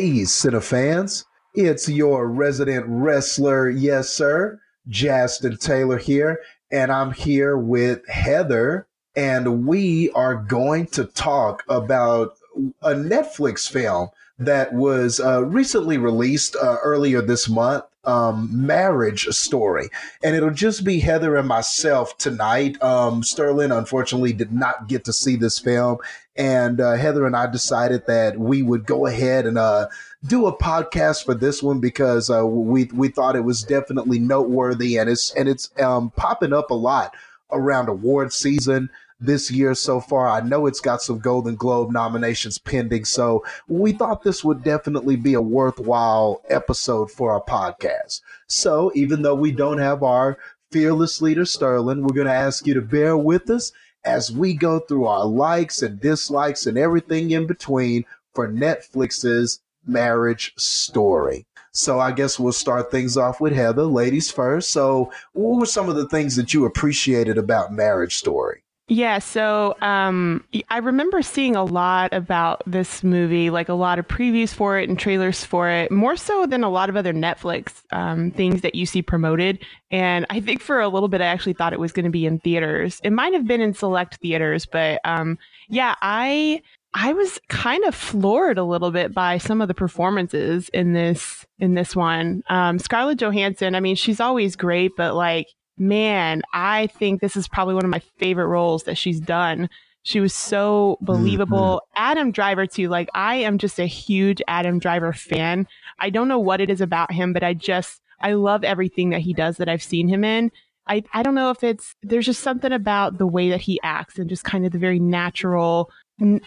Hey, 0.00 0.22
Cinefans. 0.22 1.26
It's 1.54 1.86
your 1.86 2.26
resident 2.26 2.86
wrestler, 2.88 3.68
yes, 3.68 4.08
sir, 4.08 4.58
Justin 4.88 5.58
Taylor 5.58 5.98
here. 5.98 6.40
And 6.72 6.90
I'm 6.90 7.12
here 7.12 7.58
with 7.58 8.08
Heather. 8.08 8.86
And 9.14 9.66
we 9.66 10.08
are 10.12 10.36
going 10.36 10.86
to 10.92 11.04
talk 11.04 11.64
about 11.68 12.38
a 12.80 12.92
Netflix 12.92 13.68
film 13.68 14.08
that 14.38 14.72
was 14.72 15.20
uh, 15.20 15.44
recently 15.44 15.98
released 15.98 16.56
uh, 16.56 16.78
earlier 16.82 17.20
this 17.20 17.46
month 17.46 17.84
um, 18.04 18.48
marriage 18.66 19.26
story. 19.26 19.88
And 20.22 20.34
it'll 20.34 20.50
just 20.50 20.84
be 20.84 21.00
Heather 21.00 21.36
and 21.36 21.46
myself 21.46 22.16
tonight. 22.18 22.82
Um, 22.82 23.22
Sterling, 23.22 23.72
unfortunately, 23.72 24.32
did 24.32 24.52
not 24.52 24.88
get 24.88 25.04
to 25.04 25.12
see 25.12 25.36
this 25.36 25.58
film. 25.58 25.98
And 26.36 26.80
uh, 26.80 26.94
Heather 26.94 27.26
and 27.26 27.36
I 27.36 27.46
decided 27.46 28.06
that 28.06 28.38
we 28.38 28.62
would 28.62 28.86
go 28.86 29.06
ahead 29.06 29.46
and 29.46 29.58
uh, 29.58 29.88
do 30.26 30.46
a 30.46 30.56
podcast 30.56 31.24
for 31.24 31.34
this 31.34 31.62
one 31.62 31.80
because 31.80 32.30
uh, 32.30 32.46
we 32.46 32.84
we 32.94 33.08
thought 33.08 33.36
it 33.36 33.44
was 33.44 33.62
definitely 33.62 34.18
noteworthy 34.18 34.96
and 34.96 35.10
it's 35.10 35.34
and 35.34 35.48
it's 35.48 35.70
um, 35.80 36.10
popping 36.10 36.52
up 36.52 36.70
a 36.70 36.74
lot 36.74 37.14
around 37.50 37.88
award 37.88 38.32
season 38.32 38.88
this 39.20 39.50
year 39.50 39.74
so 39.74 40.00
far. 40.00 40.28
I 40.28 40.40
know 40.40 40.66
it's 40.66 40.80
got 40.80 41.02
some 41.02 41.18
Golden 41.18 41.56
Globe 41.56 41.90
nominations 41.90 42.58
pending, 42.58 43.04
so 43.04 43.44
we 43.68 43.92
thought 43.92 44.22
this 44.22 44.42
would 44.42 44.64
definitely 44.64 45.16
be 45.16 45.34
a 45.34 45.42
worthwhile 45.42 46.42
episode 46.48 47.10
for 47.10 47.32
our 47.32 47.42
podcast. 47.42 48.22
So 48.46 48.90
even 48.94 49.22
though 49.22 49.34
we 49.34 49.52
don't 49.52 49.78
have 49.78 50.02
our 50.02 50.38
fearless 50.70 51.20
leader 51.20 51.44
Sterling, 51.44 52.02
we're 52.02 52.14
going 52.14 52.26
to 52.26 52.32
ask 52.32 52.66
you 52.66 52.74
to 52.74 52.80
bear 52.80 53.16
with 53.16 53.50
us 53.50 53.72
as 54.04 54.32
we 54.32 54.54
go 54.54 54.78
through 54.78 55.06
our 55.06 55.26
likes 55.26 55.82
and 55.82 56.00
dislikes 56.00 56.66
and 56.66 56.78
everything 56.78 57.30
in 57.30 57.46
between 57.46 58.04
for 58.34 58.48
Netflix's 58.48 59.60
marriage 59.86 60.52
story. 60.56 61.46
So 61.72 62.00
I 62.00 62.12
guess 62.12 62.38
we'll 62.38 62.52
start 62.52 62.90
things 62.90 63.16
off 63.16 63.40
with 63.40 63.52
Heather, 63.52 63.84
ladies 63.84 64.30
first. 64.30 64.70
So 64.70 65.12
what 65.32 65.60
were 65.60 65.66
some 65.66 65.88
of 65.88 65.96
the 65.96 66.08
things 66.08 66.36
that 66.36 66.52
you 66.52 66.64
appreciated 66.64 67.38
about 67.38 67.72
Marriage 67.72 68.16
Story? 68.16 68.62
Yeah, 68.92 69.20
so 69.20 69.76
um, 69.82 70.44
I 70.68 70.78
remember 70.78 71.22
seeing 71.22 71.54
a 71.54 71.62
lot 71.62 72.12
about 72.12 72.60
this 72.66 73.04
movie, 73.04 73.48
like 73.48 73.68
a 73.68 73.74
lot 73.74 74.00
of 74.00 74.08
previews 74.08 74.52
for 74.52 74.80
it 74.80 74.88
and 74.88 74.98
trailers 74.98 75.44
for 75.44 75.70
it, 75.70 75.92
more 75.92 76.16
so 76.16 76.44
than 76.44 76.64
a 76.64 76.68
lot 76.68 76.88
of 76.88 76.96
other 76.96 77.12
Netflix 77.12 77.84
um, 77.92 78.32
things 78.32 78.62
that 78.62 78.74
you 78.74 78.86
see 78.86 79.00
promoted. 79.00 79.64
And 79.92 80.26
I 80.28 80.40
think 80.40 80.60
for 80.60 80.80
a 80.80 80.88
little 80.88 81.08
bit, 81.08 81.20
I 81.20 81.26
actually 81.26 81.52
thought 81.52 81.72
it 81.72 81.78
was 81.78 81.92
going 81.92 82.04
to 82.04 82.10
be 82.10 82.26
in 82.26 82.40
theaters. 82.40 83.00
It 83.04 83.12
might 83.12 83.32
have 83.32 83.46
been 83.46 83.60
in 83.60 83.74
select 83.74 84.16
theaters, 84.16 84.66
but 84.66 85.00
um, 85.04 85.38
yeah, 85.68 85.94
I 86.02 86.60
I 86.92 87.12
was 87.12 87.38
kind 87.48 87.84
of 87.84 87.94
floored 87.94 88.58
a 88.58 88.64
little 88.64 88.90
bit 88.90 89.14
by 89.14 89.38
some 89.38 89.60
of 89.60 89.68
the 89.68 89.74
performances 89.74 90.68
in 90.70 90.94
this 90.94 91.46
in 91.60 91.74
this 91.74 91.94
one. 91.94 92.42
Um, 92.50 92.80
Scarlett 92.80 93.20
Johansson, 93.20 93.76
I 93.76 93.80
mean, 93.80 93.94
she's 93.94 94.18
always 94.18 94.56
great, 94.56 94.96
but 94.96 95.14
like 95.14 95.46
man, 95.80 96.42
I 96.52 96.86
think 96.86 97.20
this 97.20 97.36
is 97.36 97.48
probably 97.48 97.74
one 97.74 97.84
of 97.84 97.90
my 97.90 98.02
favorite 98.18 98.46
roles 98.46 98.84
that 98.84 98.98
she's 98.98 99.18
done. 99.18 99.68
She 100.02 100.20
was 100.20 100.32
so 100.32 100.98
believable. 101.00 101.82
Mm-hmm. 101.82 102.02
Adam 102.02 102.32
Driver, 102.32 102.66
too. 102.66 102.88
Like, 102.88 103.08
I 103.14 103.36
am 103.36 103.58
just 103.58 103.78
a 103.78 103.86
huge 103.86 104.40
Adam 104.46 104.78
Driver 104.78 105.12
fan. 105.12 105.66
I 105.98 106.10
don't 106.10 106.28
know 106.28 106.38
what 106.38 106.60
it 106.60 106.70
is 106.70 106.80
about 106.80 107.12
him, 107.12 107.32
but 107.32 107.42
I 107.42 107.54
just, 107.54 108.00
I 108.20 108.34
love 108.34 108.62
everything 108.64 109.10
that 109.10 109.20
he 109.20 109.32
does 109.32 109.56
that 109.56 109.68
I've 109.68 109.82
seen 109.82 110.08
him 110.08 110.22
in. 110.22 110.52
I, 110.86 111.02
I 111.12 111.22
don't 111.22 111.34
know 111.34 111.50
if 111.50 111.62
it's, 111.62 111.94
there's 112.02 112.26
just 112.26 112.42
something 112.42 112.72
about 112.72 113.18
the 113.18 113.26
way 113.26 113.50
that 113.50 113.60
he 113.60 113.78
acts 113.82 114.18
and 114.18 114.28
just 114.28 114.44
kind 114.44 114.64
of 114.64 114.72
the 114.72 114.78
very 114.78 114.98
natural, 114.98 115.90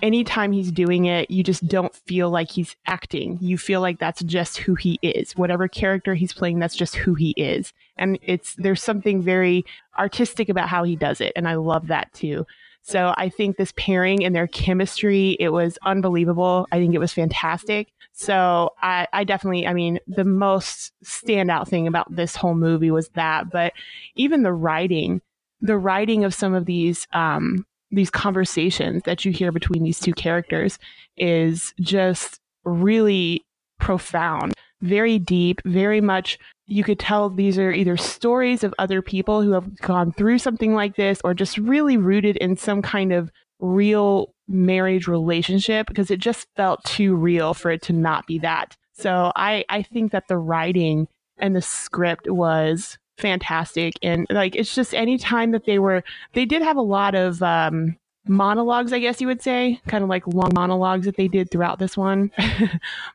anytime 0.01 0.51
he's 0.51 0.71
doing 0.71 1.05
it, 1.05 1.31
you 1.31 1.43
just 1.43 1.67
don't 1.67 1.95
feel 1.95 2.29
like 2.29 2.51
he's 2.51 2.75
acting. 2.85 3.37
You 3.41 3.57
feel 3.57 3.81
like 3.81 3.99
that's 3.99 4.23
just 4.23 4.57
who 4.57 4.75
he 4.75 4.99
is. 5.01 5.35
Whatever 5.35 5.67
character 5.67 6.13
he's 6.13 6.33
playing, 6.33 6.59
that's 6.59 6.75
just 6.75 6.95
who 6.95 7.13
he 7.15 7.31
is. 7.37 7.73
And 7.97 8.19
it's, 8.21 8.55
there's 8.55 8.81
something 8.81 9.21
very 9.21 9.65
artistic 9.97 10.49
about 10.49 10.69
how 10.69 10.83
he 10.83 10.95
does 10.95 11.21
it. 11.21 11.33
And 11.35 11.47
I 11.47 11.55
love 11.55 11.87
that 11.87 12.11
too. 12.13 12.45
So 12.81 13.13
I 13.17 13.29
think 13.29 13.55
this 13.55 13.73
pairing 13.77 14.25
and 14.25 14.35
their 14.35 14.47
chemistry, 14.47 15.37
it 15.39 15.49
was 15.49 15.77
unbelievable. 15.83 16.67
I 16.71 16.79
think 16.79 16.93
it 16.93 16.99
was 16.99 17.13
fantastic. 17.13 17.87
So 18.11 18.73
I, 18.81 19.07
I 19.13 19.23
definitely, 19.23 19.65
I 19.65 19.73
mean, 19.73 19.99
the 20.05 20.25
most 20.25 20.91
standout 21.03 21.67
thing 21.67 21.87
about 21.87 22.13
this 22.13 22.35
whole 22.35 22.55
movie 22.55 22.91
was 22.91 23.07
that, 23.09 23.49
but 23.49 23.73
even 24.15 24.43
the 24.43 24.53
writing, 24.53 25.21
the 25.61 25.77
writing 25.77 26.25
of 26.25 26.33
some 26.33 26.53
of 26.53 26.65
these, 26.65 27.07
um, 27.13 27.65
these 27.89 28.09
conversations 28.09 29.03
that 29.03 29.23
you 29.23 29.31
hear 29.31 29.51
between 29.51 29.83
these 29.83 29.99
two 29.99 30.13
characters 30.13 30.77
is 31.15 31.73
just 31.79 32.39
really 32.65 33.45
profound, 33.79 34.53
very 34.81 35.19
deep, 35.19 35.61
very 35.63 36.01
much 36.01 36.37
you 36.65 36.83
could 36.83 36.99
tell 36.99 37.29
these 37.29 37.57
are 37.57 37.71
either 37.71 37.97
stories 37.97 38.63
of 38.63 38.73
other 38.79 39.01
people 39.01 39.41
who 39.41 39.51
have 39.51 39.77
gone 39.79 40.11
through 40.13 40.39
something 40.39 40.73
like 40.73 40.95
this 40.95 41.19
or 41.23 41.33
just 41.33 41.57
really 41.57 41.97
rooted 41.97 42.37
in 42.37 42.55
some 42.55 42.81
kind 42.81 43.11
of 43.11 43.31
real 43.59 44.33
marriage 44.47 45.07
relationship 45.07 45.87
because 45.87 46.11
it 46.11 46.19
just 46.19 46.47
felt 46.55 46.83
too 46.83 47.15
real 47.15 47.53
for 47.53 47.71
it 47.71 47.81
to 47.81 47.93
not 47.93 48.25
be 48.27 48.39
that. 48.39 48.77
So 48.93 49.31
I, 49.35 49.65
I 49.69 49.81
think 49.81 50.11
that 50.11 50.27
the 50.27 50.37
writing 50.37 51.07
and 51.37 51.55
the 51.55 51.61
script 51.61 52.29
was 52.29 52.97
fantastic 53.17 53.93
and 54.01 54.25
like 54.31 54.55
it's 54.55 54.73
just 54.73 54.93
any 54.93 55.19
time 55.19 55.51
that 55.51 55.65
they 55.65 55.77
were 55.77 56.03
they 56.33 56.45
did 56.45 56.63
have 56.63 56.77
a 56.77 56.81
lot 56.81 57.13
of 57.13 57.43
um 57.43 57.95
monologues 58.25 58.93
i 58.93 58.99
guess 58.99 59.19
you 59.19 59.27
would 59.27 59.41
say 59.41 59.79
kind 59.87 60.03
of 60.03 60.09
like 60.09 60.25
long 60.27 60.51
monologues 60.53 61.05
that 61.05 61.17
they 61.17 61.27
did 61.27 61.51
throughout 61.51 61.79
this 61.79 61.97
one. 61.97 62.31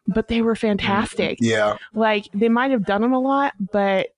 But 0.06 0.28
they 0.28 0.42
were 0.42 0.56
fantastic. 0.56 1.38
Yeah. 1.40 1.76
Like 1.94 2.28
they 2.32 2.48
might 2.48 2.70
have 2.70 2.84
done 2.84 3.02
them 3.02 3.12
a 3.12 3.20
lot 3.20 3.54
but 3.72 4.08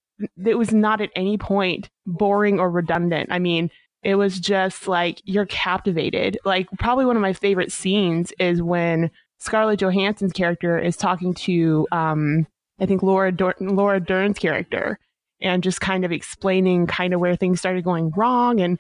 it 0.44 0.58
was 0.58 0.72
not 0.72 1.00
at 1.00 1.10
any 1.16 1.38
point 1.38 1.90
boring 2.06 2.60
or 2.60 2.70
redundant. 2.70 3.30
I 3.32 3.38
mean 3.38 3.70
it 4.02 4.14
was 4.14 4.40
just 4.40 4.88
like 4.88 5.20
you're 5.24 5.46
captivated. 5.46 6.38
Like 6.44 6.68
probably 6.78 7.04
one 7.04 7.16
of 7.16 7.22
my 7.22 7.32
favorite 7.32 7.72
scenes 7.72 8.32
is 8.38 8.62
when 8.62 9.10
scarlett 9.38 9.80
johansson's 9.80 10.32
character 10.32 10.78
is 10.78 10.96
talking 10.98 11.32
to 11.32 11.88
um 11.92 12.46
i 12.78 12.84
think 12.84 13.02
laura 13.02 13.32
Dor- 13.32 13.56
laura 13.58 13.98
dern's 13.98 14.38
character 14.38 14.98
and 15.40 15.62
just 15.62 15.80
kind 15.80 16.04
of 16.04 16.12
explaining 16.12 16.86
kind 16.86 17.14
of 17.14 17.20
where 17.20 17.34
things 17.36 17.58
started 17.58 17.82
going 17.82 18.10
wrong 18.16 18.60
and 18.60 18.78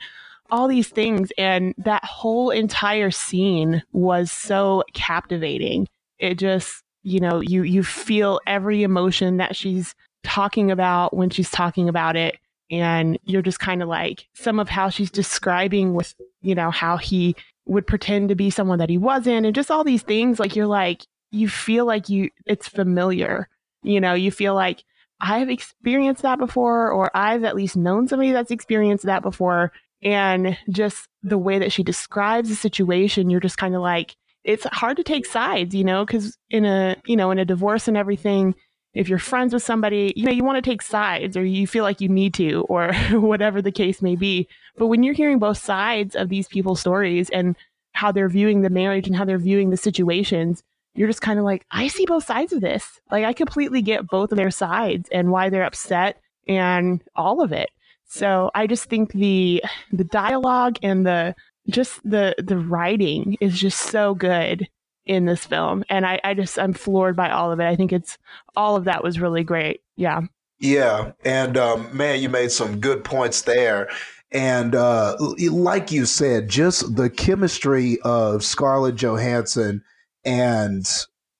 all 0.50 0.68
these 0.68 0.88
things. 0.88 1.30
And 1.38 1.74
that 1.78 2.04
whole 2.04 2.50
entire 2.50 3.10
scene 3.10 3.82
was 3.92 4.30
so 4.30 4.84
captivating. 4.94 5.86
It 6.18 6.34
just, 6.34 6.82
you 7.02 7.20
know, 7.20 7.40
you, 7.40 7.62
you 7.62 7.82
feel 7.82 8.40
every 8.46 8.82
emotion 8.82 9.38
that 9.38 9.56
she's 9.56 9.94
talking 10.22 10.70
about 10.70 11.16
when 11.16 11.30
she's 11.30 11.50
talking 11.50 11.88
about 11.88 12.16
it. 12.16 12.38
And 12.70 13.18
you're 13.24 13.42
just 13.42 13.58
kind 13.58 13.82
of 13.82 13.88
like 13.88 14.28
some 14.34 14.60
of 14.60 14.68
how 14.68 14.90
she's 14.90 15.10
describing 15.10 15.94
with, 15.94 16.14
you 16.40 16.54
know, 16.54 16.70
how 16.70 16.96
he 16.98 17.34
would 17.66 17.86
pretend 17.86 18.28
to 18.28 18.34
be 18.34 18.50
someone 18.50 18.78
that 18.78 18.90
he 18.90 18.98
wasn't 18.98 19.46
and 19.46 19.54
just 19.54 19.70
all 19.70 19.82
these 19.82 20.02
things. 20.02 20.38
Like 20.38 20.54
you're 20.54 20.66
like, 20.66 21.02
you 21.32 21.48
feel 21.48 21.84
like 21.84 22.08
you, 22.08 22.30
it's 22.46 22.68
familiar. 22.68 23.48
You 23.82 24.00
know, 24.00 24.14
you 24.14 24.30
feel 24.30 24.54
like 24.54 24.84
I've 25.20 25.50
experienced 25.50 26.22
that 26.22 26.38
before, 26.38 26.90
or 26.90 27.10
I've 27.14 27.44
at 27.44 27.56
least 27.56 27.76
known 27.76 28.08
somebody 28.08 28.32
that's 28.32 28.50
experienced 28.50 29.04
that 29.04 29.22
before. 29.22 29.72
And 30.02 30.56
just 30.70 31.08
the 31.22 31.38
way 31.38 31.58
that 31.58 31.72
she 31.72 31.82
describes 31.82 32.48
the 32.48 32.54
situation, 32.54 33.30
you're 33.30 33.40
just 33.40 33.58
kind 33.58 33.74
of 33.74 33.82
like, 33.82 34.16
it's 34.44 34.64
hard 34.64 34.96
to 34.96 35.02
take 35.02 35.26
sides, 35.26 35.74
you 35.74 35.84
know, 35.84 36.04
because 36.04 36.36
in 36.48 36.64
a, 36.64 36.96
you 37.04 37.16
know, 37.16 37.30
in 37.30 37.38
a 37.38 37.44
divorce 37.44 37.88
and 37.88 37.96
everything, 37.96 38.54
if 38.94 39.08
you're 39.08 39.18
friends 39.18 39.52
with 39.52 39.62
somebody, 39.62 40.12
you 40.16 40.24
know, 40.24 40.32
you 40.32 40.44
want 40.44 40.62
to 40.62 40.68
take 40.68 40.82
sides 40.82 41.36
or 41.36 41.44
you 41.44 41.66
feel 41.66 41.84
like 41.84 42.00
you 42.00 42.08
need 42.08 42.34
to 42.34 42.62
or 42.68 42.92
whatever 43.12 43.60
the 43.62 43.72
case 43.72 44.02
may 44.02 44.16
be. 44.16 44.48
But 44.76 44.86
when 44.86 45.02
you're 45.02 45.14
hearing 45.14 45.38
both 45.38 45.58
sides 45.58 46.16
of 46.16 46.28
these 46.28 46.48
people's 46.48 46.80
stories 46.80 47.28
and 47.30 47.56
how 47.92 48.12
they're 48.12 48.28
viewing 48.28 48.62
the 48.62 48.70
marriage 48.70 49.06
and 49.06 49.16
how 49.16 49.24
they're 49.24 49.38
viewing 49.38 49.70
the 49.70 49.76
situations, 49.76 50.62
you're 50.94 51.08
just 51.08 51.22
kind 51.22 51.38
of 51.38 51.44
like, 51.44 51.66
I 51.70 51.88
see 51.88 52.06
both 52.06 52.24
sides 52.24 52.52
of 52.52 52.60
this. 52.60 53.00
Like 53.10 53.24
I 53.24 53.32
completely 53.32 53.82
get 53.82 54.08
both 54.08 54.32
of 54.32 54.36
their 54.36 54.50
sides 54.50 55.08
and 55.12 55.30
why 55.30 55.50
they're 55.50 55.64
upset 55.64 56.20
and 56.48 57.02
all 57.14 57.42
of 57.42 57.52
it. 57.52 57.70
So 58.10 58.50
I 58.56 58.66
just 58.66 58.86
think 58.86 59.12
the 59.12 59.62
the 59.92 60.02
dialogue 60.02 60.78
and 60.82 61.06
the 61.06 61.36
just 61.68 62.02
the 62.02 62.34
the 62.38 62.58
writing 62.58 63.36
is 63.40 63.58
just 63.58 63.78
so 63.78 64.14
good 64.14 64.68
in 65.06 65.26
this 65.26 65.44
film. 65.44 65.84
And 65.88 66.04
I, 66.04 66.20
I 66.24 66.34
just 66.34 66.58
I'm 66.58 66.72
floored 66.72 67.14
by 67.14 67.30
all 67.30 67.52
of 67.52 67.60
it. 67.60 67.66
I 67.66 67.76
think 67.76 67.92
it's 67.92 68.18
all 68.56 68.74
of 68.74 68.84
that 68.84 69.04
was 69.04 69.20
really 69.20 69.44
great. 69.44 69.82
Yeah. 69.94 70.22
Yeah. 70.58 71.12
And 71.24 71.56
um, 71.56 71.96
man, 71.96 72.20
you 72.20 72.28
made 72.28 72.50
some 72.50 72.80
good 72.80 73.04
points 73.04 73.42
there. 73.42 73.88
And 74.32 74.74
uh, 74.74 75.16
like 75.48 75.92
you 75.92 76.04
said, 76.04 76.48
just 76.48 76.96
the 76.96 77.10
chemistry 77.10 77.98
of 78.02 78.42
Scarlett 78.44 78.96
Johansson 78.96 79.84
and 80.24 80.84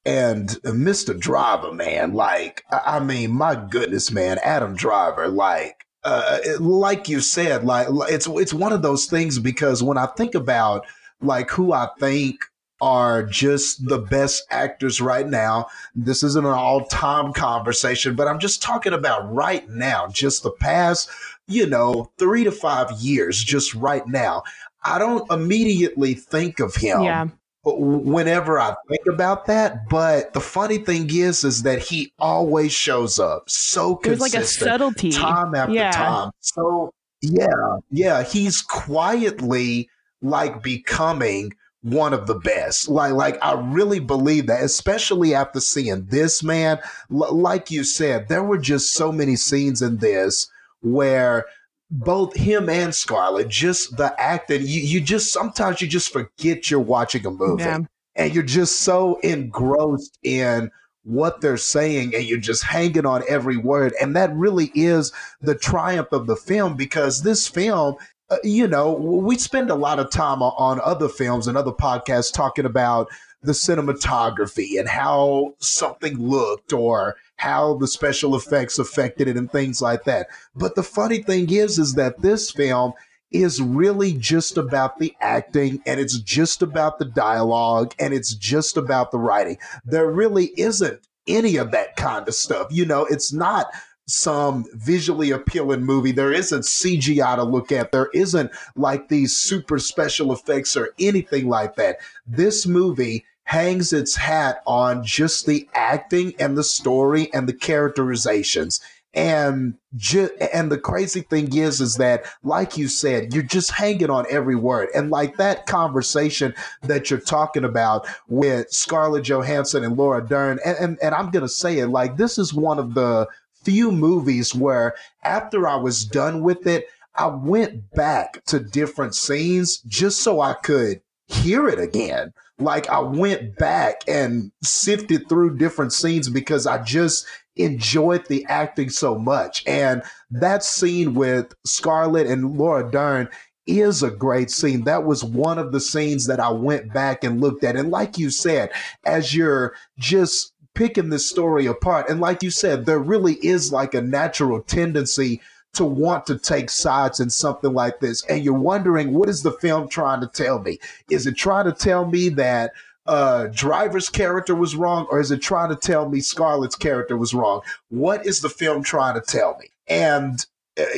and 0.07 0.49
Mr. 0.65 1.19
Driver, 1.19 1.73
man, 1.73 2.15
like 2.15 2.63
I 2.71 3.01
mean, 3.01 3.33
my 3.33 3.57
goodness, 3.57 4.13
man, 4.13 4.39
Adam 4.45 4.77
Driver, 4.77 5.27
like 5.27 5.80
uh, 6.05 6.39
like 6.59 7.09
you 7.09 7.21
said, 7.21 7.65
like 7.65 7.87
it's 8.09 8.27
it's 8.27 8.55
one 8.55 8.73
of 8.73 8.83
those 8.83 9.07
things 9.07 9.39
because 9.39 9.83
when 9.83 9.99
I 9.99 10.07
think 10.07 10.35
about 10.35 10.87
like 11.21 11.51
who 11.51 11.73
I 11.73 11.89
think 11.99 12.45
are 12.81 13.23
just 13.23 13.87
the 13.89 13.99
best 13.99 14.45
actors 14.51 15.01
right 15.01 15.29
now. 15.29 15.67
This 15.95 16.23
isn't 16.23 16.47
an 16.47 16.53
all 16.53 16.87
time 16.87 17.33
conversation, 17.33 18.15
but 18.15 18.27
I'm 18.27 18.39
just 18.39 18.63
talking 18.63 18.93
about 18.93 19.33
right 19.33 19.69
now, 19.69 20.07
just 20.09 20.43
the 20.43 20.51
past, 20.51 21.11
you 21.47 21.67
know, 21.67 22.11
three 22.19 22.45
to 22.45 22.53
five 22.53 22.91
years, 22.93 23.43
just 23.43 23.75
right 23.75 24.07
now. 24.07 24.43
I 24.83 24.99
don't 24.99 25.31
immediately 25.31 26.15
think 26.15 26.59
of 26.61 26.75
him. 26.75 27.03
Yeah. 27.03 27.29
Whenever 27.63 28.59
I 28.59 28.75
think 28.89 29.07
about 29.07 29.47
that, 29.47 29.89
but 29.91 30.33
the 30.33 30.41
funny 30.41 30.79
thing 30.79 31.09
is, 31.11 31.45
is 31.45 31.63
that 31.65 31.79
he 31.79 32.13
always 32.19 32.73
shows 32.73 33.19
up 33.19 33.51
so 33.51 33.97
consistent, 33.97 34.33
There's 34.33 34.33
like 34.33 34.43
a 34.43 34.47
subtlety, 34.47 35.13
time 35.13 35.55
after 35.55 35.75
yeah. 35.75 35.91
time. 35.91 36.31
So 36.41 36.95
yeah, 37.21 37.77
yeah, 37.91 38.23
he's 38.23 38.63
quietly 38.63 39.91
like 40.23 40.63
becoming 40.63 41.53
one 41.83 42.13
of 42.13 42.27
the 42.27 42.35
best. 42.35 42.89
Like, 42.89 43.13
like 43.13 43.39
I 43.43 43.61
really 43.61 44.01
believe 44.01 44.47
that, 44.47 44.63
especially 44.63 45.35
after 45.35 45.61
seeing 45.61 46.07
this 46.07 46.43
man. 46.43 46.79
L- 47.11 47.35
like 47.35 47.71
you 47.71 47.85
said, 47.85 48.29
there 48.29 48.43
were 48.43 48.59
just 48.59 48.95
so 48.95 49.13
many 49.13 49.37
scenes 49.37 49.83
in 49.83 49.99
this 49.99 50.51
where 50.83 51.45
both 51.91 52.35
him 52.35 52.69
and 52.69 52.95
Scarlett, 52.95 53.49
just 53.49 53.97
the 53.97 54.15
acting, 54.21 54.63
you, 54.63 54.81
you 54.81 55.01
just 55.01 55.33
sometimes 55.33 55.81
you 55.81 55.89
just 55.89 56.13
forget 56.13 56.71
you're 56.71 56.81
watching 56.81 57.27
a 57.27 57.31
movie. 57.31 57.63
Yeah. 57.63 57.81
And 58.17 58.35
you're 58.35 58.43
just 58.43 58.81
so 58.81 59.19
engrossed 59.21 60.19
in 60.23 60.71
what 61.05 61.41
they're 61.41 61.57
saying 61.57 62.15
and 62.15 62.25
you're 62.25 62.39
just 62.39 62.65
hanging 62.65 63.07
on 63.07 63.23
every 63.29 63.57
word. 63.57 63.95
And 64.01 64.15
that 64.17 64.35
really 64.35 64.71
is 64.75 65.13
the 65.41 65.55
triumph 65.55 66.13
of 66.13 66.27
the 66.27 66.37
film 66.37 66.77
because 66.77 67.23
this 67.23 67.49
film 67.49 67.97
uh, 68.31 68.37
you 68.45 68.69
know, 68.69 68.93
we 68.93 69.37
spend 69.37 69.71
a 69.71 69.75
lot 69.75 69.99
of 69.99 70.09
time 70.11 70.41
on 70.41 70.81
other 70.85 71.09
films 71.09 71.49
and 71.49 71.59
other 71.59 71.73
podcasts 71.73 72.33
talking 72.33 72.65
about 72.65 73.09
the 73.43 73.53
cinematography 73.53 74.79
and 74.79 74.89
how 74.89 75.55
something 75.59 76.17
looked 76.17 76.73
or 76.73 77.17
how 77.41 77.73
the 77.73 77.89
special 77.89 78.37
effects 78.37 78.79
affected 78.79 79.27
it 79.27 79.35
and 79.35 79.51
things 79.51 79.81
like 79.81 80.05
that. 80.05 80.27
But 80.55 80.75
the 80.75 80.83
funny 80.83 81.23
thing 81.23 81.51
is, 81.51 81.79
is 81.79 81.95
that 81.95 82.21
this 82.21 82.51
film 82.51 82.93
is 83.33 83.63
really 83.63 84.13
just 84.13 84.59
about 84.59 84.99
the 84.99 85.15
acting 85.23 85.83
and 85.87 85.99
it's 85.99 86.19
just 86.19 86.61
about 86.61 86.99
the 86.99 87.07
dialogue 87.07 87.95
and 87.99 88.13
it's 88.13 88.35
just 88.35 88.77
about 88.77 89.11
the 89.11 89.19
writing. 89.19 89.57
There 89.87 90.11
really 90.11 90.53
isn't 90.59 91.01
any 91.27 91.57
of 91.57 91.71
that 91.71 91.97
kind 91.97 92.29
of 92.29 92.35
stuff. 92.35 92.67
You 92.71 92.85
know, 92.85 93.07
it's 93.07 93.33
not 93.33 93.69
some 94.07 94.67
visually 94.75 95.31
appealing 95.31 95.83
movie. 95.83 96.13
There 96.13 96.35
isn't 96.35 96.65
CGI 96.65 97.37
to 97.37 97.43
look 97.43 97.73
at. 97.73 97.91
There 97.91 98.11
isn't 98.13 98.51
like 98.77 99.09
these 99.09 99.35
super 99.35 99.79
special 99.79 100.31
effects 100.31 100.77
or 100.77 100.91
anything 100.99 101.49
like 101.49 101.77
that. 101.77 102.01
This 102.27 102.67
movie 102.67 103.25
hangs 103.51 103.93
its 103.93 104.15
hat 104.15 104.63
on 104.65 105.03
just 105.05 105.45
the 105.45 105.69
acting 105.75 106.33
and 106.39 106.57
the 106.57 106.63
story 106.63 107.29
and 107.35 107.49
the 107.49 107.53
characterizations. 107.53 108.79
And 109.13 109.75
ju- 109.97 110.31
and 110.53 110.71
the 110.71 110.79
crazy 110.79 111.23
thing 111.23 111.57
is, 111.57 111.81
is 111.81 111.97
that 111.97 112.27
like 112.45 112.77
you 112.77 112.87
said, 112.87 113.35
you're 113.35 113.43
just 113.43 113.73
hanging 113.73 114.09
on 114.09 114.25
every 114.31 114.55
word. 114.55 114.91
And 114.95 115.11
like 115.11 115.37
that 115.39 115.67
conversation 115.67 116.55
that 116.83 117.11
you're 117.11 117.19
talking 117.19 117.65
about 117.65 118.07
with 118.29 118.71
Scarlett 118.71 119.25
Johansson 119.25 119.83
and 119.83 119.97
Laura 119.97 120.25
Dern, 120.25 120.61
and, 120.65 120.77
and, 120.79 120.99
and 121.03 121.13
I'm 121.13 121.33
gonna 121.33 121.49
say 121.49 121.81
it 121.81 121.89
like 121.89 122.17
this 122.17 122.39
is 122.39 122.55
one 122.55 122.79
of 122.79 122.95
the 122.95 123.27
few 123.65 123.91
movies 123.91 124.55
where 124.55 124.95
after 125.25 125.67
I 125.67 125.75
was 125.75 126.05
done 126.05 126.43
with 126.45 126.69
it, 126.69 126.87
I 127.17 127.27
went 127.27 127.91
back 127.95 128.45
to 128.45 128.61
different 128.61 129.17
scenes 129.17 129.79
just 129.89 130.23
so 130.23 130.41
I 130.41 130.53
could 130.53 131.01
hear 131.27 131.69
it 131.69 131.81
again. 131.81 132.33
Like 132.61 132.89
I 132.89 133.01
went 133.01 133.57
back 133.57 134.03
and 134.07 134.53
sifted 134.63 135.29
through 135.29 135.57
different 135.59 135.93
scenes 135.93 136.29
because 136.29 136.67
I 136.67 136.83
just 136.83 137.27
enjoyed 137.57 138.27
the 138.27 138.45
acting 138.49 138.91
so 138.91 139.19
much. 139.19 139.65
And 139.67 140.03
that 140.31 140.63
scene 140.65 141.15
with 141.15 141.55
Scarlett 141.65 142.27
and 142.27 142.57
Laura 142.57 142.91
Dern 142.91 143.29
is 143.67 144.03
a 144.03 144.11
great 144.11 144.51
scene. 144.51 144.85
That 144.85 145.05
was 145.05 145.23
one 145.23 145.59
of 145.59 145.73
the 145.73 145.81
scenes 145.81 146.27
that 146.27 146.41
I 146.41 146.51
went 146.51 146.93
back 146.93 147.25
and 147.25 147.41
looked 147.41 147.65
at. 147.65 147.77
And 147.77 147.91
like 147.91 148.19
you 148.19 148.31
said, 148.31 148.71
as 149.05 149.35
you're 149.35 149.75
just 149.99 150.53
picking 150.75 151.11
this 151.11 151.29
story 151.29 151.67
apart. 151.67 152.09
And 152.09 152.21
like 152.21 152.43
you 152.43 152.51
said, 152.51 152.87
there 152.87 152.99
really 152.99 153.35
is 153.35 153.73
like 153.73 153.95
a 153.95 154.01
natural 154.01 154.63
tendency 154.63 155.41
to 155.75 155.85
want 155.85 156.27
to 156.27 156.39
take 156.39 156.71
sides 156.71 157.21
in 157.21 157.31
something 157.31 157.73
like 157.73 158.01
this. 158.01 158.25
And 158.27 158.45
you're 158.45 158.55
wondering, 158.55 159.13
what 159.13 159.29
is 159.29 159.43
the 159.43 159.53
film 159.53 159.89
trying 159.89 160.21
to 160.21 160.27
tell 160.27 160.59
me? 160.61 160.79
Is 161.11 161.27
it 161.27 161.37
trying 161.37 161.67
to 161.67 161.73
tell 161.73 162.07
me 162.07 162.29
that 162.31 162.73
uh, 163.07 163.49
Driver's 163.53 164.09
character 164.09 164.55
was 164.55 164.77
wrong, 164.77 165.07
or 165.11 165.21
is 165.21 165.31
it 165.31 165.43
trying 165.43 165.71
to 165.71 165.77
tell 165.77 166.09
me 166.09 166.21
Scarlett's 166.21 166.77
character 166.77 167.17
was 167.17 167.35
wrong? 167.35 167.61
What 167.89 168.27
is 168.27 168.41
the 168.41 168.49
film 168.49 168.83
trying 168.83 169.15
to 169.15 169.21
tell 169.21 169.57
me? 169.59 169.67
And 169.89 170.45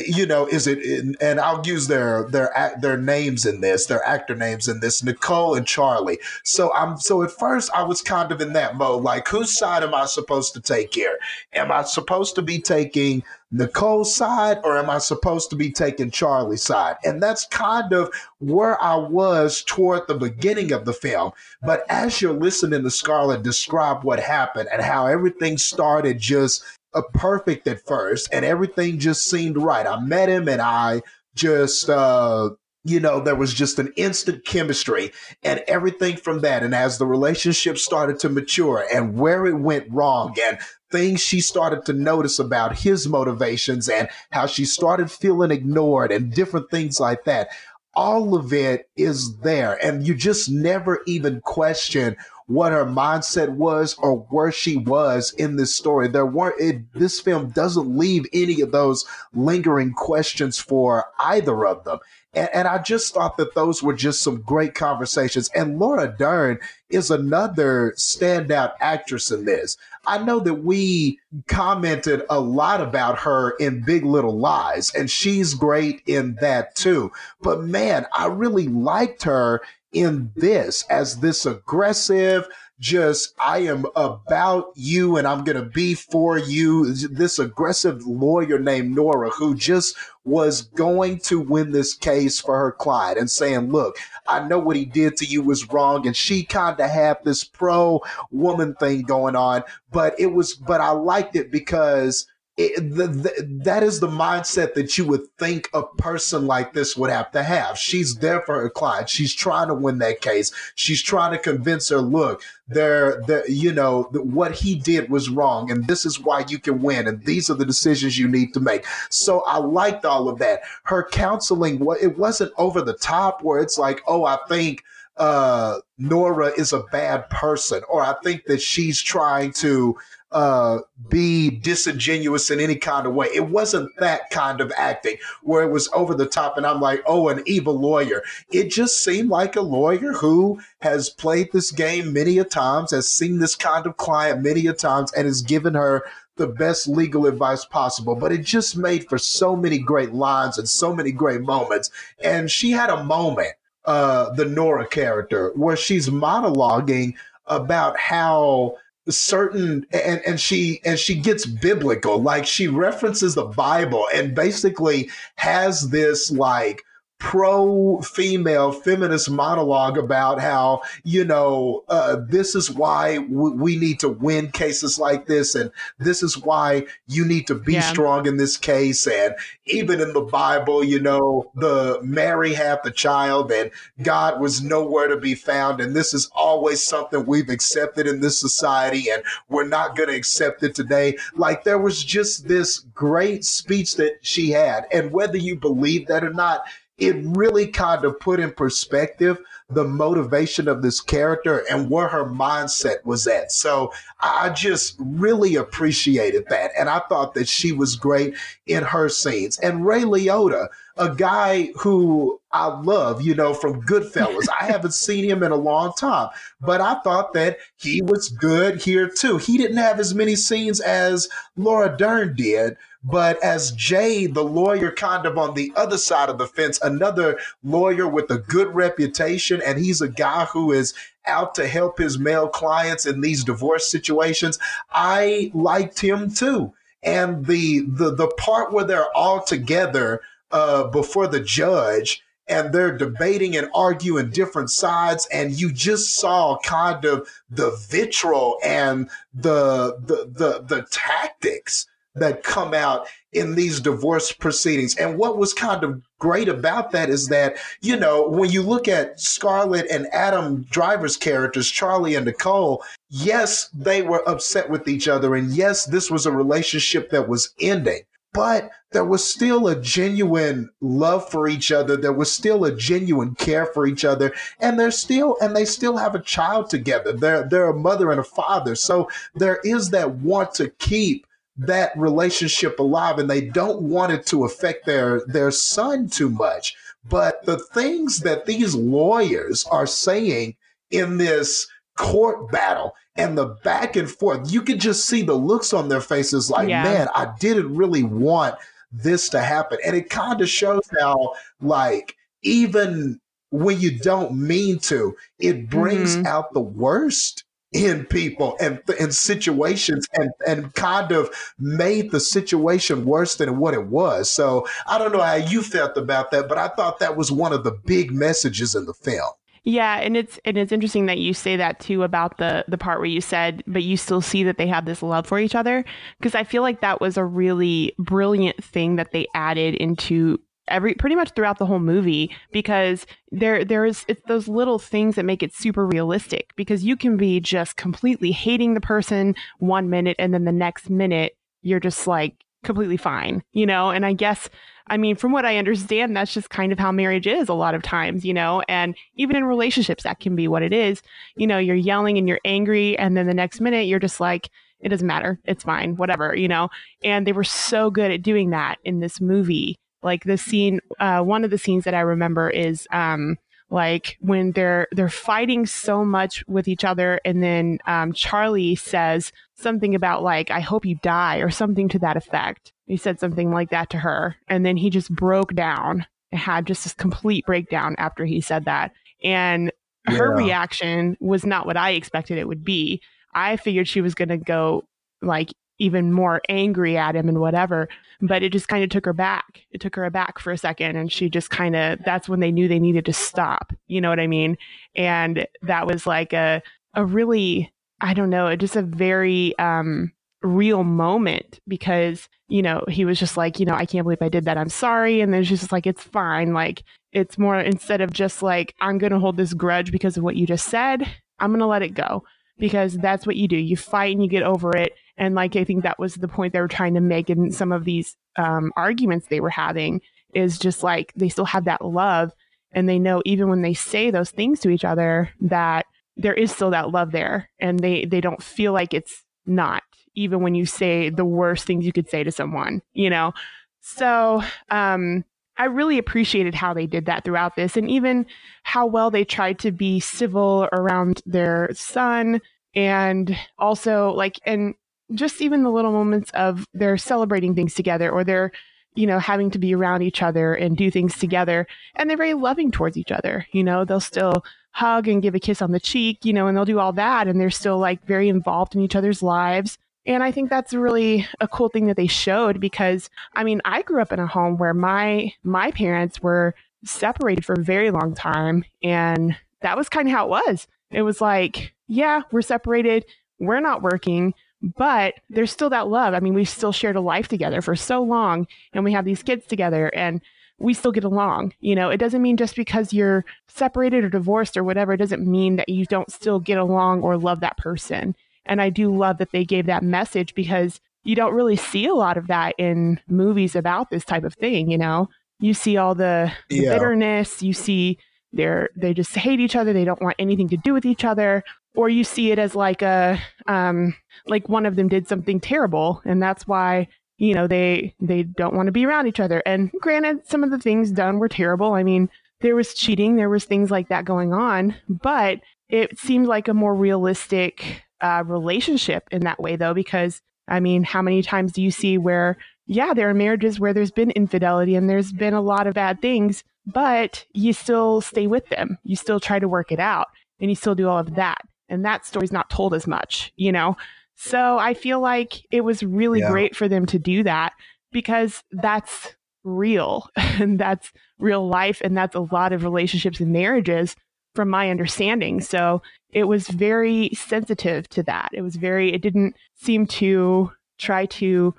you 0.07 0.25
know, 0.25 0.45
is 0.45 0.67
it? 0.67 1.17
And 1.21 1.39
I'll 1.39 1.65
use 1.65 1.87
their 1.87 2.27
their 2.29 2.51
their 2.81 2.97
names 2.97 3.45
in 3.45 3.61
this, 3.61 3.85
their 3.85 4.05
actor 4.05 4.35
names 4.35 4.67
in 4.67 4.79
this, 4.79 5.03
Nicole 5.03 5.55
and 5.55 5.65
Charlie. 5.65 6.19
So 6.43 6.73
I'm 6.73 6.97
so 6.97 7.23
at 7.23 7.31
first 7.31 7.71
I 7.73 7.83
was 7.83 8.01
kind 8.01 8.31
of 8.31 8.41
in 8.41 8.53
that 8.53 8.75
mode, 8.75 9.03
like 9.03 9.27
whose 9.27 9.57
side 9.57 9.83
am 9.83 9.93
I 9.93 10.05
supposed 10.05 10.53
to 10.53 10.61
take 10.61 10.93
here? 10.93 11.17
Am 11.53 11.71
I 11.71 11.83
supposed 11.83 12.35
to 12.35 12.41
be 12.41 12.59
taking 12.59 13.23
Nicole's 13.51 14.15
side, 14.15 14.57
or 14.63 14.77
am 14.79 14.89
I 14.89 14.97
supposed 14.97 15.51
to 15.51 15.55
be 15.55 15.71
taking 15.71 16.09
Charlie's 16.09 16.63
side? 16.63 16.95
And 17.05 17.21
that's 17.21 17.45
kind 17.45 17.93
of 17.93 18.11
where 18.39 18.81
I 18.83 18.95
was 18.95 19.63
toward 19.63 20.07
the 20.07 20.15
beginning 20.15 20.71
of 20.71 20.85
the 20.85 20.93
film. 20.93 21.31
But 21.61 21.85
as 21.87 22.19
you're 22.19 22.33
listening 22.33 22.81
to 22.83 22.89
Scarlett 22.89 23.43
describe 23.43 24.03
what 24.03 24.19
happened 24.19 24.69
and 24.73 24.81
how 24.81 25.05
everything 25.05 25.59
started 25.59 26.17
just 26.17 26.63
perfect 27.01 27.67
at 27.67 27.85
first 27.85 28.29
and 28.31 28.45
everything 28.45 28.99
just 28.99 29.29
seemed 29.29 29.57
right. 29.57 29.85
I 29.87 29.99
met 29.99 30.29
him 30.29 30.47
and 30.47 30.61
I 30.61 31.01
just 31.35 31.89
uh 31.89 32.51
you 32.85 32.99
know, 32.99 33.21
there 33.21 33.35
was 33.35 33.53
just 33.53 33.79
an 33.79 33.93
instant 33.95 34.45
chemistry 34.45 35.11
and 35.41 35.63
everything 35.67 36.17
from 36.17 36.41
that. 36.41 36.63
And 36.63 36.75
as 36.75 36.97
the 36.97 37.05
relationship 37.05 37.77
started 37.77 38.19
to 38.19 38.29
mature 38.29 38.85
and 38.93 39.17
where 39.17 39.45
it 39.45 39.57
went 39.57 39.89
wrong 39.89 40.35
and 40.45 40.57
things 40.91 41.21
she 41.21 41.39
started 41.39 41.85
to 41.85 41.93
notice 41.93 42.39
about 42.39 42.79
his 42.79 43.07
motivations 43.07 43.87
and 43.87 44.09
how 44.31 44.47
she 44.47 44.65
started 44.65 45.09
feeling 45.09 45.49
ignored 45.49 46.11
and 46.11 46.33
different 46.33 46.69
things 46.69 46.99
like 46.99 47.23
that, 47.23 47.47
all 47.95 48.35
of 48.35 48.51
it 48.51 48.89
is 48.97 49.37
there. 49.39 49.83
And 49.83 50.05
you 50.05 50.13
just 50.13 50.49
never 50.49 51.01
even 51.07 51.41
question 51.41 52.17
what 52.47 52.71
her 52.71 52.85
mindset 52.85 53.49
was 53.49 53.95
or 53.95 54.17
where 54.29 54.51
she 54.51 54.77
was 54.77 55.33
in 55.33 55.55
this 55.55 55.75
story. 55.75 56.07
There 56.07 56.25
weren't 56.25 56.59
it, 56.59 56.93
this 56.93 57.19
film 57.19 57.49
doesn't 57.49 57.97
leave 57.97 58.25
any 58.33 58.61
of 58.61 58.71
those 58.71 59.05
lingering 59.33 59.93
questions 59.93 60.59
for 60.59 61.05
either 61.19 61.65
of 61.65 61.83
them. 61.83 61.99
And, 62.33 62.49
and, 62.51 62.67
I 62.67 62.79
just 62.79 63.13
thought 63.13 63.37
that 63.37 63.53
those 63.53 63.83
were 63.83 63.93
just 63.93 64.23
some 64.23 64.41
great 64.41 64.73
conversations. 64.73 65.49
And 65.53 65.77
Laura 65.77 66.13
Dern 66.17 66.57
is 66.89 67.11
another 67.11 67.93
standout 67.95 68.73
actress 68.79 69.29
in 69.29 69.45
this. 69.45 69.77
I 70.07 70.17
know 70.17 70.39
that 70.39 70.55
we 70.55 71.19
commented 71.47 72.23
a 72.29 72.39
lot 72.39 72.81
about 72.81 73.19
her 73.19 73.51
in 73.51 73.83
Big 73.85 74.03
Little 74.03 74.37
Lies, 74.37 74.91
and 74.95 75.09
she's 75.09 75.53
great 75.53 76.01
in 76.07 76.35
that 76.41 76.75
too. 76.75 77.11
But 77.41 77.63
man, 77.63 78.05
I 78.13 78.25
really 78.27 78.67
liked 78.67 79.23
her 79.23 79.61
in 79.93 80.31
this 80.35 80.83
as 80.89 81.19
this 81.19 81.45
aggressive, 81.45 82.47
just 82.79 83.33
I 83.39 83.59
am 83.59 83.85
about 83.95 84.73
you 84.75 85.15
and 85.15 85.25
I'm 85.25 85.43
going 85.43 85.57
to 85.57 85.69
be 85.69 85.93
for 85.93 86.37
you. 86.37 86.93
This 86.93 87.39
aggressive 87.39 88.05
lawyer 88.05 88.59
named 88.59 88.95
Nora 88.95 89.29
who 89.29 89.55
just 89.55 89.95
was 90.25 90.63
going 90.63 91.19
to 91.19 91.39
win 91.39 91.71
this 91.71 91.93
case 91.93 92.39
for 92.39 92.57
her 92.57 92.71
client 92.71 93.17
and 93.17 93.29
saying, 93.31 93.71
Look, 93.71 93.97
I 94.27 94.45
know 94.47 94.59
what 94.59 94.75
he 94.75 94.85
did 94.85 95.15
to 95.17 95.25
you 95.25 95.41
was 95.41 95.69
wrong. 95.71 96.05
And 96.07 96.15
she 96.15 96.43
kind 96.43 96.77
of 96.79 96.89
had 96.89 97.17
this 97.23 97.43
pro 97.43 98.01
woman 98.31 98.75
thing 98.75 99.03
going 99.03 99.35
on, 99.35 99.63
but 99.91 100.19
it 100.19 100.33
was, 100.33 100.53
but 100.53 100.81
I 100.81 100.91
liked 100.91 101.35
it 101.35 101.51
because 101.51 102.27
it, 102.55 102.95
the, 102.95 103.07
the, 103.07 103.61
that 103.63 103.81
is 103.81 103.99
the 103.99 104.07
mindset 104.07 104.75
that 104.75 104.95
you 104.95 105.05
would 105.05 105.27
think 105.39 105.69
a 105.73 105.81
person 105.81 106.45
like 106.45 106.73
this 106.73 106.95
would 106.95 107.09
have 107.09 107.31
to 107.31 107.41
have. 107.41 107.79
She's 107.79 108.15
there 108.15 108.41
for 108.41 108.61
her 108.61 108.69
client. 108.69 109.09
She's 109.09 109.33
trying 109.33 109.69
to 109.69 109.73
win 109.73 109.97
that 109.99 110.21
case. 110.21 110.51
She's 110.75 111.01
trying 111.01 111.31
to 111.31 111.39
convince 111.39 111.89
her, 111.89 111.97
look, 111.97 112.43
there, 112.67 113.23
the, 113.25 113.43
you 113.49 113.73
know, 113.73 114.03
what 114.11 114.51
he 114.51 114.75
did 114.75 115.09
was 115.09 115.29
wrong, 115.29 115.71
and 115.71 115.87
this 115.87 116.05
is 116.05 116.19
why 116.19 116.45
you 116.47 116.59
can 116.59 116.81
win, 116.81 117.07
and 117.07 117.25
these 117.25 117.49
are 117.49 117.55
the 117.55 117.65
decisions 117.65 118.19
you 118.19 118.27
need 118.27 118.53
to 118.53 118.59
make. 118.59 118.85
So 119.09 119.41
I 119.41 119.57
liked 119.57 120.05
all 120.05 120.29
of 120.29 120.37
that. 120.39 120.61
Her 120.83 121.07
counseling, 121.11 121.83
it 122.01 122.17
wasn't 122.19 122.53
over 122.57 122.81
the 122.81 122.93
top 122.93 123.41
where 123.41 123.61
it's 123.61 123.79
like, 123.79 124.01
oh, 124.07 124.25
I 124.25 124.37
think 124.47 124.83
uh, 125.17 125.79
Nora 125.97 126.47
is 126.57 126.73
a 126.73 126.83
bad 126.91 127.29
person, 127.29 127.81
or 127.89 128.01
I 128.01 128.15
think 128.23 128.45
that 128.45 128.61
she's 128.61 129.01
trying 129.01 129.53
to 129.53 129.97
uh, 130.33 130.79
be 131.09 131.49
disingenuous 131.49 132.49
in 132.49 132.59
any 132.59 132.75
kind 132.75 133.05
of 133.05 133.13
way. 133.13 133.27
It 133.33 133.49
wasn't 133.49 133.89
that 133.99 134.29
kind 134.31 134.61
of 134.61 134.71
acting 134.75 135.17
where 135.43 135.63
it 135.63 135.71
was 135.71 135.89
over 135.93 136.15
the 136.15 136.25
top 136.25 136.57
and 136.57 136.65
I'm 136.65 136.81
like, 136.81 137.03
oh, 137.05 137.29
an 137.29 137.43
evil 137.45 137.79
lawyer. 137.79 138.23
It 138.51 138.71
just 138.71 139.03
seemed 139.03 139.29
like 139.29 139.55
a 139.55 139.61
lawyer 139.61 140.11
who 140.13 140.59
has 140.81 141.09
played 141.09 141.51
this 141.51 141.71
game 141.71 142.13
many 142.13 142.39
a 142.39 142.43
times, 142.43 142.91
has 142.91 143.07
seen 143.07 143.39
this 143.39 143.55
kind 143.55 143.85
of 143.85 143.97
client 143.97 144.41
many 144.41 144.65
a 144.65 144.73
times, 144.73 145.13
and 145.13 145.27
has 145.27 145.41
given 145.41 145.75
her 145.75 146.03
the 146.35 146.47
best 146.47 146.87
legal 146.87 147.27
advice 147.27 147.63
possible. 147.63 148.15
But 148.15 148.31
it 148.31 148.41
just 148.41 148.75
made 148.75 149.07
for 149.07 149.19
so 149.19 149.55
many 149.55 149.77
great 149.77 150.13
lines 150.13 150.57
and 150.57 150.67
so 150.67 150.95
many 150.95 151.11
great 151.11 151.41
moments. 151.41 151.91
And 152.23 152.49
she 152.49 152.71
had 152.71 152.89
a 152.89 153.03
moment, 153.03 153.53
uh, 153.85 154.31
the 154.31 154.45
Nora 154.45 154.87
character, 154.87 155.51
where 155.55 155.77
she's 155.77 156.09
monologuing 156.09 157.13
about 157.45 157.99
how 157.99 158.77
certain 159.09 159.85
and 159.91 160.21
and 160.25 160.39
she 160.39 160.81
and 160.85 160.97
she 160.97 161.15
gets 161.15 161.45
biblical. 161.45 162.21
Like 162.21 162.45
she 162.45 162.67
references 162.67 163.35
the 163.35 163.45
bible 163.45 164.07
and 164.13 164.35
basically 164.35 165.09
has 165.35 165.89
this 165.89 166.31
like 166.31 166.83
pro 167.23 168.01
female 168.01 168.73
feminist 168.73 169.31
monologue 169.31 169.97
about 169.97 170.41
how, 170.41 170.81
you 171.05 171.23
know, 171.23 171.81
uh, 171.87 172.17
this 172.27 172.53
is 172.53 172.69
why 172.69 173.15
w- 173.15 173.55
we 173.55 173.77
need 173.77 173.97
to 173.97 174.09
win 174.09 174.51
cases 174.51 174.99
like 174.99 175.25
this. 175.25 175.55
And 175.55 175.71
this 175.97 176.21
is 176.21 176.37
why 176.37 176.85
you 177.07 177.23
need 177.23 177.47
to 177.47 177.55
be 177.55 177.73
yeah. 177.73 177.79
strong 177.79 178.27
in 178.27 178.35
this 178.35 178.57
case. 178.57 179.07
And 179.07 179.33
even 179.65 180.01
in 180.01 180.11
the 180.11 180.21
Bible, 180.21 180.83
you 180.83 180.99
know, 180.99 181.49
the 181.55 181.97
Mary 182.03 182.53
had 182.53 182.81
the 182.83 182.91
child 182.91 183.53
and 183.53 183.71
God 184.01 184.41
was 184.41 184.61
nowhere 184.61 185.07
to 185.07 185.17
be 185.17 185.33
found. 185.33 185.79
And 185.79 185.95
this 185.95 186.13
is 186.13 186.29
always 186.35 186.85
something 186.85 187.25
we've 187.25 187.49
accepted 187.49 188.05
in 188.05 188.19
this 188.19 188.37
society 188.37 189.09
and 189.09 189.23
we're 189.47 189.65
not 189.65 189.95
going 189.95 190.09
to 190.09 190.15
accept 190.15 190.61
it 190.61 190.75
today. 190.75 191.15
Like 191.35 191.63
there 191.63 191.79
was 191.79 192.03
just 192.03 192.49
this 192.49 192.79
great 192.79 193.45
speech 193.45 193.95
that 193.95 194.17
she 194.21 194.51
had. 194.51 194.87
And 194.91 195.13
whether 195.13 195.37
you 195.37 195.55
believe 195.55 196.07
that 196.07 196.25
or 196.25 196.33
not, 196.33 196.63
it 197.07 197.15
really 197.23 197.67
kind 197.67 198.05
of 198.05 198.19
put 198.19 198.39
in 198.39 198.51
perspective 198.51 199.37
the 199.69 199.83
motivation 199.83 200.67
of 200.67 200.81
this 200.81 201.01
character 201.01 201.63
and 201.69 201.89
where 201.89 202.07
her 202.07 202.25
mindset 202.25 203.03
was 203.05 203.27
at. 203.27 203.51
So 203.51 203.91
I 204.19 204.49
just 204.49 204.95
really 204.99 205.55
appreciated 205.55 206.45
that. 206.49 206.71
And 206.77 206.89
I 206.89 206.99
thought 207.09 207.33
that 207.33 207.47
she 207.47 207.71
was 207.71 207.95
great 207.95 208.35
in 208.67 208.83
her 208.83 209.09
scenes. 209.09 209.57
And 209.59 209.85
Ray 209.85 210.01
Liotta, 210.01 210.67
a 210.97 211.13
guy 211.13 211.71
who 211.77 212.39
I 212.51 212.67
love, 212.67 213.23
you 213.23 213.33
know, 213.33 213.53
from 213.53 213.81
Goodfellas. 213.81 214.47
I 214.59 214.65
haven't 214.71 214.93
seen 214.93 215.25
him 215.25 215.41
in 215.41 215.51
a 215.51 215.57
long 215.57 215.93
time, 215.93 216.29
but 216.61 216.81
I 216.81 216.95
thought 217.01 217.33
that 217.33 217.57
he 217.77 218.01
was 218.01 218.29
good 218.29 218.81
here 218.81 219.09
too. 219.09 219.37
He 219.37 219.57
didn't 219.57 219.77
have 219.77 219.99
as 219.99 220.13
many 220.13 220.35
scenes 220.35 220.79
as 220.79 221.27
Laura 221.57 221.95
Dern 221.97 222.35
did, 222.35 222.77
but 223.03 223.43
as 223.43 223.71
Jay, 223.71 224.27
the 224.27 224.43
lawyer, 224.43 224.91
kind 224.91 225.25
of 225.25 225.37
on 225.37 225.55
the 225.55 225.73
other 225.75 225.97
side 225.97 226.29
of 226.29 226.37
the 226.37 226.47
fence, 226.47 226.79
another 226.81 227.37
lawyer 227.63 228.07
with 228.07 228.31
a 228.31 228.37
good 228.37 228.73
reputation, 228.73 229.61
and 229.61 229.77
he's 229.77 230.01
a 230.01 230.07
guy 230.07 230.45
who 230.45 230.71
is 230.71 230.93
out 231.25 231.55
to 231.55 231.67
help 231.67 231.97
his 231.97 232.17
male 232.17 232.47
clients 232.47 233.05
in 233.05 233.21
these 233.21 233.43
divorce 233.43 233.89
situations. 233.89 234.57
I 234.91 235.51
liked 235.53 235.99
him 235.99 236.33
too. 236.33 236.73
And 237.01 237.45
the 237.45 237.81
the 237.81 238.15
the 238.15 238.29
part 238.29 238.71
where 238.71 238.85
they're 238.85 239.11
all 239.15 239.43
together 239.43 240.21
uh, 240.51 240.85
before 240.85 241.27
the 241.27 241.41
judge 241.41 242.23
and 242.47 242.73
they're 242.73 242.97
debating 242.97 243.55
and 243.55 243.69
arguing 243.73 244.29
different 244.29 244.69
sides 244.69 245.27
and 245.31 245.59
you 245.59 245.71
just 245.71 246.15
saw 246.15 246.57
kind 246.59 247.03
of 247.05 247.27
the 247.49 247.71
vitriol 247.89 248.57
and 248.63 249.09
the 249.33 249.97
the 249.99 250.29
the, 250.31 250.61
the 250.63 250.85
tactics 250.91 251.87
that 252.15 252.43
come 252.43 252.73
out 252.73 253.07
in 253.31 253.55
these 253.55 253.79
divorce 253.79 254.31
proceedings. 254.31 254.95
And 254.97 255.17
what 255.17 255.37
was 255.37 255.53
kind 255.53 255.83
of 255.83 256.01
great 256.19 256.47
about 256.47 256.91
that 256.91 257.09
is 257.09 257.27
that, 257.27 257.57
you 257.81 257.95
know, 257.95 258.27
when 258.27 258.51
you 258.51 258.61
look 258.61 258.87
at 258.87 259.19
Scarlett 259.19 259.87
and 259.89 260.07
Adam 260.13 260.63
Driver's 260.69 261.17
characters, 261.17 261.69
Charlie 261.69 262.15
and 262.15 262.25
Nicole, 262.25 262.83
yes, 263.09 263.69
they 263.73 264.03
were 264.03 264.27
upset 264.29 264.69
with 264.69 264.87
each 264.87 265.07
other. 265.07 265.35
And 265.35 265.51
yes, 265.51 265.85
this 265.85 266.11
was 266.11 266.25
a 266.25 266.31
relationship 266.31 267.09
that 267.09 267.27
was 267.27 267.53
ending. 267.59 268.01
But 268.33 268.71
there 268.91 269.05
was 269.05 269.23
still 269.23 269.67
a 269.67 269.79
genuine 269.79 270.69
love 270.81 271.29
for 271.29 271.47
each 271.47 271.71
other. 271.71 271.95
There 271.95 272.13
was 272.13 272.31
still 272.31 272.65
a 272.65 272.75
genuine 272.75 273.35
care 273.35 273.67
for 273.67 273.85
each 273.85 274.03
other. 274.03 274.33
And 274.59 274.79
they're 274.79 274.89
still, 274.89 275.37
and 275.39 275.55
they 275.55 275.65
still 275.65 275.97
have 275.97 276.15
a 276.15 276.21
child 276.21 276.69
together. 276.69 277.11
They're, 277.13 277.47
they're 277.47 277.69
a 277.69 277.77
mother 277.77 278.09
and 278.09 278.19
a 278.19 278.23
father. 278.23 278.75
So 278.75 279.07
there 279.35 279.59
is 279.63 279.91
that 279.91 280.15
want 280.15 280.53
to 280.55 280.69
keep 280.69 281.27
that 281.57 281.91
relationship 281.97 282.79
alive 282.79 283.19
and 283.19 283.29
they 283.29 283.41
don't 283.41 283.81
want 283.81 284.11
it 284.11 284.25
to 284.25 284.45
affect 284.45 284.85
their 284.85 285.21
their 285.27 285.51
son 285.51 286.09
too 286.09 286.29
much 286.29 286.75
but 287.07 287.45
the 287.45 287.59
things 287.59 288.21
that 288.21 288.45
these 288.45 288.73
lawyers 288.73 289.65
are 289.71 289.85
saying 289.85 290.55
in 290.89 291.17
this 291.17 291.67
court 291.95 292.51
battle 292.51 292.95
and 293.15 293.37
the 293.37 293.45
back 293.63 293.95
and 293.95 294.09
forth 294.09 294.51
you 294.51 294.63
can 294.63 294.79
just 294.79 295.05
see 295.05 295.21
the 295.21 295.33
looks 295.33 295.73
on 295.73 295.89
their 295.89 296.01
faces 296.01 296.49
like 296.49 296.67
yeah. 296.67 296.83
man 296.83 297.07
i 297.13 297.31
didn't 297.39 297.75
really 297.75 298.03
want 298.03 298.55
this 298.91 299.29
to 299.29 299.39
happen 299.39 299.77
and 299.85 299.95
it 299.95 300.09
kind 300.09 300.41
of 300.41 300.49
shows 300.49 300.87
how 300.99 301.33
like 301.61 302.15
even 302.41 303.19
when 303.51 303.79
you 303.79 303.99
don't 303.99 304.35
mean 304.35 304.79
to 304.79 305.15
it 305.37 305.69
brings 305.69 306.15
mm-hmm. 306.15 306.25
out 306.25 306.51
the 306.53 306.59
worst 306.59 307.43
in 307.73 308.05
people 308.05 308.55
and 308.59 308.81
in 308.99 309.11
situations 309.11 310.07
and 310.13 310.31
and 310.47 310.73
kind 310.75 311.11
of 311.11 311.29
made 311.59 312.11
the 312.11 312.19
situation 312.19 313.05
worse 313.05 313.35
than 313.35 313.57
what 313.57 313.73
it 313.73 313.87
was. 313.87 314.29
So 314.29 314.67
I 314.87 314.97
don't 314.97 315.11
know 315.11 315.21
how 315.21 315.35
you 315.35 315.61
felt 315.61 315.97
about 315.97 316.31
that, 316.31 316.47
but 316.47 316.57
I 316.57 316.67
thought 316.69 316.99
that 316.99 317.17
was 317.17 317.31
one 317.31 317.53
of 317.53 317.63
the 317.63 317.71
big 317.71 318.11
messages 318.11 318.75
in 318.75 318.85
the 318.85 318.93
film. 318.93 319.31
Yeah, 319.65 319.99
and 319.99 320.17
it's 320.17 320.39
and 320.43 320.57
it's 320.57 320.73
interesting 320.73 321.05
that 321.05 321.19
you 321.19 321.33
say 321.33 321.55
that 321.55 321.79
too 321.79 322.03
about 322.03 322.37
the 322.37 322.65
the 322.67 322.77
part 322.77 322.99
where 322.99 323.07
you 323.07 323.21
said, 323.21 323.63
but 323.65 323.81
you 323.81 323.95
still 323.95 324.19
see 324.19 324.43
that 324.43 324.57
they 324.57 324.67
have 324.67 324.85
this 324.85 325.01
love 325.01 325.25
for 325.25 325.39
each 325.39 325.55
other 325.55 325.85
because 326.19 326.35
I 326.35 326.43
feel 326.43 326.61
like 326.61 326.81
that 326.81 326.99
was 326.99 327.15
a 327.15 327.23
really 327.23 327.95
brilliant 327.97 328.61
thing 328.61 328.97
that 328.97 329.13
they 329.13 329.25
added 329.33 329.75
into 329.75 330.39
every 330.67 330.93
pretty 330.93 331.15
much 331.15 331.31
throughout 331.31 331.57
the 331.57 331.65
whole 331.65 331.79
movie 331.79 332.33
because 332.51 333.05
there 333.31 333.65
there's 333.65 334.05
it's 334.07 334.21
those 334.27 334.47
little 334.47 334.79
things 334.79 335.15
that 335.15 335.25
make 335.25 335.43
it 335.43 335.53
super 335.53 335.85
realistic 335.85 336.51
because 336.55 336.83
you 336.83 336.95
can 336.95 337.17
be 337.17 337.39
just 337.39 337.75
completely 337.75 338.31
hating 338.31 338.73
the 338.73 338.81
person 338.81 339.35
one 339.59 339.89
minute 339.89 340.15
and 340.19 340.33
then 340.33 340.45
the 340.45 340.51
next 340.51 340.89
minute 340.89 341.35
you're 341.61 341.79
just 341.79 342.07
like 342.07 342.35
completely 342.63 342.97
fine 342.97 343.43
you 343.51 343.65
know? 343.65 343.89
And 343.89 344.05
i 344.05 344.13
guess 344.13 344.49
i 344.87 344.95
mean 344.95 345.15
from 345.15 345.31
what 345.31 345.45
i 345.45 345.57
understand 345.57 346.15
that's 346.15 346.33
just 346.33 346.49
kind 346.49 346.71
of 346.71 346.79
how 346.79 346.91
marriage 346.91 347.27
is 347.27 347.49
a 347.49 347.53
lot 347.53 347.75
of 347.75 347.83
times 347.83 348.23
you 348.23 348.33
know? 348.33 348.63
And 348.69 348.95
even 349.15 349.35
in 349.35 349.43
relationships 349.43 350.03
that 350.03 350.19
can 350.21 350.35
be 350.35 350.47
what 350.47 350.63
it 350.63 350.73
is. 350.73 351.01
You 351.35 351.47
know 351.47 351.57
you're 351.57 351.75
yelling 351.75 352.17
and 352.17 352.27
you're 352.27 352.39
angry 352.45 352.97
and 352.97 353.17
then 353.17 353.27
the 353.27 353.33
next 353.33 353.59
minute 353.59 353.87
you're 353.87 353.99
just 353.99 354.19
like 354.19 354.49
it 354.79 354.89
doesn't 354.89 355.07
matter. 355.07 355.39
It's 355.45 355.63
fine. 355.63 355.95
Whatever 355.95 356.35
you 356.35 356.47
know? 356.47 356.69
And 357.03 357.27
they 357.27 357.31
were 357.31 357.43
so 357.43 357.89
good 357.89 358.11
at 358.11 358.21
doing 358.21 358.49
that 358.51 358.79
in 358.83 358.99
this 358.99 359.19
movie 359.19 359.77
like 360.03 360.23
the 360.23 360.37
scene, 360.37 360.79
uh, 360.99 361.21
one 361.21 361.43
of 361.43 361.51
the 361.51 361.57
scenes 361.57 361.85
that 361.85 361.93
I 361.93 362.01
remember 362.01 362.49
is 362.49 362.87
um, 362.91 363.37
like 363.69 364.17
when 364.19 364.51
they're 364.51 364.87
they're 364.91 365.09
fighting 365.09 365.65
so 365.65 366.05
much 366.05 366.43
with 366.47 366.67
each 366.67 366.83
other, 366.83 367.19
and 367.25 367.41
then 367.41 367.79
um, 367.87 368.13
Charlie 368.13 368.75
says 368.75 369.31
something 369.55 369.95
about 369.95 370.23
like 370.23 370.51
"I 370.51 370.59
hope 370.59 370.85
you 370.85 370.95
die" 371.01 371.37
or 371.37 371.49
something 371.49 371.89
to 371.89 371.99
that 371.99 372.17
effect. 372.17 372.73
He 372.85 372.97
said 372.97 373.19
something 373.19 373.51
like 373.51 373.69
that 373.71 373.89
to 373.91 373.97
her, 373.97 374.35
and 374.47 374.65
then 374.65 374.77
he 374.77 374.89
just 374.89 375.09
broke 375.13 375.55
down 375.55 376.05
and 376.31 376.39
had 376.39 376.67
just 376.67 376.83
this 376.83 376.93
complete 376.93 377.45
breakdown 377.45 377.95
after 377.97 378.25
he 378.25 378.41
said 378.41 378.65
that. 378.65 378.91
And 379.23 379.71
yeah. 380.09 380.17
her 380.17 380.35
reaction 380.35 381.17
was 381.19 381.45
not 381.45 381.65
what 381.65 381.77
I 381.77 381.91
expected 381.91 382.37
it 382.37 382.47
would 382.47 382.63
be. 382.63 383.01
I 383.33 383.57
figured 383.57 383.87
she 383.87 384.01
was 384.01 384.15
going 384.15 384.29
to 384.29 384.37
go 384.37 384.83
like 385.21 385.53
even 385.79 386.11
more 386.11 386.41
angry 386.49 386.97
at 386.97 387.15
him 387.15 387.29
and 387.29 387.39
whatever. 387.39 387.89
But 388.21 388.43
it 388.43 388.51
just 388.51 388.67
kind 388.67 388.83
of 388.83 388.89
took 388.89 389.05
her 389.05 389.13
back. 389.13 389.61
It 389.71 389.81
took 389.81 389.95
her 389.95 390.05
aback 390.05 390.39
for 390.39 390.51
a 390.51 390.57
second. 390.57 390.95
And 390.95 391.11
she 391.11 391.29
just 391.29 391.49
kind 391.49 391.75
of, 391.75 391.99
that's 392.05 392.29
when 392.29 392.39
they 392.39 392.51
knew 392.51 392.67
they 392.67 392.79
needed 392.79 393.05
to 393.05 393.13
stop. 393.13 393.73
You 393.87 394.01
know 394.01 394.09
what 394.09 394.19
I 394.19 394.27
mean? 394.27 394.57
And 394.95 395.47
that 395.61 395.87
was 395.87 396.05
like 396.05 396.33
a, 396.33 396.61
a 396.93 397.05
really, 397.05 397.71
I 398.01 398.13
don't 398.13 398.29
know, 398.29 398.55
just 398.55 398.75
a 398.75 398.81
very, 398.81 399.57
um, 399.59 400.11
real 400.43 400.83
moment 400.83 401.61
because 401.69 402.27
you 402.49 402.61
know 402.61 402.83
he 402.89 403.05
was 403.05 403.17
just 403.17 403.37
like 403.37 403.59
you 403.59 403.65
know 403.65 403.73
i 403.73 403.85
can't 403.85 404.03
believe 404.03 404.21
i 404.21 404.27
did 404.27 404.43
that 404.43 404.57
i'm 404.57 404.69
sorry 404.69 405.21
and 405.21 405.33
then 405.33 405.41
she's 405.43 405.61
just 405.61 405.71
like 405.71 405.87
it's 405.87 406.03
fine 406.03 406.53
like 406.53 406.83
it's 407.13 407.37
more 407.37 407.59
instead 407.59 408.01
of 408.01 408.11
just 408.11 408.43
like 408.43 408.75
i'm 408.81 408.97
gonna 408.97 409.19
hold 409.19 409.37
this 409.37 409.53
grudge 409.53 409.89
because 409.89 410.17
of 410.17 410.23
what 410.23 410.35
you 410.35 410.45
just 410.45 410.67
said 410.67 411.07
i'm 411.39 411.51
gonna 411.51 411.65
let 411.65 411.81
it 411.81 411.93
go 411.93 412.23
because 412.57 412.97
that's 412.97 413.25
what 413.25 413.37
you 413.37 413.47
do 413.47 413.55
you 413.55 413.77
fight 413.77 414.13
and 414.13 414.21
you 414.21 414.29
get 414.29 414.43
over 414.43 414.75
it 414.75 414.93
and 415.17 415.35
like 415.35 415.55
I 415.55 415.63
think 415.63 415.83
that 415.83 415.99
was 415.99 416.15
the 416.15 416.27
point 416.27 416.53
they 416.53 416.61
were 416.61 416.67
trying 416.67 416.95
to 416.95 417.01
make 417.01 417.29
in 417.29 417.51
some 417.51 417.71
of 417.71 417.85
these 417.85 418.15
um, 418.35 418.71
arguments 418.75 419.27
they 419.27 419.39
were 419.39 419.49
having 419.49 420.01
is 420.33 420.57
just 420.57 420.83
like 420.83 421.13
they 421.15 421.29
still 421.29 421.45
have 421.45 421.65
that 421.65 421.85
love 421.85 422.31
and 422.71 422.89
they 422.89 422.99
know 422.99 423.21
even 423.25 423.49
when 423.49 423.61
they 423.61 423.73
say 423.73 424.09
those 424.11 424.31
things 424.31 424.59
to 424.61 424.69
each 424.69 424.83
other 424.83 425.29
that 425.39 425.85
there 426.17 426.33
is 426.33 426.51
still 426.51 426.71
that 426.71 426.91
love 426.91 427.11
there 427.11 427.49
and 427.59 427.79
they 427.79 428.05
they 428.05 428.21
don't 428.21 428.41
feel 428.41 428.73
like 428.73 428.93
it's 428.93 429.23
not 429.45 429.83
even 430.15 430.41
when 430.41 430.55
you 430.55 430.65
say 430.65 431.09
the 431.09 431.25
worst 431.25 431.65
things 431.65 431.85
you 431.85 431.93
could 431.93 432.09
say 432.09 432.23
to 432.23 432.31
someone 432.31 432.81
you 432.93 433.09
know? 433.09 433.33
So 433.81 434.41
um 434.69 435.23
I 435.55 435.65
really 435.65 435.99
appreciated 435.99 436.55
how 436.55 436.73
they 436.73 436.87
did 436.87 437.05
that 437.05 437.23
throughout 437.23 437.55
this 437.55 437.77
and 437.77 437.89
even 437.89 438.25
how 438.63 438.87
well 438.87 439.11
they 439.11 439.23
tried 439.23 439.59
to 439.59 439.71
be 439.71 439.99
civil 439.99 440.67
around 440.73 441.21
their 441.27 441.69
son 441.73 442.41
and 442.73 443.37
also 443.59 444.11
like 444.13 444.39
and 444.45 444.73
just 445.13 445.41
even 445.41 445.63
the 445.63 445.71
little 445.71 445.91
moments 445.91 446.31
of 446.33 446.67
they're 446.73 446.97
celebrating 446.97 447.55
things 447.55 447.73
together 447.73 448.09
or 448.09 448.23
they're 448.23 448.51
you 448.95 449.07
know 449.07 449.19
having 449.19 449.49
to 449.51 449.59
be 449.59 449.73
around 449.73 450.01
each 450.01 450.21
other 450.21 450.53
and 450.53 450.77
do 450.77 450.91
things 450.91 451.17
together 451.17 451.67
and 451.95 452.09
they're 452.09 452.17
very 452.17 452.33
loving 452.33 452.71
towards 452.71 452.95
each 452.97 453.11
other 453.11 453.45
you 453.51 453.63
know 453.63 453.83
they'll 453.85 453.99
still 453.99 454.43
hug 454.71 455.07
and 455.07 455.21
give 455.21 455.35
a 455.35 455.39
kiss 455.39 455.61
on 455.61 455.71
the 455.71 455.79
cheek 455.79 456.23
you 456.23 456.33
know 456.33 456.47
and 456.47 456.55
they'll 456.55 456.65
do 456.65 456.79
all 456.79 456.93
that 456.93 457.27
and 457.27 457.39
they're 457.39 457.49
still 457.49 457.77
like 457.77 458.05
very 458.05 458.29
involved 458.29 458.75
in 458.75 458.81
each 458.81 458.95
other's 458.95 459.23
lives 459.23 459.77
and 460.05 460.23
I 460.23 460.31
think 460.31 460.49
that's 460.49 460.73
really 460.73 461.27
a 461.39 461.47
cool 461.47 461.69
thing 461.69 461.87
that 461.87 461.95
they 461.95 462.07
showed 462.07 462.59
because 462.59 463.09
I 463.35 463.43
mean, 463.43 463.61
I 463.63 463.81
grew 463.81 464.01
up 464.01 464.11
in 464.11 464.19
a 464.19 464.27
home 464.27 464.57
where 464.57 464.73
my 464.73 465.33
my 465.43 465.71
parents 465.71 466.21
were 466.21 466.55
separated 466.83 467.45
for 467.45 467.53
a 467.53 467.63
very 467.63 467.91
long 467.91 468.13
time 468.13 468.65
and 468.81 469.37
that 469.61 469.77
was 469.77 469.87
kind 469.87 470.07
of 470.07 470.13
how 470.13 470.25
it 470.25 470.29
was. 470.29 470.67
It 470.91 471.03
was 471.03 471.21
like, 471.21 471.73
yeah, 471.87 472.21
we're 472.31 472.41
separated, 472.41 473.05
we're 473.39 473.61
not 473.61 473.81
working, 473.81 474.33
but 474.63 475.15
there's 475.29 475.51
still 475.51 475.69
that 475.69 475.89
love. 475.89 476.13
I 476.13 476.21
mean, 476.21 476.33
we 476.33 476.45
still 476.45 476.71
shared 476.71 476.95
a 476.95 477.01
life 477.01 477.27
together 477.27 477.61
for 477.61 477.75
so 477.75 478.01
long 478.01 478.47
and 478.71 478.83
we 478.85 478.93
have 478.93 479.05
these 479.05 479.21
kids 479.21 479.45
together 479.45 479.87
and 479.89 480.21
we 480.57 480.73
still 480.73 480.93
get 480.93 481.03
along. 481.03 481.53
You 481.59 481.75
know, 481.75 481.89
it 481.89 481.97
doesn't 481.97 482.21
mean 482.21 482.37
just 482.37 482.55
because 482.55 482.93
you're 482.93 483.25
separated 483.47 484.05
or 484.05 484.09
divorced 484.09 484.55
or 484.55 484.63
whatever, 484.63 484.93
it 484.93 484.97
doesn't 484.97 485.29
mean 485.29 485.57
that 485.57 485.67
you 485.67 485.85
don't 485.85 486.11
still 486.11 486.39
get 486.39 486.57
along 486.57 487.01
or 487.01 487.17
love 487.17 487.41
that 487.41 487.57
person. 487.57 488.15
And 488.45 488.61
I 488.61 488.69
do 488.69 488.95
love 488.95 489.17
that 489.17 489.31
they 489.31 489.43
gave 489.43 489.65
that 489.65 489.83
message 489.83 490.33
because 490.33 490.79
you 491.03 491.15
don't 491.15 491.33
really 491.33 491.57
see 491.57 491.85
a 491.85 491.93
lot 491.93 492.17
of 492.17 492.27
that 492.27 492.55
in 492.57 492.99
movies 493.07 493.55
about 493.55 493.89
this 493.89 494.05
type 494.05 494.23
of 494.23 494.33
thing, 494.35 494.71
you 494.71 494.77
know. 494.77 495.09
You 495.39 495.53
see 495.53 495.75
all 495.75 495.95
the, 495.95 496.31
the 496.49 496.55
yeah. 496.55 496.73
bitterness, 496.73 497.43
you 497.43 497.51
see 497.51 497.97
they're 498.33 498.69
they 498.75 498.93
just 498.93 499.15
hate 499.15 499.39
each 499.39 499.55
other, 499.55 499.73
they 499.73 499.85
don't 499.85 500.01
want 500.01 500.15
anything 500.19 500.49
to 500.49 500.57
do 500.57 500.73
with 500.73 500.85
each 500.85 501.05
other, 501.05 501.43
or 501.75 501.89
you 501.89 502.03
see 502.03 502.31
it 502.31 502.39
as 502.39 502.55
like 502.55 502.81
a 502.81 503.19
um 503.47 503.95
like 504.27 504.49
one 504.49 504.65
of 504.65 504.75
them 504.75 504.87
did 504.87 505.07
something 505.07 505.39
terrible 505.39 506.01
and 506.05 506.21
that's 506.21 506.47
why 506.47 506.87
you 507.17 507.33
know 507.33 507.47
they 507.47 507.93
they 507.99 508.23
don't 508.23 508.55
want 508.55 508.67
to 508.67 508.71
be 508.71 508.85
around 508.85 509.07
each 509.07 509.19
other. 509.19 509.41
And 509.45 509.71
granted 509.79 510.27
some 510.27 510.43
of 510.43 510.51
the 510.51 510.59
things 510.59 510.91
done 510.91 511.19
were 511.19 511.29
terrible. 511.29 511.73
I 511.73 511.83
mean, 511.83 512.09
there 512.41 512.55
was 512.55 512.73
cheating, 512.73 513.15
there 513.15 513.29
was 513.29 513.45
things 513.45 513.71
like 513.71 513.89
that 513.89 514.05
going 514.05 514.33
on, 514.33 514.75
but 514.87 515.39
it 515.69 515.97
seemed 515.97 516.27
like 516.27 516.47
a 516.47 516.53
more 516.53 516.75
realistic 516.75 517.83
uh, 518.01 518.23
relationship 518.27 519.07
in 519.11 519.21
that 519.21 519.41
way, 519.41 519.55
though, 519.55 519.73
because 519.73 520.21
I 520.47 520.59
mean, 520.59 520.83
how 520.83 521.01
many 521.01 521.21
times 521.23 521.53
do 521.53 521.61
you 521.61 521.71
see 521.71 521.97
where, 521.97 522.37
yeah, 522.67 522.93
there 522.93 523.09
are 523.09 523.13
marriages 523.13 523.59
where 523.59 523.73
there's 523.73 523.91
been 523.91 524.11
infidelity 524.11 524.75
and 524.75 524.89
there's 524.89 525.13
been 525.13 525.33
a 525.33 525.41
lot 525.41 525.67
of 525.67 525.73
bad 525.73 526.01
things, 526.01 526.43
but 526.65 527.25
you 527.33 527.53
still 527.53 528.01
stay 528.01 528.27
with 528.27 528.47
them. 528.49 528.77
You 528.83 528.95
still 528.95 529.19
try 529.19 529.39
to 529.39 529.47
work 529.47 529.71
it 529.71 529.79
out 529.79 530.07
and 530.39 530.49
you 530.49 530.55
still 530.55 530.75
do 530.75 530.87
all 530.87 530.99
of 530.99 531.15
that. 531.15 531.41
And 531.69 531.85
that 531.85 532.05
story's 532.05 532.31
not 532.31 532.49
told 532.49 532.73
as 532.73 532.87
much, 532.87 533.31
you 533.35 533.51
know? 533.51 533.77
So 534.15 534.57
I 534.59 534.73
feel 534.73 534.99
like 534.99 535.45
it 535.51 535.61
was 535.61 535.83
really 535.83 536.19
yeah. 536.19 536.29
great 536.29 536.55
for 536.55 536.67
them 536.67 536.85
to 536.87 536.99
do 536.99 537.23
that 537.23 537.53
because 537.91 538.43
that's 538.51 539.15
real 539.43 540.07
and 540.15 540.59
that's 540.59 540.91
real 541.19 541.47
life. 541.47 541.81
And 541.83 541.97
that's 541.97 542.15
a 542.15 542.27
lot 542.31 542.53
of 542.53 542.63
relationships 542.63 543.19
and 543.19 543.31
marriages 543.31 543.95
from 544.35 544.49
my 544.49 544.69
understanding. 544.69 545.41
So 545.41 545.81
it 546.11 546.25
was 546.25 546.47
very 546.47 547.09
sensitive 547.13 547.87
to 547.89 548.03
that. 548.03 548.29
It 548.33 548.41
was 548.41 548.55
very, 548.55 548.93
it 548.93 549.01
didn't 549.01 549.35
seem 549.55 549.87
to 549.87 550.51
try 550.77 551.05
to, 551.07 551.53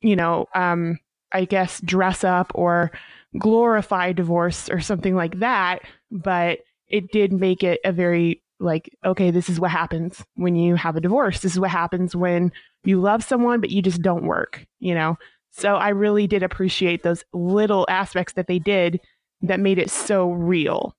you 0.00 0.16
know, 0.16 0.46
um, 0.54 0.98
I 1.32 1.44
guess 1.44 1.80
dress 1.80 2.22
up 2.22 2.52
or 2.54 2.92
glorify 3.38 4.12
divorce 4.12 4.68
or 4.68 4.80
something 4.80 5.14
like 5.14 5.40
that. 5.40 5.80
But 6.10 6.60
it 6.88 7.10
did 7.10 7.32
make 7.32 7.62
it 7.62 7.80
a 7.84 7.92
very 7.92 8.42
like, 8.60 8.90
okay, 9.04 9.30
this 9.30 9.48
is 9.48 9.60
what 9.60 9.70
happens 9.70 10.24
when 10.36 10.54
you 10.54 10.76
have 10.76 10.96
a 10.96 11.00
divorce. 11.00 11.40
This 11.40 11.52
is 11.52 11.60
what 11.60 11.70
happens 11.70 12.14
when 12.14 12.52
you 12.84 13.00
love 13.00 13.24
someone, 13.24 13.60
but 13.60 13.70
you 13.70 13.82
just 13.82 14.02
don't 14.02 14.26
work, 14.26 14.64
you 14.78 14.94
know? 14.94 15.18
So 15.50 15.76
I 15.76 15.90
really 15.90 16.26
did 16.26 16.42
appreciate 16.42 17.02
those 17.02 17.24
little 17.32 17.86
aspects 17.88 18.34
that 18.34 18.46
they 18.46 18.58
did 18.58 19.00
that 19.42 19.60
made 19.60 19.78
it 19.78 19.90
so 19.90 20.30
real. 20.30 20.96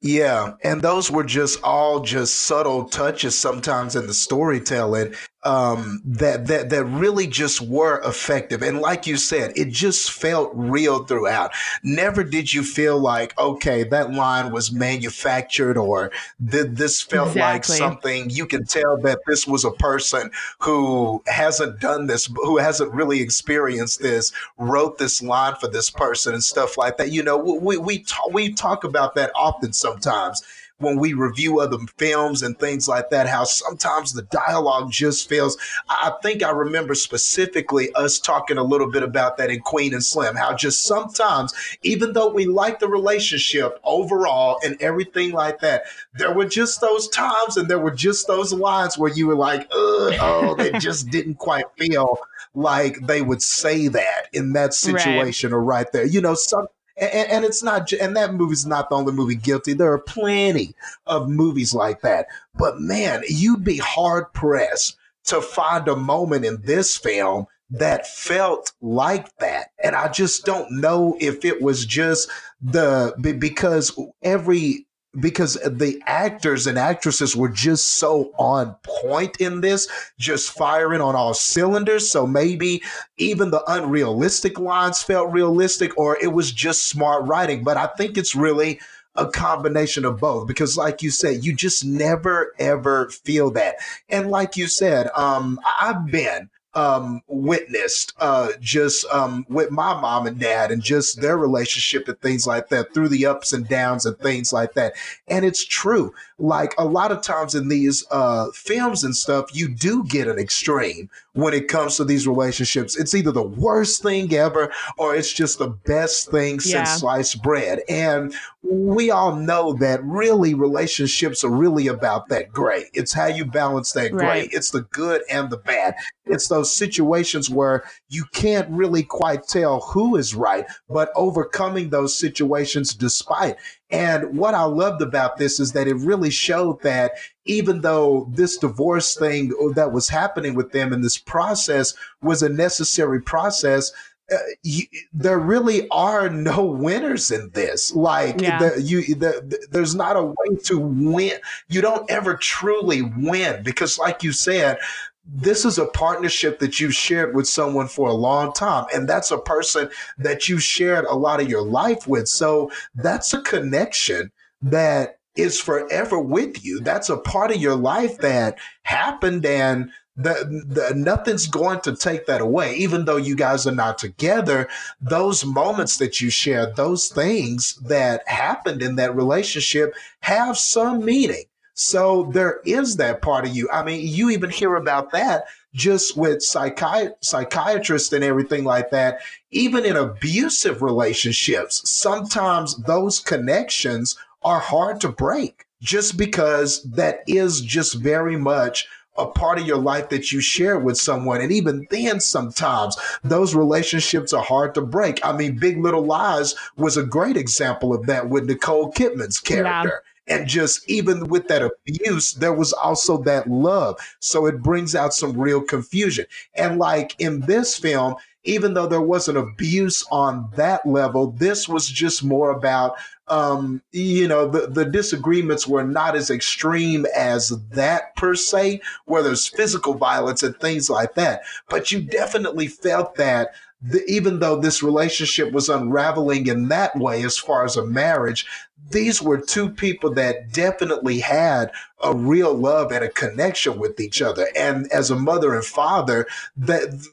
Yeah, 0.00 0.54
and 0.64 0.80
those 0.80 1.10
were 1.10 1.24
just 1.24 1.62
all 1.62 2.00
just 2.00 2.40
subtle 2.40 2.84
touches 2.84 3.38
sometimes 3.38 3.94
in 3.94 4.06
the 4.06 4.14
storytelling 4.14 5.14
um, 5.46 6.02
that 6.04 6.48
that 6.48 6.70
that 6.70 6.84
really 6.84 7.26
just 7.28 7.60
were 7.60 8.00
effective. 8.04 8.62
And 8.62 8.80
like 8.80 9.06
you 9.06 9.16
said, 9.16 9.52
it 9.56 9.68
just 9.70 10.10
felt 10.10 10.50
real 10.54 11.04
throughout. 11.04 11.52
Never 11.84 12.24
did 12.24 12.52
you 12.52 12.64
feel 12.64 12.98
like 12.98 13.38
okay, 13.38 13.84
that 13.84 14.12
line 14.12 14.52
was 14.52 14.72
manufactured 14.72 15.78
or 15.78 16.10
th- 16.50 16.66
this 16.70 17.00
felt 17.00 17.28
exactly. 17.28 17.42
like 17.42 17.64
something. 17.64 18.30
You 18.30 18.46
can 18.46 18.64
tell 18.64 18.96
that 19.02 19.20
this 19.26 19.46
was 19.46 19.64
a 19.64 19.70
person 19.70 20.32
who 20.58 21.22
hasn't 21.28 21.80
done 21.80 22.08
this, 22.08 22.26
who 22.26 22.58
hasn't 22.58 22.92
really 22.92 23.20
experienced 23.20 24.02
this, 24.02 24.32
wrote 24.58 24.98
this 24.98 25.22
line 25.22 25.54
for 25.60 25.68
this 25.68 25.90
person 25.90 26.34
and 26.34 26.42
stuff 26.42 26.76
like 26.76 26.96
that. 26.96 27.12
You 27.12 27.22
know, 27.22 27.36
we 27.36 27.76
we 27.76 28.00
talk, 28.00 28.32
we 28.32 28.52
talk 28.52 28.82
about 28.82 29.14
that 29.14 29.30
often 29.36 29.72
sometimes 29.72 30.42
when 30.78 30.98
we 30.98 31.14
review 31.14 31.60
other 31.60 31.78
films 31.96 32.42
and 32.42 32.58
things 32.58 32.88
like 32.88 33.08
that, 33.10 33.26
how 33.26 33.44
sometimes 33.44 34.12
the 34.12 34.22
dialogue 34.22 34.90
just 34.90 35.28
feels. 35.28 35.56
I 35.88 36.12
think 36.22 36.42
I 36.42 36.50
remember 36.50 36.94
specifically 36.94 37.92
us 37.94 38.18
talking 38.18 38.58
a 38.58 38.62
little 38.62 38.90
bit 38.90 39.02
about 39.02 39.38
that 39.38 39.50
in 39.50 39.60
Queen 39.60 39.94
and 39.94 40.04
Slim, 40.04 40.36
how 40.36 40.54
just 40.54 40.82
sometimes, 40.82 41.54
even 41.82 42.12
though 42.12 42.28
we 42.28 42.46
like 42.46 42.78
the 42.78 42.88
relationship 42.88 43.80
overall 43.84 44.58
and 44.64 44.80
everything 44.82 45.32
like 45.32 45.60
that, 45.60 45.84
there 46.14 46.34
were 46.34 46.46
just 46.46 46.80
those 46.80 47.08
times 47.08 47.56
and 47.56 47.68
there 47.68 47.78
were 47.78 47.90
just 47.90 48.26
those 48.26 48.52
lines 48.52 48.98
where 48.98 49.12
you 49.12 49.26
were 49.26 49.36
like, 49.36 49.66
oh, 49.70 50.54
they 50.58 50.72
just 50.72 51.08
didn't 51.10 51.36
quite 51.36 51.66
feel 51.78 52.18
like 52.54 52.98
they 53.06 53.22
would 53.22 53.42
say 53.42 53.88
that 53.88 54.28
in 54.32 54.52
that 54.52 54.74
situation 54.74 55.50
right. 55.50 55.56
or 55.56 55.62
right 55.62 55.92
there. 55.92 56.06
You 56.06 56.20
know, 56.20 56.34
some 56.34 56.66
and, 56.96 57.30
and, 57.30 57.44
it's 57.44 57.62
not, 57.62 57.92
and 57.92 58.16
that 58.16 58.34
movie's 58.34 58.66
not 58.66 58.88
the 58.88 58.96
only 58.96 59.12
movie 59.12 59.34
guilty. 59.34 59.72
There 59.72 59.92
are 59.92 59.98
plenty 59.98 60.74
of 61.06 61.28
movies 61.28 61.74
like 61.74 62.00
that. 62.00 62.26
But 62.54 62.80
man, 62.80 63.22
you'd 63.28 63.64
be 63.64 63.78
hard 63.78 64.32
pressed 64.32 64.96
to 65.24 65.42
find 65.42 65.88
a 65.88 65.96
moment 65.96 66.44
in 66.44 66.62
this 66.62 66.96
film 66.96 67.46
that 67.70 68.06
felt 68.06 68.72
like 68.80 69.36
that. 69.38 69.70
And 69.82 69.96
I 69.96 70.08
just 70.08 70.44
don't 70.44 70.70
know 70.70 71.16
if 71.20 71.44
it 71.44 71.60
was 71.60 71.84
just 71.84 72.30
the, 72.62 73.14
because 73.38 73.98
every 74.22 74.85
because 75.20 75.54
the 75.64 76.02
actors 76.06 76.66
and 76.66 76.78
actresses 76.78 77.36
were 77.36 77.48
just 77.48 77.94
so 77.94 78.32
on 78.38 78.74
point 78.82 79.40
in 79.40 79.60
this, 79.60 79.88
just 80.18 80.50
firing 80.50 81.00
on 81.00 81.14
all 81.14 81.34
cylinders. 81.34 82.10
So 82.10 82.26
maybe 82.26 82.82
even 83.16 83.50
the 83.50 83.64
unrealistic 83.66 84.58
lines 84.58 85.02
felt 85.02 85.32
realistic, 85.32 85.96
or 85.98 86.16
it 86.20 86.32
was 86.32 86.52
just 86.52 86.88
smart 86.88 87.26
writing. 87.26 87.64
But 87.64 87.76
I 87.76 87.86
think 87.86 88.16
it's 88.18 88.34
really 88.34 88.80
a 89.16 89.26
combination 89.26 90.04
of 90.04 90.20
both 90.20 90.46
because 90.46 90.76
like 90.76 91.02
you 91.02 91.10
said 91.10 91.42
you 91.42 91.54
just 91.54 91.84
never 91.84 92.52
ever 92.58 93.08
feel 93.08 93.50
that 93.50 93.76
and 94.10 94.30
like 94.30 94.58
you 94.58 94.66
said 94.66 95.08
um 95.14 95.58
i've 95.80 96.06
been 96.06 96.50
um, 96.76 97.22
witnessed 97.26 98.12
uh, 98.20 98.50
just 98.60 99.06
um, 99.06 99.46
with 99.48 99.70
my 99.70 99.98
mom 99.98 100.26
and 100.26 100.38
dad 100.38 100.70
and 100.70 100.82
just 100.82 101.20
their 101.20 101.38
relationship 101.38 102.06
and 102.06 102.20
things 102.20 102.46
like 102.46 102.68
that 102.68 102.92
through 102.92 103.08
the 103.08 103.26
ups 103.26 103.52
and 103.52 103.66
downs 103.66 104.04
and 104.04 104.16
things 104.18 104.52
like 104.52 104.74
that. 104.74 104.92
And 105.26 105.44
it's 105.44 105.64
true. 105.64 106.14
Like 106.38 106.74
a 106.76 106.84
lot 106.84 107.12
of 107.12 107.22
times 107.22 107.54
in 107.54 107.68
these 107.68 108.04
uh, 108.10 108.48
films 108.52 109.04
and 109.04 109.16
stuff, 109.16 109.54
you 109.54 109.68
do 109.68 110.04
get 110.04 110.28
an 110.28 110.38
extreme 110.38 111.08
when 111.32 111.54
it 111.54 111.68
comes 111.68 111.96
to 111.96 112.04
these 112.04 112.26
relationships. 112.26 112.96
It's 112.96 113.14
either 113.14 113.32
the 113.32 113.42
worst 113.42 114.02
thing 114.02 114.32
ever 114.34 114.72
or 114.98 115.14
it's 115.14 115.32
just 115.32 115.58
the 115.58 115.68
best 115.68 116.30
thing 116.30 116.54
yeah. 116.64 116.84
since 116.84 117.00
sliced 117.00 117.42
bread. 117.42 117.80
And 117.88 118.34
we 118.62 119.10
all 119.10 119.36
know 119.36 119.74
that 119.74 120.02
really 120.02 120.54
relationships 120.54 121.44
are 121.44 121.50
really 121.50 121.86
about 121.86 122.28
that 122.28 122.52
gray. 122.52 122.86
It's 122.92 123.12
how 123.12 123.26
you 123.26 123.44
balance 123.44 123.92
that 123.92 124.12
gray. 124.12 124.26
Right. 124.26 124.48
It's 124.52 124.70
the 124.70 124.82
good 124.82 125.22
and 125.30 125.50
the 125.50 125.58
bad. 125.58 125.94
It's 126.26 126.48
those 126.48 126.74
situations 126.74 127.48
where 127.48 127.84
you 128.08 128.24
can't 128.32 128.68
really 128.70 129.04
quite 129.04 129.46
tell 129.46 129.80
who 129.80 130.16
is 130.16 130.34
right, 130.34 130.66
but 130.88 131.12
overcoming 131.14 131.90
those 131.90 132.18
situations 132.18 132.94
despite. 132.94 133.56
And 133.90 134.36
what 134.36 134.54
I 134.54 134.64
loved 134.64 135.00
about 135.00 135.36
this 135.36 135.60
is 135.60 135.72
that 135.72 135.86
it 135.86 135.94
really 135.94 136.30
showed 136.30 136.82
that 136.82 137.12
even 137.44 137.82
though 137.82 138.28
this 138.32 138.56
divorce 138.56 139.16
thing 139.16 139.52
that 139.74 139.92
was 139.92 140.08
happening 140.08 140.54
with 140.54 140.72
them 140.72 140.92
and 140.92 141.04
this 141.04 141.18
process 141.18 141.94
was 142.20 142.42
a 142.42 142.48
necessary 142.48 143.22
process, 143.22 143.92
uh, 144.32 144.36
you, 144.64 144.82
there 145.12 145.38
really 145.38 145.88
are 145.90 146.28
no 146.28 146.64
winners 146.64 147.30
in 147.30 147.48
this. 147.50 147.94
Like 147.94 148.40
yeah. 148.40 148.58
the, 148.58 148.82
you, 148.82 149.14
the, 149.14 149.66
there's 149.70 149.94
not 149.94 150.16
a 150.16 150.24
way 150.24 150.56
to 150.64 150.78
win. 150.78 151.38
You 151.68 151.80
don't 151.80 152.10
ever 152.10 152.34
truly 152.34 153.02
win 153.02 153.62
because, 153.62 153.98
like 153.98 154.24
you 154.24 154.32
said, 154.32 154.78
this 155.26 155.64
is 155.64 155.78
a 155.78 155.86
partnership 155.86 156.58
that 156.60 156.78
you've 156.78 156.94
shared 156.94 157.34
with 157.34 157.48
someone 157.48 157.88
for 157.88 158.08
a 158.08 158.14
long 158.14 158.52
time. 158.52 158.86
And 158.94 159.08
that's 159.08 159.30
a 159.30 159.38
person 159.38 159.90
that 160.18 160.48
you 160.48 160.58
shared 160.58 161.04
a 161.04 161.16
lot 161.16 161.40
of 161.40 161.48
your 161.48 161.62
life 161.62 162.06
with. 162.06 162.28
So 162.28 162.70
that's 162.94 163.34
a 163.34 163.42
connection 163.42 164.30
that 164.62 165.18
is 165.34 165.60
forever 165.60 166.18
with 166.18 166.64
you. 166.64 166.80
That's 166.80 167.10
a 167.10 167.18
part 167.18 167.50
of 167.50 167.60
your 167.60 167.76
life 167.76 168.18
that 168.18 168.58
happened 168.82 169.44
and 169.44 169.90
the, 170.16 170.62
the, 170.66 170.94
nothing's 170.94 171.46
going 171.46 171.80
to 171.80 171.94
take 171.94 172.24
that 172.26 172.40
away 172.40 172.74
even 172.76 173.04
though 173.04 173.18
you 173.18 173.36
guys 173.36 173.66
are 173.66 173.74
not 173.74 173.98
together 173.98 174.66
those 174.98 175.44
moments 175.44 175.98
that 175.98 176.22
you 176.22 176.30
share 176.30 176.72
those 176.72 177.08
things 177.08 177.78
that 177.84 178.26
happened 178.26 178.80
in 178.80 178.96
that 178.96 179.14
relationship 179.14 179.94
have 180.20 180.56
some 180.56 181.04
meaning 181.04 181.44
so 181.78 182.30
there 182.32 182.60
is 182.64 182.96
that 182.96 183.20
part 183.20 183.46
of 183.46 183.54
you. 183.54 183.68
I 183.70 183.84
mean, 183.84 184.00
you 184.02 184.30
even 184.30 184.48
hear 184.48 184.76
about 184.76 185.12
that 185.12 185.44
just 185.74 186.16
with 186.16 186.38
psychi- 186.38 187.12
psychiatrists 187.20 188.14
and 188.14 188.24
everything 188.24 188.64
like 188.64 188.90
that. 188.90 189.20
Even 189.50 189.84
in 189.84 189.94
abusive 189.94 190.80
relationships, 190.80 191.88
sometimes 191.88 192.76
those 192.84 193.20
connections 193.20 194.16
are 194.42 194.58
hard 194.58 195.02
to 195.02 195.10
break 195.10 195.66
just 195.82 196.16
because 196.16 196.82
that 196.84 197.20
is 197.26 197.60
just 197.60 197.94
very 197.96 198.38
much 198.38 198.88
a 199.18 199.26
part 199.26 199.58
of 199.58 199.66
your 199.66 199.76
life 199.76 200.08
that 200.08 200.32
you 200.32 200.40
share 200.40 200.78
with 200.78 200.96
someone. 200.96 201.42
And 201.42 201.52
even 201.52 201.86
then, 201.90 202.20
sometimes 202.20 202.96
those 203.22 203.54
relationships 203.54 204.32
are 204.32 204.42
hard 204.42 204.74
to 204.74 204.80
break. 204.80 205.24
I 205.24 205.36
mean, 205.36 205.58
Big 205.58 205.76
Little 205.78 206.04
Lies 206.04 206.54
was 206.76 206.96
a 206.96 207.02
great 207.02 207.36
example 207.36 207.94
of 207.94 208.06
that 208.06 208.30
with 208.30 208.46
Nicole 208.46 208.92
Kidman's 208.92 209.40
character. 209.40 210.02
And 210.28 210.48
just 210.48 210.88
even 210.88 211.28
with 211.28 211.48
that 211.48 211.62
abuse, 211.62 212.32
there 212.32 212.52
was 212.52 212.72
also 212.72 213.18
that 213.22 213.48
love. 213.48 213.98
So 214.20 214.46
it 214.46 214.62
brings 214.62 214.94
out 214.94 215.14
some 215.14 215.38
real 215.38 215.60
confusion. 215.60 216.26
And 216.54 216.78
like 216.78 217.14
in 217.18 217.40
this 217.40 217.78
film, 217.78 218.16
even 218.46 218.74
though 218.74 218.86
there 218.86 219.00
wasn't 219.00 219.38
abuse 219.38 220.04
on 220.10 220.48
that 220.54 220.86
level, 220.86 221.32
this 221.32 221.68
was 221.68 221.88
just 221.88 222.24
more 222.24 222.50
about, 222.50 222.96
um, 223.28 223.82
you 223.92 224.28
know, 224.28 224.48
the, 224.48 224.68
the 224.68 224.84
disagreements 224.84 225.66
were 225.66 225.82
not 225.82 226.14
as 226.14 226.30
extreme 226.30 227.06
as 227.14 227.48
that 227.70 228.14
per 228.14 228.36
se, 228.36 228.80
where 229.06 229.22
there's 229.22 229.48
physical 229.48 229.94
violence 229.94 230.44
and 230.44 230.56
things 230.58 230.88
like 230.88 231.14
that. 231.14 231.42
But 231.68 231.90
you 231.90 232.00
definitely 232.00 232.68
felt 232.68 233.16
that 233.16 233.50
the, 233.82 234.04
even 234.06 234.40
though 234.40 234.56
this 234.56 234.82
relationship 234.82 235.52
was 235.52 235.68
unraveling 235.68 236.46
in 236.46 236.68
that 236.68 236.96
way 236.96 237.22
as 237.24 237.38
far 237.38 237.64
as 237.64 237.76
a 237.76 237.86
marriage, 237.86 238.46
these 238.90 239.20
were 239.20 239.40
two 239.40 239.68
people 239.70 240.12
that 240.14 240.52
definitely 240.52 241.18
had 241.18 241.70
a 242.02 242.14
real 242.14 242.54
love 242.54 242.92
and 242.92 243.04
a 243.04 243.08
connection 243.08 243.78
with 243.78 243.98
each 244.00 244.22
other. 244.22 244.46
And 244.56 244.90
as 244.92 245.10
a 245.10 245.16
mother 245.16 245.54
and 245.54 245.64
father, 245.64 246.26
that 246.56 247.06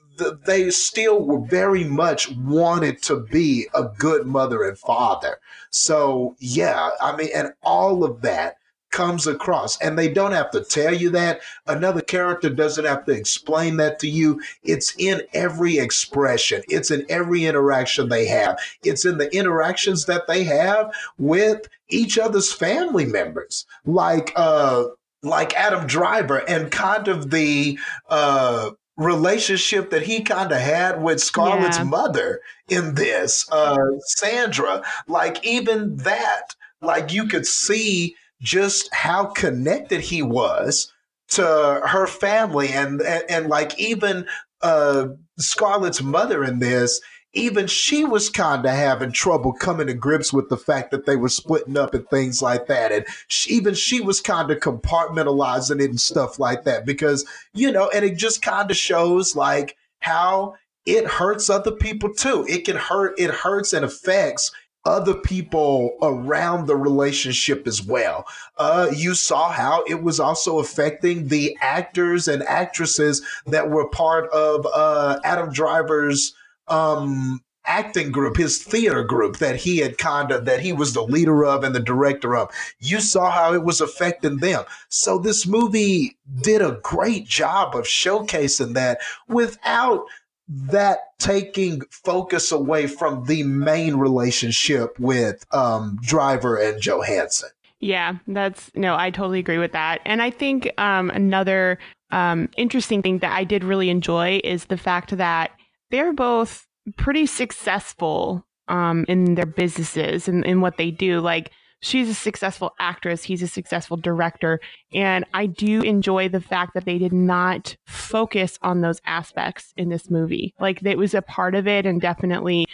they 0.46 0.70
still 0.70 1.26
were 1.26 1.40
very 1.40 1.84
much 1.84 2.32
wanted 2.32 3.02
to 3.04 3.20
be 3.20 3.68
a 3.74 3.86
good 3.98 4.26
mother 4.26 4.64
and 4.64 4.78
father. 4.78 5.40
So 5.72 6.36
yeah, 6.40 6.92
I 7.02 7.16
mean, 7.16 7.30
and 7.34 7.54
all 7.64 8.04
of 8.04 8.22
that 8.22 8.58
comes 8.94 9.28
across. 9.28 9.78
And 9.82 10.00
they 10.00 10.08
don't 10.08 10.32
have 10.32 10.52
to 10.52 10.64
tell 10.64 10.94
you 10.94 11.10
that. 11.10 11.42
Another 11.68 12.00
character 12.00 12.50
doesn't 12.50 12.86
have 12.86 13.04
to 13.06 13.12
explain 13.12 13.76
that 13.78 14.00
to 14.00 14.08
you. 14.08 14.42
It's 14.64 14.96
in 14.98 15.24
every 15.34 15.80
expression, 15.80 16.64
it's 16.70 16.92
in 16.92 17.06
every 17.10 17.44
interaction 17.44 18.08
they 18.08 18.28
have, 18.28 18.58
it's 18.84 19.04
in 19.04 19.18
the 19.18 19.30
interactions 19.36 20.06
that 20.06 20.28
they 20.28 20.46
have 20.46 20.94
with 21.18 21.68
each 21.90 22.18
other's 22.18 22.54
family 22.54 23.06
members. 23.06 23.66
Like, 23.86 24.32
uh, 24.38 24.86
like 25.24 25.54
Adam 25.56 25.88
Driver 25.88 26.48
and 26.50 26.70
kind 26.72 27.08
of 27.08 27.32
the 27.32 27.80
uh, 28.10 28.72
relationship 28.98 29.90
that 29.90 30.04
he 30.04 30.22
kind 30.22 30.52
of 30.52 30.60
had 30.60 31.02
with 31.02 31.22
Scarlett's 31.22 31.78
yeah. 31.78 31.86
mother 31.86 32.42
in 32.70 32.96
this, 32.96 33.50
uh, 33.52 33.78
Sandra. 34.00 34.84
Like 35.08 35.46
even 35.46 35.96
that, 35.98 36.56
like 36.82 37.14
you 37.14 37.28
could 37.28 37.48
see 37.48 38.16
just 38.44 38.94
how 38.94 39.26
connected 39.26 40.02
he 40.02 40.22
was 40.22 40.94
to 41.30 41.44
her 41.44 42.06
family 42.06 42.70
and 42.70 43.02
and, 43.02 43.24
and 43.30 43.48
like 43.48 43.80
even 43.80 44.28
uh, 44.62 45.08
Scarlett's 45.38 46.02
mother 46.02 46.44
in 46.44 46.60
this, 46.60 47.02
even 47.34 47.68
she 47.68 48.06
was 48.06 48.30
kind 48.30 48.66
of 48.66 48.72
having 48.72 49.12
trouble 49.12 49.52
coming 49.54 49.88
to 49.88 49.94
grips 49.94 50.32
with 50.32 50.50
the 50.50 50.58
fact 50.58 50.92
that 50.92 51.06
they 51.06 51.16
were 51.16 51.30
splitting 51.30 51.78
up 51.78 51.94
and 51.94 52.08
things 52.10 52.42
like 52.42 52.68
that. 52.68 52.92
And 52.92 53.06
she, 53.28 53.54
even 53.56 53.74
she 53.74 54.00
was 54.02 54.22
kind 54.22 54.52
of 54.52 54.60
compartmentalizing 54.60 55.82
it 55.82 55.90
and 55.90 56.00
stuff 56.00 56.40
like 56.40 56.64
that 56.64 56.86
because, 56.86 57.26
you 57.54 57.72
know, 57.72 57.90
and 57.94 58.06
it 58.06 58.18
just 58.18 58.42
kind 58.42 58.70
of 58.70 58.78
shows 58.78 59.36
like 59.36 59.76
how 60.00 60.56
it 60.86 61.08
hurts 61.08 61.50
other 61.50 61.72
people 61.72 62.14
too. 62.14 62.46
It 62.48 62.66
can 62.66 62.78
hurt, 62.78 63.20
it 63.20 63.32
hurts 63.32 63.74
and 63.74 63.84
affects 63.84 64.52
other 64.86 65.14
people 65.14 65.98
around 66.02 66.68
the 66.68 66.76
relationship 66.76 67.68
as 67.68 67.82
well. 67.82 68.26
Uh, 68.58 68.90
you 68.94 69.16
saw 69.16 69.50
how 69.50 69.84
it 69.88 70.04
was 70.04 70.20
also 70.20 70.60
affecting 70.60 71.28
the 71.28 71.58
actors 71.62 72.28
and 72.28 72.44
actresses 72.44 73.22
that 73.46 73.70
were 73.70 73.88
part 73.90 74.30
of 74.32 74.68
uh, 74.74 75.20
Adam 75.24 75.52
Driver's 75.52 76.34
um, 76.68 77.42
acting 77.66 78.12
group, 78.12 78.36
his 78.36 78.62
theater 78.62 79.04
group 79.04 79.38
that 79.38 79.56
he 79.56 79.78
had 79.78 79.98
kind 79.98 80.32
of 80.32 80.46
that 80.46 80.60
he 80.60 80.74
was 80.74 80.94
the 80.94 81.04
leader 81.04 81.46
of 81.46 81.64
and 81.64 81.74
the 81.74 81.80
director 81.80 82.36
of. 82.36 82.50
You 82.80 83.00
saw 83.00 83.32
how 83.32 83.54
it 83.54 83.64
was 83.64 83.80
affecting 83.80 84.38
them. 84.38 84.66
So 84.90 85.18
this 85.18 85.48
movie 85.48 86.18
did 86.42 86.62
a 86.62 86.80
great 86.84 87.26
job 87.26 87.76
of 87.76 87.86
showcasing 87.86 88.74
that 88.74 89.00
without 89.28 90.06
that 90.54 91.18
taking 91.20 91.82
focus 91.90 92.52
away 92.52 92.88
from 92.88 93.26
the 93.26 93.44
main 93.44 93.96
relationship 93.96 95.00
with 95.00 95.46
um, 95.54 96.00
Driver 96.02 96.58
and 96.58 96.82
Johansson. 96.82 97.50
Yeah, 97.80 98.16
that's 98.28 98.72
no, 98.76 98.96
I 98.96 99.10
totally 99.10 99.40
agree 99.40 99.58
with 99.58 99.74
that. 99.74 100.00
And 100.06 100.22
I 100.22 100.30
think 100.30 100.72
um, 100.78 101.10
another 101.10 101.80
um, 102.12 102.50
interesting 102.56 103.02
thing 103.02 103.18
that 103.20 103.34
I 103.34 103.44
did 103.44 103.64
really 103.64 103.90
enjoy 103.90 104.40
is 104.44 104.66
the 104.66 104.78
fact 104.78 105.18
that 105.18 105.52
they're 105.92 106.14
both 106.14 106.66
pretty 106.98 107.26
successful 107.26 108.46
um, 108.68 109.06
in 109.08 109.36
their 109.36 109.46
businesses 109.46 110.28
and 110.28 110.46
in 110.46 110.62
what 110.62 110.78
they 110.78 110.92
do. 110.92 111.20
Like 111.20 111.52
she's 111.84 112.08
a 112.08 112.14
successful 112.14 112.74
actress, 112.80 113.24
he's 113.24 113.44
a 113.44 113.48
successful 113.48 113.98
director. 113.98 114.60
And 114.94 115.26
I 115.34 115.46
do 115.46 115.82
enjoy 115.82 116.30
the 116.30 116.42
fact 116.42 116.74
that 116.74 116.86
they 116.86 116.98
did 116.98 117.12
not 117.12 117.76
focus 117.86 118.58
on 118.62 118.82
those 118.82 119.02
aspects 119.06 119.74
in 119.76 119.90
this 119.90 120.10
movie. 120.10 120.54
Like 120.60 120.84
it 120.84 120.98
was 120.98 121.14
a 121.14 121.22
part 121.22 121.56
of 121.56 121.68
it 121.68 121.86
and 121.86 122.00
definitely 122.00 122.66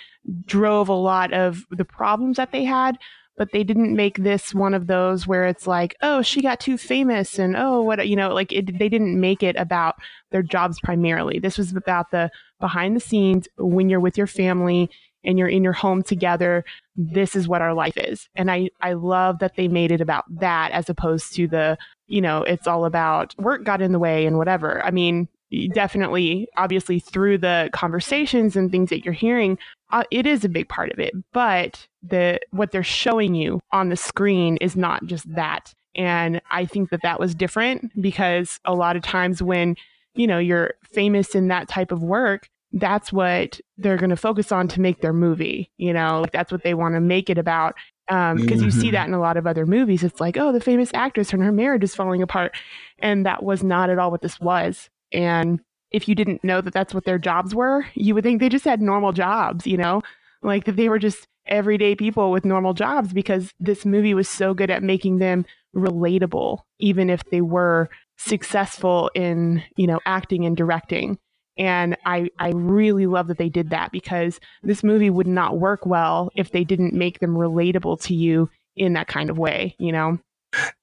drove 0.45 0.89
a 0.89 0.93
lot 0.93 1.33
of 1.33 1.65
the 1.71 1.85
problems 1.85 2.37
that 2.37 2.51
they 2.51 2.63
had. 2.63 2.97
But 3.35 3.53
they 3.53 3.63
didn't 3.63 3.95
make 3.95 4.17
this 4.17 4.53
one 4.53 4.73
of 4.73 4.87
those 4.87 5.25
where 5.25 5.45
it's 5.45 5.65
like, 5.65 5.95
oh, 6.01 6.21
she 6.21 6.41
got 6.41 6.59
too 6.59 6.77
famous 6.77 7.39
and 7.39 7.55
oh, 7.55 7.81
what, 7.81 8.05
you 8.05 8.17
know, 8.17 8.33
like 8.33 8.51
it, 8.51 8.77
they 8.77 8.89
didn't 8.89 9.17
make 9.19 9.41
it 9.43 9.55
about 9.55 9.95
their 10.31 10.43
jobs 10.43 10.77
primarily. 10.81 11.39
This 11.39 11.57
was 11.57 11.71
about 11.73 12.11
the 12.11 12.29
behind 12.59 12.97
the 12.97 12.99
scenes 12.99 13.47
when 13.57 13.89
you're 13.89 14.01
with 14.01 14.17
your 14.17 14.27
family 14.27 14.89
and 15.23 15.37
you're 15.37 15.47
in 15.47 15.63
your 15.63 15.73
home 15.73 16.03
together, 16.03 16.63
this 16.95 17.35
is 17.35 17.47
what 17.47 17.61
our 17.61 17.73
life 17.73 17.97
is. 17.97 18.27
And 18.35 18.49
I, 18.49 18.69
I 18.81 18.93
love 18.93 19.39
that 19.39 19.55
they 19.55 19.67
made 19.67 19.91
it 19.91 20.01
about 20.01 20.25
that 20.39 20.71
as 20.71 20.89
opposed 20.89 21.33
to 21.35 21.47
the, 21.47 21.77
you 22.07 22.21
know, 22.21 22.43
it's 22.43 22.67
all 22.67 22.85
about 22.85 23.35
work 23.37 23.63
got 23.63 23.81
in 23.81 23.91
the 23.91 23.99
way 23.99 24.25
and 24.25 24.37
whatever. 24.37 24.83
I 24.83 24.91
mean, 24.91 25.27
definitely, 25.73 26.47
obviously, 26.57 26.99
through 26.99 27.39
the 27.39 27.69
conversations 27.73 28.55
and 28.55 28.71
things 28.71 28.89
that 28.89 29.03
you're 29.03 29.13
hearing, 29.13 29.57
uh, 29.91 30.03
it 30.11 30.25
is 30.25 30.45
a 30.45 30.49
big 30.49 30.69
part 30.69 30.91
of 30.91 30.99
it. 30.99 31.13
But 31.33 31.87
the 32.03 32.39
what 32.51 32.71
they're 32.71 32.83
showing 32.83 33.35
you 33.35 33.59
on 33.71 33.89
the 33.89 33.95
screen 33.95 34.57
is 34.57 34.75
not 34.75 35.05
just 35.05 35.33
that. 35.33 35.73
And 35.95 36.41
I 36.51 36.65
think 36.65 36.91
that 36.91 37.01
that 37.01 37.19
was 37.19 37.33
different 37.33 37.91
because 37.99 38.59
a 38.65 38.75
lot 38.75 38.95
of 38.95 39.01
times 39.01 39.41
when 39.41 39.75
you 40.15 40.27
know 40.27 40.37
you're 40.37 40.75
famous 40.83 41.35
in 41.35 41.47
that 41.47 41.67
type 41.67 41.91
of 41.91 42.03
work 42.03 42.49
that's 42.71 43.11
what 43.11 43.59
they're 43.77 43.97
going 43.97 44.09
to 44.09 44.15
focus 44.15 44.51
on 44.51 44.67
to 44.69 44.81
make 44.81 45.01
their 45.01 45.13
movie. 45.13 45.71
You 45.77 45.93
know, 45.93 46.21
like 46.21 46.31
that's 46.31 46.51
what 46.51 46.63
they 46.63 46.73
want 46.73 46.95
to 46.95 47.01
make 47.01 47.29
it 47.29 47.37
about. 47.37 47.75
Because 48.07 48.31
um, 48.31 48.37
mm-hmm. 48.39 48.63
you 48.63 48.71
see 48.71 48.87
mm-hmm. 48.87 48.93
that 48.93 49.07
in 49.07 49.13
a 49.13 49.19
lot 49.19 49.37
of 49.37 49.45
other 49.45 49.65
movies. 49.65 50.03
It's 50.03 50.19
like, 50.19 50.37
oh, 50.37 50.51
the 50.51 50.59
famous 50.59 50.89
actress 50.93 51.31
and 51.31 51.43
her 51.43 51.51
marriage 51.51 51.83
is 51.83 51.95
falling 51.95 52.23
apart. 52.23 52.55
And 52.99 53.25
that 53.25 53.43
was 53.43 53.63
not 53.63 53.89
at 53.89 53.99
all 53.99 54.09
what 54.09 54.21
this 54.21 54.39
was. 54.39 54.89
And 55.11 55.59
if 55.91 56.07
you 56.07 56.15
didn't 56.15 56.43
know 56.43 56.61
that 56.61 56.73
that's 56.73 56.93
what 56.93 57.05
their 57.05 57.19
jobs 57.19 57.53
were, 57.53 57.85
you 57.93 58.13
would 58.15 58.23
think 58.23 58.39
they 58.39 58.49
just 58.49 58.65
had 58.65 58.81
normal 58.81 59.11
jobs, 59.11 59.65
you 59.65 59.77
know, 59.77 60.01
like 60.41 60.65
that 60.65 60.75
they 60.75 60.89
were 60.89 60.99
just 60.99 61.27
everyday 61.47 61.95
people 61.95 62.31
with 62.31 62.45
normal 62.45 62.73
jobs 62.73 63.11
because 63.11 63.53
this 63.59 63.85
movie 63.85 64.13
was 64.13 64.29
so 64.29 64.53
good 64.53 64.69
at 64.69 64.83
making 64.83 65.17
them 65.17 65.45
relatable, 65.75 66.59
even 66.79 67.09
if 67.09 67.23
they 67.31 67.41
were 67.41 67.89
successful 68.17 69.09
in, 69.15 69.63
you 69.75 69.87
know, 69.87 69.99
acting 70.05 70.45
and 70.45 70.55
directing. 70.55 71.17
And 71.59 71.97
I, 72.05 72.31
I 72.39 72.51
really 72.55 73.05
love 73.05 73.27
that 73.27 73.37
they 73.37 73.49
did 73.49 73.69
that 73.69 73.91
because 73.91 74.39
this 74.63 74.83
movie 74.83 75.09
would 75.09 75.27
not 75.27 75.59
work 75.59 75.85
well 75.85 76.31
if 76.35 76.51
they 76.51 76.63
didn't 76.63 76.93
make 76.93 77.19
them 77.19 77.35
relatable 77.35 78.01
to 78.03 78.15
you 78.15 78.49
in 78.77 78.93
that 78.93 79.09
kind 79.09 79.29
of 79.29 79.37
way, 79.37 79.75
you 79.77 79.91
know? 79.91 80.17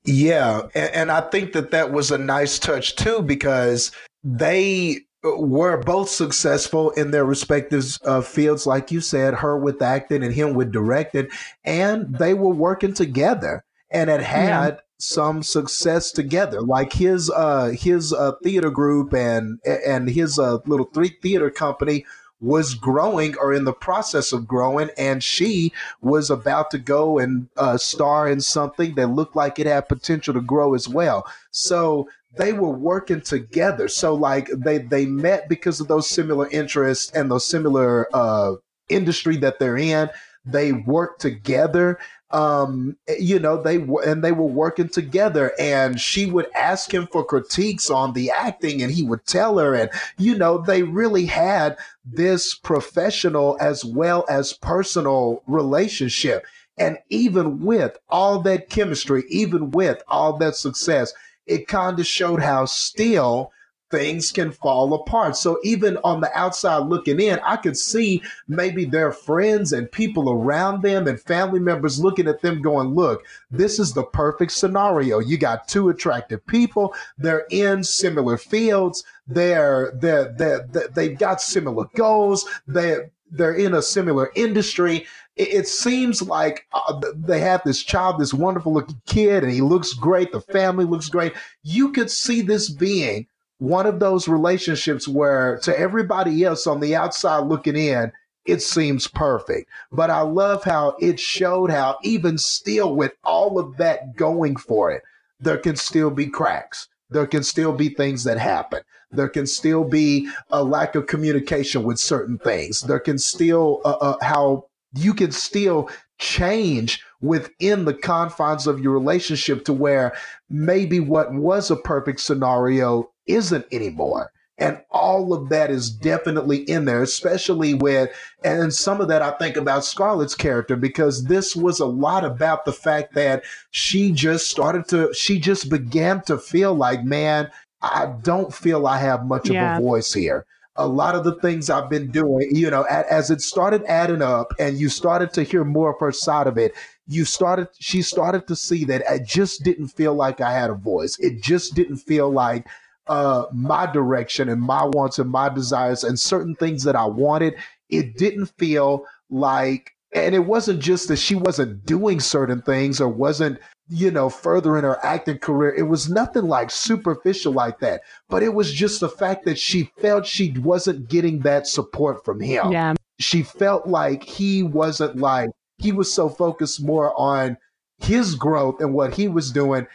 Yeah. 0.05 0.69
And, 0.75 0.91
and 0.95 1.11
I 1.11 1.23
think 1.23 1.55
that 1.55 1.71
that 1.71 1.93
was 1.93 2.11
a 2.11 2.19
nice 2.19 2.59
touch 2.59 2.95
too, 2.95 3.23
because 3.23 3.91
they 4.23 4.99
were 5.25 5.79
both 5.79 6.11
successful 6.11 6.91
in 6.91 7.11
their 7.11 7.25
respective 7.25 7.99
uh, 8.05 8.21
fields, 8.21 8.67
like 8.67 8.93
you 8.93 9.01
said, 9.01 9.35
her 9.35 9.59
with 9.59 9.83
acting 9.83 10.23
and 10.23 10.35
him 10.35 10.55
with 10.55 10.71
directing, 10.71 11.29
and 11.65 12.17
they 12.19 12.35
were 12.35 12.55
working 12.55 12.93
together 12.93 13.65
and 13.91 14.11
had 14.11 14.21
had. 14.21 14.79
Some 14.99 15.43
success 15.43 16.11
together. 16.11 16.61
Like 16.61 16.93
his 16.93 17.31
uh, 17.31 17.73
his 17.79 18.13
uh, 18.13 18.33
theater 18.43 18.71
group 18.71 19.13
and 19.13 19.61
and 19.65 20.09
his 20.09 20.39
uh, 20.39 20.59
little 20.67 20.87
three 20.87 21.17
theater 21.23 21.51
company 21.51 22.05
was 22.41 22.75
growing 22.75 23.35
or 23.39 23.55
in 23.55 23.65
the 23.65 23.73
process 23.73 24.33
of 24.33 24.47
growing, 24.47 24.91
and 24.99 25.25
she 25.25 25.73
was 26.03 26.31
about 26.31 26.71
to 26.71 26.79
go 26.79 27.19
and 27.19 27.49
uh, 27.57 27.79
star 27.79 28.29
in 28.29 28.41
something 28.41 28.95
that 28.95 29.09
looked 29.09 29.37
like 29.37 29.59
it 29.59 29.67
had 29.67 29.89
potential 29.89 30.35
to 30.35 30.41
grow 30.41 30.75
as 30.75 30.89
well. 30.89 31.27
So 31.51 32.09
they 32.37 32.53
were 32.53 32.71
working 32.71 33.23
together. 33.23 33.89
So 33.89 34.15
like 34.15 34.49
they 34.55 34.79
they 34.79 35.07
met 35.07 35.49
because 35.49 35.81
of 35.81 35.89
those 35.89 36.09
similar 36.09 36.49
interests 36.51 37.11
and 37.13 37.31
those 37.31 37.47
similar 37.47 38.09
uh, 38.15 38.55
industry 38.89 39.37
that 39.39 39.59
they're 39.59 39.79
in. 39.79 40.11
They 40.45 40.73
worked 40.73 41.21
together. 41.21 41.99
Um, 42.37 42.97
you 43.19 43.39
know, 43.39 43.63
they 43.63 43.79
were 43.79 44.03
and 44.03 44.23
they 44.23 44.33
were 44.33 44.45
working 44.45 44.89
together. 44.89 45.53
And 45.59 45.99
she 46.01 46.27
would 46.27 46.49
ask 46.55 46.93
him 46.93 47.07
for 47.11 47.25
critiques 47.25 47.89
on 47.89 48.13
the 48.13 48.31
acting, 48.31 48.83
and 48.83 48.93
he 48.93 49.03
would 49.03 49.25
tell 49.27 49.59
her. 49.59 49.75
And 49.75 49.91
you 50.19 50.37
know, 50.37 50.59
they 50.59 50.83
really 50.83 51.27
had 51.27 51.79
this 52.05 52.55
professional 52.55 53.57
as 53.61 53.85
well 53.85 54.27
as 54.29 54.53
personal 54.53 55.43
relationship. 55.47 56.45
And 56.79 56.99
even 57.09 57.65
with 57.65 57.97
all 58.11 58.41
that 58.43 58.69
chemistry, 58.69 59.25
even 59.31 59.71
with 59.71 60.03
all 60.09 60.37
that 60.39 60.57
success, 60.57 61.15
it 61.47 61.69
kind 61.69 61.99
of 61.99 62.07
showed 62.07 62.43
how 62.43 62.67
still 62.67 63.51
things 63.91 64.33
can 64.33 64.53
fall 64.53 64.93
apart. 64.95 65.37
So 65.37 65.59
even 65.63 65.97
on 66.05 66.21
the 66.21 66.31
outside 66.37 66.87
looking 66.87 67.21
in, 67.21 67.39
I 67.45 67.57
could 67.57 67.77
see 67.77 68.23
maybe 68.49 68.85
their 68.85 69.13
friends 69.13 69.73
and 69.73 69.91
people 69.91 70.31
around 70.31 70.83
them 70.83 71.07
and 71.07 71.21
family 71.21 71.61
members 71.61 72.03
looking 72.03 72.27
at 72.29 72.43
them 72.43 72.63
going, 72.63 72.95
look, 72.95 73.25
this 73.51 73.79
is 73.79 73.93
the 73.93 74.05
perfect 74.05 74.53
scenario. 74.53 75.19
You 75.19 75.39
got 75.39 75.69
two 75.69 75.89
attractive 75.89 76.47
people. 76.47 76.95
They're 77.19 77.47
in 77.51 77.85
similar 77.85 78.37
fields. 78.39 79.05
They're, 79.27 79.93
they're, 79.95 80.33
they're 80.33 80.67
they've 80.95 81.19
got 81.19 81.41
similar 81.41 81.87
goals. 81.95 82.47
They're, 82.67 83.11
they're 83.31 83.55
in 83.55 83.75
a 83.75 83.83
similar 83.83 84.31
industry 84.37 85.07
it, 85.37 85.49
it 85.49 85.69
seems 85.69 86.23
like 86.23 86.67
uh, 86.73 87.01
they 87.15 87.41
have 87.41 87.63
this 87.65 87.83
child, 87.83 88.19
this 88.19 88.35
wonderful 88.35 88.73
looking 88.73 89.01
kid, 89.07 89.45
and 89.45 89.53
he 89.53 89.61
looks 89.61 89.93
great. 89.93 90.33
The 90.33 90.41
family 90.41 90.85
looks 90.85 91.09
great. 91.09 91.35
You 91.63 91.93
could 91.93 92.11
see 92.11 92.41
this 92.41 92.71
being 92.71 93.27
one 93.59 93.87
of 93.87 94.01
those 94.01 94.29
relationships 94.29 95.09
where 95.09 95.59
to 95.61 95.79
everybody 95.79 96.45
else 96.45 96.67
on 96.67 96.81
the 96.81 96.95
outside 96.95 97.47
looking 97.47 97.77
in, 97.77 98.13
it 98.45 98.63
seems 98.63 99.09
perfect. 99.09 99.69
But 99.91 100.11
I 100.11 100.21
love 100.21 100.63
how 100.65 100.97
it 101.01 101.19
showed 101.19 101.71
how 101.71 101.99
even 102.03 102.39
still 102.39 102.95
with 102.95 103.13
all 103.25 103.59
of 103.59 103.77
that 103.79 104.17
going 104.17 104.57
for 104.57 104.93
it, 104.93 105.03
there 105.41 105.59
can 105.59 105.77
still 105.77 106.11
be 106.11 106.27
cracks. 106.27 106.89
There 107.11 107.27
can 107.27 107.43
still 107.43 107.73
be 107.73 107.89
things 107.89 108.25
that 108.25 108.39
happen. 108.39 108.83
There 109.11 109.29
can 109.29 109.47
still 109.47 109.85
be 109.85 110.29
a 110.51 110.63
lack 110.63 110.95
of 110.95 111.07
communication 111.07 111.85
with 111.85 111.99
certain 111.99 112.39
things. 112.39 112.83
There 112.83 112.99
can 112.99 113.19
still 113.19 113.81
uh, 113.85 113.97
uh, 114.01 114.17
how 114.23 114.67
you 114.95 115.15
can 115.15 115.31
still 115.31 115.89
change 116.19 117.03
within 117.21 117.85
the 117.85 117.95
confines 117.95 118.67
of 118.67 118.81
your 118.81 118.93
relationship 118.93 119.65
to 119.65 119.73
where 119.73 120.15
maybe 120.49 121.01
what 121.01 121.33
was 121.33 121.71
a 121.71 121.77
perfect 121.77 122.21
scenario 122.21 123.11
isn't 123.27 123.67
anymore. 123.73 124.31
And 124.59 124.81
all 124.91 125.35
of 125.35 125.51
that 125.51 125.71
is 125.71 125.91
definitely 125.91 126.59
in 126.59 126.87
there, 126.87 127.03
especially 127.03 127.75
with, 127.75 128.11
and 128.43 128.73
some 128.73 129.03
of 129.03 129.09
that 129.09 129.21
I 129.21 129.33
think 129.33 129.57
about 129.59 129.85
Scarlett's 129.85 130.35
character, 130.35 130.77
because 130.77 131.25
this 131.25 131.55
was 131.55 131.79
a 131.79 131.87
lot 131.87 132.25
about 132.25 132.65
the 132.65 132.73
fact 132.73 133.15
that 133.15 133.45
she 133.71 134.13
just 134.13 134.49
started 134.49 134.89
to, 134.89 135.13
she 135.13 135.39
just 135.39 135.69
began 135.69 136.23
to 136.23 136.39
feel 136.39 136.75
like, 136.75 137.05
man, 137.05 137.51
I 137.83 138.15
don't 138.23 138.55
feel 138.55 138.87
I 138.87 138.97
have 138.99 139.27
much 139.27 139.51
yeah. 139.51 139.77
of 139.77 139.83
a 139.83 139.85
voice 139.85 140.15
here 140.15 140.47
a 140.79 140.87
lot 140.87 141.15
of 141.15 141.25
the 141.25 141.35
things 141.37 141.71
I've 141.71 141.91
been 141.91 142.11
doing, 142.11 142.51
you 142.53 142.71
know, 142.71 142.83
as 142.83 143.31
it 143.31 143.41
started 143.41 143.83
adding 143.85 144.23
up 144.23 144.53
and 144.59 144.79
you 144.79 144.89
started 144.89 145.33
to 145.35 145.43
hear 145.43 145.65
more 145.65 145.91
of 145.91 146.01
her 146.01 146.13
side 146.13 146.47
of 146.47 146.59
it, 146.59 146.75
you 147.07 147.25
started, 147.25 147.69
she 147.79 148.03
started 148.03 148.47
to 148.49 148.57
see 148.57 148.85
that 148.85 149.03
I 149.11 149.19
just 149.19 149.63
didn't 149.63 149.89
feel 149.89 150.15
like 150.15 150.41
I 150.41 150.53
had 150.53 150.71
a 150.71 150.75
voice. 150.75 151.19
It 151.19 151.43
just 151.43 151.75
didn't 151.75 151.99
feel 151.99 152.31
like 152.31 152.67
uh, 153.07 153.47
my 153.53 153.91
direction 153.91 154.49
and 154.49 154.61
my 154.61 154.85
wants 154.85 155.19
and 155.19 155.31
my 155.31 155.49
desires 155.49 156.05
and 156.05 156.19
certain 156.19 156.55
things 156.57 156.83
that 156.85 156.97
I 156.97 157.07
wanted. 157.07 157.57
It 157.89 158.17
didn't 158.17 158.47
feel 158.59 159.05
like, 159.31 159.93
and 160.15 160.35
it 160.35 160.47
wasn't 160.47 160.81
just 160.81 161.09
that 161.09 161.17
she 161.17 161.35
wasn't 161.35 161.87
doing 161.87 162.21
certain 162.21 162.63
things 162.63 163.01
or 163.01 163.09
wasn't 163.09 163.59
you 163.89 164.11
know, 164.11 164.29
further 164.29 164.77
in 164.77 164.85
her 164.85 165.05
acting 165.05 165.39
career. 165.39 165.75
It 165.75 165.85
was 165.85 166.09
nothing 166.09 166.45
like 166.45 166.71
superficial 166.71 167.53
like 167.53 167.79
that, 167.81 168.03
but 168.29 168.43
it 168.43 168.55
was 168.55 168.73
just 168.73 169.01
the 169.01 169.09
fact 169.09 169.45
that 169.45 169.59
she 169.59 169.91
felt 169.99 170.27
she 170.27 170.53
wasn't 170.59 171.09
getting 171.09 171.41
that 171.41 171.67
support 171.67 172.25
from 172.25 172.41
him. 172.41 172.73
Yeah. 172.73 172.95
She 173.19 173.43
felt 173.43 173.87
like 173.87 174.25
he 174.25 174.63
wasn't 174.63 175.17
like, 175.17 175.51
he 175.79 175.93
was 175.93 176.13
so 176.13 176.29
focused 176.29 176.83
more 176.83 177.19
on 177.19 177.57
his 177.99 178.35
growth 178.35 178.81
and 178.81 178.93
what 178.93 179.15
he 179.15 179.29
was 179.29 179.51
doing 179.51 179.87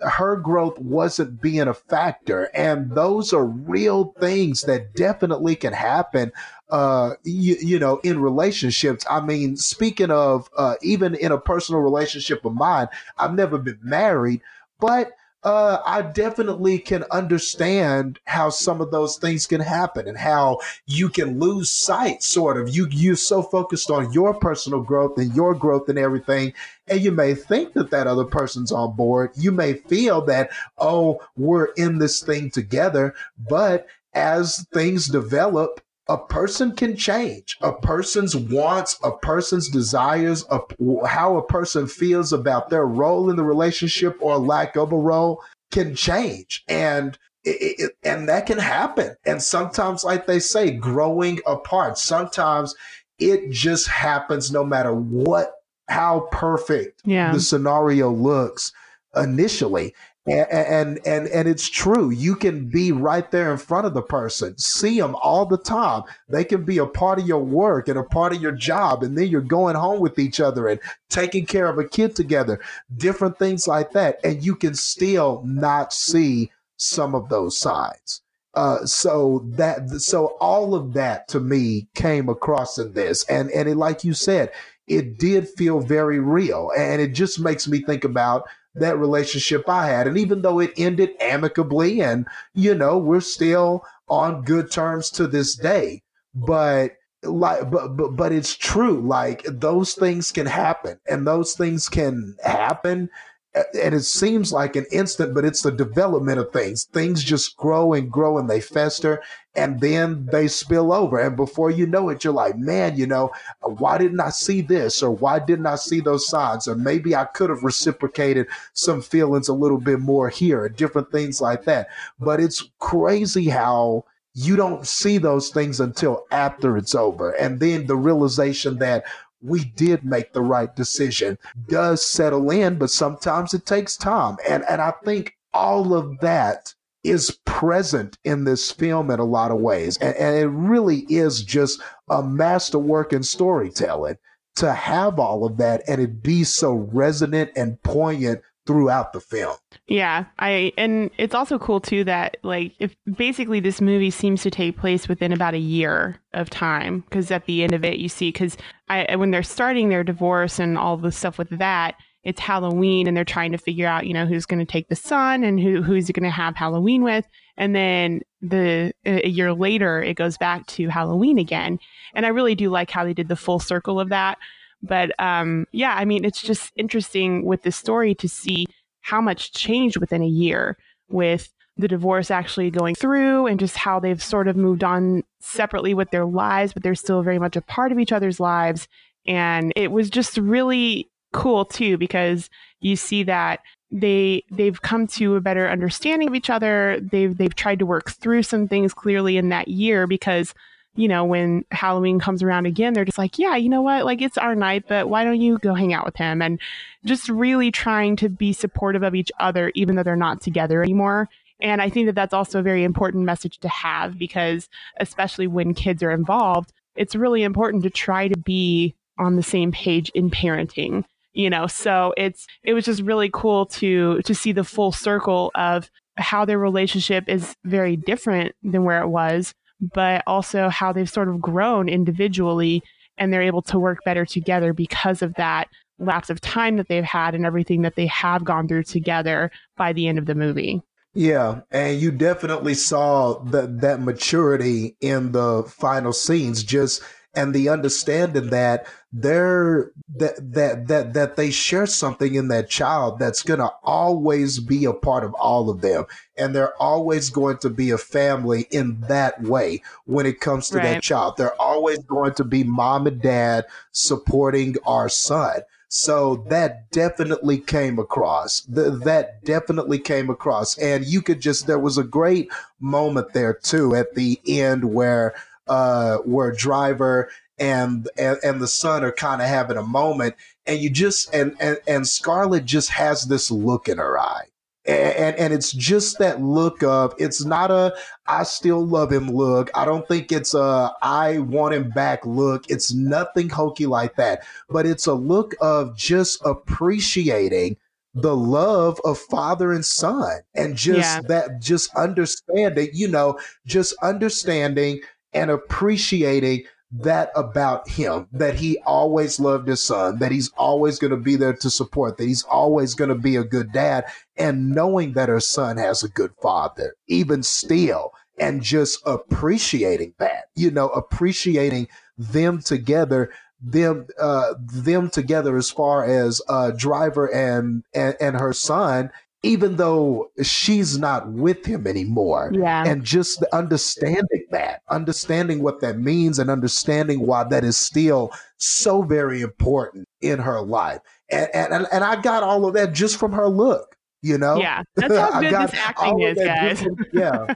her 0.00 0.36
growth 0.36 0.78
wasn't 0.78 1.40
being 1.40 1.66
a 1.66 1.74
factor 1.74 2.44
and 2.54 2.90
those 2.92 3.32
are 3.32 3.44
real 3.44 4.14
things 4.20 4.62
that 4.62 4.94
definitely 4.94 5.56
can 5.56 5.72
happen 5.72 6.30
uh 6.70 7.14
you, 7.24 7.56
you 7.60 7.78
know 7.78 7.98
in 7.98 8.20
relationships 8.20 9.04
i 9.10 9.20
mean 9.20 9.56
speaking 9.56 10.10
of 10.10 10.48
uh 10.56 10.74
even 10.82 11.14
in 11.16 11.32
a 11.32 11.38
personal 11.38 11.80
relationship 11.80 12.44
of 12.44 12.54
mine 12.54 12.88
i've 13.18 13.34
never 13.34 13.58
been 13.58 13.78
married 13.82 14.40
but 14.80 15.12
uh, 15.44 15.78
I 15.84 16.00
definitely 16.00 16.78
can 16.78 17.04
understand 17.10 18.18
how 18.24 18.48
some 18.48 18.80
of 18.80 18.90
those 18.90 19.18
things 19.18 19.46
can 19.46 19.60
happen 19.60 20.08
and 20.08 20.16
how 20.16 20.58
you 20.86 21.10
can 21.10 21.38
lose 21.38 21.70
sight, 21.70 22.22
sort 22.22 22.56
of. 22.56 22.74
You 22.74 22.88
you're 22.90 23.14
so 23.14 23.42
focused 23.42 23.90
on 23.90 24.12
your 24.12 24.32
personal 24.32 24.80
growth 24.80 25.18
and 25.18 25.34
your 25.34 25.54
growth 25.54 25.88
and 25.90 25.98
everything, 25.98 26.54
and 26.88 27.00
you 27.00 27.12
may 27.12 27.34
think 27.34 27.74
that 27.74 27.90
that 27.90 28.06
other 28.06 28.24
person's 28.24 28.72
on 28.72 28.96
board. 28.96 29.32
You 29.36 29.52
may 29.52 29.74
feel 29.74 30.22
that 30.22 30.50
oh, 30.78 31.20
we're 31.36 31.66
in 31.76 31.98
this 31.98 32.22
thing 32.22 32.50
together, 32.50 33.14
but 33.38 33.86
as 34.14 34.66
things 34.72 35.08
develop 35.08 35.82
a 36.08 36.18
person 36.18 36.76
can 36.76 36.96
change. 36.96 37.56
A 37.62 37.72
person's 37.72 38.36
wants 38.36 38.98
a 39.02 39.12
person's 39.12 39.68
desires 39.68 40.44
a, 40.50 40.60
how 41.06 41.36
a 41.36 41.46
person 41.46 41.86
feels 41.86 42.32
about 42.32 42.68
their 42.68 42.86
role 42.86 43.30
in 43.30 43.36
the 43.36 43.44
relationship 43.44 44.16
or 44.20 44.38
lack 44.38 44.76
of 44.76 44.92
a 44.92 44.96
role 44.96 45.42
can 45.70 45.94
change. 45.94 46.62
And 46.68 47.18
it, 47.44 47.74
it, 47.78 47.96
and 48.02 48.28
that 48.28 48.46
can 48.46 48.58
happen. 48.58 49.16
And 49.24 49.42
sometimes 49.42 50.04
like 50.04 50.26
they 50.26 50.40
say 50.40 50.70
growing 50.70 51.40
apart. 51.46 51.98
Sometimes 51.98 52.74
it 53.18 53.50
just 53.50 53.88
happens 53.88 54.50
no 54.50 54.64
matter 54.64 54.94
what 54.94 55.52
how 55.88 56.28
perfect 56.32 57.02
yeah. 57.04 57.32
the 57.32 57.40
scenario 57.40 58.10
looks 58.10 58.72
initially 59.16 59.94
and, 60.26 61.06
and 61.06 61.28
and 61.28 61.48
it's 61.48 61.68
true. 61.68 62.10
You 62.10 62.34
can 62.34 62.68
be 62.68 62.92
right 62.92 63.30
there 63.30 63.52
in 63.52 63.58
front 63.58 63.86
of 63.86 63.92
the 63.92 64.02
person, 64.02 64.56
see 64.56 64.98
them 64.98 65.16
all 65.16 65.44
the 65.44 65.58
time. 65.58 66.04
They 66.28 66.44
can 66.44 66.64
be 66.64 66.78
a 66.78 66.86
part 66.86 67.18
of 67.18 67.26
your 67.26 67.44
work 67.44 67.88
and 67.88 67.98
a 67.98 68.04
part 68.04 68.34
of 68.34 68.40
your 68.40 68.52
job, 68.52 69.02
and 69.02 69.18
then 69.18 69.28
you're 69.28 69.42
going 69.42 69.76
home 69.76 70.00
with 70.00 70.18
each 70.18 70.40
other 70.40 70.66
and 70.68 70.80
taking 71.10 71.44
care 71.44 71.66
of 71.66 71.78
a 71.78 71.86
kid 71.86 72.16
together, 72.16 72.60
different 72.96 73.38
things 73.38 73.68
like 73.68 73.92
that, 73.92 74.18
and 74.24 74.42
you 74.42 74.56
can 74.56 74.74
still 74.74 75.42
not 75.44 75.92
see 75.92 76.50
some 76.76 77.14
of 77.14 77.28
those 77.28 77.58
sides. 77.58 78.22
Uh, 78.54 78.86
so 78.86 79.44
that 79.46 79.90
so 79.90 80.36
all 80.40 80.74
of 80.74 80.94
that 80.94 81.28
to 81.28 81.40
me 81.40 81.86
came 81.94 82.30
across 82.30 82.78
in 82.78 82.92
this, 82.94 83.24
and 83.28 83.50
and 83.50 83.68
it, 83.68 83.76
like 83.76 84.04
you 84.04 84.14
said, 84.14 84.50
it 84.86 85.18
did 85.18 85.48
feel 85.50 85.80
very 85.80 86.18
real, 86.18 86.70
and 86.78 87.02
it 87.02 87.08
just 87.08 87.38
makes 87.38 87.68
me 87.68 87.80
think 87.80 88.04
about 88.04 88.44
that 88.74 88.98
relationship 88.98 89.68
I 89.68 89.86
had. 89.86 90.06
And 90.06 90.18
even 90.18 90.42
though 90.42 90.60
it 90.60 90.72
ended 90.76 91.10
amicably 91.20 92.00
and, 92.02 92.26
you 92.54 92.74
know, 92.74 92.98
we're 92.98 93.20
still 93.20 93.84
on 94.08 94.42
good 94.42 94.70
terms 94.70 95.10
to 95.10 95.26
this 95.26 95.54
day, 95.54 96.02
but 96.34 96.92
like 97.22 97.70
but, 97.70 97.96
but 97.96 98.08
but 98.08 98.32
it's 98.32 98.54
true 98.54 99.00
like 99.00 99.42
those 99.48 99.94
things 99.94 100.30
can 100.30 100.44
happen 100.44 101.00
and 101.08 101.26
those 101.26 101.54
things 101.54 101.88
can 101.88 102.36
happen 102.44 103.08
and 103.54 103.94
it 103.94 104.02
seems 104.02 104.52
like 104.52 104.74
an 104.74 104.86
instant, 104.90 105.34
but 105.34 105.44
it's 105.44 105.62
the 105.62 105.70
development 105.70 106.40
of 106.40 106.52
things. 106.52 106.84
Things 106.84 107.22
just 107.22 107.56
grow 107.56 107.92
and 107.92 108.10
grow 108.10 108.38
and 108.38 108.50
they 108.50 108.60
fester 108.60 109.22
and 109.56 109.80
then 109.80 110.26
they 110.32 110.48
spill 110.48 110.92
over. 110.92 111.18
And 111.18 111.36
before 111.36 111.70
you 111.70 111.86
know 111.86 112.08
it, 112.08 112.24
you're 112.24 112.32
like, 112.32 112.58
man, 112.58 112.96
you 112.96 113.06
know, 113.06 113.32
why 113.62 113.98
didn't 113.98 114.20
I 114.20 114.30
see 114.30 114.60
this? 114.60 115.02
Or 115.02 115.10
why 115.10 115.38
didn't 115.38 115.66
I 115.66 115.76
see 115.76 116.00
those 116.00 116.26
signs? 116.26 116.66
Or 116.66 116.74
maybe 116.74 117.14
I 117.14 117.24
could 117.24 117.50
have 117.50 117.62
reciprocated 117.62 118.46
some 118.72 119.00
feelings 119.00 119.48
a 119.48 119.54
little 119.54 119.80
bit 119.80 120.00
more 120.00 120.28
here, 120.28 120.68
different 120.68 121.12
things 121.12 121.40
like 121.40 121.64
that. 121.64 121.88
But 122.18 122.40
it's 122.40 122.68
crazy 122.80 123.48
how 123.48 124.04
you 124.34 124.56
don't 124.56 124.86
see 124.86 125.18
those 125.18 125.50
things 125.50 125.78
until 125.78 126.26
after 126.32 126.76
it's 126.76 126.94
over. 126.94 127.30
And 127.32 127.60
then 127.60 127.86
the 127.86 127.96
realization 127.96 128.78
that 128.78 129.04
we 129.40 129.64
did 129.64 130.04
make 130.04 130.32
the 130.32 130.42
right 130.42 130.74
decision 130.74 131.38
does 131.68 132.04
settle 132.04 132.50
in, 132.50 132.76
but 132.76 132.90
sometimes 132.90 133.54
it 133.54 133.66
takes 133.66 133.96
time. 133.96 134.36
And 134.48 134.64
and 134.68 134.80
I 134.80 134.92
think 135.04 135.36
all 135.52 135.94
of 135.94 136.18
that 136.20 136.74
is 137.04 137.38
present 137.44 138.18
in 138.24 138.44
this 138.44 138.72
film 138.72 139.10
in 139.10 139.20
a 139.20 139.24
lot 139.24 139.50
of 139.50 139.60
ways. 139.60 139.96
And, 139.98 140.16
and 140.16 140.36
it 140.36 140.48
really 140.48 141.00
is 141.08 141.42
just 141.42 141.80
a 142.08 142.22
masterwork 142.22 143.12
in 143.12 143.22
storytelling 143.22 144.16
to 144.56 144.72
have 144.72 145.18
all 145.18 145.44
of 145.44 145.56
that 145.58 145.82
and 145.88 146.00
it 146.00 146.22
be 146.22 146.44
so 146.44 146.72
resonant 146.74 147.50
and 147.56 147.82
poignant 147.82 148.40
throughout 148.66 149.12
the 149.12 149.20
film. 149.20 149.56
Yeah, 149.86 150.24
I 150.38 150.72
and 150.78 151.10
it's 151.18 151.34
also 151.34 151.58
cool 151.58 151.80
too 151.80 152.04
that 152.04 152.38
like 152.42 152.72
if 152.78 152.96
basically 153.16 153.60
this 153.60 153.80
movie 153.80 154.10
seems 154.10 154.42
to 154.42 154.50
take 154.50 154.78
place 154.78 155.08
within 155.08 155.32
about 155.32 155.54
a 155.54 155.58
year 155.58 156.16
of 156.32 156.48
time 156.48 157.00
because 157.00 157.30
at 157.30 157.44
the 157.44 157.62
end 157.62 157.74
of 157.74 157.84
it 157.84 157.98
you 157.98 158.08
see 158.08 158.28
because 158.28 158.56
I 158.88 159.16
when 159.16 159.30
they're 159.30 159.42
starting 159.42 159.90
their 159.90 160.04
divorce 160.04 160.58
and 160.58 160.78
all 160.78 160.96
the 160.96 161.12
stuff 161.12 161.36
with 161.36 161.50
that 161.58 161.96
it's 162.24 162.40
Halloween 162.40 163.06
and 163.06 163.16
they're 163.16 163.24
trying 163.24 163.52
to 163.52 163.58
figure 163.58 163.86
out 163.86 164.06
you 164.06 164.14
know 164.14 164.26
who's 164.26 164.46
going 164.46 164.64
to 164.64 164.70
take 164.70 164.88
the 164.88 164.96
son 164.96 165.44
and 165.44 165.60
who 165.60 165.82
who's 165.82 166.10
going 166.10 166.24
to 166.24 166.30
have 166.30 166.56
Halloween 166.56 167.02
with. 167.02 167.26
And 167.56 167.74
then 167.74 168.22
the 168.42 168.92
a 169.04 169.28
year 169.28 169.52
later 169.52 170.02
it 170.02 170.14
goes 170.14 170.36
back 170.36 170.66
to 170.68 170.88
Halloween 170.88 171.38
again. 171.38 171.78
And 172.14 172.26
I 172.26 172.30
really 172.30 172.54
do 172.54 172.70
like 172.70 172.90
how 172.90 173.04
they 173.04 173.14
did 173.14 173.28
the 173.28 173.36
full 173.36 173.60
circle 173.60 174.00
of 174.00 174.08
that. 174.08 174.38
But 174.82 175.18
um, 175.18 175.66
yeah, 175.72 175.94
I 175.94 176.04
mean, 176.04 176.24
it's 176.24 176.42
just 176.42 176.72
interesting 176.76 177.44
with 177.44 177.62
the 177.62 177.72
story 177.72 178.14
to 178.16 178.28
see 178.28 178.66
how 179.00 179.20
much 179.20 179.52
changed 179.52 179.98
within 179.98 180.22
a 180.22 180.26
year 180.26 180.76
with 181.08 181.50
the 181.76 181.88
divorce 181.88 182.30
actually 182.30 182.70
going 182.70 182.94
through 182.94 183.46
and 183.46 183.58
just 183.58 183.76
how 183.76 183.98
they've 183.98 184.22
sort 184.22 184.46
of 184.46 184.56
moved 184.56 184.84
on 184.84 185.24
separately 185.40 185.92
with 185.92 186.10
their 186.10 186.24
lives, 186.24 186.72
but 186.72 186.82
they're 186.82 186.94
still 186.94 187.22
very 187.22 187.38
much 187.38 187.56
a 187.56 187.60
part 187.60 187.92
of 187.92 187.98
each 187.98 188.12
other's 188.12 188.38
lives. 188.38 188.86
And 189.26 189.72
it 189.74 189.90
was 189.90 190.10
just 190.10 190.36
really 190.36 191.10
cool 191.34 191.64
too, 191.66 191.98
because 191.98 192.48
you 192.80 192.96
see 192.96 193.22
that 193.24 193.60
they 193.90 194.42
they've 194.50 194.80
come 194.80 195.06
to 195.06 195.36
a 195.36 195.40
better 195.40 195.68
understanding 195.68 196.28
of 196.28 196.34
each 196.34 196.50
other. 196.50 196.98
They've 197.00 197.36
they've 197.36 197.54
tried 197.54 197.80
to 197.80 197.86
work 197.86 198.10
through 198.10 198.44
some 198.44 198.66
things 198.66 198.94
clearly 198.94 199.36
in 199.36 199.50
that 199.50 199.68
year 199.68 200.06
because 200.06 200.54
you 200.96 201.08
know, 201.08 201.24
when 201.24 201.64
Halloween 201.72 202.20
comes 202.20 202.42
around 202.42 202.66
again, 202.66 202.92
they're 202.92 203.04
just 203.04 203.18
like, 203.18 203.38
yeah, 203.38 203.56
you 203.56 203.68
know 203.68 203.82
what? 203.82 204.04
Like, 204.04 204.22
it's 204.22 204.38
our 204.38 204.54
night, 204.54 204.84
but 204.88 205.08
why 205.08 205.24
don't 205.24 205.40
you 205.40 205.58
go 205.58 205.74
hang 205.74 205.92
out 205.92 206.04
with 206.04 206.16
him? 206.16 206.40
And 206.40 206.60
just 207.04 207.28
really 207.28 207.72
trying 207.72 208.14
to 208.16 208.28
be 208.28 208.52
supportive 208.52 209.02
of 209.02 209.14
each 209.14 209.32
other, 209.40 209.72
even 209.74 209.96
though 209.96 210.04
they're 210.04 210.14
not 210.14 210.40
together 210.40 210.82
anymore. 210.82 211.28
And 211.60 211.82
I 211.82 211.88
think 211.88 212.06
that 212.06 212.14
that's 212.14 212.34
also 212.34 212.60
a 212.60 212.62
very 212.62 212.84
important 212.84 213.24
message 213.24 213.58
to 213.58 213.68
have 213.68 214.18
because, 214.18 214.68
especially 214.98 215.46
when 215.46 215.74
kids 215.74 216.02
are 216.02 216.12
involved, 216.12 216.72
it's 216.94 217.16
really 217.16 217.42
important 217.42 217.82
to 217.82 217.90
try 217.90 218.28
to 218.28 218.38
be 218.38 218.94
on 219.18 219.36
the 219.36 219.42
same 219.42 219.72
page 219.72 220.10
in 220.14 220.30
parenting 220.30 221.04
you 221.34 221.50
know 221.50 221.66
so 221.66 222.14
it's 222.16 222.46
it 222.62 222.72
was 222.72 222.84
just 222.84 223.02
really 223.02 223.30
cool 223.32 223.66
to 223.66 224.20
to 224.22 224.34
see 224.34 224.52
the 224.52 224.64
full 224.64 224.92
circle 224.92 225.50
of 225.54 225.90
how 226.16 226.44
their 226.44 226.58
relationship 226.58 227.28
is 227.28 227.54
very 227.64 227.96
different 227.96 228.54
than 228.62 228.84
where 228.84 229.02
it 229.02 229.08
was 229.08 229.54
but 229.80 230.22
also 230.26 230.68
how 230.68 230.92
they've 230.92 231.10
sort 231.10 231.28
of 231.28 231.40
grown 231.40 231.88
individually 231.88 232.82
and 233.18 233.32
they're 233.32 233.42
able 233.42 233.62
to 233.62 233.78
work 233.78 233.98
better 234.04 234.24
together 234.24 234.72
because 234.72 235.22
of 235.22 235.34
that 235.34 235.68
lapse 235.98 236.30
of 236.30 236.40
time 236.40 236.76
that 236.76 236.88
they've 236.88 237.04
had 237.04 237.34
and 237.34 237.46
everything 237.46 237.82
that 237.82 237.94
they 237.94 238.06
have 238.06 238.44
gone 238.44 238.66
through 238.66 238.82
together 238.82 239.50
by 239.76 239.92
the 239.92 240.08
end 240.08 240.18
of 240.18 240.26
the 240.26 240.34
movie. 240.34 240.82
Yeah, 241.14 241.60
and 241.70 242.00
you 242.00 242.10
definitely 242.10 242.74
saw 242.74 243.38
that 243.44 243.80
that 243.82 244.00
maturity 244.00 244.96
in 245.00 245.30
the 245.30 245.62
final 245.64 246.12
scenes 246.12 246.64
just 246.64 247.02
and 247.36 247.54
the 247.54 247.68
understanding 247.68 248.50
that 248.50 248.86
they're 249.16 249.92
that 250.16 250.34
that 250.52 250.88
that 250.88 251.14
that 251.14 251.36
they 251.36 251.48
share 251.48 251.86
something 251.86 252.34
in 252.34 252.48
that 252.48 252.68
child 252.68 253.16
that's 253.16 253.44
going 253.44 253.60
to 253.60 253.70
always 253.84 254.58
be 254.58 254.84
a 254.84 254.92
part 254.92 255.22
of 255.22 255.32
all 255.34 255.70
of 255.70 255.82
them 255.82 256.04
and 256.36 256.52
they're 256.52 256.74
always 256.82 257.30
going 257.30 257.56
to 257.56 257.70
be 257.70 257.90
a 257.90 257.98
family 257.98 258.66
in 258.72 259.00
that 259.02 259.40
way 259.40 259.80
when 260.06 260.26
it 260.26 260.40
comes 260.40 260.68
to 260.68 260.78
right. 260.78 260.94
that 260.94 261.02
child 261.02 261.36
they're 261.36 261.60
always 261.62 261.98
going 262.00 262.34
to 262.34 262.42
be 262.42 262.64
mom 262.64 263.06
and 263.06 263.22
dad 263.22 263.64
supporting 263.92 264.74
our 264.84 265.08
son 265.08 265.60
so 265.88 266.44
that 266.48 266.90
definitely 266.90 267.58
came 267.58 268.00
across. 268.00 268.62
The, 268.62 268.90
that 269.04 269.44
definitely 269.44 270.00
came 270.00 270.28
across. 270.28 270.76
And 270.78 271.04
you 271.04 271.22
could 271.22 271.40
just, 271.40 271.68
there 271.68 271.78
was 271.78 271.96
a 271.96 272.02
great 272.02 272.50
moment 272.80 273.32
there 273.32 273.54
too 273.54 273.94
at 273.94 274.12
the 274.16 274.40
end 274.44 274.92
where 274.92 275.36
uh, 275.66 276.18
where 276.18 276.52
Driver 276.52 277.30
and, 277.58 278.08
and 278.18 278.38
and 278.42 278.60
the 278.60 278.68
son 278.68 279.04
are 279.04 279.12
kind 279.12 279.40
of 279.40 279.48
having 279.48 279.76
a 279.76 279.82
moment, 279.82 280.34
and 280.66 280.80
you 280.80 280.90
just 280.90 281.32
and 281.34 281.56
and 281.60 281.78
and 281.86 282.08
Scarlett 282.08 282.64
just 282.64 282.90
has 282.90 283.26
this 283.26 283.50
look 283.50 283.88
in 283.88 283.98
her 283.98 284.18
eye. 284.18 284.46
And, 284.86 285.34
and 285.36 285.54
it's 285.54 285.72
just 285.72 286.18
that 286.18 286.42
look 286.42 286.82
of 286.82 287.14
it's 287.16 287.42
not 287.42 287.70
a 287.70 287.94
I 288.26 288.42
still 288.42 288.84
love 288.84 289.10
him 289.10 289.30
look. 289.30 289.70
I 289.74 289.86
don't 289.86 290.06
think 290.06 290.30
it's 290.30 290.52
a 290.52 290.92
I 291.00 291.38
want 291.38 291.72
him 291.74 291.88
back 291.88 292.26
look. 292.26 292.68
It's 292.68 292.92
nothing 292.92 293.48
hokey 293.48 293.86
like 293.86 294.16
that. 294.16 294.44
But 294.68 294.84
it's 294.84 295.06
a 295.06 295.14
look 295.14 295.54
of 295.62 295.96
just 295.96 296.44
appreciating 296.44 297.78
the 298.14 298.36
love 298.36 299.00
of 299.04 299.18
father 299.18 299.72
and 299.72 299.84
son 299.84 300.40
and 300.54 300.76
just 300.76 300.98
yeah. 300.98 301.20
that 301.28 301.60
just 301.60 301.94
understanding, 301.96 302.88
you 302.92 303.08
know, 303.08 303.38
just 303.66 303.94
understanding 304.02 305.00
and 305.32 305.50
appreciating 305.50 306.62
that 307.00 307.30
about 307.34 307.88
him 307.88 308.28
that 308.32 308.54
he 308.54 308.78
always 308.86 309.40
loved 309.40 309.66
his 309.66 309.82
son 309.82 310.18
that 310.20 310.30
he's 310.30 310.50
always 310.56 310.98
going 310.98 311.10
to 311.10 311.16
be 311.16 311.34
there 311.34 311.52
to 311.52 311.68
support 311.68 312.16
that 312.16 312.26
he's 312.26 312.44
always 312.44 312.94
going 312.94 313.08
to 313.08 313.16
be 313.16 313.34
a 313.34 313.42
good 313.42 313.72
dad 313.72 314.04
and 314.36 314.70
knowing 314.70 315.12
that 315.14 315.28
her 315.28 315.40
son 315.40 315.76
has 315.76 316.04
a 316.04 316.08
good 316.08 316.32
father 316.40 316.94
even 317.08 317.42
still 317.42 318.12
and 318.38 318.62
just 318.62 319.00
appreciating 319.06 320.14
that 320.18 320.44
you 320.54 320.70
know 320.70 320.88
appreciating 320.90 321.88
them 322.16 322.60
together 322.60 323.32
them 323.60 324.06
uh 324.20 324.54
them 324.60 325.10
together 325.10 325.56
as 325.56 325.70
far 325.70 326.04
as 326.04 326.40
uh 326.48 326.70
driver 326.72 327.26
and 327.34 327.82
and, 327.92 328.14
and 328.20 328.38
her 328.38 328.52
son 328.52 329.10
even 329.44 329.76
though 329.76 330.30
she's 330.42 330.98
not 330.98 331.30
with 331.30 331.64
him 331.66 331.86
anymore. 331.86 332.50
Yeah. 332.54 332.84
And 332.84 333.04
just 333.04 333.42
understanding 333.52 334.46
that, 334.50 334.80
understanding 334.88 335.62
what 335.62 335.80
that 335.80 335.98
means 335.98 336.38
and 336.38 336.50
understanding 336.50 337.26
why 337.26 337.44
that 337.44 337.62
is 337.62 337.76
still 337.76 338.32
so 338.56 339.02
very 339.02 339.42
important 339.42 340.08
in 340.22 340.38
her 340.38 340.60
life. 340.60 341.00
And 341.30 341.48
and, 341.54 341.86
and 341.92 342.02
I 342.02 342.20
got 342.20 342.42
all 342.42 342.66
of 342.66 342.74
that 342.74 342.94
just 342.94 343.18
from 343.18 343.32
her 343.32 343.48
look, 343.48 343.96
you 344.22 344.38
know? 344.38 344.56
Yeah. 344.56 344.82
That's 344.96 345.14
how 345.14 345.40
good 345.40 345.52
this 345.52 345.74
acting 345.74 346.20
is, 346.20 346.38
guys. 346.38 346.82
From, 346.82 346.96
yeah. 347.12 347.54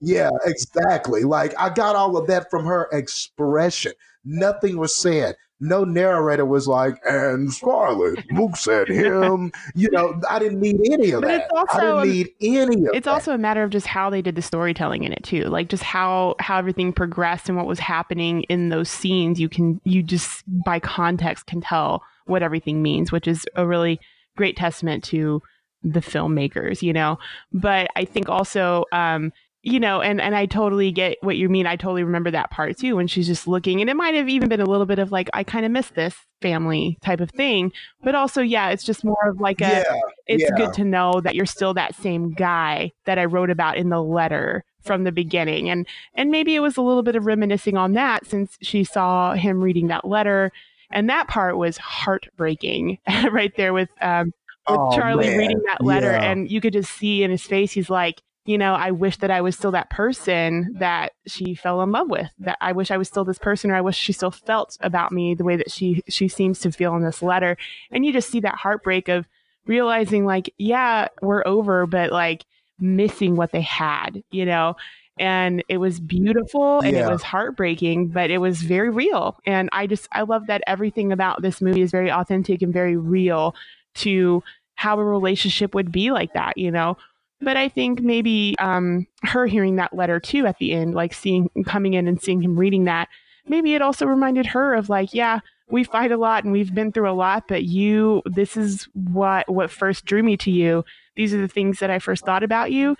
yeah, 0.00 0.30
exactly. 0.44 1.24
Like 1.24 1.54
I 1.58 1.70
got 1.70 1.96
all 1.96 2.16
of 2.16 2.26
that 2.26 2.50
from 2.50 2.66
her 2.66 2.88
expression. 2.92 3.92
Nothing 4.24 4.76
was 4.76 4.94
said 4.94 5.36
no 5.60 5.84
narrator 5.84 6.44
was 6.44 6.66
like, 6.66 6.98
and 7.04 7.52
Scarlett 7.52 8.24
looks 8.32 8.60
said 8.60 8.88
him. 8.88 9.52
you 9.74 9.90
know, 9.90 10.20
I 10.28 10.38
didn't 10.38 10.60
need 10.60 10.80
any 10.90 11.10
of 11.12 11.20
but 11.20 11.28
that. 11.28 11.50
Also, 11.54 11.98
I 11.98 12.06
didn't 12.06 12.12
need 12.40 12.58
any 12.58 12.86
of 12.86 12.94
It's 12.94 13.04
that. 13.04 13.10
also 13.12 13.32
a 13.34 13.38
matter 13.38 13.62
of 13.62 13.70
just 13.70 13.86
how 13.86 14.10
they 14.10 14.22
did 14.22 14.34
the 14.34 14.42
storytelling 14.42 15.04
in 15.04 15.12
it 15.12 15.22
too. 15.22 15.44
Like 15.44 15.68
just 15.68 15.82
how 15.82 16.34
how 16.38 16.58
everything 16.58 16.92
progressed 16.92 17.48
and 17.48 17.56
what 17.56 17.66
was 17.66 17.78
happening 17.78 18.42
in 18.44 18.70
those 18.70 18.88
scenes. 18.88 19.38
You 19.38 19.48
can 19.48 19.80
you 19.84 20.02
just 20.02 20.44
by 20.64 20.80
context 20.80 21.46
can 21.46 21.60
tell 21.60 22.02
what 22.24 22.42
everything 22.42 22.82
means, 22.82 23.12
which 23.12 23.28
is 23.28 23.44
a 23.56 23.66
really 23.66 24.00
great 24.36 24.56
testament 24.56 25.04
to 25.04 25.42
the 25.82 26.00
filmmakers, 26.00 26.82
you 26.82 26.92
know. 26.92 27.18
But 27.52 27.90
I 27.96 28.04
think 28.04 28.28
also 28.28 28.84
um, 28.92 29.32
you 29.62 29.78
know, 29.78 30.00
and 30.00 30.20
and 30.20 30.34
I 30.34 30.46
totally 30.46 30.90
get 30.90 31.18
what 31.20 31.36
you 31.36 31.48
mean. 31.48 31.66
I 31.66 31.76
totally 31.76 32.02
remember 32.02 32.30
that 32.30 32.50
part 32.50 32.78
too 32.78 32.96
when 32.96 33.06
she's 33.06 33.26
just 33.26 33.46
looking, 33.46 33.80
and 33.80 33.90
it 33.90 33.96
might 33.96 34.14
have 34.14 34.28
even 34.28 34.48
been 34.48 34.60
a 34.60 34.66
little 34.66 34.86
bit 34.86 34.98
of 34.98 35.12
like, 35.12 35.28
I 35.34 35.44
kind 35.44 35.66
of 35.66 35.72
miss 35.72 35.90
this 35.90 36.14
family 36.40 36.98
type 37.02 37.20
of 37.20 37.30
thing, 37.30 37.72
but 38.02 38.14
also, 38.14 38.40
yeah, 38.40 38.70
it's 38.70 38.84
just 38.84 39.04
more 39.04 39.28
of 39.28 39.40
like 39.40 39.60
a. 39.60 39.64
Yeah, 39.64 40.00
it's 40.26 40.44
yeah. 40.44 40.56
good 40.56 40.72
to 40.74 40.84
know 40.84 41.20
that 41.20 41.34
you're 41.34 41.44
still 41.44 41.74
that 41.74 41.94
same 41.94 42.32
guy 42.32 42.92
that 43.04 43.18
I 43.18 43.26
wrote 43.26 43.50
about 43.50 43.76
in 43.76 43.90
the 43.90 44.02
letter 44.02 44.64
from 44.82 45.04
the 45.04 45.12
beginning, 45.12 45.68
and 45.68 45.86
and 46.14 46.30
maybe 46.30 46.54
it 46.54 46.60
was 46.60 46.78
a 46.78 46.82
little 46.82 47.02
bit 47.02 47.16
of 47.16 47.26
reminiscing 47.26 47.76
on 47.76 47.92
that 47.92 48.26
since 48.26 48.56
she 48.62 48.82
saw 48.82 49.34
him 49.34 49.60
reading 49.60 49.88
that 49.88 50.06
letter, 50.06 50.52
and 50.90 51.10
that 51.10 51.28
part 51.28 51.58
was 51.58 51.76
heartbreaking, 51.76 52.96
right 53.30 53.54
there 53.58 53.74
with 53.74 53.90
um, 54.00 54.32
with 54.70 54.80
oh, 54.80 54.96
Charlie 54.96 55.26
man. 55.28 55.38
reading 55.38 55.62
that 55.66 55.84
letter, 55.84 56.12
yeah. 56.12 56.30
and 56.30 56.50
you 56.50 56.62
could 56.62 56.72
just 56.72 56.92
see 56.92 57.22
in 57.22 57.30
his 57.30 57.42
face, 57.42 57.72
he's 57.72 57.90
like, 57.90 58.22
you 58.50 58.58
know, 58.58 58.74
I 58.74 58.90
wish 58.90 59.18
that 59.18 59.30
I 59.30 59.42
was 59.42 59.54
still 59.54 59.70
that 59.70 59.90
person 59.90 60.74
that 60.80 61.12
she 61.24 61.54
fell 61.54 61.82
in 61.82 61.92
love 61.92 62.10
with. 62.10 62.28
That 62.40 62.58
I 62.60 62.72
wish 62.72 62.90
I 62.90 62.96
was 62.96 63.06
still 63.06 63.24
this 63.24 63.38
person, 63.38 63.70
or 63.70 63.76
I 63.76 63.80
wish 63.80 63.96
she 63.96 64.12
still 64.12 64.32
felt 64.32 64.76
about 64.80 65.12
me 65.12 65.36
the 65.36 65.44
way 65.44 65.54
that 65.54 65.70
she 65.70 66.02
she 66.08 66.26
seems 66.26 66.58
to 66.60 66.72
feel 66.72 66.96
in 66.96 67.04
this 67.04 67.22
letter. 67.22 67.56
And 67.92 68.04
you 68.04 68.12
just 68.12 68.28
see 68.28 68.40
that 68.40 68.56
heartbreak 68.56 69.08
of 69.08 69.28
realizing, 69.66 70.24
like, 70.26 70.52
yeah, 70.58 71.06
we're 71.22 71.46
over, 71.46 71.86
but 71.86 72.10
like 72.10 72.44
missing 72.80 73.36
what 73.36 73.52
they 73.52 73.60
had, 73.60 74.24
you 74.32 74.44
know. 74.44 74.74
And 75.16 75.62
it 75.68 75.76
was 75.76 76.00
beautiful 76.00 76.80
and 76.80 76.96
yeah. 76.96 77.06
it 77.06 77.12
was 77.12 77.22
heartbreaking, 77.22 78.08
but 78.08 78.30
it 78.30 78.38
was 78.38 78.62
very 78.62 78.90
real. 78.90 79.38
And 79.46 79.68
I 79.70 79.86
just 79.86 80.08
I 80.10 80.22
love 80.22 80.48
that 80.48 80.64
everything 80.66 81.12
about 81.12 81.40
this 81.40 81.60
movie 81.60 81.82
is 81.82 81.92
very 81.92 82.10
authentic 82.10 82.62
and 82.62 82.72
very 82.72 82.96
real 82.96 83.54
to 83.96 84.42
how 84.74 84.98
a 84.98 85.04
relationship 85.04 85.72
would 85.72 85.92
be 85.92 86.10
like 86.10 86.32
that, 86.32 86.58
you 86.58 86.72
know 86.72 86.96
but 87.40 87.56
I 87.56 87.68
think 87.68 88.00
maybe 88.02 88.54
um, 88.58 89.06
her 89.22 89.46
hearing 89.46 89.76
that 89.76 89.94
letter 89.94 90.20
too 90.20 90.46
at 90.46 90.58
the 90.58 90.72
end, 90.72 90.94
like 90.94 91.14
seeing 91.14 91.50
coming 91.66 91.94
in 91.94 92.06
and 92.06 92.20
seeing 92.20 92.42
him 92.42 92.58
reading 92.58 92.84
that, 92.84 93.08
maybe 93.46 93.74
it 93.74 93.82
also 93.82 94.06
reminded 94.06 94.46
her 94.46 94.74
of 94.74 94.88
like, 94.88 95.14
yeah, 95.14 95.40
we 95.70 95.84
fight 95.84 96.12
a 96.12 96.16
lot 96.16 96.44
and 96.44 96.52
we've 96.52 96.74
been 96.74 96.92
through 96.92 97.10
a 97.10 97.12
lot, 97.12 97.44
but 97.48 97.64
you, 97.64 98.22
this 98.26 98.56
is 98.56 98.88
what 98.94 99.48
what 99.48 99.70
first 99.70 100.04
drew 100.04 100.22
me 100.22 100.36
to 100.38 100.50
you. 100.50 100.84
These 101.16 101.32
are 101.34 101.40
the 101.40 101.48
things 101.48 101.78
that 101.78 101.90
I 101.90 101.98
first 101.98 102.24
thought 102.24 102.42
about 102.42 102.72
you, 102.72 102.96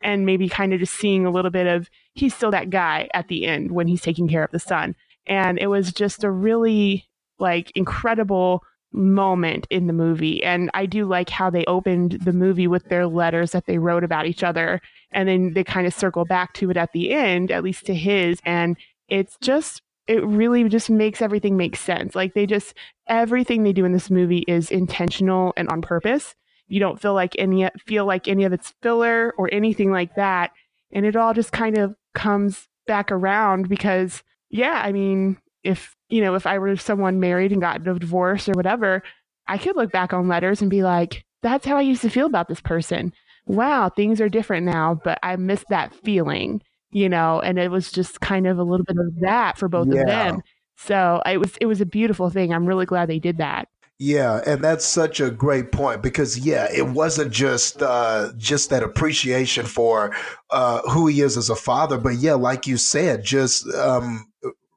and 0.00 0.26
maybe 0.26 0.48
kind 0.48 0.72
of 0.72 0.80
just 0.80 0.94
seeing 0.94 1.26
a 1.26 1.30
little 1.30 1.50
bit 1.50 1.66
of 1.66 1.88
he's 2.14 2.34
still 2.34 2.50
that 2.50 2.70
guy 2.70 3.08
at 3.14 3.28
the 3.28 3.46
end 3.46 3.72
when 3.72 3.88
he's 3.88 4.02
taking 4.02 4.28
care 4.28 4.44
of 4.44 4.50
the 4.50 4.58
son, 4.58 4.94
and 5.26 5.58
it 5.58 5.66
was 5.66 5.92
just 5.92 6.24
a 6.24 6.30
really 6.30 7.06
like 7.38 7.70
incredible 7.74 8.62
moment 8.94 9.66
in 9.70 9.86
the 9.86 9.92
movie. 9.92 10.42
And 10.42 10.70
I 10.72 10.86
do 10.86 11.04
like 11.04 11.28
how 11.28 11.50
they 11.50 11.64
opened 11.66 12.12
the 12.24 12.32
movie 12.32 12.68
with 12.68 12.88
their 12.88 13.06
letters 13.06 13.50
that 13.50 13.66
they 13.66 13.78
wrote 13.78 14.04
about 14.04 14.26
each 14.26 14.42
other. 14.42 14.80
And 15.10 15.28
then 15.28 15.52
they 15.52 15.64
kind 15.64 15.86
of 15.86 15.92
circle 15.92 16.24
back 16.24 16.54
to 16.54 16.70
it 16.70 16.76
at 16.76 16.92
the 16.92 17.10
end, 17.10 17.50
at 17.50 17.64
least 17.64 17.84
to 17.86 17.94
his. 17.94 18.40
And 18.44 18.76
it's 19.08 19.36
just, 19.40 19.82
it 20.06 20.24
really 20.24 20.68
just 20.68 20.90
makes 20.90 21.20
everything 21.20 21.56
make 21.56 21.76
sense. 21.76 22.14
Like 22.14 22.34
they 22.34 22.46
just, 22.46 22.74
everything 23.08 23.62
they 23.62 23.72
do 23.72 23.84
in 23.84 23.92
this 23.92 24.10
movie 24.10 24.44
is 24.46 24.70
intentional 24.70 25.52
and 25.56 25.68
on 25.68 25.82
purpose. 25.82 26.34
You 26.68 26.80
don't 26.80 27.00
feel 27.00 27.14
like 27.14 27.34
any, 27.38 27.68
feel 27.86 28.06
like 28.06 28.28
any 28.28 28.44
of 28.44 28.52
it's 28.52 28.74
filler 28.80 29.34
or 29.36 29.48
anything 29.52 29.90
like 29.90 30.14
that. 30.14 30.52
And 30.92 31.04
it 31.04 31.16
all 31.16 31.34
just 31.34 31.52
kind 31.52 31.76
of 31.76 31.94
comes 32.14 32.68
back 32.86 33.10
around 33.10 33.68
because, 33.68 34.22
yeah, 34.50 34.80
I 34.84 34.92
mean, 34.92 35.38
if 35.64 35.96
you 36.08 36.20
know 36.20 36.34
if 36.34 36.46
i 36.46 36.58
were 36.58 36.76
someone 36.76 37.20
married 37.20 37.52
and 37.52 37.60
got 37.60 37.86
a 37.86 37.98
divorce 37.98 38.48
or 38.48 38.52
whatever 38.52 39.02
i 39.46 39.58
could 39.58 39.76
look 39.76 39.90
back 39.90 40.12
on 40.12 40.28
letters 40.28 40.60
and 40.60 40.70
be 40.70 40.82
like 40.82 41.24
that's 41.42 41.66
how 41.66 41.76
i 41.76 41.82
used 41.82 42.02
to 42.02 42.10
feel 42.10 42.26
about 42.26 42.48
this 42.48 42.60
person. 42.60 43.12
Wow 43.46 43.90
things 43.90 44.20
are 44.20 44.28
different 44.30 44.64
now 44.64 44.98
but 45.04 45.18
i 45.22 45.36
miss 45.36 45.64
that 45.68 45.94
feeling 45.94 46.62
you 46.90 47.08
know 47.08 47.40
and 47.40 47.58
it 47.58 47.70
was 47.70 47.92
just 47.92 48.20
kind 48.20 48.46
of 48.46 48.58
a 48.58 48.62
little 48.62 48.84
bit 48.84 48.96
of 48.98 49.20
that 49.20 49.58
for 49.58 49.68
both 49.68 49.88
yeah. 49.88 50.00
of 50.00 50.06
them. 50.06 50.42
So 50.76 51.22
it 51.26 51.38
was 51.38 51.56
it 51.60 51.66
was 51.66 51.80
a 51.80 51.86
beautiful 51.86 52.30
thing. 52.30 52.52
I'm 52.52 52.66
really 52.66 52.86
glad 52.86 53.08
they 53.08 53.18
did 53.18 53.38
that. 53.38 53.68
Yeah, 53.98 54.40
and 54.44 54.62
that's 54.62 54.84
such 54.84 55.20
a 55.20 55.30
great 55.30 55.70
point 55.70 56.02
because 56.02 56.38
yeah, 56.38 56.66
it 56.74 56.88
wasn't 56.88 57.32
just 57.32 57.80
uh, 57.80 58.32
just 58.36 58.70
that 58.70 58.82
appreciation 58.82 59.66
for 59.66 60.14
uh, 60.50 60.80
who 60.90 61.06
he 61.06 61.20
is 61.20 61.36
as 61.36 61.48
a 61.48 61.54
father, 61.54 61.96
but 61.96 62.16
yeah, 62.16 62.34
like 62.34 62.66
you 62.66 62.76
said, 62.76 63.24
just 63.24 63.72
um, 63.74 64.26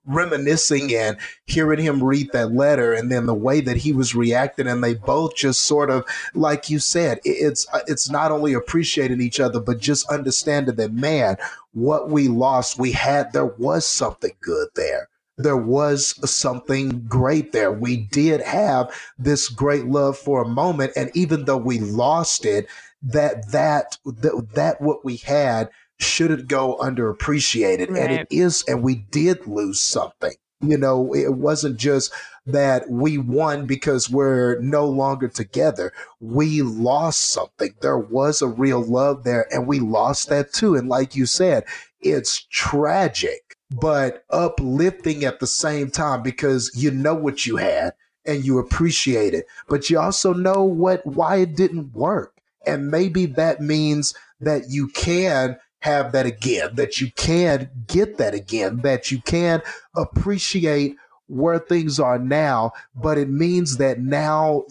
reminiscing 0.08 0.94
and 0.96 1.18
hearing 1.46 1.80
him 1.80 2.04
read 2.04 2.32
that 2.32 2.54
letter 2.54 2.94
and 2.94 3.12
then 3.12 3.26
the 3.26 3.34
way 3.34 3.62
that 3.62 3.78
he 3.78 3.92
was 3.92 4.16
reacting 4.16 4.68
and 4.68 4.84
they 4.84 4.94
both 4.94 5.36
just 5.36 5.64
sort 5.64 5.90
of 5.90 6.06
like 6.34 6.70
you 6.70 6.80
said 6.80 7.20
it's 7.26 7.68
uh, 7.74 7.80
it's 7.88 8.10
not 8.10 8.32
only 8.32 8.54
appreciating 8.54 9.22
each 9.22 9.40
other 9.40 9.60
but 9.60 9.80
just 9.80 10.10
understanding 10.10 10.76
that 10.76 10.94
man 10.94 11.36
what 11.74 12.10
we 12.10 12.28
lost 12.28 12.80
we 12.80 12.92
had 12.92 13.32
there 13.34 13.46
was 13.46 13.86
something 13.86 14.32
good 14.42 14.70
there 14.76 15.10
there 15.38 15.58
was 15.58 16.20
something 16.30 17.06
great 17.08 17.52
there. 17.52 17.72
We 17.72 17.98
did 17.98 18.42
have 18.42 18.92
this 19.20 19.50
great 19.50 19.86
love 19.86 20.18
for 20.18 20.42
a 20.42 20.48
moment. 20.48 20.94
And 20.96 21.12
even 21.14 21.46
though 21.46 21.58
we 21.58 21.80
lost 21.80 22.44
it, 22.44 22.68
that, 23.04 23.52
that, 23.52 23.98
that, 24.06 24.48
that 24.56 24.82
what 24.82 25.06
we 25.06 25.18
had 25.18 25.70
shouldn't 26.00 26.48
go 26.48 26.78
underappreciated. 26.78 27.90
Right. 27.90 28.02
And 28.02 28.12
it 28.12 28.28
is, 28.30 28.64
and 28.68 28.84
we 28.84 28.96
did 28.96 29.46
lose 29.48 29.82
something. 29.82 30.34
You 30.62 30.78
know, 30.78 31.14
it 31.14 31.36
wasn't 31.36 31.78
just 31.78 32.12
that 32.48 32.90
we 32.90 33.20
won 33.20 33.68
because 33.68 34.10
we're 34.10 34.60
no 34.60 34.88
longer 34.88 35.28
together. 35.28 35.94
We 36.20 36.64
lost 36.64 37.30
something. 37.30 37.76
There 37.82 37.98
was 37.98 38.42
a 38.42 38.48
real 38.48 38.82
love 38.82 39.24
there, 39.24 39.46
and 39.52 39.68
we 39.68 39.80
lost 39.80 40.30
that 40.30 40.54
too. 40.54 40.76
And 40.76 40.90
like 40.90 41.16
you 41.16 41.28
said, 41.28 41.66
it's 42.02 42.48
tragic, 42.50 43.56
but 43.70 44.24
uplifting 44.32 45.26
at 45.26 45.40
the 45.40 45.48
same 45.48 45.92
time 45.92 46.24
because 46.24 46.72
you 46.74 46.90
know 46.90 47.16
what 47.16 47.46
you 47.46 47.58
had 47.58 47.94
and 48.26 48.44
you 48.44 48.58
appreciate 48.60 49.34
it, 49.34 49.46
but 49.68 49.90
you 49.90 50.00
also 50.00 50.34
know 50.34 50.64
what 50.64 51.06
why 51.06 51.38
it 51.38 51.56
didn't 51.56 51.94
work. 51.94 52.34
And 52.66 52.90
maybe 52.92 53.26
that 53.28 53.62
means 53.62 54.14
that 54.42 54.70
you 54.70 54.90
can 54.90 55.58
have 55.88 56.12
that 56.12 56.26
again, 56.26 56.76
that 56.76 57.00
you 57.00 57.12
can 57.16 57.70
get 57.88 58.18
that 58.18 58.34
again, 58.34 58.82
that 58.82 59.10
you 59.10 59.22
can 59.22 59.62
appreciate 59.96 60.96
where 61.28 61.60
things 61.60 62.00
are 62.00 62.20
now, 62.20 62.72
but 62.96 63.18
it 63.18 63.30
means 63.30 63.78
that 63.78 64.00
now, 64.00 64.64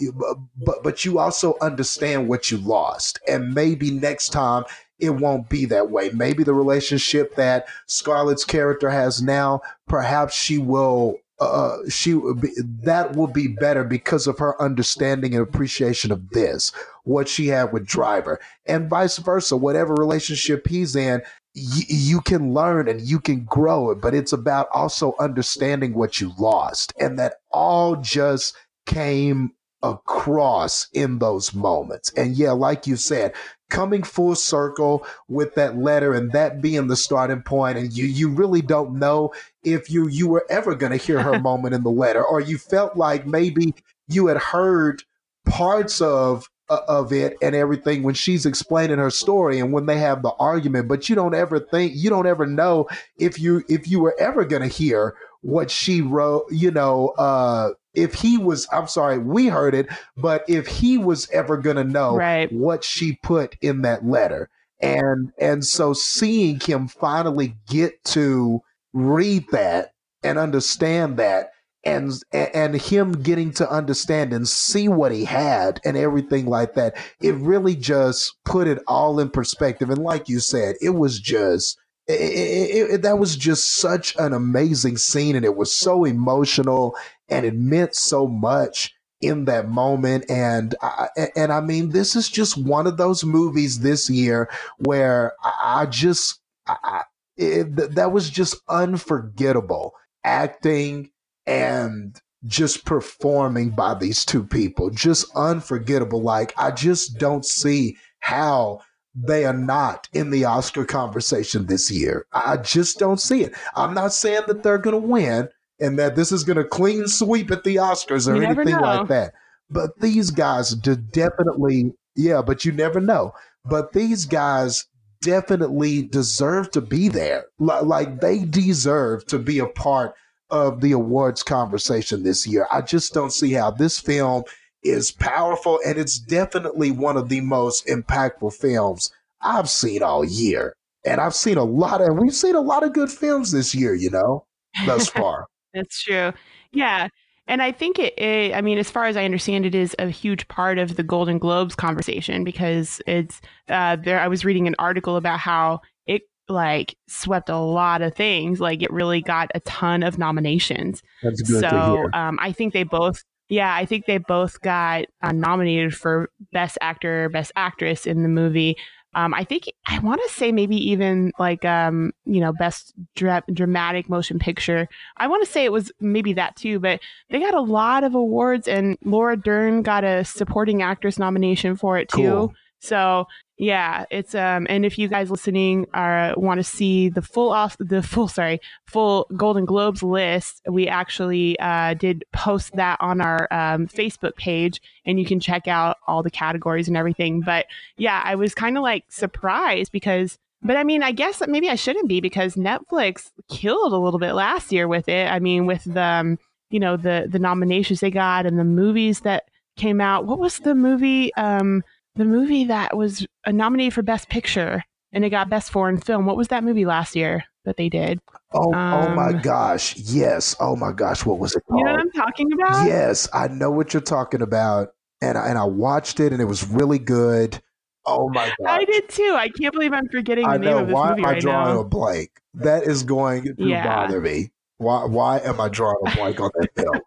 but, 0.56 0.82
but 0.82 1.04
you 1.04 1.18
also 1.18 1.54
understand 1.60 2.28
what 2.28 2.50
you 2.50 2.58
lost. 2.58 3.18
And 3.28 3.54
maybe 3.54 3.90
next 3.90 4.28
time 4.28 4.64
it 4.98 5.10
won't 5.10 5.48
be 5.48 5.66
that 5.66 5.90
way. 5.90 6.10
Maybe 6.10 6.44
the 6.44 6.54
relationship 6.54 7.34
that 7.36 7.66
Scarlett's 7.86 8.44
character 8.44 8.90
has 8.90 9.22
now, 9.22 9.60
perhaps 9.86 10.34
she 10.34 10.58
will 10.58 11.16
uh, 11.39 11.78
she 11.89 12.14
would 12.14 12.41
be, 12.41 12.51
that 12.82 13.14
will 13.14 13.26
be 13.26 13.47
better 13.47 13.84
because 13.84 14.26
of 14.26 14.39
her 14.39 14.61
understanding 14.61 15.34
and 15.34 15.43
appreciation 15.43 16.11
of 16.11 16.30
this, 16.30 16.72
what 17.05 17.28
she 17.28 17.49
had 17.49 17.72
with 17.72 17.87
Driver, 17.87 18.41
and 18.64 18.89
vice 18.89 19.18
versa. 19.18 19.57
Whatever 19.57 19.95
relationship 19.95 20.66
he's 20.66 20.97
in, 20.97 21.20
y- 21.55 21.84
you 21.89 22.20
can 22.22 22.55
learn 22.55 22.89
and 22.89 23.03
you 23.03 23.20
can 23.20 23.45
grow 23.45 23.91
it, 23.91 24.01
but 24.01 24.14
it's 24.14 24.32
about 24.32 24.68
also 24.72 25.14
understanding 25.20 25.95
what 25.95 26.20
you 26.20 26.32
lost, 26.39 26.95
and 26.99 27.18
that 27.18 27.34
all 27.51 27.97
just 27.97 28.57
came 28.87 29.53
across 29.82 30.89
in 30.95 31.18
those 31.18 31.55
moments. 31.55 32.11
And 32.16 32.34
yeah, 32.34 32.53
like 32.53 32.87
you 32.87 32.97
said, 32.97 33.34
coming 33.68 34.03
full 34.03 34.34
circle 34.34 35.07
with 35.28 35.55
that 35.55 35.76
letter 35.76 36.14
and 36.14 36.32
that 36.32 36.61
being 36.62 36.87
the 36.87 36.97
starting 36.97 37.43
point 37.43 37.76
and 37.76 37.93
you 37.93 38.07
you 38.07 38.28
really 38.28 38.62
don't 38.62 38.99
know 38.99 39.32
if 39.66 39.90
you 39.90 40.08
you 40.08 40.28
were 40.28 40.46
ever 40.48 40.74
going 40.74 40.92
to 40.92 41.04
hear 41.04 41.20
her 41.20 41.38
moment 41.40 41.74
in 41.74 41.82
the 41.82 41.90
letter 41.90 42.24
or 42.24 42.40
you 42.40 42.56
felt 42.56 42.96
like 42.96 43.26
maybe 43.26 43.74
you 44.08 44.28
had 44.28 44.38
heard 44.38 45.02
parts 45.44 46.00
of 46.00 46.48
uh, 46.68 46.80
of 46.88 47.12
it 47.12 47.36
and 47.42 47.54
everything 47.54 48.02
when 48.02 48.14
she's 48.14 48.46
explaining 48.46 48.98
her 48.98 49.10
story 49.10 49.58
and 49.60 49.72
when 49.72 49.86
they 49.86 49.98
have 49.98 50.22
the 50.22 50.32
argument 50.38 50.88
but 50.88 51.08
you 51.08 51.14
don't 51.14 51.34
ever 51.34 51.60
think 51.60 51.92
you 51.94 52.08
don't 52.08 52.26
ever 52.26 52.46
know 52.46 52.88
if 53.18 53.38
you 53.38 53.62
if 53.68 53.86
you 53.86 54.00
were 54.00 54.16
ever 54.18 54.44
going 54.44 54.62
to 54.62 54.68
hear 54.68 55.14
what 55.42 55.70
she 55.70 56.00
wrote 56.00 56.44
you 56.50 56.70
know 56.70 57.08
uh 57.18 57.70
if 57.94 58.14
he 58.14 58.36
was 58.36 58.66
i'm 58.72 58.88
sorry 58.88 59.18
we 59.18 59.46
heard 59.46 59.74
it 59.74 59.86
but 60.16 60.44
if 60.48 60.66
he 60.66 60.98
was 60.98 61.30
ever 61.30 61.56
going 61.56 61.76
to 61.76 61.84
know 61.84 62.16
right. 62.16 62.50
what 62.52 62.82
she 62.82 63.16
put 63.22 63.56
in 63.60 63.82
that 63.82 64.04
letter 64.04 64.48
and 64.80 65.32
and 65.38 65.64
so 65.64 65.92
seeing 65.92 66.58
him 66.58 66.88
finally 66.88 67.54
get 67.68 68.02
to 68.04 68.60
read 68.93 69.45
that 69.51 69.91
and 70.22 70.39
understand 70.39 71.16
that 71.18 71.51
and 71.87 72.12
and 72.32 72.74
him 72.74 73.12
getting 73.22 73.53
to 73.53 73.70
understand 73.70 74.32
and 74.32 74.49
see 74.49 74.89
what 74.89 75.12
he 75.12 75.24
had 75.24 75.80
and 75.84 75.97
everything 75.97 76.47
like 76.47 76.74
that 76.74 76.97
it 77.20 77.34
really 77.37 77.76
just 77.76 78.34
put 78.45 78.66
it 78.66 78.82
all 78.89 79.20
in 79.20 79.30
perspective. 79.30 79.89
And 79.89 80.03
like 80.03 80.28
you 80.28 80.41
said 80.41 80.74
it 80.82 80.91
was 80.91 81.20
just 81.20 81.78
it, 82.09 82.20
it, 82.20 82.91
it, 82.91 83.03
that 83.03 83.18
was 83.18 83.37
just 83.37 83.76
such 83.76 84.14
an 84.16 84.32
amazing 84.32 84.97
scene 84.97 85.37
and 85.37 85.45
it 85.45 85.57
was 85.57 85.74
so 85.74 86.05
emotional 86.05 86.97
and 87.28 87.47
it 87.47 87.55
meant 87.55 87.95
so 87.95 88.26
much 88.26 88.93
in 89.20 89.45
that 89.47 89.68
moment. 89.68 90.24
And 90.28 90.74
I, 90.82 91.09
and 91.37 91.53
I 91.53 91.61
mean 91.61 91.91
this 91.91 92.16
is 92.16 92.28
just 92.28 92.59
one 92.59 92.87
of 92.87 92.97
those 92.97 93.24
movies 93.24 93.80
this 93.80 94.11
year 94.11 94.51
where 94.78 95.34
I 95.43 95.87
just 95.87 96.41
I, 96.66 97.05
it, 97.37 97.95
that 97.95 98.12
was 98.12 98.30
just 98.30 98.57
unforgettable 98.68 99.93
acting 100.24 101.11
and 101.47 102.20
just 102.45 102.84
performing 102.84 103.70
by 103.70 103.95
these 103.95 104.24
two 104.24 104.45
people 104.45 104.91
just 104.91 105.26
unforgettable 105.34 106.22
like 106.22 106.53
I 106.57 106.70
just 106.70 107.18
don't 107.18 107.45
see 107.45 107.97
how 108.20 108.80
they 109.14 109.45
are 109.45 109.55
not 109.55 110.09
in 110.12 110.30
the 110.30 110.45
Oscar 110.45 110.84
conversation 110.84 111.66
this 111.66 111.91
year. 111.91 112.26
I 112.32 112.59
just 112.59 112.99
don't 112.99 113.20
see 113.20 113.43
it. 113.43 113.55
I'm 113.74 113.95
not 113.95 114.12
saying 114.12 114.43
that 114.47 114.62
they're 114.62 114.78
going 114.78 115.01
to 115.01 115.09
win 115.09 115.49
and 115.80 115.99
that 115.99 116.16
this 116.16 116.32
is 116.32 116.45
going 116.45 116.59
to 116.59 116.64
clean 116.64 117.09
sweep 117.09 117.51
at 117.51 117.64
the 117.64 117.76
Oscars 117.76 118.28
or 118.28 118.43
anything 118.43 118.78
like 118.78 119.09
that. 119.09 119.32
But 119.70 119.99
these 120.01 120.30
guys 120.30 120.74
definitely, 120.74 121.93
yeah, 122.14 122.43
but 122.43 122.64
you 122.64 122.72
never 122.72 123.01
know. 123.01 123.32
But 123.64 123.93
these 123.93 124.26
guys 124.26 124.87
definitely 125.20 126.02
deserve 126.02 126.70
to 126.72 126.80
be 126.80 127.08
there. 127.08 127.46
Like 127.58 128.20
they 128.20 128.44
deserve 128.44 129.26
to 129.26 129.38
be 129.38 129.58
a 129.58 129.66
part 129.66 130.14
of 130.50 130.80
the 130.80 130.92
awards 130.92 131.42
conversation 131.42 132.22
this 132.22 132.46
year. 132.46 132.66
I 132.72 132.82
just 132.82 133.12
don't 133.12 133.32
see 133.32 133.52
how 133.52 133.70
this 133.70 133.98
film 133.98 134.44
is 134.82 135.10
powerful 135.10 135.80
and 135.84 135.98
it's 135.98 136.18
definitely 136.18 136.90
one 136.92 137.16
of 137.16 137.28
the 137.28 137.40
most 137.40 137.86
impactful 137.86 138.54
films 138.54 139.10
I've 139.40 139.68
seen 139.68 140.02
all 140.02 140.24
year. 140.24 140.76
And 141.04 141.20
I've 141.20 141.34
seen 141.34 141.56
a 141.56 141.64
lot 141.64 142.00
of, 142.00 142.16
we've 142.16 142.34
seen 142.34 142.54
a 142.54 142.60
lot 142.60 142.82
of 142.82 142.92
good 142.92 143.10
films 143.10 143.52
this 143.52 143.74
year, 143.74 143.94
you 143.94 144.10
know, 144.10 144.44
thus 144.84 145.08
far. 145.10 145.46
That's 145.74 146.02
true. 146.02 146.32
Yeah. 146.72 147.08
And 147.49 147.62
I 147.62 147.72
think 147.72 147.99
it, 147.99 148.18
it, 148.18 148.55
I 148.55 148.61
mean, 148.61 148.78
as 148.78 148.90
far 148.90 149.05
as 149.05 149.16
I 149.16 149.24
understand, 149.24 149.66
it 149.66 149.74
is 149.74 149.94
a 149.99 150.09
huge 150.09 150.49
part 150.49 150.78
of 150.78 150.97
the 150.97 151.03
Golden 151.03 151.38
Globes 151.38 151.74
conversation 151.74 152.42
because 152.42 153.01
it's 153.07 153.40
uh, 153.68 153.97
there. 153.97 154.18
I 154.20 154.28
was 154.28 154.44
reading 154.44 154.66
an 154.66 154.74
article 154.78 155.16
about 155.16 155.38
how 155.38 155.80
it 156.07 156.22
like 156.49 156.97
swept 157.07 157.49
a 157.49 157.59
lot 157.59 158.03
of 158.03 158.14
things. 158.14 158.61
Like 158.61 158.82
it 158.82 158.92
really 158.92 159.20
got 159.20 159.51
a 159.55 159.61
ton 159.61 160.03
of 160.03 160.18
nominations. 160.18 161.03
That's 161.22 161.42
good 161.42 161.61
so. 161.61 162.09
Um, 162.12 162.38
I 162.40 162.51
think 162.51 162.72
they 162.72 162.82
both, 162.82 163.22
yeah, 163.49 163.74
I 163.74 163.86
think 163.86 164.07
they 164.07 164.18
both 164.18 164.61
got 164.61 165.05
uh, 165.22 165.32
nominated 165.32 165.94
for 165.94 166.30
Best 166.53 166.78
Actor, 166.80 167.28
Best 167.28 167.53
Actress 167.55 168.07
in 168.07 168.22
the 168.24 168.28
movie. 168.28 168.76
Um, 169.16 169.32
I 169.32 169.44
think 169.44 169.64
I 169.86 169.98
want 170.00 170.20
to 170.26 170.34
say 170.34 170.52
maybe 170.52 170.76
even 170.90 171.32
like 171.38 171.64
um, 171.64 172.12
you 172.26 172.38
know 172.38 172.52
best 172.52 172.92
dra- 173.16 173.42
dramatic 173.52 174.10
motion 174.10 174.38
picture. 174.38 174.88
I 175.16 175.26
want 175.26 175.44
to 175.44 175.50
say 175.50 175.64
it 175.64 175.72
was 175.72 175.90
maybe 176.00 176.34
that 176.34 176.54
too, 176.54 176.78
but 176.78 177.00
they 177.30 177.40
got 177.40 177.54
a 177.54 177.62
lot 177.62 178.04
of 178.04 178.14
awards, 178.14 178.68
and 178.68 178.98
Laura 179.04 179.36
Dern 179.36 179.80
got 179.82 180.04
a 180.04 180.22
supporting 180.24 180.82
actress 180.82 181.18
nomination 181.18 181.76
for 181.76 181.98
it 181.98 182.10
too. 182.10 182.28
Cool. 182.28 182.54
So 182.81 183.27
yeah, 183.59 184.05
it's 184.11 184.35
um, 184.35 184.66
and 184.68 184.85
if 184.85 184.99
you 184.99 185.09
guys 185.09 185.31
listening 185.31 185.87
are 185.95 186.35
want 186.37 186.59
to 186.59 186.64
see 186.64 187.09
the 187.09 187.22
full 187.22 187.51
off 187.51 187.77
the 187.81 188.03
full 188.03 188.29
sorry 188.29 188.61
full 188.87 189.27
Golden 189.35 189.64
Globes 189.64 190.03
list, 190.03 190.61
we 190.68 190.87
actually 190.87 191.59
uh, 191.59 191.95
did 191.95 192.24
post 192.33 192.77
that 192.77 192.99
on 193.01 193.20
our 193.22 193.49
um, 193.51 193.87
Facebook 193.87 194.37
page, 194.37 194.83
and 195.07 195.18
you 195.18 195.24
can 195.24 195.41
check 195.41 195.66
out 195.68 195.97
all 196.07 196.22
the 196.22 196.31
categories 196.31 196.87
and 196.87 196.97
everything. 196.99 197.41
But 197.41 197.66
yeah, 197.97 198.20
I 198.24 198.35
was 198.35 198.55
kind 198.55 198.77
of 198.77 198.83
like 198.83 199.05
surprised 199.09 199.93
because. 199.93 200.39
But 200.62 200.77
I 200.77 200.85
mean, 200.85 201.03
I 201.03 201.12
guess 201.12 201.43
maybe 201.47 201.68
I 201.68 201.77
shouldn't 201.77 202.09
be 202.09 202.20
because 202.20 202.57
Netflix 202.57 203.31
killed 203.49 203.93
a 203.93 203.99
little 203.99 204.18
bit 204.18 204.33
last 204.33 204.72
year 204.72 204.89
with 204.89 205.09
it. 205.09 205.31
I 205.31 205.39
mean, 205.39 205.66
with 205.66 205.85
the, 205.85 206.03
um, 206.03 206.39
you 206.70 206.81
know, 206.81 206.97
the 206.97 207.29
the 207.31 207.39
nominations 207.39 208.01
they 208.01 208.11
got 208.11 208.47
and 208.47 208.59
the 208.59 208.64
movies 208.64 209.20
that 209.20 209.45
came 209.77 210.01
out. 210.01 210.27
What 210.27 210.39
was 210.39 210.59
the 210.59 210.74
movie? 210.74 211.33
Um, 211.35 211.85
the 212.16 212.24
movie 212.24 212.64
that 212.64 212.96
was 212.96 213.26
nominated 213.46 213.94
for 213.94 214.02
Best 214.02 214.28
Picture 214.28 214.82
and 215.12 215.24
it 215.24 215.30
got 215.30 215.48
Best 215.48 215.70
Foreign 215.70 215.98
Film. 215.98 216.26
What 216.26 216.36
was 216.36 216.48
that 216.48 216.64
movie 216.64 216.84
last 216.84 217.14
year 217.14 217.44
that 217.64 217.76
they 217.76 217.88
did? 217.88 218.20
Oh, 218.52 218.72
um, 218.74 219.08
oh 219.08 219.14
my 219.14 219.28
um, 219.28 219.40
gosh. 219.40 219.96
Yes. 219.96 220.56
Oh 220.60 220.76
my 220.76 220.92
gosh. 220.92 221.24
What 221.24 221.38
was 221.38 221.54
it 221.54 221.62
called? 221.68 221.80
You 221.80 221.84
know 221.86 221.92
what 221.92 222.00
I'm 222.00 222.12
talking 222.12 222.52
about? 222.52 222.86
Yes. 222.86 223.28
I 223.32 223.48
know 223.48 223.70
what 223.70 223.94
you're 223.94 224.00
talking 224.00 224.42
about. 224.42 224.94
And 225.22 225.38
I, 225.38 225.48
and 225.48 225.58
I 225.58 225.64
watched 225.64 226.20
it 226.20 226.32
and 226.32 226.42
it 226.42 226.46
was 226.46 226.66
really 226.68 226.98
good. 226.98 227.60
Oh 228.08 228.28
my 228.28 228.46
god! 228.60 228.68
I 228.68 228.84
did 228.84 229.08
too. 229.08 229.34
I 229.36 229.48
can't 229.48 229.74
believe 229.74 229.92
I'm 229.92 230.08
forgetting 230.08 230.44
the 230.44 230.50
I 230.50 230.56
name 230.58 230.76
of 230.76 230.86
this 230.86 230.94
why 230.94 231.10
movie 231.10 231.22
am 231.22 231.26
I 231.26 231.32
right 231.32 231.40
drawing 231.40 231.74
now. 231.74 231.80
a 231.80 231.84
blank? 231.84 232.30
That 232.54 232.84
is 232.84 233.02
going 233.02 233.44
to 233.44 233.54
yeah. 233.58 233.84
bother 233.84 234.20
me. 234.20 234.52
Why 234.79 235.05
why 235.05 235.39
am 235.39 235.61
I 235.61 235.68
drawing 235.68 235.97
a 236.07 236.14
blank 236.16 236.41
on 236.41 236.51
that 236.55 236.70
film? 236.77 237.01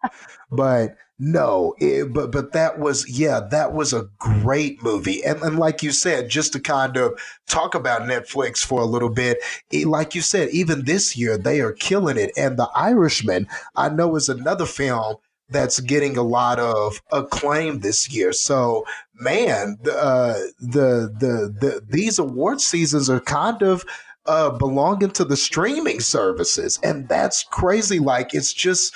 But 0.50 0.96
no, 1.22 1.74
it, 1.78 2.12
but 2.12 2.32
but 2.32 2.52
that 2.52 2.78
was 2.78 3.08
yeah, 3.08 3.40
that 3.50 3.72
was 3.74 3.92
a 3.92 4.08
great 4.18 4.82
movie, 4.82 5.22
and 5.22 5.40
and 5.42 5.58
like 5.58 5.82
you 5.82 5.92
said, 5.92 6.30
just 6.30 6.52
to 6.54 6.60
kind 6.60 6.96
of 6.96 7.12
talk 7.46 7.74
about 7.74 8.02
Netflix 8.02 8.64
for 8.64 8.80
a 8.80 8.86
little 8.86 9.10
bit, 9.10 9.38
it, 9.70 9.86
like 9.86 10.14
you 10.14 10.22
said, 10.22 10.48
even 10.50 10.84
this 10.84 11.16
year 11.16 11.36
they 11.36 11.60
are 11.60 11.72
killing 11.72 12.16
it, 12.16 12.32
and 12.36 12.56
The 12.56 12.68
Irishman 12.74 13.46
I 13.76 13.90
know 13.90 14.16
is 14.16 14.28
another 14.28 14.66
film 14.66 15.16
that's 15.50 15.80
getting 15.80 16.16
a 16.16 16.22
lot 16.22 16.58
of 16.58 17.02
acclaim 17.12 17.80
this 17.80 18.08
year. 18.10 18.32
So 18.32 18.84
man, 19.14 19.76
uh, 19.84 20.34
the 20.58 21.12
the 21.18 21.54
the 21.60 21.82
these 21.88 22.18
award 22.18 22.60
seasons 22.60 23.10
are 23.10 23.20
kind 23.20 23.62
of 23.62 23.84
uh, 24.26 24.50
belonging 24.50 25.10
to 25.10 25.24
the 25.24 25.36
streaming 25.36 26.00
services, 26.00 26.78
and 26.82 27.08
that's 27.08 27.44
crazy. 27.44 27.98
Like 27.98 28.34
it's 28.34 28.52
just 28.52 28.94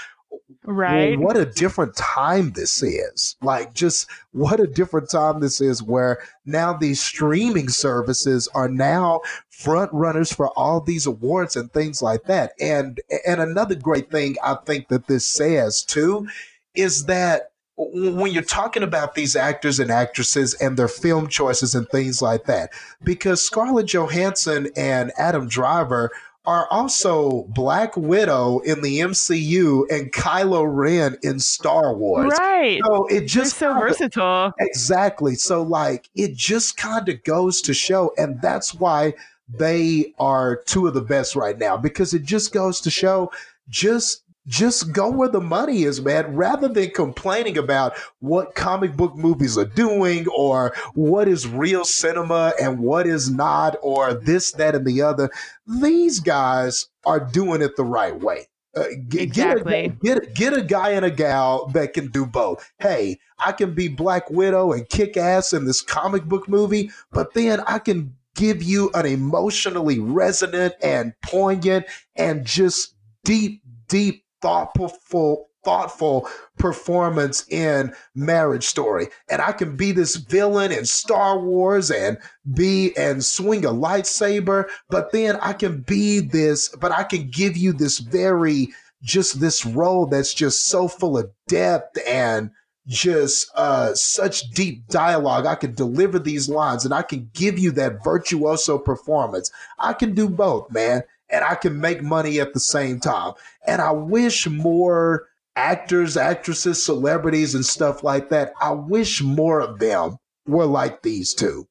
Right. 0.67 1.19
Well, 1.19 1.29
what 1.29 1.37
a 1.37 1.45
different 1.45 1.95
time 1.97 2.53
this 2.53 2.83
is. 2.83 3.37
Like, 3.43 3.75
just 3.75 4.09
what 4.33 4.61
a 4.61 4.67
different 4.67 5.11
time 5.11 5.41
this 5.41 5.61
is 5.61 5.83
where 5.83 6.19
now 6.47 6.73
these 6.73 7.01
streaming 7.03 7.69
services 7.69 8.49
are 8.55 8.69
now 8.69 9.21
front 9.51 9.93
runners 9.93 10.33
for 10.33 10.49
all 10.59 10.81
these 10.81 11.07
awards 11.07 11.57
and 11.57 11.73
things 11.73 12.03
like 12.03 12.25
that. 12.25 12.53
And 12.61 13.01
and 13.27 13.41
another 13.41 13.75
great 13.75 14.11
thing 14.11 14.37
I 14.43 14.57
think 14.65 14.89
that 14.89 15.07
this 15.07 15.27
says 15.27 15.83
too 15.83 16.27
is 16.75 17.07
that 17.07 17.51
when 17.77 18.33
you're 18.33 18.43
talking 18.43 18.83
about 18.83 19.15
these 19.15 19.35
actors 19.35 19.81
and 19.81 19.91
actresses 19.91 20.55
and 20.55 20.77
their 20.77 20.89
film 20.89 21.29
choices 21.29 21.75
and 21.75 21.89
things 21.89 22.23
like 22.23 22.45
that, 22.45 22.71
because 23.03 23.43
Scarlett 23.43 23.87
Johansson 23.87 24.69
and 24.77 25.13
Adam 25.19 25.49
Driver 25.49 26.11
are 26.47 26.69
also 26.71 27.45
Black 27.49 27.97
Widow 27.97 28.59
in 28.61 28.83
the 28.83 29.01
MCU 29.01 29.91
and 29.91 30.13
Kylo 30.13 30.65
Ren 30.69 31.17
in 31.23 31.41
Star 31.41 31.95
Wars. 31.95 32.33
Right. 32.39 32.81
So 32.85 33.07
it 33.07 33.27
just 33.27 33.59
They're 33.59 33.71
so 33.71 33.75
kinda, 33.75 33.89
versatile. 33.89 34.53
Exactly. 34.59 35.35
So 35.37 35.63
like 35.63 36.11
it 36.15 36.35
just 36.35 36.77
kind 36.77 37.09
of 37.09 37.25
goes 37.25 37.63
to 37.63 37.73
show, 37.73 38.13
and 38.19 38.41
that's 38.43 38.75
why 38.75 39.15
they 39.49 40.15
are 40.19 40.57
two 40.67 40.87
of 40.87 40.95
the 40.95 41.03
best 41.03 41.35
right 41.35 41.59
now 41.59 41.77
because 41.77 42.15
it 42.15 42.23
just 42.23 42.53
goes 42.53 42.81
to 42.83 42.91
show 42.91 43.31
just 43.69 44.24
just 44.47 44.93
go 44.93 45.11
where 45.11 45.29
the 45.29 45.41
money 45.41 45.85
is, 45.85 46.01
man, 46.01 46.35
rather 46.35 46.69
than 46.69 46.91
complaining 46.91 47.57
about 47.57 47.97
what 48.21 48.55
comic 48.55 48.97
book 48.97 49.17
movies 49.17 49.57
are 49.57 49.65
doing 49.65 50.27
or 50.29 50.75
what 50.95 51.29
is 51.29 51.49
real 51.49 51.85
cinema 51.85 52.53
and 52.61 52.79
what 52.79 53.07
is 53.07 53.31
not, 53.31 53.77
or 53.83 54.15
this, 54.15 54.53
that, 54.53 54.75
and 54.75 54.87
the 54.87 55.03
other. 55.03 55.31
These 55.67 56.21
guys 56.21 56.89
are 57.07 57.21
doing 57.21 57.63
it 57.63 57.77
the 57.77 57.85
right 57.85 58.19
way. 58.19 58.49
Uh, 58.77 58.85
get, 59.09 59.23
exactly. 59.23 59.97
Get 60.03 60.17
a, 60.17 60.21
get, 60.21 60.35
get 60.35 60.53
a 60.53 60.63
guy 60.63 60.91
and 60.91 61.05
a 61.05 61.11
gal 61.11 61.67
that 61.69 61.93
can 61.93 62.09
do 62.09 62.27
both. 62.27 62.71
Hey, 62.79 63.19
I 63.39 63.53
can 63.53 63.75
be 63.75 63.89
Black 63.89 64.29
Widow 64.31 64.73
and 64.73 64.89
kick 64.89 65.17
ass 65.17 65.53
in 65.53 65.65
this 65.65 65.81
comic 65.81 66.25
book 66.25 66.49
movie, 66.49 66.91
but 67.13 67.35
then 67.35 67.61
I 67.61 67.79
can 67.79 68.15
give 68.35 68.63
you 68.63 68.91
an 68.95 69.07
emotionally 69.07 70.01
resonant 70.01 70.75
and 70.83 71.15
poignant 71.23 71.87
and 72.17 72.45
just 72.45 72.95
deep, 73.25 73.63
deep 73.87 74.24
thoughtful 74.45 75.49
thoughtful 75.65 76.29
performance 76.59 77.47
in 77.49 77.91
marriage 78.15 78.65
story 78.65 79.07
and 79.31 79.41
i 79.41 79.51
can 79.51 79.75
be 79.75 79.91
this 79.91 80.17
villain 80.17 80.71
in 80.71 80.85
star 80.85 81.41
wars 81.41 81.91
and 81.91 82.19
be 82.53 82.95
and 82.99 83.25
swing 83.25 83.65
a 83.65 83.71
lightsaber 83.71 84.67
but 84.91 85.11
then 85.13 85.37
i 85.41 85.55
can 85.55 85.81
be 85.81 86.21
this 86.21 86.69
but 86.79 86.93
i 86.93 87.03
can 87.03 87.31
give 87.31 87.57
you 87.57 87.73
this 87.73 87.99
very 87.99 88.69
just 89.03 89.41
this 89.41 89.65
role 89.65 90.05
that's 90.05 90.35
just 90.35 90.65
so 90.67 90.87
full 90.87 91.17
of 91.17 91.31
depth 91.49 91.99
and 92.07 92.51
just 92.87 93.51
uh, 93.55 93.95
such 93.95 94.51
deep 94.51 94.87
dialogue. 94.89 95.47
I 95.47 95.55
can 95.55 95.73
deliver 95.73 96.19
these 96.19 96.51
lines 96.51 96.85
and 96.85 96.93
I 96.93 97.01
can 97.01 97.31
give 97.33 97.59
you 97.59 97.71
that 97.73 98.05
virtuoso 98.05 98.77
performance. 98.77 99.51
I 99.79 99.95
can 99.95 100.15
do 100.15 100.29
both, 100.29 100.71
man 100.71 101.03
and 101.31 101.45
I 101.45 101.55
can 101.55 101.81
make 101.81 102.03
money 102.03 102.41
at 102.41 102.55
the 102.55 102.61
same 102.61 103.01
time. 103.01 103.33
And 103.67 103.81
I 103.81 103.91
wish 103.93 104.47
more 104.49 105.29
actors, 105.57 106.17
actresses, 106.17 106.85
celebrities, 106.85 107.55
and 107.55 107.65
stuff 107.65 108.03
like 108.03 108.29
that, 108.31 108.53
I 108.61 108.73
wish 108.73 109.23
more 109.23 109.61
of 109.61 109.79
them 109.79 110.17
were 110.47 110.67
like 110.67 111.03
these 111.03 111.35
two. 111.35 111.67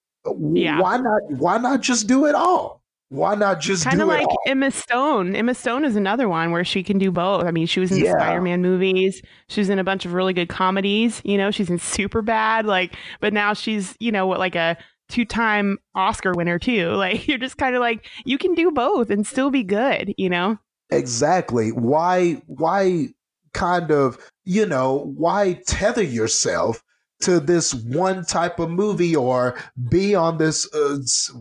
Yeah. 0.54 0.80
Why 0.80 0.98
not? 0.98 1.22
Why 1.30 1.58
not 1.58 1.82
just 1.82 2.08
do 2.08 2.26
it 2.26 2.36
all? 2.36 2.82
Why 3.10 3.36
not 3.36 3.60
just 3.60 3.86
kind 3.86 4.02
of 4.02 4.08
like 4.08 4.26
all? 4.26 4.38
Emma 4.48 4.72
Stone? 4.72 5.36
Emma 5.36 5.54
Stone 5.54 5.86
is 5.86 5.96
another 5.96 6.28
one 6.28 6.52
where 6.52 6.64
she 6.64 6.82
can 6.82 6.98
do 6.98 7.12
both. 7.12 7.44
I 7.44 7.52
mean, 7.52 7.68
she 7.68 7.80
was 7.80 7.92
in 7.92 8.00
yeah. 8.00 8.14
the 8.14 8.20
Spider-Man 8.20 8.62
movies. 8.64 9.22
She's 9.50 9.70
in 9.70 9.78
a 9.78 9.84
bunch 9.84 10.06
of 10.06 10.14
really 10.14 10.34
good 10.34 10.50
comedies. 10.50 11.22
You 11.24 11.38
know, 11.38 11.52
she's 11.52 11.70
in 11.70 11.78
Superbad. 11.78 12.66
Like, 12.66 12.96
but 13.20 13.32
now 13.34 13.54
she's 13.54 13.96
you 14.00 14.12
know 14.12 14.26
what 14.26 14.40
like 14.40 14.56
a 14.56 14.78
two-time 15.14 15.78
Oscar 15.94 16.34
winner 16.34 16.60
too. 16.60 16.92
Like 17.04 17.28
you're 17.28 17.38
just 17.38 17.58
kind 17.58 17.76
of 17.76 17.82
like 17.82 18.08
you 18.26 18.38
can 18.38 18.56
do 18.56 18.72
both 18.72 19.10
and 19.10 19.28
still 19.28 19.50
be 19.50 19.64
good, 19.64 20.14
you 20.18 20.30
know? 20.30 20.58
Exactly. 20.90 21.72
Why 21.72 22.42
why 22.48 23.10
kind 23.54 23.92
of, 23.92 24.18
you 24.46 24.66
know, 24.66 25.12
why 25.18 25.62
tether 25.66 26.04
yourself 26.04 26.82
to 27.22 27.40
this 27.40 27.74
one 27.74 28.26
type 28.26 28.60
of 28.60 28.70
movie 28.70 29.16
or 29.16 29.56
be 29.90 30.16
on 30.16 30.38
this 30.38 30.74
uh, 30.74 30.98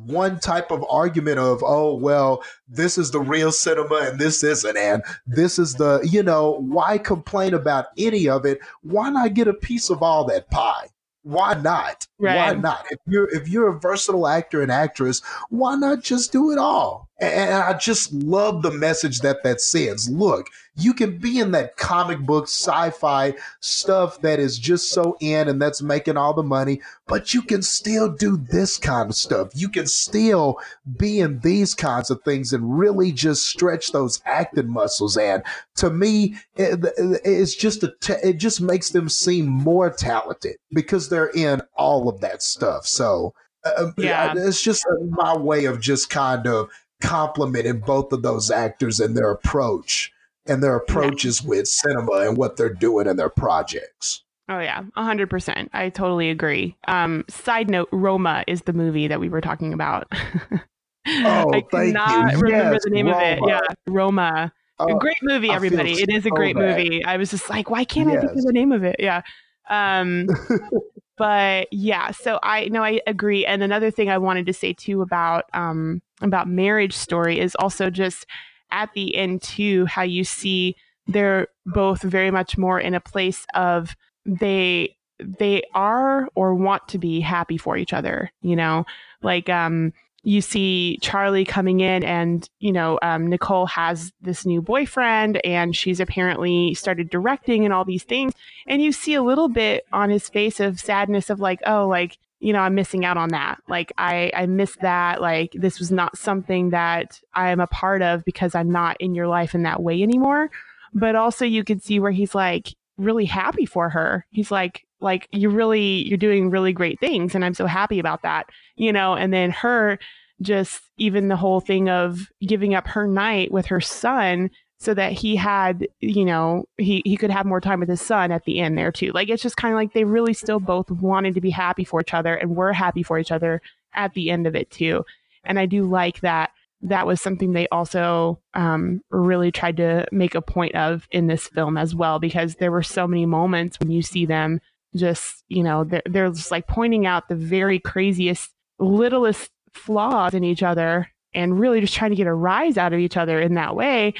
one 0.06 0.38
type 0.38 0.70
of 0.70 0.84
argument 0.88 1.38
of 1.38 1.60
oh 1.64 1.94
well 1.94 2.42
this 2.68 2.96
is 2.98 3.10
the 3.10 3.20
real 3.20 3.50
cinema 3.50 3.96
and 3.96 4.18
this 4.20 4.44
isn't 4.44 4.76
and 4.76 5.02
this 5.26 5.58
is 5.58 5.74
the 5.74 6.00
you 6.08 6.22
know 6.22 6.60
why 6.60 6.98
complain 6.98 7.52
about 7.52 7.86
any 7.98 8.28
of 8.28 8.46
it 8.46 8.60
why 8.82 9.10
not 9.10 9.34
get 9.34 9.48
a 9.48 9.54
piece 9.54 9.90
of 9.90 10.02
all 10.02 10.24
that 10.24 10.48
pie 10.50 10.86
why 11.22 11.54
not? 11.54 12.06
Right. 12.18 12.36
Why 12.36 12.60
not? 12.60 12.86
If 12.90 12.98
you're 13.06 13.28
if 13.30 13.48
you're 13.48 13.68
a 13.68 13.78
versatile 13.78 14.26
actor 14.26 14.62
and 14.62 14.72
actress, 14.72 15.22
why 15.50 15.76
not 15.76 16.02
just 16.02 16.32
do 16.32 16.50
it 16.50 16.58
all? 16.58 17.08
And 17.20 17.54
I 17.54 17.78
just 17.78 18.12
love 18.12 18.62
the 18.62 18.72
message 18.72 19.20
that 19.20 19.44
that 19.44 19.60
sends. 19.60 20.10
Look, 20.10 20.48
you 20.76 20.94
can 20.94 21.18
be 21.18 21.38
in 21.38 21.50
that 21.50 21.76
comic 21.76 22.20
book 22.20 22.44
sci-fi 22.44 23.34
stuff 23.60 24.20
that 24.22 24.38
is 24.38 24.58
just 24.58 24.90
so 24.90 25.16
in 25.20 25.48
and 25.48 25.60
that's 25.60 25.82
making 25.82 26.16
all 26.16 26.32
the 26.32 26.42
money, 26.42 26.80
but 27.06 27.34
you 27.34 27.42
can 27.42 27.62
still 27.62 28.10
do 28.10 28.36
this 28.36 28.78
kind 28.78 29.10
of 29.10 29.16
stuff. 29.16 29.48
You 29.54 29.68
can 29.68 29.86
still 29.86 30.58
be 30.98 31.20
in 31.20 31.40
these 31.40 31.74
kinds 31.74 32.10
of 32.10 32.22
things 32.22 32.52
and 32.52 32.78
really 32.78 33.12
just 33.12 33.46
stretch 33.46 33.92
those 33.92 34.22
acting 34.24 34.68
muscles. 34.68 35.16
And 35.16 35.42
to 35.76 35.90
me, 35.90 36.36
it, 36.56 36.80
it's 37.24 37.54
just 37.54 37.82
a 37.82 37.92
it 38.26 38.38
just 38.38 38.60
makes 38.60 38.90
them 38.90 39.08
seem 39.08 39.46
more 39.46 39.90
talented 39.90 40.56
because 40.72 41.08
they're 41.08 41.30
in 41.30 41.60
all 41.76 42.08
of 42.08 42.20
that 42.20 42.42
stuff. 42.42 42.86
So. 42.86 43.34
Uh, 43.64 43.92
yeah. 43.96 44.34
It's 44.36 44.60
just 44.60 44.84
my 45.10 45.36
way 45.36 45.66
of 45.66 45.80
just 45.80 46.10
kind 46.10 46.48
of 46.48 46.68
complimenting 47.00 47.78
both 47.78 48.12
of 48.12 48.22
those 48.22 48.50
actors 48.50 48.98
and 48.98 49.16
their 49.16 49.30
approach 49.30 50.11
and 50.46 50.62
their 50.62 50.76
approaches 50.76 51.42
with 51.42 51.68
cinema 51.68 52.26
and 52.28 52.36
what 52.36 52.56
they're 52.56 52.72
doing 52.72 53.06
in 53.06 53.16
their 53.16 53.30
projects. 53.30 54.24
Oh 54.48 54.58
yeah, 54.58 54.82
hundred 54.96 55.30
percent. 55.30 55.70
I 55.72 55.88
totally 55.88 56.30
agree. 56.30 56.76
Um, 56.88 57.24
side 57.28 57.70
note: 57.70 57.88
Roma 57.92 58.44
is 58.46 58.62
the 58.62 58.72
movie 58.72 59.08
that 59.08 59.20
we 59.20 59.28
were 59.28 59.40
talking 59.40 59.72
about. 59.72 60.08
oh, 61.06 61.52
I 61.52 61.60
cannot 61.60 62.34
remember 62.34 62.72
yes, 62.72 62.84
the 62.84 62.90
name 62.90 63.06
Roma. 63.06 63.18
of 63.18 63.22
it. 63.22 63.38
Yeah, 63.46 63.60
Roma. 63.86 64.52
Oh, 64.78 64.96
a 64.96 64.98
great 64.98 65.16
movie, 65.22 65.50
everybody. 65.50 65.92
It 65.92 66.10
is 66.10 66.26
a 66.26 66.30
great 66.30 66.56
movie. 66.56 67.04
I 67.04 67.16
was 67.16 67.30
just 67.30 67.48
like, 67.48 67.70
why 67.70 67.84
can't 67.84 68.10
yes. 68.10 68.18
I 68.18 68.26
think 68.26 68.38
of 68.38 68.44
the 68.44 68.52
name 68.52 68.72
of 68.72 68.82
it? 68.82 68.96
Yeah. 68.98 69.22
Um, 69.70 70.26
but 71.16 71.68
yeah, 71.70 72.10
so 72.10 72.40
I 72.42 72.66
know 72.68 72.82
I 72.82 73.00
agree. 73.06 73.46
And 73.46 73.62
another 73.62 73.90
thing 73.90 74.10
I 74.10 74.18
wanted 74.18 74.46
to 74.46 74.52
say 74.52 74.72
too 74.72 75.02
about 75.02 75.44
um, 75.54 76.02
about 76.20 76.48
Marriage 76.48 76.94
Story 76.94 77.38
is 77.38 77.54
also 77.56 77.90
just 77.90 78.26
at 78.72 78.92
the 78.94 79.14
end 79.14 79.42
too 79.42 79.86
how 79.86 80.02
you 80.02 80.24
see 80.24 80.74
they're 81.06 81.48
both 81.66 82.02
very 82.02 82.30
much 82.30 82.58
more 82.58 82.80
in 82.80 82.94
a 82.94 83.00
place 83.00 83.46
of 83.54 83.94
they 84.26 84.96
they 85.18 85.62
are 85.74 86.28
or 86.34 86.54
want 86.54 86.86
to 86.88 86.98
be 86.98 87.20
happy 87.20 87.56
for 87.56 87.76
each 87.76 87.92
other 87.92 88.32
you 88.40 88.56
know 88.56 88.84
like 89.22 89.48
um 89.48 89.92
you 90.24 90.40
see 90.40 90.98
Charlie 91.02 91.44
coming 91.44 91.80
in, 91.80 92.04
and 92.04 92.48
you 92.60 92.72
know 92.72 92.98
um, 93.02 93.26
Nicole 93.26 93.66
has 93.66 94.12
this 94.20 94.46
new 94.46 94.62
boyfriend, 94.62 95.44
and 95.44 95.74
she's 95.74 96.00
apparently 96.00 96.74
started 96.74 97.10
directing 97.10 97.64
and 97.64 97.74
all 97.74 97.84
these 97.84 98.04
things. 98.04 98.32
And 98.66 98.80
you 98.82 98.92
see 98.92 99.14
a 99.14 99.22
little 99.22 99.48
bit 99.48 99.84
on 99.92 100.10
his 100.10 100.28
face 100.28 100.60
of 100.60 100.78
sadness 100.78 101.28
of 101.28 101.40
like, 101.40 101.60
oh, 101.66 101.88
like 101.88 102.18
you 102.42 102.52
know, 102.52 102.58
I'm 102.58 102.74
missing 102.74 103.04
out 103.04 103.16
on 103.16 103.28
that. 103.28 103.60
Like 103.68 103.92
I, 103.96 104.32
I 104.34 104.46
miss 104.46 104.76
that. 104.80 105.20
Like 105.20 105.52
this 105.54 105.78
was 105.78 105.92
not 105.92 106.18
something 106.18 106.70
that 106.70 107.20
I 107.34 107.50
am 107.50 107.60
a 107.60 107.68
part 107.68 108.02
of 108.02 108.24
because 108.24 108.56
I'm 108.56 108.68
not 108.68 108.96
in 109.00 109.14
your 109.14 109.28
life 109.28 109.54
in 109.54 109.62
that 109.62 109.80
way 109.80 110.02
anymore. 110.02 110.50
But 110.92 111.14
also 111.14 111.44
you 111.44 111.62
could 111.62 111.84
see 111.84 112.00
where 112.00 112.10
he's 112.10 112.34
like 112.34 112.74
really 112.96 113.26
happy 113.26 113.64
for 113.64 113.88
her. 113.90 114.26
He's 114.30 114.50
like, 114.50 114.84
like 115.00 115.28
you 115.30 115.50
really, 115.50 116.06
you're 116.08 116.18
doing 116.18 116.50
really 116.50 116.72
great 116.72 116.98
things. 116.98 117.36
And 117.36 117.44
I'm 117.44 117.54
so 117.54 117.66
happy 117.66 118.00
about 118.00 118.22
that, 118.22 118.46
you 118.74 118.92
know, 118.92 119.14
and 119.14 119.32
then 119.32 119.52
her 119.52 120.00
just 120.40 120.82
even 120.96 121.28
the 121.28 121.36
whole 121.36 121.60
thing 121.60 121.88
of 121.88 122.26
giving 122.44 122.74
up 122.74 122.88
her 122.88 123.06
night 123.06 123.52
with 123.52 123.66
her 123.66 123.80
son 123.80 124.50
so 124.82 124.94
that 124.94 125.12
he 125.12 125.36
had, 125.36 125.86
you 126.00 126.24
know, 126.24 126.64
he, 126.76 127.02
he 127.04 127.16
could 127.16 127.30
have 127.30 127.46
more 127.46 127.60
time 127.60 127.78
with 127.78 127.88
his 127.88 128.02
son 128.02 128.32
at 128.32 128.44
the 128.46 128.58
end 128.58 128.76
there 128.76 128.90
too. 128.90 129.12
Like 129.12 129.28
it's 129.28 129.42
just 129.42 129.56
kind 129.56 129.72
of 129.72 129.76
like 129.76 129.92
they 129.92 130.02
really 130.02 130.34
still 130.34 130.58
both 130.58 130.90
wanted 130.90 131.34
to 131.34 131.40
be 131.40 131.50
happy 131.50 131.84
for 131.84 132.00
each 132.00 132.12
other 132.12 132.34
and 132.34 132.56
were 132.56 132.72
happy 132.72 133.04
for 133.04 133.16
each 133.16 133.30
other 133.30 133.62
at 133.94 134.12
the 134.14 134.28
end 134.28 134.44
of 134.44 134.56
it 134.56 134.72
too. 134.72 135.04
And 135.44 135.60
I 135.60 135.66
do 135.66 135.84
like 135.84 136.18
that 136.22 136.50
that 136.80 137.06
was 137.06 137.20
something 137.20 137.52
they 137.52 137.68
also 137.68 138.40
um, 138.54 139.02
really 139.10 139.52
tried 139.52 139.76
to 139.76 140.04
make 140.10 140.34
a 140.34 140.42
point 140.42 140.74
of 140.74 141.06
in 141.12 141.28
this 141.28 141.46
film 141.46 141.78
as 141.78 141.94
well, 141.94 142.18
because 142.18 142.56
there 142.56 142.72
were 142.72 142.82
so 142.82 143.06
many 143.06 143.24
moments 143.24 143.78
when 143.78 143.92
you 143.92 144.02
see 144.02 144.26
them 144.26 144.60
just, 144.96 145.44
you 145.46 145.62
know, 145.62 145.84
they're, 145.84 146.02
they're 146.06 146.30
just 146.30 146.50
like 146.50 146.66
pointing 146.66 147.06
out 147.06 147.28
the 147.28 147.36
very 147.36 147.78
craziest, 147.78 148.50
littlest 148.80 149.52
flaws 149.72 150.34
in 150.34 150.42
each 150.42 150.64
other 150.64 151.08
and 151.32 151.60
really 151.60 151.80
just 151.80 151.94
trying 151.94 152.10
to 152.10 152.16
get 152.16 152.26
a 152.26 152.34
rise 152.34 152.76
out 152.76 152.92
of 152.92 152.98
each 152.98 153.16
other 153.16 153.40
in 153.40 153.54
that 153.54 153.76
way 153.76 154.12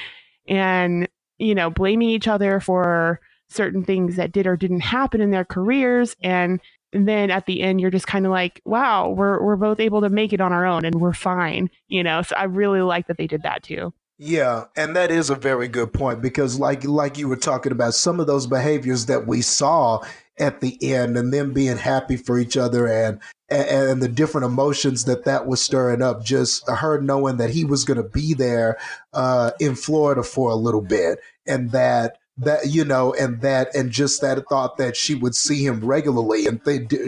and, 0.48 1.08
you 1.38 1.54
know, 1.54 1.70
blaming 1.70 2.08
each 2.08 2.28
other 2.28 2.60
for 2.60 3.20
certain 3.48 3.84
things 3.84 4.16
that 4.16 4.32
did 4.32 4.46
or 4.46 4.56
didn't 4.56 4.80
happen 4.80 5.20
in 5.20 5.30
their 5.30 5.44
careers. 5.44 6.16
And 6.22 6.60
then 6.92 7.30
at 7.30 7.46
the 7.46 7.62
end, 7.62 7.80
you're 7.80 7.90
just 7.90 8.06
kind 8.06 8.26
of 8.26 8.32
like, 8.32 8.60
wow, 8.64 9.10
we're, 9.10 9.42
we're 9.42 9.56
both 9.56 9.80
able 9.80 10.00
to 10.02 10.08
make 10.08 10.32
it 10.32 10.40
on 10.40 10.52
our 10.52 10.66
own 10.66 10.84
and 10.84 10.96
we're 10.96 11.12
fine, 11.12 11.70
you 11.88 12.02
know? 12.02 12.22
So 12.22 12.36
I 12.36 12.44
really 12.44 12.82
like 12.82 13.06
that 13.08 13.18
they 13.18 13.26
did 13.26 13.42
that 13.42 13.62
too. 13.62 13.92
Yeah, 14.24 14.66
and 14.76 14.94
that 14.94 15.10
is 15.10 15.30
a 15.30 15.34
very 15.34 15.66
good 15.66 15.92
point 15.92 16.22
because 16.22 16.56
like 16.56 16.84
like 16.84 17.18
you 17.18 17.28
were 17.28 17.34
talking 17.34 17.72
about 17.72 17.94
some 17.94 18.20
of 18.20 18.28
those 18.28 18.46
behaviors 18.46 19.06
that 19.06 19.26
we 19.26 19.42
saw 19.42 20.00
at 20.38 20.60
the 20.60 20.78
end 20.80 21.16
and 21.16 21.32
them 21.32 21.52
being 21.52 21.76
happy 21.76 22.16
for 22.16 22.38
each 22.38 22.56
other 22.56 22.86
and 22.86 23.18
and, 23.52 24.02
the 24.02 24.08
different 24.08 24.44
emotions 24.44 25.04
that 25.04 25.24
that 25.24 25.46
was 25.46 25.62
stirring 25.62 26.02
up 26.02 26.24
just 26.24 26.68
her 26.68 27.00
knowing 27.00 27.36
that 27.36 27.50
he 27.50 27.64
was 27.64 27.84
going 27.84 27.96
to 27.96 28.08
be 28.08 28.34
there 28.34 28.78
uh, 29.12 29.50
in 29.60 29.74
Florida 29.74 30.22
for 30.22 30.50
a 30.50 30.56
little 30.56 30.80
bit 30.80 31.18
and 31.46 31.70
that 31.70 32.18
that 32.38 32.70
you 32.70 32.84
know 32.84 33.12
and 33.14 33.42
that 33.42 33.74
and 33.74 33.90
just 33.90 34.20
that 34.22 34.42
thought 34.48 34.78
that 34.78 34.96
she 34.96 35.14
would 35.14 35.34
see 35.34 35.64
him 35.64 35.80
regularly 35.84 36.46
and 36.46 36.62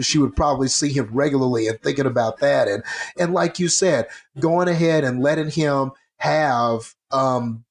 she 0.05 0.19
would 0.19 0.35
probably 0.35 0.67
see 0.67 0.91
him 0.91 1.09
regularly 1.11 1.67
and 1.67 1.81
thinking 1.81 2.05
about 2.05 2.37
that 2.39 2.67
and 2.67 2.83
and 3.17 3.33
like 3.33 3.59
you 3.59 3.67
said 3.67 4.07
going 4.39 4.67
ahead 4.67 5.03
and 5.03 5.21
letting 5.21 5.49
him 5.49 5.91
have 6.17 6.93
um 7.11 7.63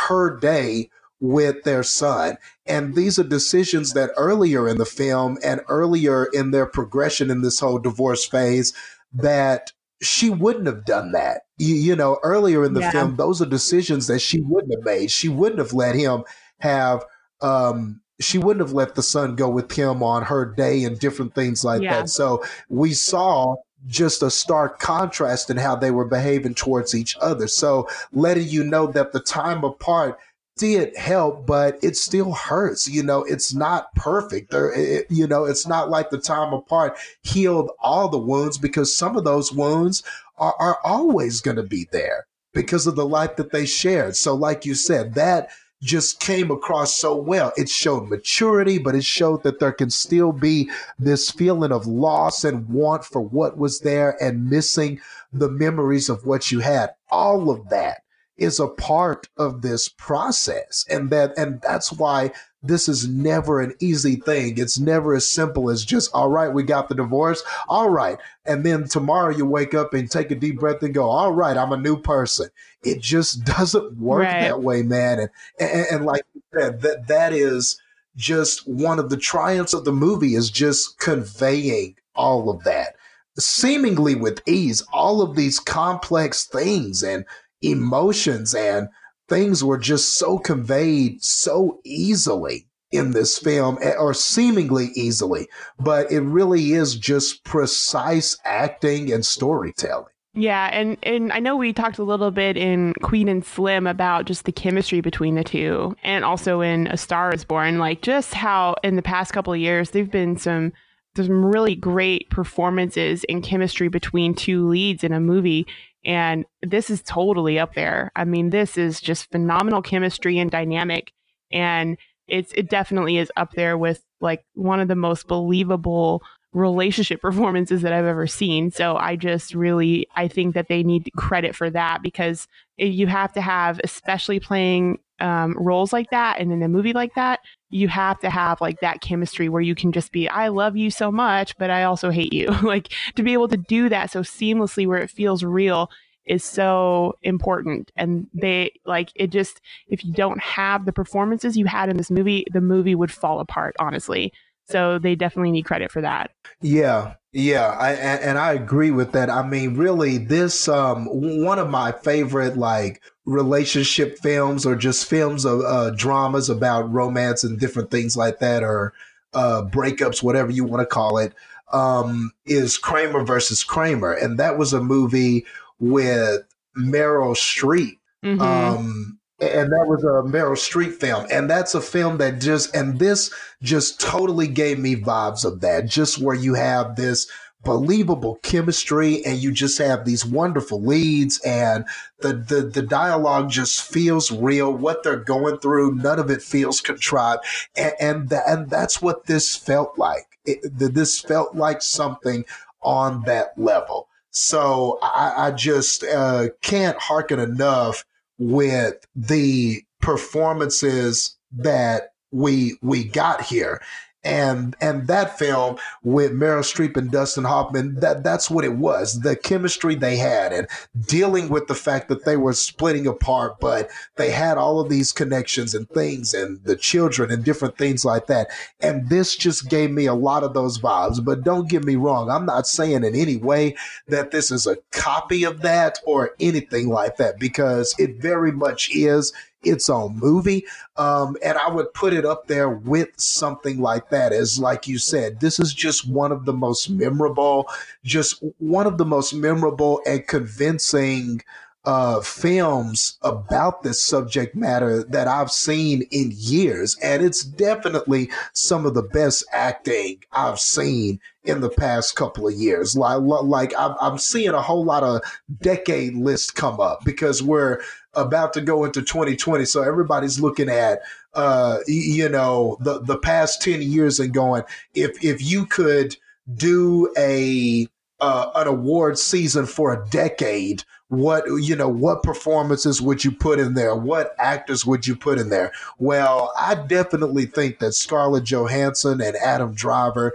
her 0.00 0.36
day 0.38 0.90
with 1.20 1.64
their 1.64 1.82
son. 1.82 2.36
And 2.66 2.94
these 2.94 3.18
are 3.18 3.24
decisions 3.24 3.92
that 3.94 4.10
earlier 4.16 4.68
in 4.68 4.78
the 4.78 4.86
film 4.86 5.38
and 5.42 5.60
earlier 5.68 6.26
in 6.26 6.50
their 6.50 6.66
progression 6.66 7.30
in 7.30 7.42
this 7.42 7.60
whole 7.60 7.78
divorce 7.78 8.24
phase 8.24 8.72
that 9.12 9.72
she 10.00 10.30
wouldn't 10.30 10.66
have 10.66 10.84
done 10.84 11.12
that. 11.12 11.42
You, 11.58 11.74
you 11.74 11.96
know, 11.96 12.18
earlier 12.22 12.64
in 12.64 12.74
the 12.74 12.80
yeah. 12.80 12.90
film, 12.90 13.16
those 13.16 13.42
are 13.42 13.46
decisions 13.46 14.06
that 14.06 14.20
she 14.20 14.40
wouldn't 14.40 14.72
have 14.72 14.84
made. 14.84 15.10
She 15.10 15.28
wouldn't 15.28 15.58
have 15.58 15.72
let 15.72 15.94
him 15.94 16.24
have 16.60 17.04
um 17.40 18.00
she 18.20 18.36
wouldn't 18.36 18.66
have 18.66 18.74
let 18.74 18.96
the 18.96 19.02
son 19.02 19.36
go 19.36 19.48
with 19.48 19.70
him 19.70 20.02
on 20.02 20.24
her 20.24 20.44
day 20.44 20.82
and 20.84 20.98
different 20.98 21.34
things 21.34 21.64
like 21.64 21.82
yeah. 21.82 22.00
that. 22.00 22.08
So 22.08 22.42
we 22.68 22.92
saw 22.92 23.56
just 23.86 24.22
a 24.22 24.30
stark 24.30 24.80
contrast 24.80 25.50
in 25.50 25.56
how 25.56 25.76
they 25.76 25.92
were 25.92 26.04
behaving 26.04 26.54
towards 26.54 26.94
each 26.94 27.16
other. 27.20 27.46
So 27.46 27.88
letting 28.12 28.48
you 28.48 28.64
know 28.64 28.88
that 28.88 29.12
the 29.12 29.20
time 29.20 29.62
apart 29.62 30.18
did 30.58 30.96
help, 30.96 31.46
but 31.46 31.78
it 31.82 31.96
still 31.96 32.32
hurts. 32.32 32.88
You 32.88 33.02
know, 33.02 33.24
it's 33.24 33.54
not 33.54 33.94
perfect. 33.94 34.52
Or, 34.52 34.72
it, 34.74 35.06
you 35.08 35.26
know, 35.26 35.44
it's 35.44 35.66
not 35.66 35.88
like 35.88 36.10
the 36.10 36.18
time 36.18 36.52
apart 36.52 36.98
healed 37.22 37.70
all 37.80 38.08
the 38.08 38.18
wounds 38.18 38.58
because 38.58 38.94
some 38.94 39.16
of 39.16 39.24
those 39.24 39.52
wounds 39.52 40.02
are, 40.36 40.54
are 40.58 40.78
always 40.84 41.40
going 41.40 41.56
to 41.56 41.62
be 41.62 41.88
there 41.92 42.26
because 42.52 42.86
of 42.86 42.96
the 42.96 43.06
life 43.06 43.36
that 43.36 43.52
they 43.52 43.64
shared. 43.64 44.16
So, 44.16 44.34
like 44.34 44.66
you 44.66 44.74
said, 44.74 45.14
that 45.14 45.50
just 45.82 46.20
came 46.20 46.50
across 46.50 46.94
so 46.94 47.14
well. 47.16 47.52
It 47.56 47.68
showed 47.68 48.08
maturity, 48.08 48.78
but 48.78 48.94
it 48.94 49.04
showed 49.04 49.44
that 49.44 49.60
there 49.60 49.72
can 49.72 49.90
still 49.90 50.32
be 50.32 50.70
this 50.98 51.30
feeling 51.30 51.72
of 51.72 51.86
loss 51.86 52.44
and 52.44 52.68
want 52.68 53.04
for 53.04 53.20
what 53.20 53.56
was 53.56 53.80
there 53.80 54.20
and 54.22 54.50
missing 54.50 55.00
the 55.32 55.48
memories 55.48 56.08
of 56.08 56.26
what 56.26 56.50
you 56.50 56.60
had. 56.60 56.90
All 57.10 57.50
of 57.50 57.68
that 57.68 58.02
is 58.38 58.60
a 58.60 58.68
part 58.68 59.28
of 59.36 59.62
this 59.62 59.88
process. 59.88 60.86
And 60.88 61.10
that 61.10 61.36
and 61.36 61.60
that's 61.60 61.92
why 61.92 62.32
this 62.62 62.88
is 62.88 63.06
never 63.08 63.60
an 63.60 63.74
easy 63.80 64.16
thing. 64.16 64.58
It's 64.58 64.78
never 64.78 65.14
as 65.14 65.28
simple 65.28 65.70
as 65.70 65.84
just 65.84 66.10
all 66.14 66.30
right 66.30 66.52
we 66.52 66.62
got 66.62 66.88
the 66.88 66.94
divorce. 66.94 67.42
All 67.68 67.90
right. 67.90 68.18
And 68.46 68.64
then 68.64 68.88
tomorrow 68.88 69.36
you 69.36 69.44
wake 69.44 69.74
up 69.74 69.92
and 69.92 70.10
take 70.10 70.30
a 70.30 70.36
deep 70.36 70.58
breath 70.58 70.82
and 70.82 70.94
go 70.94 71.08
all 71.08 71.32
right 71.32 71.56
i'm 71.56 71.72
a 71.72 71.76
new 71.76 72.00
person. 72.00 72.48
It 72.82 73.00
just 73.00 73.44
doesn't 73.56 73.98
work 73.98 74.24
right. 74.24 74.40
that 74.40 74.62
way 74.62 74.82
man. 74.82 75.18
And, 75.18 75.30
and 75.60 75.86
and 75.90 76.06
like 76.06 76.22
you 76.34 76.42
said 76.58 76.80
that 76.82 77.08
that 77.08 77.32
is 77.32 77.80
just 78.16 78.66
one 78.66 78.98
of 78.98 79.10
the 79.10 79.16
triumphs 79.16 79.74
of 79.74 79.84
the 79.84 79.92
movie 79.92 80.34
is 80.34 80.50
just 80.50 80.98
conveying 80.98 81.96
all 82.14 82.50
of 82.50 82.64
that. 82.64 82.94
Seemingly 83.38 84.16
with 84.16 84.42
ease 84.46 84.82
all 84.92 85.22
of 85.22 85.36
these 85.36 85.60
complex 85.60 86.44
things. 86.44 87.04
And 87.04 87.24
emotions 87.62 88.54
and 88.54 88.88
things 89.28 89.62
were 89.62 89.78
just 89.78 90.14
so 90.14 90.38
conveyed 90.38 91.22
so 91.22 91.80
easily 91.84 92.66
in 92.90 93.10
this 93.10 93.38
film, 93.38 93.78
eh, 93.82 93.92
or 93.98 94.14
seemingly 94.14 94.86
easily, 94.94 95.46
but 95.78 96.10
it 96.10 96.20
really 96.20 96.72
is 96.72 96.96
just 96.96 97.44
precise 97.44 98.36
acting 98.44 99.12
and 99.12 99.24
storytelling. 99.26 100.06
Yeah, 100.34 100.68
and 100.72 100.96
and 101.02 101.32
I 101.32 101.40
know 101.40 101.56
we 101.56 101.72
talked 101.72 101.98
a 101.98 102.04
little 102.04 102.30
bit 102.30 102.56
in 102.56 102.94
Queen 103.02 103.28
and 103.28 103.44
Slim 103.44 103.86
about 103.86 104.24
just 104.24 104.44
the 104.44 104.52
chemistry 104.52 105.00
between 105.00 105.34
the 105.34 105.44
two, 105.44 105.96
and 106.02 106.24
also 106.24 106.60
in 106.60 106.86
A 106.86 106.96
Star 106.96 107.34
Is 107.34 107.44
Born, 107.44 107.78
like 107.78 108.02
just 108.02 108.34
how 108.34 108.76
in 108.84 108.96
the 108.96 109.02
past 109.02 109.32
couple 109.32 109.52
of 109.52 109.58
years 109.58 109.90
there've 109.90 110.10
been 110.10 110.36
some 110.36 110.72
some 111.16 111.44
really 111.44 111.74
great 111.74 112.30
performances 112.30 113.24
and 113.28 113.42
chemistry 113.42 113.88
between 113.88 114.34
two 114.34 114.68
leads 114.68 115.02
in 115.02 115.12
a 115.12 115.18
movie, 115.18 115.66
and 116.08 116.46
this 116.62 116.88
is 116.88 117.02
totally 117.02 117.58
up 117.58 117.74
there. 117.74 118.10
I 118.16 118.24
mean, 118.24 118.48
this 118.48 118.78
is 118.78 118.98
just 118.98 119.30
phenomenal 119.30 119.82
chemistry 119.82 120.38
and 120.38 120.50
dynamic, 120.50 121.12
and 121.52 121.98
it's 122.26 122.50
it 122.54 122.70
definitely 122.70 123.18
is 123.18 123.30
up 123.36 123.52
there 123.52 123.76
with 123.76 124.02
like 124.22 124.42
one 124.54 124.80
of 124.80 124.88
the 124.88 124.96
most 124.96 125.28
believable 125.28 126.22
relationship 126.54 127.20
performances 127.22 127.82
that 127.82 127.92
I've 127.92 128.06
ever 128.06 128.26
seen. 128.26 128.70
So 128.70 128.96
I 128.96 129.16
just 129.16 129.54
really 129.54 130.08
I 130.16 130.28
think 130.28 130.54
that 130.54 130.68
they 130.68 130.82
need 130.82 131.10
credit 131.14 131.54
for 131.54 131.68
that 131.70 131.98
because 132.02 132.48
you 132.78 133.06
have 133.06 133.34
to 133.34 133.42
have, 133.42 133.78
especially 133.84 134.40
playing 134.40 135.00
um, 135.20 135.54
roles 135.58 135.92
like 135.92 136.10
that 136.10 136.40
and 136.40 136.52
in 136.52 136.62
a 136.62 136.68
movie 136.68 136.92
like 136.92 137.14
that, 137.14 137.40
you 137.70 137.88
have 137.88 138.18
to 138.20 138.30
have 138.30 138.60
like 138.60 138.80
that 138.80 139.00
chemistry 139.00 139.48
where 139.48 139.62
you 139.62 139.74
can 139.74 139.92
just 139.92 140.12
be, 140.12 140.28
I 140.28 140.48
love 140.48 140.76
you 140.76 140.90
so 140.90 141.10
much, 141.10 141.56
but 141.58 141.70
I 141.70 141.84
also 141.84 142.10
hate 142.10 142.32
you. 142.32 142.46
like 142.62 142.92
to 143.16 143.22
be 143.22 143.32
able 143.32 143.48
to 143.48 143.56
do 143.56 143.88
that 143.88 144.10
so 144.10 144.20
seamlessly 144.20 144.86
where 144.86 144.98
it 144.98 145.10
feels 145.10 145.42
real 145.44 145.90
is 146.26 146.44
so 146.44 147.16
important. 147.22 147.90
And 147.96 148.26
they 148.34 148.72
like 148.84 149.10
it 149.14 149.28
just, 149.28 149.60
if 149.88 150.04
you 150.04 150.12
don't 150.12 150.40
have 150.40 150.84
the 150.84 150.92
performances 150.92 151.56
you 151.56 151.66
had 151.66 151.88
in 151.88 151.96
this 151.96 152.10
movie, 152.10 152.46
the 152.52 152.60
movie 152.60 152.94
would 152.94 153.10
fall 153.10 153.40
apart, 153.40 153.74
honestly. 153.78 154.32
So 154.68 154.98
they 154.98 155.14
definitely 155.14 155.50
need 155.50 155.64
credit 155.64 155.90
for 155.90 156.00
that. 156.02 156.30
Yeah, 156.60 157.14
yeah, 157.32 157.76
I, 157.78 157.92
and 157.92 158.38
I 158.38 158.52
agree 158.52 158.90
with 158.90 159.12
that. 159.12 159.30
I 159.30 159.46
mean, 159.46 159.76
really, 159.76 160.18
this 160.18 160.68
um 160.68 161.06
one 161.06 161.58
of 161.58 161.70
my 161.70 161.92
favorite 161.92 162.56
like 162.56 163.02
relationship 163.24 164.18
films 164.18 164.64
or 164.64 164.74
just 164.74 165.06
films 165.06 165.44
of 165.44 165.60
uh, 165.60 165.90
dramas 165.90 166.48
about 166.48 166.90
romance 166.92 167.44
and 167.44 167.60
different 167.60 167.90
things 167.90 168.16
like 168.16 168.38
that, 168.38 168.62
or 168.62 168.92
uh, 169.34 169.62
breakups, 169.62 170.22
whatever 170.22 170.50
you 170.50 170.64
want 170.64 170.80
to 170.80 170.86
call 170.86 171.18
it, 171.18 171.34
um, 171.72 172.32
is 172.46 172.78
Kramer 172.78 173.24
versus 173.24 173.62
Kramer, 173.62 174.12
and 174.12 174.38
that 174.38 174.58
was 174.58 174.72
a 174.72 174.80
movie 174.80 175.44
with 175.78 176.42
Meryl 176.76 177.34
Streep. 177.36 177.98
Mm-hmm. 178.24 178.40
Um, 178.40 179.17
and 179.40 179.70
that 179.72 179.86
was 179.86 180.02
a 180.02 180.28
Meryl 180.28 180.52
Streep 180.56 180.94
film. 180.94 181.26
And 181.30 181.48
that's 181.48 181.74
a 181.74 181.80
film 181.80 182.18
that 182.18 182.40
just, 182.40 182.74
and 182.74 182.98
this 182.98 183.32
just 183.62 184.00
totally 184.00 184.48
gave 184.48 184.78
me 184.78 184.96
vibes 184.96 185.44
of 185.44 185.60
that, 185.60 185.86
just 185.86 186.18
where 186.18 186.34
you 186.34 186.54
have 186.54 186.96
this 186.96 187.28
believable 187.64 188.36
chemistry 188.42 189.24
and 189.24 189.38
you 189.38 189.52
just 189.52 189.78
have 189.78 190.04
these 190.04 190.24
wonderful 190.24 190.80
leads 190.80 191.40
and 191.44 191.84
the, 192.20 192.32
the, 192.32 192.62
the 192.62 192.82
dialogue 192.82 193.50
just 193.50 193.82
feels 193.82 194.30
real. 194.30 194.72
What 194.72 195.02
they're 195.02 195.16
going 195.16 195.58
through, 195.58 195.96
none 195.96 196.18
of 196.18 196.30
it 196.30 196.42
feels 196.42 196.80
contrived. 196.80 197.44
And, 197.76 197.92
and, 198.00 198.28
the, 198.28 198.42
and 198.46 198.70
that's 198.70 199.02
what 199.02 199.26
this 199.26 199.56
felt 199.56 199.98
like. 199.98 200.38
It, 200.44 200.60
this 200.62 201.20
felt 201.20 201.54
like 201.54 201.82
something 201.82 202.44
on 202.80 203.22
that 203.26 203.58
level. 203.58 204.08
So 204.30 204.98
I, 205.02 205.48
I 205.48 205.50
just 205.50 206.04
uh, 206.04 206.48
can't 206.62 206.98
hearken 206.98 207.38
enough 207.38 208.04
with 208.38 208.94
the 209.14 209.82
performances 210.00 211.36
that 211.52 212.12
we 212.30 212.76
we 212.82 213.04
got 213.04 213.42
here 213.42 213.80
and 214.24 214.76
and 214.80 215.06
that 215.06 215.38
film 215.38 215.76
with 216.02 216.32
Meryl 216.32 216.60
Streep 216.60 216.96
and 216.96 217.10
Dustin 217.10 217.44
Hoffman 217.44 217.96
that 218.00 218.24
that's 218.24 218.50
what 218.50 218.64
it 218.64 218.74
was 218.74 219.20
the 219.20 219.36
chemistry 219.36 219.94
they 219.94 220.16
had 220.16 220.52
and 220.52 220.66
dealing 221.06 221.48
with 221.48 221.68
the 221.68 221.74
fact 221.74 222.08
that 222.08 222.24
they 222.24 222.36
were 222.36 222.52
splitting 222.52 223.06
apart 223.06 223.60
but 223.60 223.88
they 224.16 224.30
had 224.30 224.58
all 224.58 224.80
of 224.80 224.88
these 224.88 225.12
connections 225.12 225.72
and 225.72 225.88
things 225.90 226.34
and 226.34 226.62
the 226.64 226.74
children 226.74 227.30
and 227.30 227.44
different 227.44 227.78
things 227.78 228.04
like 228.04 228.26
that. 228.26 228.48
And 228.80 229.08
this 229.08 229.36
just 229.36 229.70
gave 229.70 229.90
me 229.90 230.06
a 230.06 230.14
lot 230.14 230.42
of 230.42 230.52
those 230.52 230.78
vibes 230.78 231.24
but 231.24 231.44
don't 231.44 231.68
get 231.68 231.84
me 231.84 231.94
wrong 231.94 232.28
I'm 232.28 232.46
not 232.46 232.66
saying 232.66 233.04
in 233.04 233.14
any 233.14 233.36
way 233.36 233.76
that 234.08 234.32
this 234.32 234.50
is 234.50 234.66
a 234.66 234.76
copy 234.90 235.44
of 235.44 235.62
that 235.62 235.98
or 236.04 236.32
anything 236.40 236.88
like 236.88 237.18
that 237.18 237.38
because 237.38 237.94
it 237.98 238.20
very 238.20 238.50
much 238.50 238.90
is 238.92 239.32
its 239.62 239.90
own 239.90 240.16
movie. 240.18 240.64
Um, 240.96 241.36
and 241.42 241.58
I 241.58 241.68
would 241.68 241.92
put 241.94 242.12
it 242.12 242.24
up 242.24 242.46
there 242.46 242.68
with 242.68 243.08
something 243.16 243.80
like 243.80 244.10
that. 244.10 244.32
As 244.32 244.58
like 244.58 244.86
you 244.86 244.98
said, 244.98 245.40
this 245.40 245.58
is 245.58 245.74
just 245.74 246.08
one 246.08 246.32
of 246.32 246.44
the 246.44 246.52
most 246.52 246.90
memorable, 246.90 247.68
just 248.04 248.42
one 248.58 248.86
of 248.86 248.98
the 248.98 249.04
most 249.04 249.34
memorable 249.34 250.00
and 250.06 250.26
convincing 250.26 251.42
uh, 251.84 252.20
films 252.20 253.18
about 253.22 253.82
this 253.82 254.02
subject 254.02 254.54
matter 254.54 255.02
that 255.04 255.26
I've 255.26 255.50
seen 255.50 256.02
in 256.10 256.32
years. 256.34 256.96
And 257.02 257.24
it's 257.24 257.42
definitely 257.42 258.30
some 258.52 258.84
of 258.84 258.92
the 258.92 259.04
best 259.04 259.44
acting 259.52 260.22
I've 260.32 260.60
seen 260.60 261.18
in 261.44 261.62
the 261.62 261.70
past 261.70 262.14
couple 262.14 262.46
of 262.46 262.52
years. 262.54 262.94
Like, 262.94 263.22
like 263.22 263.72
I'm, 263.78 263.94
I'm 264.02 264.18
seeing 264.18 264.50
a 264.50 264.60
whole 264.60 264.84
lot 264.84 265.02
of 265.02 265.22
decade 265.62 266.14
lists 266.14 266.50
come 266.50 266.78
up 266.78 267.06
because 267.06 267.42
we're 267.42 267.80
about 268.18 268.52
to 268.54 268.60
go 268.60 268.84
into 268.84 269.02
2020. 269.02 269.64
So 269.64 269.82
everybody's 269.82 270.40
looking 270.40 270.68
at, 270.68 271.00
uh, 271.34 271.78
you 271.86 272.28
know, 272.28 272.76
the, 272.80 273.00
the 273.00 273.18
past 273.18 273.62
10 273.62 273.82
years 273.82 274.20
and 274.20 274.32
going, 274.32 274.62
if, 274.94 275.22
if 275.24 275.42
you 275.42 275.66
could 275.66 276.16
do 276.54 277.12
a, 277.16 277.86
uh, 278.20 278.50
an 278.56 278.66
award 278.66 279.18
season 279.18 279.66
for 279.66 279.92
a 279.92 280.08
decade, 280.08 280.84
what 281.08 281.44
you 281.62 281.74
know 281.74 281.88
what 281.88 282.22
performances 282.22 283.00
would 283.00 283.24
you 283.24 283.32
put 283.32 283.58
in 283.58 283.72
there 283.72 283.94
what 283.94 284.34
actors 284.38 284.84
would 284.84 285.06
you 285.06 285.16
put 285.16 285.38
in 285.38 285.48
there 285.48 285.72
well 285.98 286.52
i 286.58 286.74
definitely 286.74 287.46
think 287.46 287.78
that 287.78 287.94
scarlett 287.94 288.44
johansson 288.44 289.20
and 289.22 289.34
adam 289.36 289.72
driver 289.72 290.34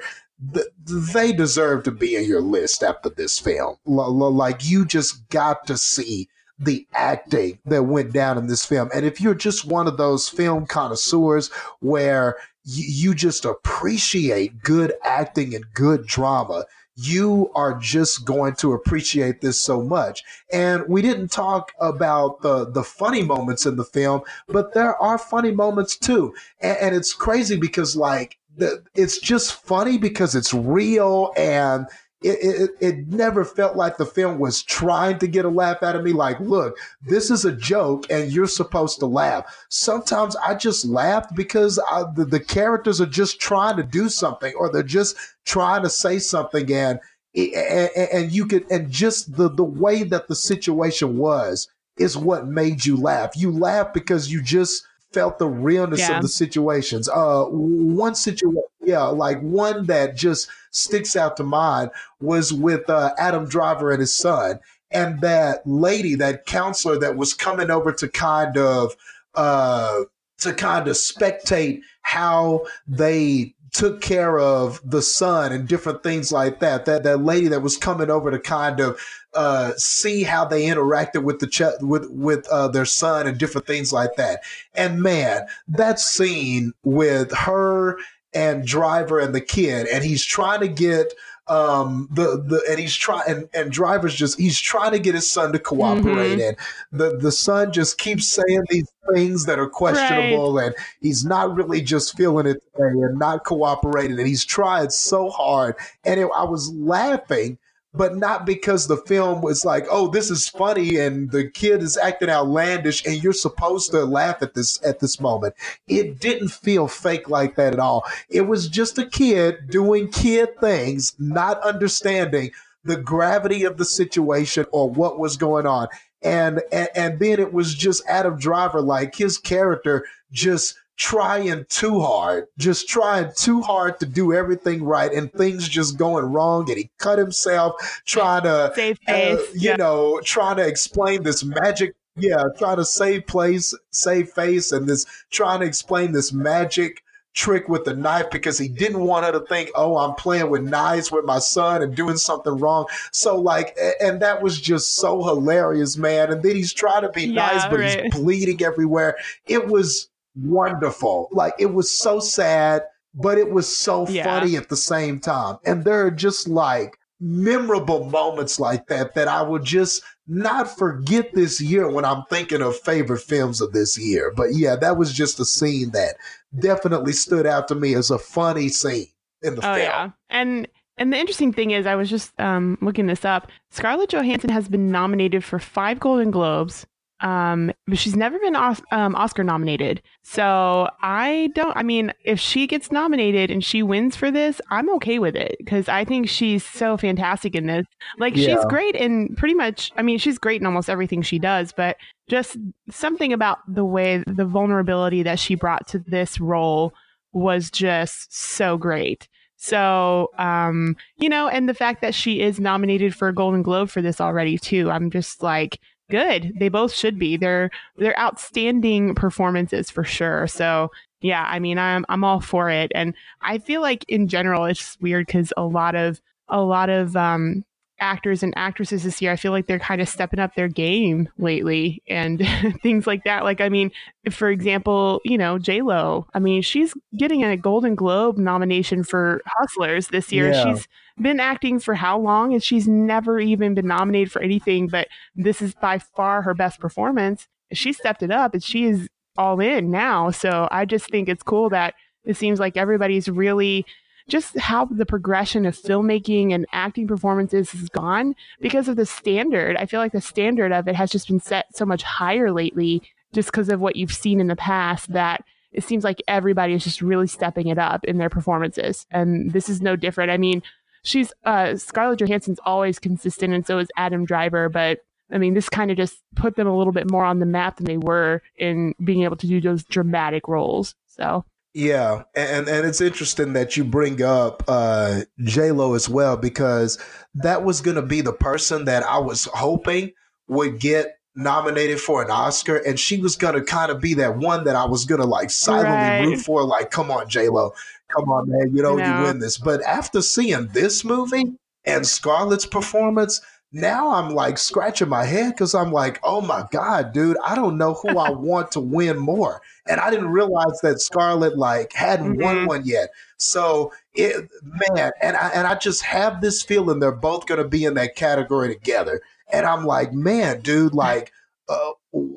they 0.85 1.31
deserve 1.31 1.83
to 1.83 1.91
be 1.91 2.15
in 2.15 2.25
your 2.25 2.41
list 2.41 2.81
after 2.81 3.09
this 3.09 3.37
film 3.37 3.77
like 3.85 4.65
you 4.65 4.83
just 4.83 5.27
got 5.29 5.65
to 5.67 5.77
see 5.77 6.27
the 6.65 6.87
acting 6.93 7.59
that 7.65 7.83
went 7.83 8.13
down 8.13 8.37
in 8.37 8.47
this 8.47 8.65
film. 8.65 8.89
And 8.93 9.05
if 9.05 9.19
you're 9.19 9.35
just 9.35 9.65
one 9.65 9.87
of 9.87 9.97
those 9.97 10.29
film 10.29 10.65
connoisseurs 10.65 11.49
where 11.79 12.37
you, 12.65 13.13
just 13.13 13.45
appreciate 13.45 14.61
good 14.63 14.93
acting 15.03 15.53
and 15.53 15.65
good 15.73 16.05
drama, 16.05 16.65
you 16.95 17.51
are 17.55 17.77
just 17.79 18.23
going 18.25 18.53
to 18.55 18.73
appreciate 18.73 19.41
this 19.41 19.59
so 19.59 19.81
much. 19.81 20.23
And 20.51 20.87
we 20.87 21.01
didn't 21.01 21.29
talk 21.29 21.71
about 21.79 22.41
the, 22.41 22.69
the 22.69 22.83
funny 22.83 23.23
moments 23.23 23.65
in 23.65 23.75
the 23.75 23.83
film, 23.83 24.21
but 24.47 24.73
there 24.73 24.95
are 24.95 25.17
funny 25.17 25.51
moments 25.51 25.97
too. 25.97 26.33
And, 26.61 26.77
and 26.77 26.95
it's 26.95 27.13
crazy 27.13 27.57
because 27.57 27.95
like, 27.95 28.37
the, 28.55 28.83
it's 28.95 29.19
just 29.19 29.53
funny 29.53 29.97
because 29.97 30.35
it's 30.35 30.53
real 30.53 31.33
and 31.35 31.87
it, 32.23 32.39
it, 32.41 32.69
it 32.79 33.07
never 33.07 33.43
felt 33.43 33.75
like 33.75 33.97
the 33.97 34.05
film 34.05 34.39
was 34.39 34.63
trying 34.63 35.19
to 35.19 35.27
get 35.27 35.45
a 35.45 35.49
laugh 35.49 35.83
out 35.83 35.95
of 35.95 36.03
me. 36.03 36.13
Like, 36.13 36.39
look, 36.39 36.77
this 37.01 37.29
is 37.29 37.45
a 37.45 37.51
joke 37.51 38.05
and 38.09 38.31
you're 38.31 38.47
supposed 38.47 38.99
to 38.99 39.05
laugh. 39.05 39.65
Sometimes 39.69 40.35
I 40.37 40.55
just 40.55 40.85
laughed 40.85 41.35
because 41.35 41.79
I, 41.91 42.03
the, 42.15 42.25
the 42.25 42.39
characters 42.39 43.01
are 43.01 43.05
just 43.05 43.39
trying 43.39 43.77
to 43.77 43.83
do 43.83 44.09
something 44.09 44.53
or 44.55 44.71
they're 44.71 44.83
just 44.83 45.15
trying 45.45 45.83
to 45.83 45.89
say 45.89 46.19
something 46.19 46.71
and, 46.71 46.99
and, 47.35 47.89
and 47.95 48.31
you 48.31 48.45
could, 48.45 48.69
and 48.71 48.89
just 48.89 49.35
the, 49.35 49.49
the 49.49 49.63
way 49.63 50.03
that 50.03 50.27
the 50.27 50.35
situation 50.35 51.17
was 51.17 51.67
is 51.97 52.17
what 52.17 52.47
made 52.47 52.85
you 52.85 52.97
laugh. 52.97 53.35
You 53.35 53.51
laugh 53.51 53.93
because 53.93 54.31
you 54.31 54.41
just 54.41 54.85
felt 55.13 55.39
the 55.39 55.47
realness 55.47 55.99
yeah. 55.99 56.17
of 56.17 56.21
the 56.21 56.27
situations. 56.27 57.07
Uh, 57.07 57.45
one 57.45 58.15
situation, 58.15 58.63
yeah, 58.81 59.03
like 59.03 59.39
one 59.41 59.85
that 59.85 60.15
just 60.15 60.49
sticks 60.71 61.15
out 61.15 61.37
to 61.37 61.43
mind 61.43 61.91
was 62.19 62.51
with 62.51 62.89
uh, 62.89 63.13
Adam 63.17 63.47
Driver 63.47 63.91
and 63.91 63.99
his 63.99 64.13
son, 64.13 64.59
and 64.91 65.21
that 65.21 65.65
lady, 65.65 66.15
that 66.15 66.45
counselor 66.45 66.97
that 66.99 67.15
was 67.15 67.33
coming 67.33 67.69
over 67.69 67.91
to 67.93 68.07
kind 68.07 68.57
of 68.57 68.95
uh, 69.35 70.01
to 70.39 70.53
kind 70.53 70.87
of 70.87 70.95
spectate 70.95 71.81
how 72.01 72.65
they 72.87 73.53
took 73.73 74.01
care 74.01 74.39
of 74.39 74.79
the 74.89 75.01
son 75.01 75.51
and 75.51 75.67
different 75.67 76.03
things 76.03 76.31
like 76.31 76.59
that. 76.59 76.85
That 76.85 77.03
that 77.03 77.23
lady 77.23 77.47
that 77.49 77.61
was 77.61 77.75
coming 77.75 78.09
over 78.09 78.31
to 78.31 78.39
kind 78.39 78.79
of 78.79 78.99
uh, 79.33 79.73
see 79.77 80.23
how 80.23 80.45
they 80.45 80.65
interacted 80.65 81.23
with 81.23 81.39
the 81.39 81.47
ch- 81.47 81.81
with 81.81 82.09
with 82.09 82.47
uh, 82.49 82.67
their 82.67 82.85
son 82.85 83.27
and 83.27 83.37
different 83.37 83.67
things 83.67 83.91
like 83.91 84.15
that. 84.15 84.41
And 84.75 85.01
man, 85.01 85.47
that 85.67 85.99
scene 85.99 86.73
with 86.83 87.33
her 87.33 87.97
and 88.33 88.65
Driver 88.65 89.19
and 89.19 89.33
the 89.33 89.41
kid, 89.41 89.87
and 89.87 90.03
he's 90.03 90.23
trying 90.23 90.61
to 90.61 90.67
get 90.67 91.13
um 91.53 92.07
the 92.11 92.27
the 92.51 92.61
and 92.69 92.79
he's 92.79 92.95
trying 92.95 93.23
and, 93.27 93.49
and 93.53 93.71
driver's 93.71 94.15
just 94.15 94.39
he's 94.39 94.59
trying 94.59 94.91
to 94.91 94.99
get 94.99 95.13
his 95.15 95.29
son 95.29 95.51
to 95.51 95.59
cooperate 95.59 96.39
Mhm. 96.39 96.47
and 96.49 96.57
the 96.91 97.17
the 97.17 97.31
son 97.31 97.71
just 97.71 97.97
keeps 97.97 98.27
saying 98.27 98.61
these 98.69 98.87
things 99.13 99.45
that 99.45 99.59
are 99.59 99.69
questionable 99.69 100.57
and 100.57 100.73
he's 101.01 101.25
not 101.25 101.53
really 101.55 101.81
just 101.81 102.15
feeling 102.17 102.47
it 102.47 102.63
and 102.77 103.19
not 103.19 103.43
cooperating. 103.45 104.17
And 104.17 104.27
he's 104.27 104.45
trying 104.45 104.89
so 104.89 105.29
hard. 105.29 105.75
And 106.05 106.19
it, 106.19 106.29
i 106.35 106.43
was 106.43 106.71
laughing 106.73 107.57
but 107.93 108.15
not 108.15 108.45
because 108.45 108.87
the 108.87 108.97
film 108.97 109.41
was 109.41 109.63
like 109.65 109.85
oh 109.89 110.07
this 110.07 110.31
is 110.31 110.47
funny 110.47 110.97
and 110.97 111.31
the 111.31 111.49
kid 111.49 111.81
is 111.81 111.97
acting 111.97 112.29
outlandish 112.29 113.05
and 113.05 113.23
you're 113.23 113.33
supposed 113.33 113.91
to 113.91 114.03
laugh 114.05 114.41
at 114.41 114.53
this 114.53 114.83
at 114.85 114.99
this 114.99 115.19
moment. 115.19 115.55
It 115.87 116.19
didn't 116.19 116.49
feel 116.49 116.87
fake 116.87 117.29
like 117.29 117.55
that 117.55 117.73
at 117.73 117.79
all. 117.79 118.03
It 118.29 118.41
was 118.41 118.67
just 118.67 118.97
a 118.97 119.05
kid 119.05 119.69
doing 119.69 120.11
kid 120.11 120.59
things 120.59 121.15
not 121.19 121.61
understanding 121.61 122.51
the 122.83 122.97
gravity 122.97 123.63
of 123.63 123.77
the 123.77 123.85
situation 123.85 124.65
or 124.71 124.89
what 124.89 125.19
was 125.19 125.37
going 125.37 125.65
on. 125.65 125.87
And 126.21 126.61
and, 126.71 126.89
and 126.95 127.19
then 127.19 127.39
it 127.39 127.53
was 127.53 127.75
just 127.75 128.03
adam 128.07 128.37
driver 128.37 128.81
like 128.81 129.15
his 129.15 129.37
character 129.37 130.05
just 130.31 130.75
trying 130.97 131.65
too 131.69 131.99
hard 131.99 132.45
just 132.57 132.87
trying 132.87 133.29
too 133.35 133.61
hard 133.61 133.99
to 133.99 134.05
do 134.05 134.33
everything 134.33 134.83
right 134.83 135.11
and 135.11 135.31
things 135.33 135.67
just 135.67 135.97
going 135.97 136.25
wrong 136.25 136.69
and 136.69 136.77
he 136.77 136.89
cut 136.99 137.17
himself 137.17 137.73
trying 138.05 138.43
to 138.43 138.71
Save 138.75 138.99
uh, 139.07 139.11
face. 139.11 139.53
you 139.53 139.69
yeah. 139.69 139.75
know, 139.75 140.19
trying 140.23 140.57
to 140.57 140.67
explain 140.67 141.23
this 141.23 141.43
magic. 141.43 141.95
Yeah, 142.15 142.43
trying 142.59 142.77
to 142.77 142.85
save 142.85 143.25
place, 143.25 143.73
save 143.89 144.29
face, 144.29 144.71
and 144.71 144.87
this 144.87 145.05
trying 145.31 145.61
to 145.61 145.65
explain 145.65 146.11
this 146.11 146.31
magic 146.31 147.01
trick 147.33 147.67
with 147.67 147.85
the 147.85 147.95
knife 147.95 148.29
because 148.29 148.59
he 148.59 148.67
didn't 148.67 148.99
want 148.99 149.25
her 149.25 149.31
to 149.31 149.39
think, 149.47 149.71
oh, 149.73 149.97
I'm 149.97 150.13
playing 150.13 150.51
with 150.51 150.61
knives 150.61 151.11
with 151.11 151.25
my 151.25 151.39
son 151.39 151.81
and 151.81 151.95
doing 151.95 152.17
something 152.17 152.55
wrong. 152.57 152.85
So, 153.11 153.39
like, 153.39 153.75
and 153.99 154.21
that 154.21 154.43
was 154.43 154.61
just 154.61 154.95
so 154.95 155.23
hilarious, 155.23 155.97
man. 155.97 156.31
And 156.31 156.43
then 156.43 156.55
he's 156.55 156.73
trying 156.73 157.01
to 157.01 157.09
be 157.09 157.23
Yeah, 157.23 157.47
nice, 157.47 157.65
but 157.65 157.79
right. 157.79 158.03
he's 158.03 158.13
bleeding 158.13 158.63
everywhere. 158.63 159.17
It 159.47 159.67
was 159.67 160.09
wonderful. 160.35 161.29
Like, 161.31 161.53
it 161.59 161.73
was 161.73 161.95
so 161.95 162.19
sad, 162.19 162.83
but 163.13 163.37
it 163.37 163.51
was 163.51 163.73
so 163.75 164.07
Yeah. 164.07 164.23
funny 164.23 164.55
at 164.55 164.69
the 164.69 164.77
same 164.77 165.19
time. 165.19 165.57
And 165.65 165.83
there 165.83 166.05
are 166.05 166.11
just 166.11 166.47
like, 166.47 166.97
memorable 167.25 168.03
moments 168.09 168.59
like 168.59 168.87
that 168.87 169.15
that 169.15 169.29
I 169.29 169.41
will 169.43 169.59
just 169.59 170.03
not 170.27 170.77
forget 170.77 171.33
this 171.33 171.61
year 171.61 171.89
when 171.89 172.03
I'm 172.03 172.23
thinking 172.29 172.61
of 172.61 172.77
favorite 172.81 173.21
films 173.21 173.61
of 173.61 173.71
this 173.71 173.97
year. 173.97 174.33
But 174.35 174.55
yeah, 174.55 174.75
that 174.75 174.97
was 174.97 175.13
just 175.13 175.39
a 175.39 175.45
scene 175.45 175.91
that 175.91 176.15
definitely 176.59 177.13
stood 177.13 177.45
out 177.45 177.69
to 177.69 177.75
me 177.75 177.93
as 177.93 178.11
a 178.11 178.17
funny 178.19 178.67
scene 178.67 179.07
in 179.41 179.55
the 179.55 179.61
Oh 179.61 179.73
film. 179.73 179.77
yeah, 179.77 180.09
and 180.29 180.67
and 180.97 181.13
the 181.13 181.17
interesting 181.17 181.53
thing 181.53 181.71
is, 181.71 181.85
I 181.87 181.95
was 181.95 182.09
just 182.09 182.37
um, 182.41 182.77
looking 182.81 183.07
this 183.07 183.23
up. 183.23 183.49
Scarlett 183.71 184.09
Johansson 184.09 184.49
has 184.49 184.67
been 184.67 184.91
nominated 184.91 185.43
for 185.45 185.59
five 185.59 185.99
Golden 186.01 186.29
Globes, 186.29 186.85
um, 187.23 187.71
but 187.87 187.97
she's 187.97 188.17
never 188.17 188.37
been 188.37 188.55
Os- 188.55 188.81
um, 188.91 189.15
Oscar 189.15 189.45
nominated. 189.45 190.01
So 190.23 190.89
I 191.01 191.49
don't. 191.55 191.75
I 191.75 191.81
mean, 191.81 192.13
if 192.25 192.37
she 192.37 192.67
gets 192.67 192.91
nominated 192.91 193.49
and 193.49 193.63
she 193.63 193.81
wins 193.81 194.17
for 194.17 194.29
this, 194.29 194.59
I'm 194.69 194.89
okay 194.95 195.19
with 195.19 195.35
it 195.35 195.55
because 195.57 195.87
I 195.87 196.03
think 196.03 196.27
she's 196.27 196.65
so 196.65 196.97
fantastic 196.97 197.55
in 197.55 197.65
this. 197.67 197.87
Like 198.19 198.35
she's 198.35 198.63
great 198.65 198.95
in 198.95 199.35
pretty 199.35 199.55
much. 199.55 199.91
I 199.95 200.01
mean, 200.01 200.17
she's 200.19 200.37
great 200.37 200.59
in 200.59 200.67
almost 200.67 200.89
everything 200.89 201.21
she 201.21 201.39
does, 201.39 201.71
but 201.71 201.95
just 202.27 202.57
something 202.91 203.31
about 203.31 203.59
the 203.73 203.85
way 203.85 204.21
the 204.27 204.45
vulnerability 204.45 205.23
that 205.23 205.39
she 205.39 205.55
brought 205.55 205.87
to 205.87 205.99
this 205.99 206.41
role 206.41 206.93
was 207.31 207.71
just 207.71 208.35
so 208.35 208.77
great. 208.77 209.29
So, 209.55 210.29
um, 210.37 210.97
you 211.15 211.29
know, 211.29 211.47
and 211.47 211.69
the 211.69 211.73
fact 211.73 212.01
that 212.01 212.13
she 212.13 212.41
is 212.41 212.59
nominated 212.59 213.15
for 213.15 213.29
a 213.29 213.33
Golden 213.33 213.61
Globe 213.61 213.89
for 213.89 214.01
this 214.01 214.19
already 214.19 214.57
too, 214.57 214.91
I'm 214.91 215.09
just 215.09 215.41
like, 215.41 215.79
good. 216.13 216.53
They 216.59 216.69
both 216.69 216.93
should 216.93 217.17
be. 217.17 217.37
They're 217.37 217.71
they're 217.97 218.17
outstanding 218.19 219.15
performances 219.15 219.89
for 219.89 220.03
sure. 220.03 220.45
So, 220.45 220.91
yeah, 221.21 221.43
I 221.47 221.57
mean, 221.57 221.79
I'm 221.79 222.05
I'm 222.07 222.23
all 222.23 222.39
for 222.39 222.69
it, 222.69 222.91
and 222.93 223.15
I 223.41 223.57
feel 223.57 223.81
like 223.81 224.05
in 224.07 224.27
general 224.27 224.65
it's 224.65 224.95
weird 225.01 225.25
because 225.25 225.51
a 225.57 225.63
lot 225.63 225.95
of 225.95 226.21
a 226.49 226.61
lot 226.61 226.91
of 226.91 227.15
um, 227.15 227.65
actors 228.03 228.43
and 228.43 228.53
actresses 228.57 229.03
this 229.03 229.21
year, 229.21 229.31
I 229.31 229.37
feel 229.37 229.53
like 229.53 229.65
they're 229.65 229.79
kind 229.79 230.01
of 230.01 230.09
stepping 230.09 230.39
up 230.39 230.55
their 230.55 230.67
game 230.67 231.29
lately 231.37 232.03
and 232.07 232.45
things 232.83 233.07
like 233.07 233.23
that. 233.23 233.45
Like, 233.45 233.61
I 233.61 233.69
mean, 233.69 233.91
for 234.29 234.49
example, 234.49 235.21
you 235.23 235.37
know, 235.37 235.57
J 235.57 235.81
Lo. 235.81 236.27
I 236.33 236.39
mean, 236.39 236.61
she's 236.61 236.93
getting 237.17 237.43
a 237.43 237.55
Golden 237.55 237.95
Globe 237.95 238.37
nomination 238.37 239.03
for 239.03 239.41
Hustlers 239.45 240.09
this 240.09 240.31
year. 240.31 240.51
Yeah. 240.51 240.75
She's 240.75 240.87
been 241.19 241.39
acting 241.39 241.79
for 241.79 241.95
how 241.95 242.19
long? 242.19 242.53
And 242.53 242.61
she's 242.61 242.87
never 242.87 243.39
even 243.39 243.73
been 243.73 243.87
nominated 243.87 244.31
for 244.31 244.41
anything. 244.41 244.87
But 244.87 245.07
this 245.35 245.61
is 245.61 245.73
by 245.73 245.99
far 245.99 246.41
her 246.41 246.53
best 246.53 246.79
performance. 246.81 247.47
She 247.71 247.93
stepped 247.93 248.21
it 248.21 248.31
up, 248.31 248.53
and 248.53 248.63
she 248.63 248.85
is 248.85 249.07
all 249.37 249.59
in 249.61 249.89
now. 249.89 250.29
So 250.29 250.67
I 250.71 250.85
just 250.85 251.09
think 251.09 251.29
it's 251.29 251.41
cool 251.41 251.69
that 251.69 251.93
it 252.25 252.35
seems 252.35 252.59
like 252.59 252.77
everybody's 252.77 253.29
really 253.29 253.85
just 254.27 254.57
how 254.57 254.85
the 254.85 255.05
progression 255.05 255.65
of 255.65 255.77
filmmaking 255.77 256.53
and 256.53 256.65
acting 256.71 257.07
performances 257.07 257.71
has 257.71 257.89
gone 257.89 258.35
because 258.61 258.87
of 258.87 258.95
the 258.95 259.05
standard. 259.05 259.75
I 259.77 259.85
feel 259.85 259.99
like 259.99 260.11
the 260.11 260.21
standard 260.21 260.71
of 260.71 260.87
it 260.87 260.95
has 260.95 261.11
just 261.11 261.27
been 261.27 261.39
set 261.39 261.75
so 261.75 261.85
much 261.85 262.03
higher 262.03 262.51
lately 262.51 263.03
just 263.33 263.51
because 263.51 263.69
of 263.69 263.79
what 263.79 263.95
you've 263.95 264.13
seen 264.13 264.39
in 264.39 264.47
the 264.47 264.55
past 264.55 265.11
that 265.11 265.43
it 265.71 265.83
seems 265.83 266.03
like 266.03 266.21
everybody 266.27 266.73
is 266.73 266.83
just 266.83 267.01
really 267.01 267.27
stepping 267.27 267.67
it 267.67 267.79
up 267.79 268.05
in 268.05 268.17
their 268.17 268.29
performances. 268.29 269.07
And 269.11 269.51
this 269.51 269.69
is 269.69 269.81
no 269.81 269.95
different. 269.95 270.31
I 270.31 270.37
mean, 270.37 270.61
she's 271.03 271.33
uh 271.43 271.75
Scarlett 271.75 272.19
Johansson's 272.19 272.59
always 272.65 272.99
consistent 272.99 273.53
and 273.53 273.65
so 273.65 273.79
is 273.79 273.89
Adam 273.97 274.25
Driver, 274.25 274.69
but 274.69 274.99
I 275.31 275.39
mean, 275.39 275.55
this 275.55 275.67
kind 275.67 275.89
of 275.89 275.97
just 275.97 276.21
put 276.35 276.55
them 276.55 276.67
a 276.67 276.77
little 276.77 276.93
bit 276.93 277.09
more 277.09 277.25
on 277.25 277.39
the 277.39 277.45
map 277.45 277.77
than 277.77 277.85
they 277.85 277.97
were 277.97 278.41
in 278.55 278.93
being 279.03 279.23
able 279.23 279.35
to 279.37 279.47
do 279.47 279.59
those 279.59 279.83
dramatic 279.83 280.47
roles. 280.47 280.95
So, 281.07 281.43
Yeah, 281.73 282.23
and 282.35 282.67
and 282.67 282.85
it's 282.85 283.01
interesting 283.01 283.53
that 283.53 283.75
you 283.75 283.83
bring 283.83 284.21
up 284.21 284.63
uh, 284.67 285.21
J 285.43 285.71
Lo 285.71 285.95
as 285.95 286.07
well 286.07 286.37
because 286.37 286.99
that 287.35 287.63
was 287.63 287.81
going 287.81 287.95
to 287.95 288.03
be 288.03 288.21
the 288.21 288.33
person 288.33 288.85
that 288.85 289.01
I 289.03 289.17
was 289.17 289.45
hoping 289.45 290.11
would 290.47 290.79
get 290.79 291.17
nominated 291.35 291.99
for 291.99 292.23
an 292.23 292.29
Oscar, 292.29 292.77
and 292.77 292.99
she 292.99 293.19
was 293.19 293.35
going 293.35 293.55
to 293.55 293.61
kind 293.63 293.91
of 293.91 293.99
be 293.99 294.13
that 294.15 294.37
one 294.37 294.65
that 294.65 294.75
I 294.75 294.85
was 294.85 295.05
going 295.05 295.21
to 295.21 295.25
like 295.27 295.49
silently 295.49 296.09
Right. 296.09 296.19
root 296.19 296.41
for. 296.41 296.63
Like, 296.63 296.91
come 296.91 297.09
on, 297.09 297.27
J 297.27 297.49
Lo, 297.49 297.71
come 298.15 298.29
on, 298.29 298.49
man, 298.49 298.75
you 298.75 298.83
know 298.83 298.97
No. 298.97 299.03
you 299.03 299.23
win 299.23 299.39
this. 299.39 299.57
But 299.57 299.81
after 299.81 300.21
seeing 300.21 300.67
this 300.73 301.03
movie 301.03 301.53
and 301.85 302.05
Scarlett's 302.05 302.65
performance. 302.65 303.41
Now 303.75 304.11
I'm 304.11 304.35
like 304.35 304.59
scratching 304.59 305.09
my 305.09 305.25
head 305.25 305.53
because 305.53 305.73
I'm 305.73 305.91
like, 305.91 306.19
oh 306.21 306.41
my 306.41 306.63
God, 306.71 307.11
dude, 307.11 307.37
I 307.43 307.55
don't 307.55 307.79
know 307.79 307.95
who 307.95 308.19
I 308.19 308.29
want 308.29 308.71
to 308.73 308.79
win 308.79 309.17
more 309.17 309.63
and 309.87 309.99
I 309.99 310.09
didn't 310.09 310.29
realize 310.29 310.79
that 310.81 311.01
Scarlett 311.01 311.57
like 311.57 311.93
hadn't 311.93 312.41
won 312.41 312.57
Mhm. 312.57 312.67
one 312.67 312.85
yet. 312.85 313.09
So 313.37 313.91
it, 314.15 314.49
man, 314.63 315.11
and 315.21 315.35
I 315.35 315.49
and 315.49 315.67
I 315.67 315.75
just 315.75 316.01
have 316.03 316.41
this 316.41 316.61
feeling 316.63 316.99
they're 316.99 317.11
both 317.11 317.45
going 317.45 317.61
to 317.61 317.67
be 317.67 317.85
in 317.85 317.95
that 317.95 318.15
category 318.15 318.69
together. 318.73 319.21
And 319.51 319.65
I'm 319.65 319.85
like, 319.85 320.13
man, 320.13 320.61
dude, 320.61 320.93
like, 320.93 321.31
uh, 321.69 321.91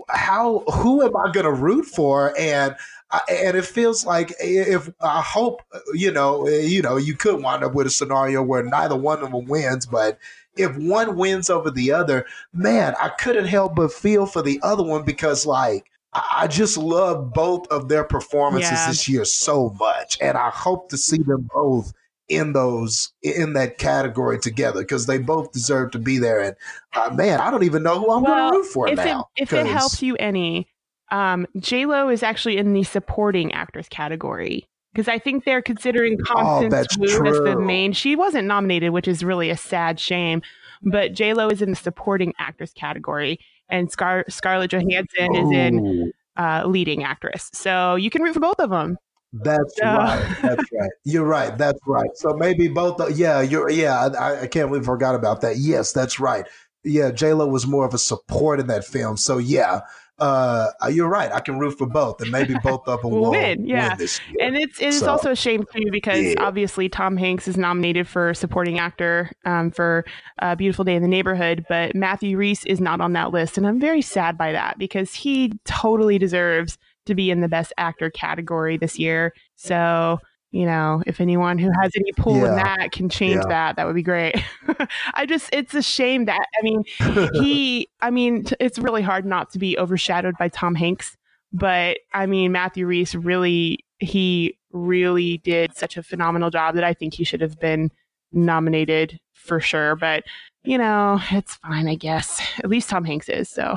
how 0.08 0.64
who 0.72 1.02
am 1.02 1.16
I 1.16 1.30
going 1.30 1.46
to 1.46 1.52
root 1.52 1.86
for? 1.86 2.34
And 2.38 2.74
I, 3.12 3.20
and 3.30 3.56
it 3.56 3.64
feels 3.64 4.04
like 4.04 4.32
if 4.40 4.90
I 5.00 5.22
hope 5.22 5.62
you 5.94 6.10
know, 6.10 6.48
you 6.48 6.82
know, 6.82 6.96
you 6.96 7.14
could 7.14 7.42
wind 7.42 7.62
up 7.62 7.74
with 7.74 7.86
a 7.86 7.90
scenario 7.90 8.42
where 8.42 8.62
neither 8.64 8.96
one 8.96 9.22
of 9.22 9.30
them 9.30 9.46
wins, 9.46 9.86
but 9.86 10.18
if 10.56 10.74
one 10.76 11.16
wins 11.16 11.50
over 11.50 11.70
the 11.70 11.92
other, 11.92 12.26
man, 12.52 12.94
I 13.00 13.10
couldn't 13.10 13.46
help 13.46 13.76
but 13.76 13.92
feel 13.92 14.26
for 14.26 14.42
the 14.42 14.58
other 14.62 14.82
one 14.82 15.04
because 15.04 15.46
like 15.46 15.90
I 16.32 16.46
just 16.46 16.76
love 16.76 17.32
both 17.32 17.66
of 17.68 17.88
their 17.88 18.04
performances 18.04 18.70
Yeah. 18.72 18.88
this 18.88 19.08
year 19.08 19.24
so 19.24 19.70
much, 19.78 20.18
and 20.20 20.36
I 20.38 20.50
hope 20.50 20.88
to 20.90 20.96
see 20.96 21.18
them 21.18 21.48
both 21.54 21.92
in 22.28 22.52
those 22.52 23.12
in 23.22 23.52
that 23.52 23.78
category 23.78 24.38
together 24.38 24.80
because 24.80 25.06
they 25.06 25.18
both 25.18 25.52
deserve 25.52 25.92
to 25.92 25.98
be 25.98 26.18
there. 26.18 26.40
And 26.40 26.56
uh, 26.94 27.14
man, 27.14 27.40
I 27.40 27.50
don't 27.50 27.62
even 27.62 27.82
know 27.82 28.00
who 28.00 28.10
I'm 28.12 28.22
Well, 28.22 28.50
going 28.50 28.52
to 28.52 28.58
root 28.58 28.66
for 28.72 28.88
if 28.88 28.96
now. 28.96 29.28
it 29.36 29.42
if 29.42 29.52
it 29.52 29.66
helps 29.66 30.02
you 30.02 30.16
any, 30.16 30.66
um, 31.12 31.46
J 31.58 31.86
Lo 31.86 32.08
is 32.08 32.22
actually 32.22 32.56
in 32.56 32.72
the 32.72 32.82
supporting 32.82 33.52
actress 33.52 33.88
category 33.88 34.66
because 34.92 35.08
I 35.08 35.18
think 35.18 35.44
they're 35.44 35.62
considering 35.62 36.18
Constance 36.18 36.88
Oh, 36.98 37.00
Wu 37.00 37.26
as 37.28 37.38
the 37.38 37.56
main. 37.60 37.92
She 37.92 38.16
wasn't 38.16 38.48
nominated, 38.48 38.90
which 38.90 39.06
is 39.06 39.22
really 39.22 39.50
a 39.50 39.56
sad 39.56 40.00
shame. 40.00 40.42
But 40.82 41.12
J 41.14 41.32
Lo 41.32 41.48
is 41.48 41.62
in 41.62 41.70
the 41.70 41.76
supporting 41.76 42.32
actress 42.38 42.72
category, 42.72 43.38
and 43.68 43.90
Scar- 43.90 44.24
Scarlett 44.28 44.70
Johansson 44.70 45.34
is 45.34 45.50
in 45.50 46.12
uh, 46.36 46.64
leading 46.66 47.04
actress. 47.04 47.50
So 47.52 47.94
you 47.96 48.10
can 48.10 48.22
root 48.22 48.34
for 48.34 48.40
both 48.40 48.60
of 48.60 48.70
them. 48.70 48.98
That's 49.32 49.74
Yeah. 49.78 49.96
right. 49.96 50.36
That's 50.42 50.72
right. 50.72 50.90
You're 51.04 51.24
right. 51.26 51.56
That's 51.58 51.80
right. 51.86 52.10
So 52.14 52.34
maybe 52.34 52.68
both. 52.68 53.00
Of, 53.00 53.18
Yeah, 53.18 53.40
you're. 53.42 53.70
Yeah, 53.70 54.08
I, 54.18 54.42
I 54.42 54.46
can't 54.46 54.68
believe 54.68 54.84
I 54.84 54.86
forgot 54.86 55.14
about 55.14 55.40
that. 55.42 55.56
Yes, 55.58 55.92
that's 55.92 56.18
right. 56.20 56.46
Yeah, 56.84 57.10
J 57.10 57.32
Lo 57.32 57.46
was 57.46 57.66
more 57.66 57.84
of 57.84 57.92
a 57.92 57.98
support 57.98 58.60
in 58.60 58.68
that 58.68 58.84
film. 58.84 59.16
So 59.16 59.38
yeah, 59.38 59.80
uh, 60.18 60.70
you're 60.90 61.08
right. 61.08 61.30
I 61.30 61.40
can 61.40 61.58
root 61.58 61.76
for 61.76 61.86
both, 61.86 62.22
and 62.22 62.30
maybe 62.30 62.54
both 62.62 62.86
of 62.88 63.02
them 63.02 63.10
will, 63.12 63.30
win. 63.30 63.66
Yeah, 63.66 63.90
win 63.90 63.98
this 63.98 64.20
year. 64.28 64.46
and 64.46 64.56
it's 64.56 64.80
it's 64.80 65.00
so, 65.00 65.10
also 65.10 65.32
a 65.32 65.36
shame 65.36 65.64
too 65.74 65.90
because 65.90 66.24
yeah. 66.24 66.34
obviously 66.38 66.88
Tom 66.88 67.16
Hanks 67.16 67.46
is 67.46 67.56
nominated 67.56 68.08
for 68.08 68.32
supporting 68.32 68.78
actor 68.78 69.30
um, 69.44 69.70
for 69.70 70.04
uh, 70.40 70.54
Beautiful 70.54 70.84
Day 70.84 70.94
in 70.94 71.02
the 71.02 71.08
Neighborhood, 71.08 71.66
but 71.68 71.94
Matthew 71.94 72.36
Rhys 72.36 72.64
is 72.64 72.80
not 72.80 73.00
on 73.00 73.12
that 73.12 73.30
list, 73.30 73.58
and 73.58 73.66
I'm 73.66 73.78
very 73.78 74.02
sad 74.02 74.38
by 74.38 74.52
that 74.52 74.78
because 74.78 75.14
he 75.14 75.52
totally 75.64 76.18
deserves 76.18 76.78
to 77.04 77.14
be 77.14 77.30
in 77.30 77.40
the 77.40 77.48
Best 77.48 77.72
Actor 77.76 78.10
category 78.10 78.76
this 78.76 78.98
year. 78.98 79.32
So 79.54 80.18
you 80.50 80.64
know, 80.64 81.02
if 81.06 81.20
anyone 81.20 81.58
who 81.58 81.70
has 81.80 81.92
any 81.96 82.12
pull 82.16 82.36
yeah. 82.36 82.48
in 82.48 82.56
that 82.56 82.92
can 82.92 83.08
change 83.08 83.36
yeah. 83.36 83.48
that, 83.48 83.76
that 83.76 83.86
would 83.86 83.94
be 83.94 84.02
great. 84.02 84.36
I 85.14 85.26
just, 85.26 85.50
it's 85.52 85.74
a 85.74 85.82
shame 85.82 86.24
that, 86.26 86.46
I 86.58 86.62
mean, 86.62 86.84
he, 87.42 87.88
I 88.00 88.10
mean, 88.10 88.46
it's 88.60 88.78
really 88.78 89.02
hard 89.02 89.26
not 89.26 89.50
to 89.52 89.58
be 89.58 89.76
overshadowed 89.78 90.34
by 90.38 90.48
Tom 90.48 90.74
Hanks, 90.74 91.16
but 91.52 91.98
I 92.14 92.26
mean, 92.26 92.52
Matthew 92.52 92.86
Rhys 92.86 93.14
really, 93.14 93.84
he 93.98 94.56
really 94.72 95.38
did 95.38 95.76
such 95.76 95.96
a 95.96 96.02
phenomenal 96.02 96.50
job 96.50 96.74
that 96.74 96.84
I 96.84 96.94
think 96.94 97.14
he 97.14 97.24
should 97.24 97.40
have 97.40 97.58
been 97.58 97.90
nominated 98.32 99.18
for 99.34 99.60
sure. 99.60 99.96
But 99.96 100.24
you 100.66 100.78
know, 100.78 101.20
it's 101.30 101.54
fine, 101.56 101.86
I 101.86 101.94
guess. 101.94 102.40
At 102.58 102.68
least 102.68 102.90
Tom 102.90 103.04
Hanks 103.04 103.28
is. 103.28 103.48
So, 103.48 103.74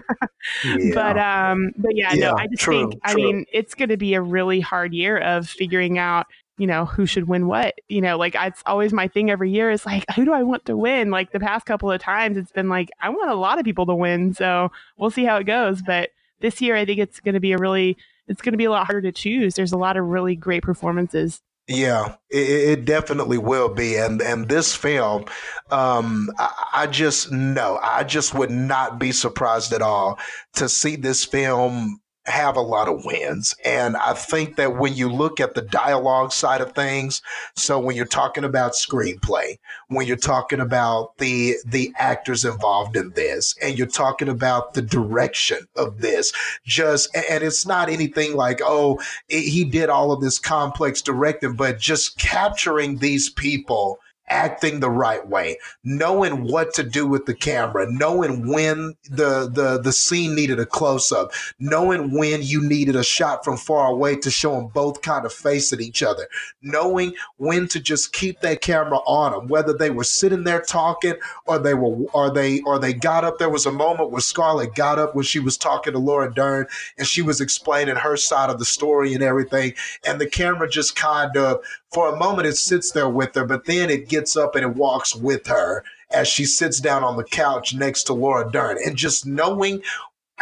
yeah. 0.64 0.90
but 0.94 1.18
um, 1.18 1.72
but 1.76 1.94
yeah, 1.94 2.12
yeah 2.12 2.30
no, 2.30 2.36
I 2.36 2.46
just 2.46 2.62
true, 2.62 2.90
think, 2.90 3.00
I 3.04 3.14
mean, 3.14 3.46
it's 3.52 3.74
going 3.74 3.88
to 3.88 3.96
be 3.96 4.14
a 4.14 4.20
really 4.20 4.60
hard 4.60 4.92
year 4.92 5.18
of 5.18 5.48
figuring 5.48 5.98
out, 5.98 6.26
you 6.58 6.66
know, 6.66 6.84
who 6.84 7.06
should 7.06 7.28
win 7.28 7.46
what. 7.46 7.74
You 7.88 8.00
know, 8.00 8.16
like 8.16 8.34
it's 8.38 8.62
always 8.66 8.92
my 8.92 9.08
thing 9.08 9.30
every 9.30 9.50
year 9.50 9.70
is 9.70 9.86
like, 9.86 10.04
who 10.14 10.24
do 10.24 10.32
I 10.32 10.42
want 10.42 10.64
to 10.66 10.76
win? 10.76 11.10
Like 11.10 11.32
the 11.32 11.40
past 11.40 11.66
couple 11.66 11.90
of 11.90 12.00
times, 12.00 12.36
it's 12.36 12.52
been 12.52 12.68
like 12.68 12.90
I 13.00 13.08
want 13.10 13.30
a 13.30 13.34
lot 13.34 13.58
of 13.58 13.64
people 13.64 13.86
to 13.86 13.94
win. 13.94 14.34
So 14.34 14.70
we'll 14.96 15.10
see 15.10 15.24
how 15.24 15.36
it 15.36 15.44
goes. 15.44 15.82
But 15.82 16.10
this 16.40 16.60
year, 16.60 16.76
I 16.76 16.84
think 16.84 16.98
it's 16.98 17.20
going 17.20 17.34
to 17.34 17.40
be 17.40 17.52
a 17.52 17.58
really, 17.58 17.96
it's 18.26 18.42
going 18.42 18.52
to 18.52 18.58
be 18.58 18.64
a 18.64 18.70
lot 18.70 18.86
harder 18.86 19.02
to 19.02 19.12
choose. 19.12 19.54
There's 19.54 19.72
a 19.72 19.78
lot 19.78 19.96
of 19.96 20.06
really 20.06 20.36
great 20.36 20.62
performances. 20.62 21.40
Yeah, 21.68 22.16
it, 22.28 22.78
it, 22.80 22.84
definitely 22.84 23.38
will 23.38 23.68
be, 23.72 23.96
and 23.96 24.20
and 24.20 24.48
this 24.48 24.74
film, 24.74 25.26
um, 25.70 26.28
I, 26.36 26.68
I, 26.72 26.86
just 26.88 27.30
no, 27.30 27.78
I 27.80 28.02
just 28.02 28.34
would 28.34 28.50
not 28.50 28.98
be 28.98 29.12
surprised 29.12 29.72
at 29.72 29.80
all 29.80 30.18
to 30.54 30.68
see 30.68 30.96
this 30.96 31.24
film 31.24 32.00
have 32.26 32.56
a 32.56 32.60
lot 32.60 32.88
of 32.88 33.04
wins. 33.04 33.54
And 33.64 33.96
I 33.96 34.12
think 34.12 34.56
that 34.56 34.78
when 34.78 34.94
you 34.94 35.12
look 35.12 35.40
at 35.40 35.54
the 35.54 35.62
dialogue 35.62 36.32
side 36.32 36.60
of 36.60 36.72
things, 36.72 37.20
so 37.56 37.78
when 37.80 37.96
you're 37.96 38.04
talking 38.06 38.44
about 38.44 38.72
screenplay, 38.72 39.58
when 39.88 40.06
you're 40.06 40.16
talking 40.16 40.60
about 40.60 41.18
the 41.18 41.56
the 41.66 41.92
actors 41.98 42.44
involved 42.44 42.96
in 42.96 43.10
this, 43.10 43.56
and 43.60 43.76
you're 43.76 43.86
talking 43.86 44.28
about 44.28 44.74
the 44.74 44.82
direction 44.82 45.66
of 45.76 46.00
this, 46.00 46.32
just 46.64 47.14
and 47.16 47.42
it's 47.42 47.66
not 47.66 47.88
anything 47.88 48.36
like, 48.36 48.60
oh, 48.62 49.00
he 49.28 49.64
did 49.64 49.90
all 49.90 50.12
of 50.12 50.20
this 50.20 50.38
complex 50.38 51.02
directing, 51.02 51.54
but 51.54 51.78
just 51.78 52.18
capturing 52.18 52.98
these 52.98 53.30
people 53.30 53.98
acting 54.32 54.80
the 54.80 54.90
right 54.90 55.28
way, 55.28 55.58
knowing 55.84 56.44
what 56.44 56.72
to 56.74 56.82
do 56.82 57.06
with 57.06 57.26
the 57.26 57.34
camera, 57.34 57.86
knowing 57.90 58.48
when 58.48 58.94
the 59.10 59.50
the 59.52 59.78
the 59.82 59.92
scene 59.92 60.34
needed 60.34 60.58
a 60.58 60.66
close 60.66 61.12
up, 61.12 61.32
knowing 61.58 62.16
when 62.16 62.42
you 62.42 62.66
needed 62.66 62.96
a 62.96 63.04
shot 63.04 63.44
from 63.44 63.56
far 63.56 63.88
away 63.88 64.16
to 64.16 64.30
show 64.30 64.54
them 64.54 64.68
both 64.68 65.02
kind 65.02 65.26
of 65.26 65.32
facing 65.32 65.80
each 65.80 66.02
other, 66.02 66.26
knowing 66.62 67.14
when 67.36 67.68
to 67.68 67.78
just 67.78 68.12
keep 68.12 68.40
that 68.40 68.62
camera 68.62 68.98
on 69.06 69.32
them, 69.32 69.48
whether 69.48 69.74
they 69.74 69.90
were 69.90 70.04
sitting 70.04 70.44
there 70.44 70.62
talking 70.62 71.14
or 71.46 71.58
they 71.58 71.74
were 71.74 71.94
or 72.12 72.30
they 72.30 72.60
or 72.62 72.78
they 72.78 72.94
got 72.94 73.24
up. 73.24 73.38
There 73.38 73.50
was 73.50 73.66
a 73.66 73.72
moment 73.72 74.10
where 74.10 74.20
Scarlett 74.20 74.74
got 74.74 74.98
up 74.98 75.14
when 75.14 75.24
she 75.24 75.40
was 75.40 75.58
talking 75.58 75.92
to 75.92 75.98
Laura 75.98 76.32
Dern 76.32 76.66
and 76.96 77.06
she 77.06 77.20
was 77.20 77.40
explaining 77.40 77.96
her 77.96 78.16
side 78.16 78.48
of 78.48 78.58
the 78.58 78.64
story 78.64 79.12
and 79.12 79.22
everything, 79.22 79.74
and 80.06 80.20
the 80.20 80.26
camera 80.28 80.68
just 80.68 80.96
kind 80.96 81.36
of 81.36 81.62
for 81.92 82.08
a 82.08 82.16
moment 82.16 82.48
it 82.48 82.56
sits 82.56 82.90
there 82.90 83.08
with 83.08 83.34
her, 83.34 83.44
but 83.44 83.64
then 83.66 83.90
it 83.90 84.08
gets 84.08 84.36
up 84.36 84.54
and 84.54 84.64
it 84.64 84.76
walks 84.76 85.14
with 85.14 85.46
her 85.46 85.84
as 86.10 86.28
she 86.28 86.44
sits 86.44 86.80
down 86.80 87.04
on 87.04 87.16
the 87.16 87.24
couch 87.24 87.74
next 87.74 88.04
to 88.04 88.14
Laura 88.14 88.50
Dern. 88.50 88.78
And 88.84 88.96
just 88.96 89.26
knowing 89.26 89.82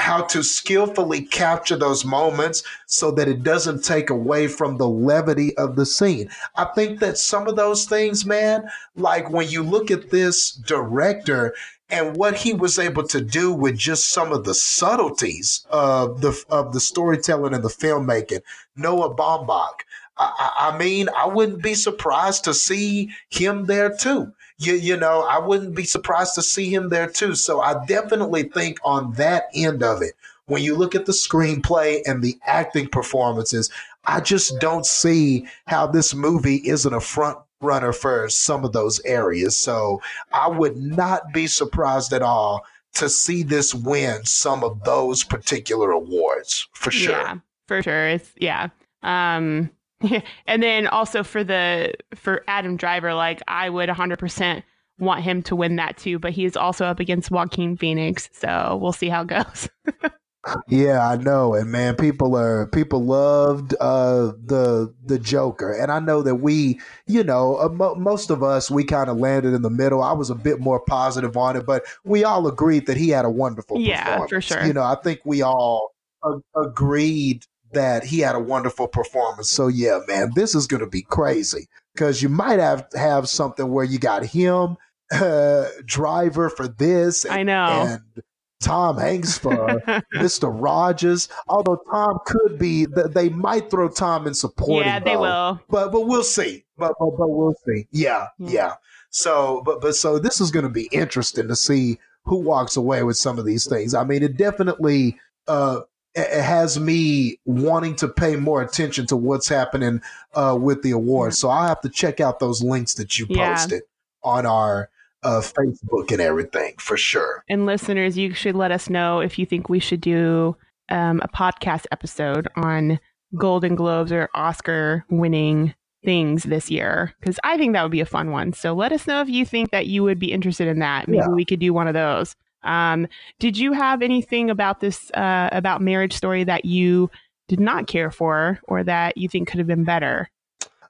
how 0.00 0.22
to 0.22 0.42
skillfully 0.42 1.20
capture 1.20 1.76
those 1.76 2.04
moments 2.04 2.62
so 2.86 3.10
that 3.10 3.28
it 3.28 3.42
doesn't 3.42 3.84
take 3.84 4.08
away 4.08 4.46
from 4.48 4.78
the 4.78 4.88
levity 4.88 5.56
of 5.58 5.76
the 5.76 5.84
scene. 5.84 6.30
I 6.56 6.64
think 6.64 7.00
that 7.00 7.18
some 7.18 7.46
of 7.46 7.56
those 7.56 7.84
things, 7.84 8.24
man, 8.24 8.64
like 8.96 9.30
when 9.30 9.48
you 9.48 9.62
look 9.62 9.90
at 9.90 10.10
this 10.10 10.52
director 10.52 11.54
and 11.90 12.16
what 12.16 12.34
he 12.34 12.54
was 12.54 12.78
able 12.78 13.06
to 13.08 13.20
do 13.20 13.52
with 13.52 13.76
just 13.76 14.12
some 14.12 14.32
of 14.32 14.44
the 14.44 14.54
subtleties 14.54 15.66
of 15.70 16.20
the 16.20 16.44
of 16.48 16.72
the 16.72 16.80
storytelling 16.80 17.52
and 17.52 17.64
the 17.64 17.68
filmmaking, 17.68 18.40
Noah 18.76 19.14
Baumbach, 19.14 19.80
I, 20.20 20.70
I 20.72 20.78
mean, 20.78 21.08
I 21.16 21.26
wouldn't 21.26 21.62
be 21.62 21.74
surprised 21.74 22.44
to 22.44 22.54
see 22.54 23.10
him 23.30 23.64
there 23.64 23.94
too. 23.96 24.32
You, 24.58 24.74
you 24.74 24.96
know, 24.96 25.22
I 25.22 25.38
wouldn't 25.38 25.74
be 25.74 25.84
surprised 25.84 26.34
to 26.34 26.42
see 26.42 26.72
him 26.72 26.90
there 26.90 27.08
too. 27.08 27.34
So 27.34 27.60
I 27.60 27.84
definitely 27.86 28.44
think 28.44 28.78
on 28.84 29.12
that 29.14 29.44
end 29.54 29.82
of 29.82 30.02
it, 30.02 30.14
when 30.46 30.62
you 30.62 30.76
look 30.76 30.94
at 30.94 31.06
the 31.06 31.12
screenplay 31.12 32.02
and 32.04 32.22
the 32.22 32.38
acting 32.44 32.88
performances, 32.88 33.70
I 34.04 34.20
just 34.20 34.58
don't 34.60 34.84
see 34.84 35.46
how 35.66 35.86
this 35.86 36.14
movie 36.14 36.62
isn't 36.68 36.92
a 36.92 37.00
front 37.00 37.38
runner 37.62 37.92
for 37.92 38.28
some 38.28 38.64
of 38.64 38.72
those 38.72 39.00
areas. 39.04 39.56
So 39.56 40.02
I 40.32 40.48
would 40.48 40.76
not 40.76 41.32
be 41.32 41.46
surprised 41.46 42.12
at 42.12 42.22
all 42.22 42.64
to 42.94 43.08
see 43.08 43.42
this 43.42 43.74
win 43.74 44.24
some 44.24 44.64
of 44.64 44.82
those 44.84 45.24
particular 45.24 45.92
awards 45.92 46.68
for 46.72 46.90
sure. 46.90 47.12
Yeah, 47.12 47.38
for 47.68 47.82
sure. 47.82 48.08
It's 48.08 48.32
yeah. 48.36 48.68
Um 49.02 49.70
and 50.46 50.62
then 50.62 50.86
also 50.86 51.22
for 51.22 51.44
the 51.44 51.94
for 52.14 52.44
Adam 52.48 52.76
Driver, 52.76 53.14
like 53.14 53.42
I 53.48 53.68
would 53.68 53.88
100% 53.88 54.62
want 54.98 55.22
him 55.22 55.42
to 55.42 55.56
win 55.56 55.76
that 55.76 55.96
too, 55.96 56.18
but 56.18 56.32
he 56.32 56.44
is 56.44 56.56
also 56.56 56.84
up 56.84 57.00
against 57.00 57.30
Joaquin 57.30 57.76
Phoenix, 57.76 58.28
so 58.32 58.78
we'll 58.80 58.92
see 58.92 59.08
how 59.08 59.22
it 59.22 59.28
goes. 59.28 59.68
yeah, 60.68 61.06
I 61.06 61.16
know, 61.16 61.54
and 61.54 61.70
man, 61.70 61.96
people 61.96 62.36
are 62.36 62.66
people 62.68 63.04
loved 63.04 63.74
uh, 63.80 64.32
the 64.44 64.94
the 65.04 65.18
Joker, 65.18 65.72
and 65.72 65.90
I 65.90 66.00
know 66.00 66.22
that 66.22 66.36
we, 66.36 66.80
you 67.06 67.24
know, 67.24 67.56
uh, 67.58 67.68
mo- 67.68 67.94
most 67.94 68.30
of 68.30 68.42
us 68.42 68.70
we 68.70 68.84
kind 68.84 69.10
of 69.10 69.18
landed 69.18 69.54
in 69.54 69.62
the 69.62 69.70
middle. 69.70 70.02
I 70.02 70.12
was 70.12 70.30
a 70.30 70.34
bit 70.34 70.60
more 70.60 70.80
positive 70.80 71.36
on 71.36 71.56
it, 71.56 71.66
but 71.66 71.84
we 72.04 72.24
all 72.24 72.46
agreed 72.46 72.86
that 72.86 72.96
he 72.96 73.10
had 73.10 73.24
a 73.24 73.30
wonderful 73.30 73.80
yeah, 73.80 74.26
for 74.26 74.40
sure. 74.40 74.64
You 74.64 74.72
know, 74.72 74.82
I 74.82 74.96
think 75.02 75.20
we 75.24 75.42
all 75.42 75.92
a- 76.22 76.40
agreed 76.58 77.44
that 77.72 78.04
he 78.04 78.20
had 78.20 78.34
a 78.34 78.40
wonderful 78.40 78.88
performance. 78.88 79.50
So 79.50 79.68
yeah, 79.68 80.00
man, 80.08 80.32
this 80.34 80.54
is 80.54 80.66
going 80.66 80.80
to 80.80 80.88
be 80.88 81.02
crazy 81.02 81.68
because 81.94 82.22
you 82.22 82.28
might 82.28 82.58
have 82.58 82.86
have 82.94 83.28
something 83.28 83.70
where 83.70 83.84
you 83.84 83.98
got 83.98 84.24
him 84.24 84.76
uh, 85.12 85.68
driver 85.84 86.50
for 86.50 86.68
this. 86.68 87.24
And, 87.24 87.34
I 87.34 87.42
know. 87.42 87.66
And 87.86 88.22
Tom 88.62 88.98
Hanks 88.98 89.38
for 89.38 89.80
Mr. 90.14 90.50
Rogers. 90.52 91.28
Although 91.48 91.82
Tom 91.90 92.18
could 92.26 92.58
be, 92.58 92.86
they 92.86 93.30
might 93.30 93.70
throw 93.70 93.88
Tom 93.88 94.26
in 94.26 94.34
supporting. 94.34 94.88
Yeah, 94.88 95.00
they 95.00 95.16
will. 95.16 95.60
But 95.68 95.92
but 95.92 96.06
we'll 96.06 96.22
see. 96.22 96.64
But 96.76 96.92
but, 96.98 97.10
but 97.16 97.28
we'll 97.28 97.56
see. 97.66 97.88
Yeah, 97.90 98.28
yeah, 98.38 98.50
yeah. 98.50 98.74
So 99.10 99.62
but 99.64 99.80
but 99.80 99.94
so 99.94 100.18
this 100.18 100.40
is 100.40 100.50
going 100.50 100.64
to 100.64 100.70
be 100.70 100.88
interesting 100.92 101.48
to 101.48 101.56
see 101.56 101.98
who 102.24 102.36
walks 102.36 102.76
away 102.76 103.02
with 103.02 103.16
some 103.16 103.38
of 103.38 103.46
these 103.46 103.66
things. 103.66 103.94
I 103.94 104.04
mean, 104.04 104.22
it 104.22 104.36
definitely 104.36 105.18
uh, 105.48 105.80
it 106.14 106.42
has 106.42 106.78
me 106.78 107.38
wanting 107.44 107.94
to 107.96 108.08
pay 108.08 108.36
more 108.36 108.62
attention 108.62 109.06
to 109.06 109.16
what's 109.16 109.48
happening 109.48 110.02
uh, 110.34 110.56
with 110.60 110.82
the 110.82 110.90
awards. 110.90 111.38
So 111.38 111.48
I'll 111.48 111.68
have 111.68 111.80
to 111.82 111.88
check 111.88 112.20
out 112.20 112.40
those 112.40 112.62
links 112.62 112.94
that 112.94 113.18
you 113.18 113.26
posted 113.26 113.82
yeah. 113.82 114.30
on 114.30 114.46
our 114.46 114.90
uh, 115.22 115.40
Facebook 115.40 116.10
and 116.10 116.20
everything 116.20 116.74
for 116.78 116.96
sure. 116.96 117.44
And 117.48 117.66
listeners, 117.66 118.18
you 118.18 118.34
should 118.34 118.56
let 118.56 118.72
us 118.72 118.90
know 118.90 119.20
if 119.20 119.38
you 119.38 119.46
think 119.46 119.68
we 119.68 119.78
should 119.78 120.00
do 120.00 120.56
um, 120.88 121.20
a 121.22 121.28
podcast 121.28 121.86
episode 121.92 122.48
on 122.56 122.98
Golden 123.36 123.76
Globes 123.76 124.10
or 124.10 124.28
Oscar 124.34 125.04
winning 125.08 125.74
things 126.04 126.44
this 126.44 126.70
year 126.70 127.14
because 127.20 127.38
I 127.44 127.56
think 127.58 127.74
that 127.74 127.82
would 127.82 127.92
be 127.92 128.00
a 128.00 128.06
fun 128.06 128.30
one. 128.30 128.52
So 128.52 128.72
let 128.72 128.92
us 128.92 129.06
know 129.06 129.20
if 129.20 129.28
you 129.28 129.44
think 129.44 129.70
that 129.70 129.86
you 129.86 130.02
would 130.02 130.18
be 130.18 130.32
interested 130.32 130.66
in 130.66 130.78
that. 130.80 131.06
Maybe 131.08 131.18
yeah. 131.18 131.28
we 131.28 131.44
could 131.44 131.60
do 131.60 131.72
one 131.72 131.86
of 131.86 131.94
those. 131.94 132.34
Um, 132.62 133.06
did 133.38 133.56
you 133.56 133.72
have 133.72 134.02
anything 134.02 134.50
about 134.50 134.80
this 134.80 135.10
uh, 135.12 135.48
about 135.52 135.82
Marriage 135.82 136.12
Story 136.12 136.44
that 136.44 136.64
you 136.64 137.10
did 137.48 137.60
not 137.60 137.86
care 137.86 138.10
for, 138.10 138.60
or 138.64 138.84
that 138.84 139.16
you 139.16 139.28
think 139.28 139.48
could 139.48 139.58
have 139.58 139.66
been 139.66 139.84
better? 139.84 140.30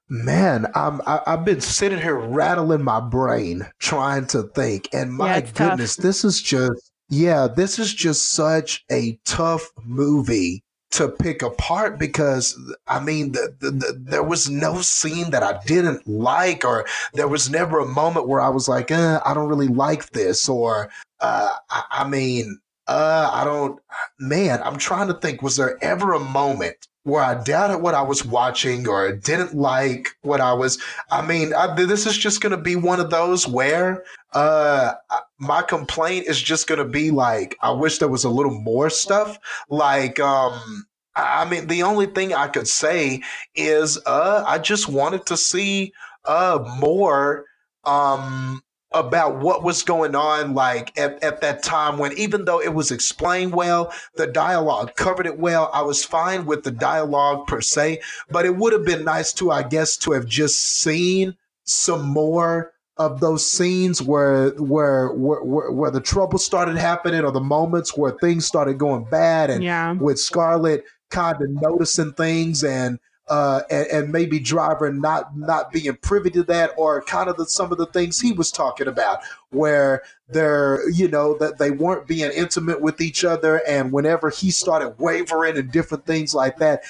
Man, 0.09 0.67
I'm, 0.75 1.01
I, 1.07 1.21
i 1.27 1.31
have 1.33 1.45
been 1.45 1.61
sitting 1.61 2.01
here 2.01 2.19
rattling 2.19 2.83
my 2.83 2.99
brain 2.99 3.67
trying 3.79 4.27
to 4.29 4.43
think, 4.43 4.89
and 4.93 5.13
my 5.13 5.37
yeah, 5.37 5.41
goodness, 5.41 5.97
tough. 5.97 6.03
this 6.03 6.25
is 6.25 6.43
just 6.43 6.91
yeah, 7.09 7.49
this 7.49 7.79
is 7.79 7.93
just 7.93 8.31
such 8.31 8.85
a 8.91 9.19
tough 9.25 9.71
movie 9.85 10.63
to 10.93 11.09
pick 11.09 11.43
apart 11.43 11.99
because 11.99 12.59
I 12.87 13.01
mean, 13.01 13.33
the, 13.33 13.55
the, 13.61 13.71
the, 13.71 14.01
there 14.01 14.23
was 14.23 14.51
no 14.51 14.81
scene 14.81 15.31
that 15.31 15.43
I 15.43 15.61
didn't 15.65 16.07
like, 16.07 16.65
or 16.65 16.87
there 17.15 17.29
was 17.29 17.51
never 17.51 17.79
a 17.79 17.87
moment 17.87 18.29
where 18.29 18.41
I 18.41 18.49
was 18.49 18.69
like, 18.69 18.91
eh, 18.91 19.19
I 19.25 19.35
don't 19.35 19.49
really 19.49 19.69
like 19.69 20.11
this, 20.11 20.49
or 20.49 20.91
uh, 21.21 21.55
I, 21.71 21.83
I, 21.91 22.09
mean, 22.09 22.61
uh, 22.87 23.31
I 23.33 23.45
don't 23.45 23.81
man, 24.19 24.63
I'm 24.63 24.79
trying 24.79 25.09
to 25.09 25.15
think, 25.15 25.43
was 25.43 25.57
there 25.57 25.83
ever 25.83 26.13
a 26.13 26.21
moment 26.21 26.89
where 27.05 27.23
I 27.23 27.43
doubted 27.43 27.79
what 27.79 27.95
I 27.95 28.03
was 28.03 28.25
watching 28.25 28.87
or 28.87 29.13
didn't 29.13 29.55
like 29.55 30.11
what 30.23 30.41
I 30.41 30.53
was? 30.53 30.79
I 31.11 31.27
mean, 31.27 31.55
I, 31.55 31.75
this 31.75 32.07
is 32.07 32.17
just 32.17 32.41
going 32.41 32.51
to 32.51 32.63
be 32.63 32.77
one 32.77 33.01
of 33.01 33.11
those 33.11 33.49
where 33.49 34.05
uh, 34.35 34.93
my 35.39 35.63
complaint 35.63 36.27
is 36.27 36.41
just 36.41 36.67
going 36.67 36.79
to 36.79 36.85
be 36.85 37.11
like, 37.11 37.57
I 37.63 37.71
wish 37.71 37.99
there 37.99 38.09
was 38.09 38.25
a 38.25 38.31
little 38.31 38.61
more 38.61 38.91
stuff. 38.91 39.39
Like, 39.69 40.21
um, 40.21 40.87
I 41.17 41.49
mean, 41.49 41.67
the 41.67 41.83
only 41.83 42.07
thing 42.07 42.35
I 42.35 42.49
could 42.49 42.69
say 42.69 43.23
is, 43.55 43.99
uh, 44.07 44.45
I 44.47 44.59
just 44.59 44.89
wanted 44.89 45.27
to 45.27 45.37
see, 45.37 45.93
uh, 46.25 46.77
more, 46.79 47.47
um, 47.85 48.63
about 48.93 49.39
what 49.39 49.63
was 49.63 49.83
going 49.83 50.17
on 50.17 50.53
like 50.55 50.97
at, 50.99 51.23
at 51.23 51.41
that 51.41 51.63
time 51.63 51.97
when 51.97 52.13
even 52.19 52.45
though 52.45 52.61
it 52.61 52.75
was 52.75 52.91
explained 52.91 53.53
well 53.53 53.93
the 54.17 54.27
dialogue 54.27 54.95
covered 54.97 55.27
it 55.27 55.39
well 55.39 55.71
i 55.73 55.81
was 55.81 56.05
fine 56.05 56.45
with 56.45 56.65
the 56.65 56.73
dialogue 56.73 57.47
per 57.47 57.61
se 57.61 58.01
but 58.31 58.45
it 58.45 58.57
would 58.57 58.73
have 58.73 58.85
been 58.85 59.05
nice 59.05 59.33
to 59.33 59.53
i 59.53 59.63
guess 59.63 59.97
to 59.97 60.11
have 60.11 60.27
just 60.27 60.79
seen 60.79 61.37
some 61.65 62.05
more 62.05 62.73
of 62.97 63.21
those 63.21 63.51
scenes 63.51 64.03
where 64.03 64.51
where 64.51 65.13
where, 65.13 65.43
where, 65.43 65.71
where 65.71 65.91
the 65.91 66.01
trouble 66.01 66.39
started 66.39 66.77
happening 66.77 67.25
or 67.25 67.31
the 67.31 67.41
moments 67.41 67.97
where 67.97 68.13
things 68.13 68.45
started 68.45 68.77
going 68.77 69.05
bad 69.05 69.51
and 69.51 69.63
yeah. 69.63 69.93
with 69.93 70.19
scarlett 70.19 70.85
kind 71.11 71.41
of 71.41 71.49
noticing 71.49 72.13
things 72.13 72.65
and 72.65 72.99
uh, 73.31 73.63
and, 73.71 73.87
and, 73.87 74.13
maybe 74.13 74.41
driver 74.41 74.93
not 74.93 75.37
not 75.37 75.71
being 75.71 75.95
privy 76.03 76.31
to 76.31 76.43
that 76.43 76.73
or 76.77 77.01
kind 77.03 77.31
of 77.31 77.37
the, 77.37 77.47
some 77.47 77.71
of 77.71 77.79
the 77.79 77.87
things 77.87 78.21
he 78.21 78.33
was 78.33 78.51
talking 78.51 78.89
about 78.89 79.21
where 79.51 80.03
they're 80.29 80.89
you 80.91 81.07
know 81.07 81.39
that 81.39 81.59
they 81.59 81.71
weren't 81.71 82.09
being 82.09 82.31
intimate 82.33 82.81
with 82.81 83.01
each 83.01 83.25
other 83.25 83.63
and 83.69 83.93
whenever 83.93 84.31
he 84.31 84.51
started 84.51 84.99
wavering 84.99 85.57
and 85.57 85.71
different 85.71 86.05
things 86.05 86.35
like 86.35 86.57
that 86.59 86.83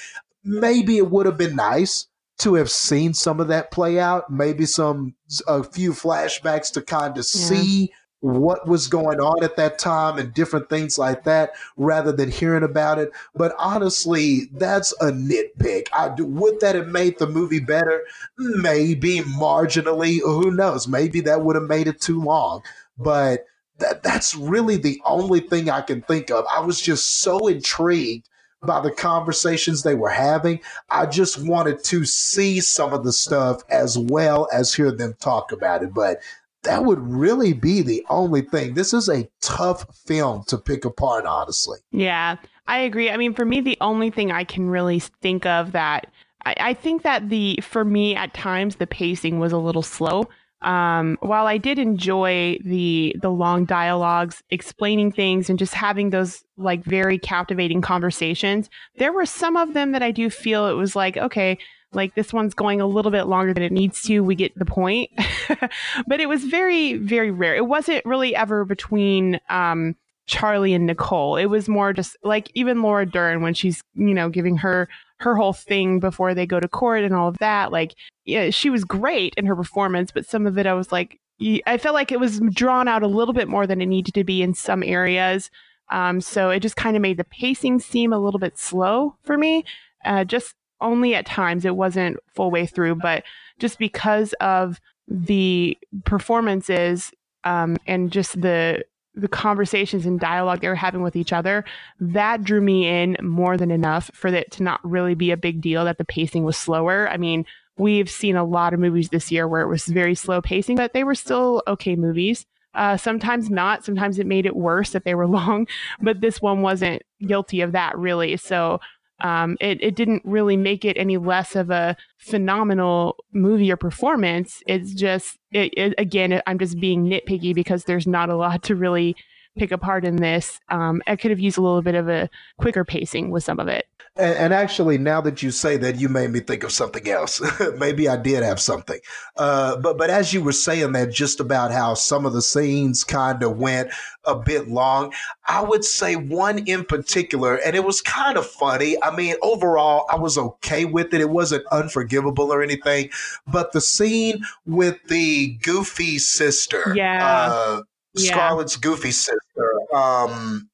maybe 0.43 0.97
it 0.97 1.11
would 1.11 1.27
have 1.27 1.37
been 1.37 1.55
nice 1.55 2.07
to 2.39 2.55
have 2.55 2.71
seen 2.71 3.13
some 3.13 3.39
of 3.39 3.47
that 3.47 3.69
play 3.69 3.99
out 3.99 4.31
maybe 4.31 4.65
some 4.65 5.13
a 5.47 5.63
few 5.63 5.93
flashbacks 5.93 6.73
to 6.73 6.81
kind 6.81 7.11
of 7.11 7.17
yeah. 7.17 7.21
see 7.21 7.91
what 8.21 8.67
was 8.67 8.87
going 8.87 9.19
on 9.19 9.43
at 9.43 9.57
that 9.57 9.79
time 9.79 10.17
and 10.17 10.33
different 10.33 10.69
things 10.69 10.97
like 10.97 11.23
that 11.23 11.51
rather 11.75 12.11
than 12.11 12.31
hearing 12.31 12.63
about 12.63 12.99
it. 12.99 13.11
But 13.35 13.53
honestly, 13.57 14.49
that's 14.53 14.93
a 15.01 15.11
nitpick. 15.11 15.87
I 15.91 16.09
do, 16.09 16.25
would 16.25 16.59
that 16.61 16.75
have 16.75 16.87
made 16.87 17.19
the 17.19 17.27
movie 17.27 17.59
better? 17.59 18.03
Maybe 18.37 19.19
marginally. 19.21 20.19
Who 20.21 20.51
knows? 20.51 20.87
Maybe 20.87 21.19
that 21.21 21.41
would 21.43 21.55
have 21.55 21.67
made 21.67 21.87
it 21.87 21.99
too 21.99 22.21
long. 22.21 22.61
But 22.97 23.45
that 23.79 24.03
that's 24.03 24.35
really 24.35 24.77
the 24.77 25.01
only 25.05 25.39
thing 25.39 25.69
I 25.69 25.81
can 25.81 26.01
think 26.03 26.29
of. 26.29 26.45
I 26.49 26.59
was 26.61 26.79
just 26.79 27.21
so 27.21 27.47
intrigued 27.47 28.29
by 28.63 28.79
the 28.79 28.91
conversations 28.91 29.81
they 29.81 29.95
were 29.95 30.09
having. 30.09 30.59
I 30.89 31.07
just 31.07 31.43
wanted 31.43 31.83
to 31.85 32.05
see 32.05 32.59
some 32.59 32.93
of 32.93 33.03
the 33.03 33.11
stuff 33.11 33.63
as 33.69 33.97
well 33.97 34.47
as 34.53 34.73
hear 34.73 34.91
them 34.91 35.15
talk 35.19 35.51
about 35.51 35.81
it. 35.81 35.93
But 35.95 36.19
that 36.63 36.85
would 36.85 36.99
really 36.99 37.53
be 37.53 37.81
the 37.81 38.05
only 38.09 38.41
thing. 38.41 38.73
This 38.73 38.93
is 38.93 39.09
a 39.09 39.29
tough 39.41 39.85
film 40.05 40.43
to 40.47 40.57
pick 40.57 40.85
apart, 40.85 41.25
honestly. 41.25 41.79
Yeah, 41.91 42.37
I 42.67 42.79
agree. 42.79 43.09
I 43.09 43.17
mean, 43.17 43.33
for 43.33 43.45
me, 43.45 43.61
the 43.61 43.77
only 43.81 44.11
thing 44.11 44.31
I 44.31 44.43
can 44.43 44.69
really 44.69 44.99
think 44.99 45.45
of 45.45 45.71
that 45.71 46.07
I, 46.45 46.55
I 46.59 46.73
think 46.73 47.03
that 47.03 47.29
the 47.29 47.59
for 47.61 47.85
me 47.85 48.15
at 48.15 48.33
times 48.33 48.75
the 48.75 48.87
pacing 48.87 49.39
was 49.39 49.51
a 49.51 49.57
little 49.57 49.81
slow. 49.81 50.29
Um, 50.61 51.17
while 51.21 51.47
I 51.47 51.57
did 51.57 51.79
enjoy 51.79 52.57
the 52.63 53.15
the 53.19 53.31
long 53.31 53.65
dialogues, 53.65 54.43
explaining 54.51 55.11
things, 55.11 55.49
and 55.49 55.57
just 55.57 55.73
having 55.73 56.11
those 56.11 56.43
like 56.57 56.83
very 56.83 57.17
captivating 57.17 57.81
conversations, 57.81 58.69
there 58.97 59.11
were 59.11 59.25
some 59.25 59.57
of 59.57 59.73
them 59.73 59.91
that 59.93 60.03
I 60.03 60.11
do 60.11 60.29
feel 60.29 60.67
it 60.67 60.73
was 60.73 60.95
like, 60.95 61.17
okay, 61.17 61.57
like 61.93 62.15
this 62.15 62.33
one's 62.33 62.53
going 62.53 62.81
a 62.81 62.87
little 62.87 63.11
bit 63.11 63.23
longer 63.23 63.53
than 63.53 63.63
it 63.63 63.71
needs 63.71 64.01
to. 64.03 64.21
We 64.21 64.35
get 64.35 64.57
the 64.57 64.65
point. 64.65 65.09
but 66.07 66.19
it 66.19 66.29
was 66.29 66.43
very, 66.45 66.93
very 66.93 67.31
rare. 67.31 67.55
It 67.55 67.67
wasn't 67.67 68.05
really 68.05 68.35
ever 68.35 68.65
between 68.65 69.39
um, 69.49 69.95
Charlie 70.27 70.73
and 70.73 70.85
Nicole. 70.85 71.35
It 71.35 71.47
was 71.47 71.67
more 71.67 71.93
just 71.93 72.15
like 72.23 72.49
even 72.53 72.81
Laura 72.81 73.05
Dern 73.05 73.41
when 73.41 73.53
she's, 73.53 73.83
you 73.95 74.13
know, 74.13 74.29
giving 74.29 74.57
her 74.57 74.87
her 75.19 75.35
whole 75.35 75.53
thing 75.53 75.99
before 75.99 76.33
they 76.33 76.45
go 76.45 76.59
to 76.59 76.67
court 76.67 77.03
and 77.03 77.13
all 77.13 77.27
of 77.27 77.37
that. 77.39 77.71
Like, 77.71 77.93
yeah, 78.25 78.49
she 78.49 78.69
was 78.69 78.83
great 78.83 79.33
in 79.35 79.45
her 79.45 79.55
performance, 79.55 80.11
but 80.11 80.25
some 80.25 80.47
of 80.47 80.57
it 80.57 80.65
I 80.65 80.73
was 80.73 80.91
like, 80.91 81.19
I 81.65 81.77
felt 81.77 81.95
like 81.95 82.11
it 82.11 82.19
was 82.19 82.39
drawn 82.51 82.87
out 82.87 83.03
a 83.03 83.07
little 83.07 83.33
bit 83.33 83.47
more 83.47 83.65
than 83.65 83.81
it 83.81 83.87
needed 83.87 84.13
to 84.13 84.23
be 84.23 84.41
in 84.41 84.53
some 84.53 84.83
areas. 84.83 85.49
Um, 85.89 86.21
so 86.21 86.49
it 86.49 86.61
just 86.61 86.75
kind 86.75 86.95
of 86.95 87.01
made 87.01 87.17
the 87.17 87.23
pacing 87.23 87.79
seem 87.79 88.13
a 88.13 88.19
little 88.19 88.39
bit 88.39 88.57
slow 88.57 89.15
for 89.23 89.37
me. 89.37 89.65
Uh, 90.05 90.23
just 90.23 90.55
only 90.81 91.15
at 91.15 91.25
times 91.25 91.65
it 91.65 91.75
wasn't 91.75 92.17
full 92.35 92.51
way 92.51 92.65
through 92.65 92.95
but 92.95 93.23
just 93.59 93.77
because 93.79 94.33
of 94.41 94.79
the 95.07 95.77
performances 96.05 97.11
um, 97.43 97.77
and 97.87 98.11
just 98.11 98.41
the 98.41 98.83
the 99.13 99.27
conversations 99.27 100.05
and 100.05 100.21
dialogue 100.21 100.61
they 100.61 100.69
were 100.69 100.75
having 100.75 101.01
with 101.01 101.17
each 101.17 101.33
other 101.33 101.65
that 101.99 102.43
drew 102.43 102.61
me 102.61 102.87
in 102.87 103.17
more 103.21 103.57
than 103.57 103.69
enough 103.69 104.09
for 104.13 104.29
it 104.29 104.49
to 104.51 104.63
not 104.63 104.79
really 104.83 105.15
be 105.15 105.31
a 105.31 105.37
big 105.37 105.59
deal 105.59 105.83
that 105.83 105.97
the 105.97 106.05
pacing 106.05 106.43
was 106.43 106.55
slower. 106.55 107.09
I 107.09 107.17
mean 107.17 107.45
we've 107.77 108.09
seen 108.09 108.35
a 108.35 108.43
lot 108.43 108.73
of 108.73 108.79
movies 108.79 109.09
this 109.09 109.31
year 109.31 109.47
where 109.47 109.61
it 109.61 109.67
was 109.67 109.85
very 109.85 110.15
slow 110.15 110.41
pacing 110.41 110.77
but 110.77 110.93
they 110.93 111.03
were 111.03 111.15
still 111.15 111.61
okay 111.67 111.95
movies. 111.95 112.45
Uh, 112.73 112.95
sometimes 112.95 113.49
not. 113.49 113.83
Sometimes 113.83 114.17
it 114.17 114.25
made 114.25 114.45
it 114.45 114.55
worse 114.55 114.91
that 114.91 115.03
they 115.03 115.15
were 115.15 115.27
long 115.39 115.67
but 116.01 116.21
this 116.21 116.41
one 116.41 116.61
wasn't 116.61 117.01
guilty 117.19 117.59
of 117.59 117.73
that 117.73 117.97
really. 117.97 118.37
So 118.37 118.79
um, 119.21 119.57
it, 119.61 119.81
it 119.81 119.95
didn't 119.95 120.23
really 120.25 120.57
make 120.57 120.83
it 120.83 120.97
any 120.97 121.17
less 121.17 121.55
of 121.55 121.69
a 121.69 121.95
phenomenal 122.17 123.17
movie 123.33 123.71
or 123.71 123.77
performance. 123.77 124.61
It's 124.67 124.93
just, 124.93 125.37
it, 125.51 125.73
it, 125.77 125.93
again, 125.97 126.41
I'm 126.47 126.59
just 126.59 126.79
being 126.79 127.05
nitpicky 127.05 127.53
because 127.53 127.85
there's 127.85 128.07
not 128.07 128.29
a 128.29 128.35
lot 128.35 128.63
to 128.63 128.75
really 128.75 129.15
pick 129.57 129.71
apart 129.71 130.05
in 130.05 130.17
this. 130.17 130.59
Um, 130.69 131.01
I 131.07 131.15
could 131.15 131.31
have 131.31 131.39
used 131.39 131.57
a 131.57 131.61
little 131.61 131.81
bit 131.81 131.95
of 131.95 132.07
a 132.09 132.29
quicker 132.59 132.85
pacing 132.85 133.31
with 133.31 133.43
some 133.43 133.59
of 133.59 133.67
it. 133.67 133.87
And, 134.17 134.35
and, 134.37 134.53
actually, 134.53 134.97
now 134.97 135.21
that 135.21 135.41
you 135.41 135.51
say 135.51 135.77
that, 135.77 135.95
you 135.95 136.09
made 136.09 136.31
me 136.31 136.41
think 136.41 136.63
of 136.63 136.73
something 136.73 137.07
else. 137.07 137.41
Maybe 137.77 138.09
I 138.09 138.17
did 138.17 138.43
have 138.43 138.59
something. 138.59 138.99
Uh, 139.37 139.77
but 139.77 139.97
but 139.97 140.09
as 140.09 140.33
you 140.33 140.43
were 140.43 140.51
saying 140.51 140.91
that, 140.91 141.13
just 141.13 141.39
about 141.39 141.71
how 141.71 141.93
some 141.93 142.25
of 142.25 142.33
the 142.33 142.41
scenes 142.41 143.05
kind 143.05 143.41
of 143.41 143.57
went 143.57 143.89
a 144.25 144.35
bit 144.35 144.67
long, 144.67 145.13
I 145.47 145.61
would 145.61 145.85
say 145.85 146.17
one 146.17 146.67
in 146.67 146.83
particular, 146.83 147.55
and 147.55 147.73
it 147.73 147.85
was 147.85 148.01
kind 148.01 148.37
of 148.37 148.45
funny. 148.45 149.01
I 149.01 149.15
mean, 149.15 149.35
overall, 149.41 150.05
I 150.11 150.17
was 150.17 150.37
okay 150.37 150.83
with 150.83 151.13
it. 151.13 151.21
It 151.21 151.29
wasn't 151.29 151.65
unforgivable 151.71 152.51
or 152.51 152.61
anything. 152.61 153.11
But 153.47 153.71
the 153.71 153.81
scene 153.81 154.43
with 154.65 154.97
the 155.07 155.57
goofy 155.63 156.19
sister, 156.19 156.93
yeah. 156.97 157.49
Uh, 157.49 157.81
Scarlett's 158.15 158.75
yeah. 158.75 158.81
goofy 158.81 159.11
sister. 159.11 159.71
Um, 159.93 160.69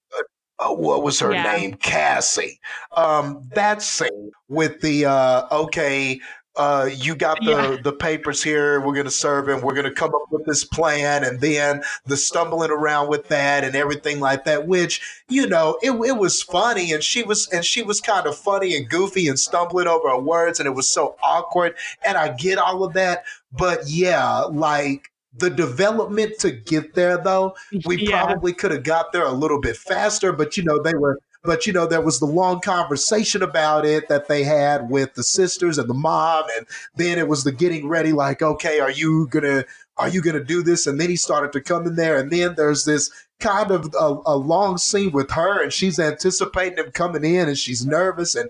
uh, 0.59 0.73
what 0.73 1.03
was 1.03 1.19
her 1.19 1.33
yeah. 1.33 1.55
name? 1.55 1.73
Cassie. 1.75 2.59
Um, 2.95 3.47
that 3.53 3.81
scene 3.81 4.31
with 4.49 4.81
the 4.81 5.05
uh, 5.05 5.47
okay. 5.51 6.19
Uh, 6.55 6.89
you 6.91 7.15
got 7.15 7.37
the, 7.45 7.51
yeah. 7.51 7.77
the 7.83 7.93
papers 7.93 8.41
here. 8.41 8.81
We're 8.81 8.95
going 8.95 9.05
to 9.05 9.11
serve 9.11 9.47
him. 9.47 9.61
We're 9.61 9.75
going 9.75 9.85
to 9.85 9.91
come 9.91 10.15
up 10.15 10.23
with 10.31 10.43
this 10.47 10.63
plan. 10.63 11.23
And 11.23 11.39
then 11.39 11.83
the 12.07 12.17
stumbling 12.17 12.71
around 12.71 13.09
with 13.09 13.27
that 13.27 13.63
and 13.63 13.75
everything 13.75 14.19
like 14.19 14.43
that, 14.45 14.65
which, 14.65 14.99
you 15.29 15.45
know, 15.45 15.77
it, 15.83 15.91
it 15.91 16.17
was 16.17 16.41
funny. 16.41 16.91
And 16.93 17.03
she 17.03 17.21
was, 17.21 17.47
and 17.49 17.63
she 17.63 17.83
was 17.83 18.01
kind 18.01 18.25
of 18.25 18.35
funny 18.35 18.75
and 18.75 18.89
goofy 18.89 19.27
and 19.27 19.39
stumbling 19.39 19.85
over 19.85 20.09
her 20.09 20.17
words. 20.17 20.59
And 20.59 20.65
it 20.65 20.71
was 20.71 20.89
so 20.89 21.15
awkward. 21.21 21.75
And 22.03 22.17
I 22.17 22.29
get 22.29 22.57
all 22.57 22.83
of 22.83 22.93
that. 22.93 23.23
But 23.51 23.87
yeah, 23.87 24.39
like, 24.45 25.11
the 25.37 25.49
development 25.49 26.37
to 26.39 26.51
get 26.51 26.93
there 26.93 27.17
though 27.17 27.55
we 27.85 27.97
yeah. 27.97 28.25
probably 28.25 28.53
could 28.53 28.71
have 28.71 28.83
got 28.83 29.11
there 29.11 29.25
a 29.25 29.31
little 29.31 29.59
bit 29.59 29.77
faster 29.77 30.31
but 30.31 30.57
you 30.57 30.63
know 30.63 30.81
they 30.81 30.93
were 30.93 31.19
but 31.43 31.65
you 31.65 31.73
know 31.73 31.85
there 31.85 32.01
was 32.01 32.19
the 32.19 32.25
long 32.25 32.59
conversation 32.59 33.41
about 33.41 33.85
it 33.85 34.07
that 34.09 34.27
they 34.27 34.43
had 34.43 34.89
with 34.89 35.13
the 35.13 35.23
sisters 35.23 35.77
and 35.77 35.89
the 35.89 35.93
mom 35.93 36.43
and 36.57 36.65
then 36.95 37.17
it 37.17 37.27
was 37.27 37.43
the 37.43 37.51
getting 37.51 37.87
ready 37.87 38.11
like 38.11 38.41
okay 38.41 38.79
are 38.79 38.91
you 38.91 39.27
gonna 39.29 39.63
are 39.97 40.09
you 40.09 40.21
gonna 40.21 40.43
do 40.43 40.61
this 40.61 40.87
and 40.87 40.99
then 40.99 41.09
he 41.09 41.15
started 41.15 41.51
to 41.51 41.61
come 41.61 41.85
in 41.85 41.95
there 41.95 42.17
and 42.17 42.31
then 42.31 42.53
there's 42.55 42.85
this 42.85 43.11
kind 43.39 43.71
of 43.71 43.93
a, 43.99 44.17
a, 44.25 44.35
long 44.35 44.77
scene 44.77 45.11
with 45.11 45.29
her 45.29 45.61
and 45.61 45.71
she's 45.71 45.99
anticipating 45.99 46.77
him 46.77 46.91
coming 46.91 47.23
in 47.23 47.47
and 47.47 47.57
she's 47.57 47.85
nervous 47.85 48.33
and 48.33 48.49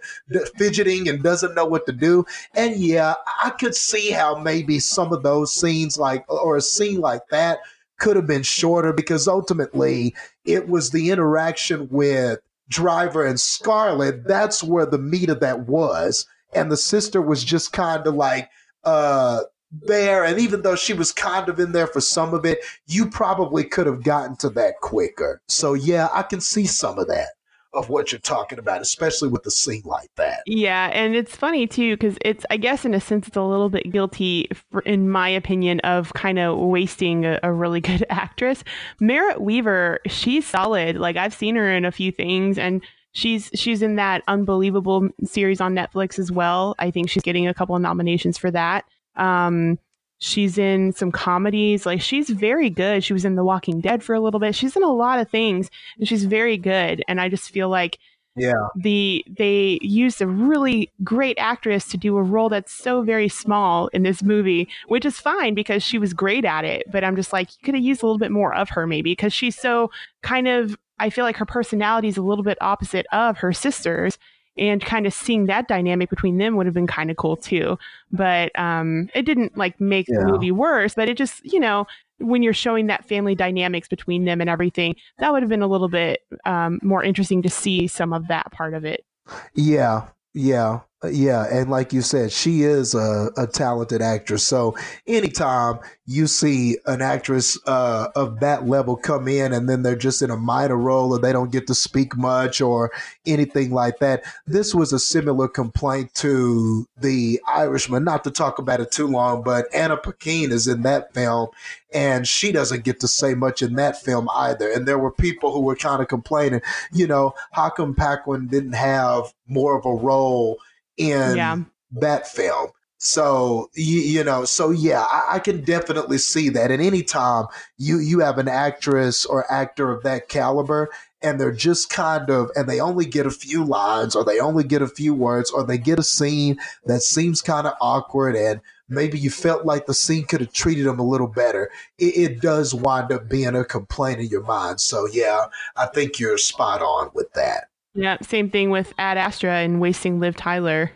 fidgeting 0.58 1.10
and 1.10 1.24
doesn't 1.24 1.56
know 1.56 1.66
what 1.66 1.86
to 1.86 1.92
do. 1.92 2.26
And 2.56 2.78
yeah 2.78 3.16
i 3.44 3.50
could 3.50 3.76
see 3.76 4.12
how 4.12 4.38
maybe 4.38 4.80
some 4.80 5.12
of 5.12 5.24
those 5.24 5.54
scenes 5.54 5.98
like 5.98 6.24
or 6.30 6.58
a 6.58 6.62
scene 6.62 7.00
like 7.00 7.28
that 7.30 7.60
could 8.00 8.16
have 8.16 8.28
been 8.28 8.44
shorter 8.44 8.94
because 8.94 9.28
ultimately 9.28 10.16
it 10.46 10.68
was 10.70 10.92
the 10.92 11.10
interaction 11.10 11.88
with 11.90 12.40
driver 12.70 13.26
and 13.26 13.40
scarlett. 13.40 14.28
That's 14.28 14.64
where 14.64 14.86
the 14.86 15.00
meat 15.00 15.30
of 15.30 15.40
that 15.40 15.62
was. 15.62 16.26
And 16.54 16.72
the 16.72 16.78
sister 16.78 17.22
was 17.22 17.44
just 17.44 17.74
kind 17.74 18.06
of 18.06 18.16
like 18.16 18.50
uh 18.84 19.42
there 19.72 20.24
and 20.24 20.40
even 20.40 20.62
though 20.62 20.76
she 20.76 20.94
was 20.94 21.12
kind 21.12 21.50
of 21.50 21.60
in 21.60 21.74
there 21.74 21.88
for 21.88 22.00
some 22.00 22.34
of 22.34 22.46
it 22.46 22.60
you 22.88 23.10
probably 23.10 23.64
could 23.64 23.86
have 23.86 24.02
gotten 24.04 24.36
to 24.36 24.50
that 24.50 24.76
quicker 24.82 25.42
so 25.48 25.74
yeah 25.74 26.08
i 26.14 26.24
can 26.24 26.40
see 26.40 26.66
some 26.66 26.98
of 26.98 27.08
that 27.08 27.28
of 27.74 27.90
what 27.90 28.12
you're 28.12 28.20
talking 28.20 28.60
about, 28.60 28.82
especially 28.82 29.30
with 29.30 29.46
a 29.46 29.52
scene 29.52 29.84
like 29.86 30.10
that. 30.16 30.42
Yeah, 30.46 30.88
and 30.88 31.16
it's 31.16 31.36
funny 31.36 31.68
too 31.68 31.96
because 31.96 32.18
it's 32.22 32.46
I 32.50 32.58
guess 32.58 32.86
in 32.86 32.94
a 32.94 33.00
sense 33.00 33.28
it's 33.28 33.38
a 33.38 33.42
little 33.42 33.70
bit 33.70 33.92
guilty, 33.92 34.50
for, 34.72 34.82
in 34.82 35.10
my 35.10 35.30
opinion, 35.30 35.80
of 35.82 36.14
kind 36.14 36.40
of 36.40 36.58
wasting 36.58 37.26
a, 37.26 37.40
a, 37.44 37.52
really 37.52 37.82
good 37.82 38.06
actress. 38.10 38.64
Merritt 39.00 39.42
Wever, 39.42 40.00
she's 40.08 40.46
solid. 40.46 40.98
Like 40.98 41.18
I've 41.18 41.34
seen 41.34 41.56
her 41.56 41.72
in 41.72 41.86
a 41.86 41.92
few 41.92 42.12
things, 42.12 42.58
and 42.58 42.82
she's 43.14 43.50
she's 43.54 43.82
in 43.82 43.96
that 43.96 44.24
unbelievable 44.28 45.10
series 45.24 45.62
on 45.62 45.76
Netflix 45.76 46.20
as 46.20 46.32
well. 46.32 46.76
I 46.80 46.92
think 46.92 47.10
she's 47.10 47.24
getting 47.24 47.48
a 47.48 47.54
couple 47.54 47.76
of 47.76 47.82
nominations 47.82 48.38
for 48.38 48.52
that. 48.52 48.86
Um, 49.18 49.80
She's 50.20 50.58
in 50.58 50.94
some 50.94 51.12
comedies. 51.12 51.86
Like 51.86 52.02
she's 52.02 52.30
very 52.30 52.70
good. 52.70 53.04
She 53.04 53.14
was 53.14 53.24
in 53.24 53.36
The 53.36 53.44
Walking 53.44 53.82
Dead 53.82 54.02
for 54.04 54.16
a 54.16 54.20
little 54.20 54.40
bit. 54.40 54.56
She's 54.56 54.76
in 54.76 54.84
a 54.84 54.92
lot 54.92 55.20
of 55.20 55.30
things 55.30 55.70
and 56.00 56.08
she's 56.08 56.26
very 56.26 56.58
good. 56.58 57.04
And 57.08 57.22
I 57.22 57.30
just 57.30 57.52
feel 57.52 57.70
like 57.70 58.00
yeah. 58.36 58.54
The 58.76 59.26
they 59.28 59.80
used 59.82 60.22
a 60.22 60.28
really 60.28 60.92
great 61.04 61.40
actress 61.40 61.88
to 61.88 61.98
do 61.98 62.18
a 62.18 62.22
role 62.22 62.50
that's 62.50 62.72
so 62.72 63.02
very 63.02 63.28
small 63.28 63.88
in 63.88 64.04
this 64.04 64.22
movie, 64.22 64.68
which 64.88 65.06
is 65.06 65.20
fine 65.20 65.56
because 65.56 65.82
she 65.82 65.98
was 65.98 66.14
great 66.14 66.46
at 66.46 66.64
it. 66.64 66.84
But 66.92 67.04
I'm 67.04 67.16
just 67.16 67.34
like, 67.34 67.50
you 67.50 67.66
could 67.66 67.74
have 67.74 67.84
used 67.84 68.04
a 68.04 68.06
little 68.06 68.20
bit 68.20 68.32
more 68.32 68.54
of 68.54 68.70
her 68.70 68.86
maybe 68.86 69.12
because 69.12 69.34
she's 69.34 69.56
so 69.56 69.90
kind 70.22 70.48
of 70.48 70.78
I 71.00 71.10
feel 71.10 71.26
like 71.26 71.38
her 71.38 71.46
personality 71.46 72.10
is 72.10 72.18
a 72.18 72.22
little 72.22 72.44
bit 72.44 72.60
opposite 72.62 73.08
of 73.12 73.40
her 73.40 73.54
sisters 73.54 74.20
and 74.58 74.84
kind 74.84 75.06
of 75.06 75.14
seeing 75.14 75.46
that 75.46 75.68
dynamic 75.68 76.10
between 76.10 76.38
them 76.38 76.56
would 76.56 76.66
have 76.66 76.74
been 76.74 76.88
kind 76.88 77.12
of 77.12 77.18
cool 77.18 77.38
too. 77.38 77.78
But 78.12 78.58
um, 78.60 79.10
it 79.14 79.24
didn't 79.24 79.58
like 79.58 79.80
make 79.80 80.08
yeah. 80.08 80.20
the 80.20 80.26
movie 80.26 80.52
worse, 80.52 80.96
but 80.96 81.10
it 81.10 81.18
just, 81.18 81.46
you 81.46 81.60
know, 81.60 81.86
when 82.20 82.42
you're 82.42 82.54
showing 82.54 82.88
that 82.88 83.08
family 83.08 83.36
dynamics 83.36 83.88
between 83.88 84.26
them 84.26 84.42
and 84.42 84.50
everything, 84.50 84.96
that 85.20 85.32
would 85.32 85.44
have 85.44 85.50
been 85.50 85.62
a 85.62 85.68
little 85.68 85.90
bit 85.90 86.26
um, 86.46 86.80
more 86.82 87.04
interesting 87.04 87.42
to 87.44 87.50
see 87.50 87.88
some 87.88 88.14
of 88.14 88.28
that 88.28 88.52
part 88.52 88.74
of 88.74 88.86
it. 88.86 89.06
Yeah, 89.54 90.08
yeah. 90.34 90.80
Yeah, 91.04 91.46
and 91.52 91.70
like 91.70 91.94
you 91.94 92.02
said, 92.02 92.32
she 92.32 92.64
is 92.64 92.96
a, 92.96 93.30
a 93.38 93.46
talented 93.46 94.02
actress. 94.02 94.44
So 94.44 94.76
anytime 95.06 95.78
you 96.08 96.26
see 96.26 96.80
an 96.88 97.04
actress 97.04 97.56
uh, 97.68 98.08
of 98.16 98.40
that 98.40 98.68
level 98.68 98.96
come 98.96 99.28
in 99.28 99.54
and 99.54 99.70
then 99.70 99.84
they're 99.84 99.96
just 99.96 100.24
in 100.24 100.32
a 100.32 100.36
minor 100.36 100.76
role 100.76 101.14
or 101.14 101.20
they 101.20 101.32
don't 101.32 101.52
get 101.52 101.68
to 101.68 101.76
speak 101.76 102.18
much 102.18 102.62
or 102.62 102.92
anything 103.28 103.70
like 103.70 104.00
that, 104.00 104.24
this 104.48 104.74
was 104.74 104.92
a 104.92 104.98
similar 104.98 105.48
complaint 105.48 106.16
to 106.16 106.88
The 106.98 107.40
Irishman. 107.48 108.04
Not 108.04 108.24
to 108.24 108.32
talk 108.32 108.58
about 108.58 108.80
it 108.80 108.90
too 108.92 109.06
long, 109.06 109.44
but 109.44 109.68
Anna 109.76 109.98
Paquin 109.98 110.52
is 110.52 110.68
in 110.68 110.82
that 110.82 111.14
film 111.14 111.50
and 111.94 112.28
she 112.28 112.52
doesn't 112.52 112.84
get 112.84 113.00
to 113.02 113.08
say 113.08 113.36
much 113.36 113.62
in 113.62 113.76
that 113.76 114.02
film 114.02 114.30
either. 114.34 114.72
And 114.72 114.88
there 114.88 114.98
were 114.98 115.12
people 115.12 115.54
who 115.54 115.62
were 115.62 115.76
kind 115.76 116.02
of 116.02 116.08
complaining, 116.08 116.62
you 116.92 117.06
know, 117.06 117.36
how 117.52 117.70
come 117.70 117.94
Paquin 117.94 118.48
didn't 118.48 118.74
have 118.74 119.32
more 119.48 119.78
of 119.78 119.86
a 119.86 119.94
role? 119.94 120.58
In 120.98 121.36
yeah. 121.38 121.58
that 121.92 122.28
film. 122.28 122.72
So 123.00 123.70
you, 123.76 124.00
you, 124.00 124.24
know, 124.24 124.44
so 124.46 124.72
yeah, 124.72 125.04
I, 125.04 125.36
I, 125.36 125.40
can 125.40 125.64
definitely 125.64 126.18
see 126.18 126.50
that. 126.50 126.72
At 126.72 126.80
any 126.80 127.04
time 127.04 127.46
you 127.78 128.00
you 128.00 128.20
have 128.22 128.40
an 128.40 128.48
actress 128.48 129.24
or 129.24 129.50
actor 129.52 129.92
of 129.92 130.02
that 130.02 130.30
caliber, 130.30 130.90
and 131.22 131.40
they're 131.40 131.52
just 131.52 131.90
kind 131.90 132.30
of, 132.30 132.50
and 132.56 132.68
they 132.68 132.80
only 132.80 133.06
get 133.06 133.26
a 133.26 133.32
few 133.32 133.64
lines, 133.64 134.16
or 134.16 134.24
they 134.24 134.40
only 134.40 134.64
get 134.64 134.82
a 134.82 134.88
few 134.88 135.14
words, 135.14 135.52
or 135.52 135.64
they 135.64 135.78
get 135.78 136.00
a 136.00 136.04
scene 136.04 136.58
that 136.86 137.02
seems 137.02 137.42
kind 137.42 137.68
of 137.68 137.74
awkward, 137.82 138.36
and 138.36 138.62
maybe 138.90 139.20
you 139.20 139.30
felt 139.30 139.66
like 139.66 139.86
the 139.86 139.94
scene 139.94 140.26
could 140.26 140.42
have 140.42 140.54
treated 140.54 140.86
them 140.86 141.00
a 141.00 141.08
little 141.08 141.28
better. 141.28 141.70
It, 141.98 142.18
it 142.18 142.42
does 142.42 142.74
wind 142.74 143.12
up 143.12 143.30
being 143.30 143.56
a 143.56 143.66
complaint 143.66 144.22
in 144.22 144.28
your 144.28 144.44
mind. 144.44 144.80
So 144.80 145.08
yeah, 145.12 145.46
I 145.76 145.88
think 145.88 146.20
you're 146.20 146.38
spot 146.38 146.82
on 146.82 147.12
with 147.14 147.32
that. 147.34 147.70
Yeah, 147.98 148.18
same 148.22 148.52
thing 148.52 148.70
with 148.70 148.94
Ad 149.00 149.18
Astra 149.18 149.56
and 149.56 149.82
wasting 149.82 150.20
Liv 150.20 150.36
Tyler. 150.36 150.92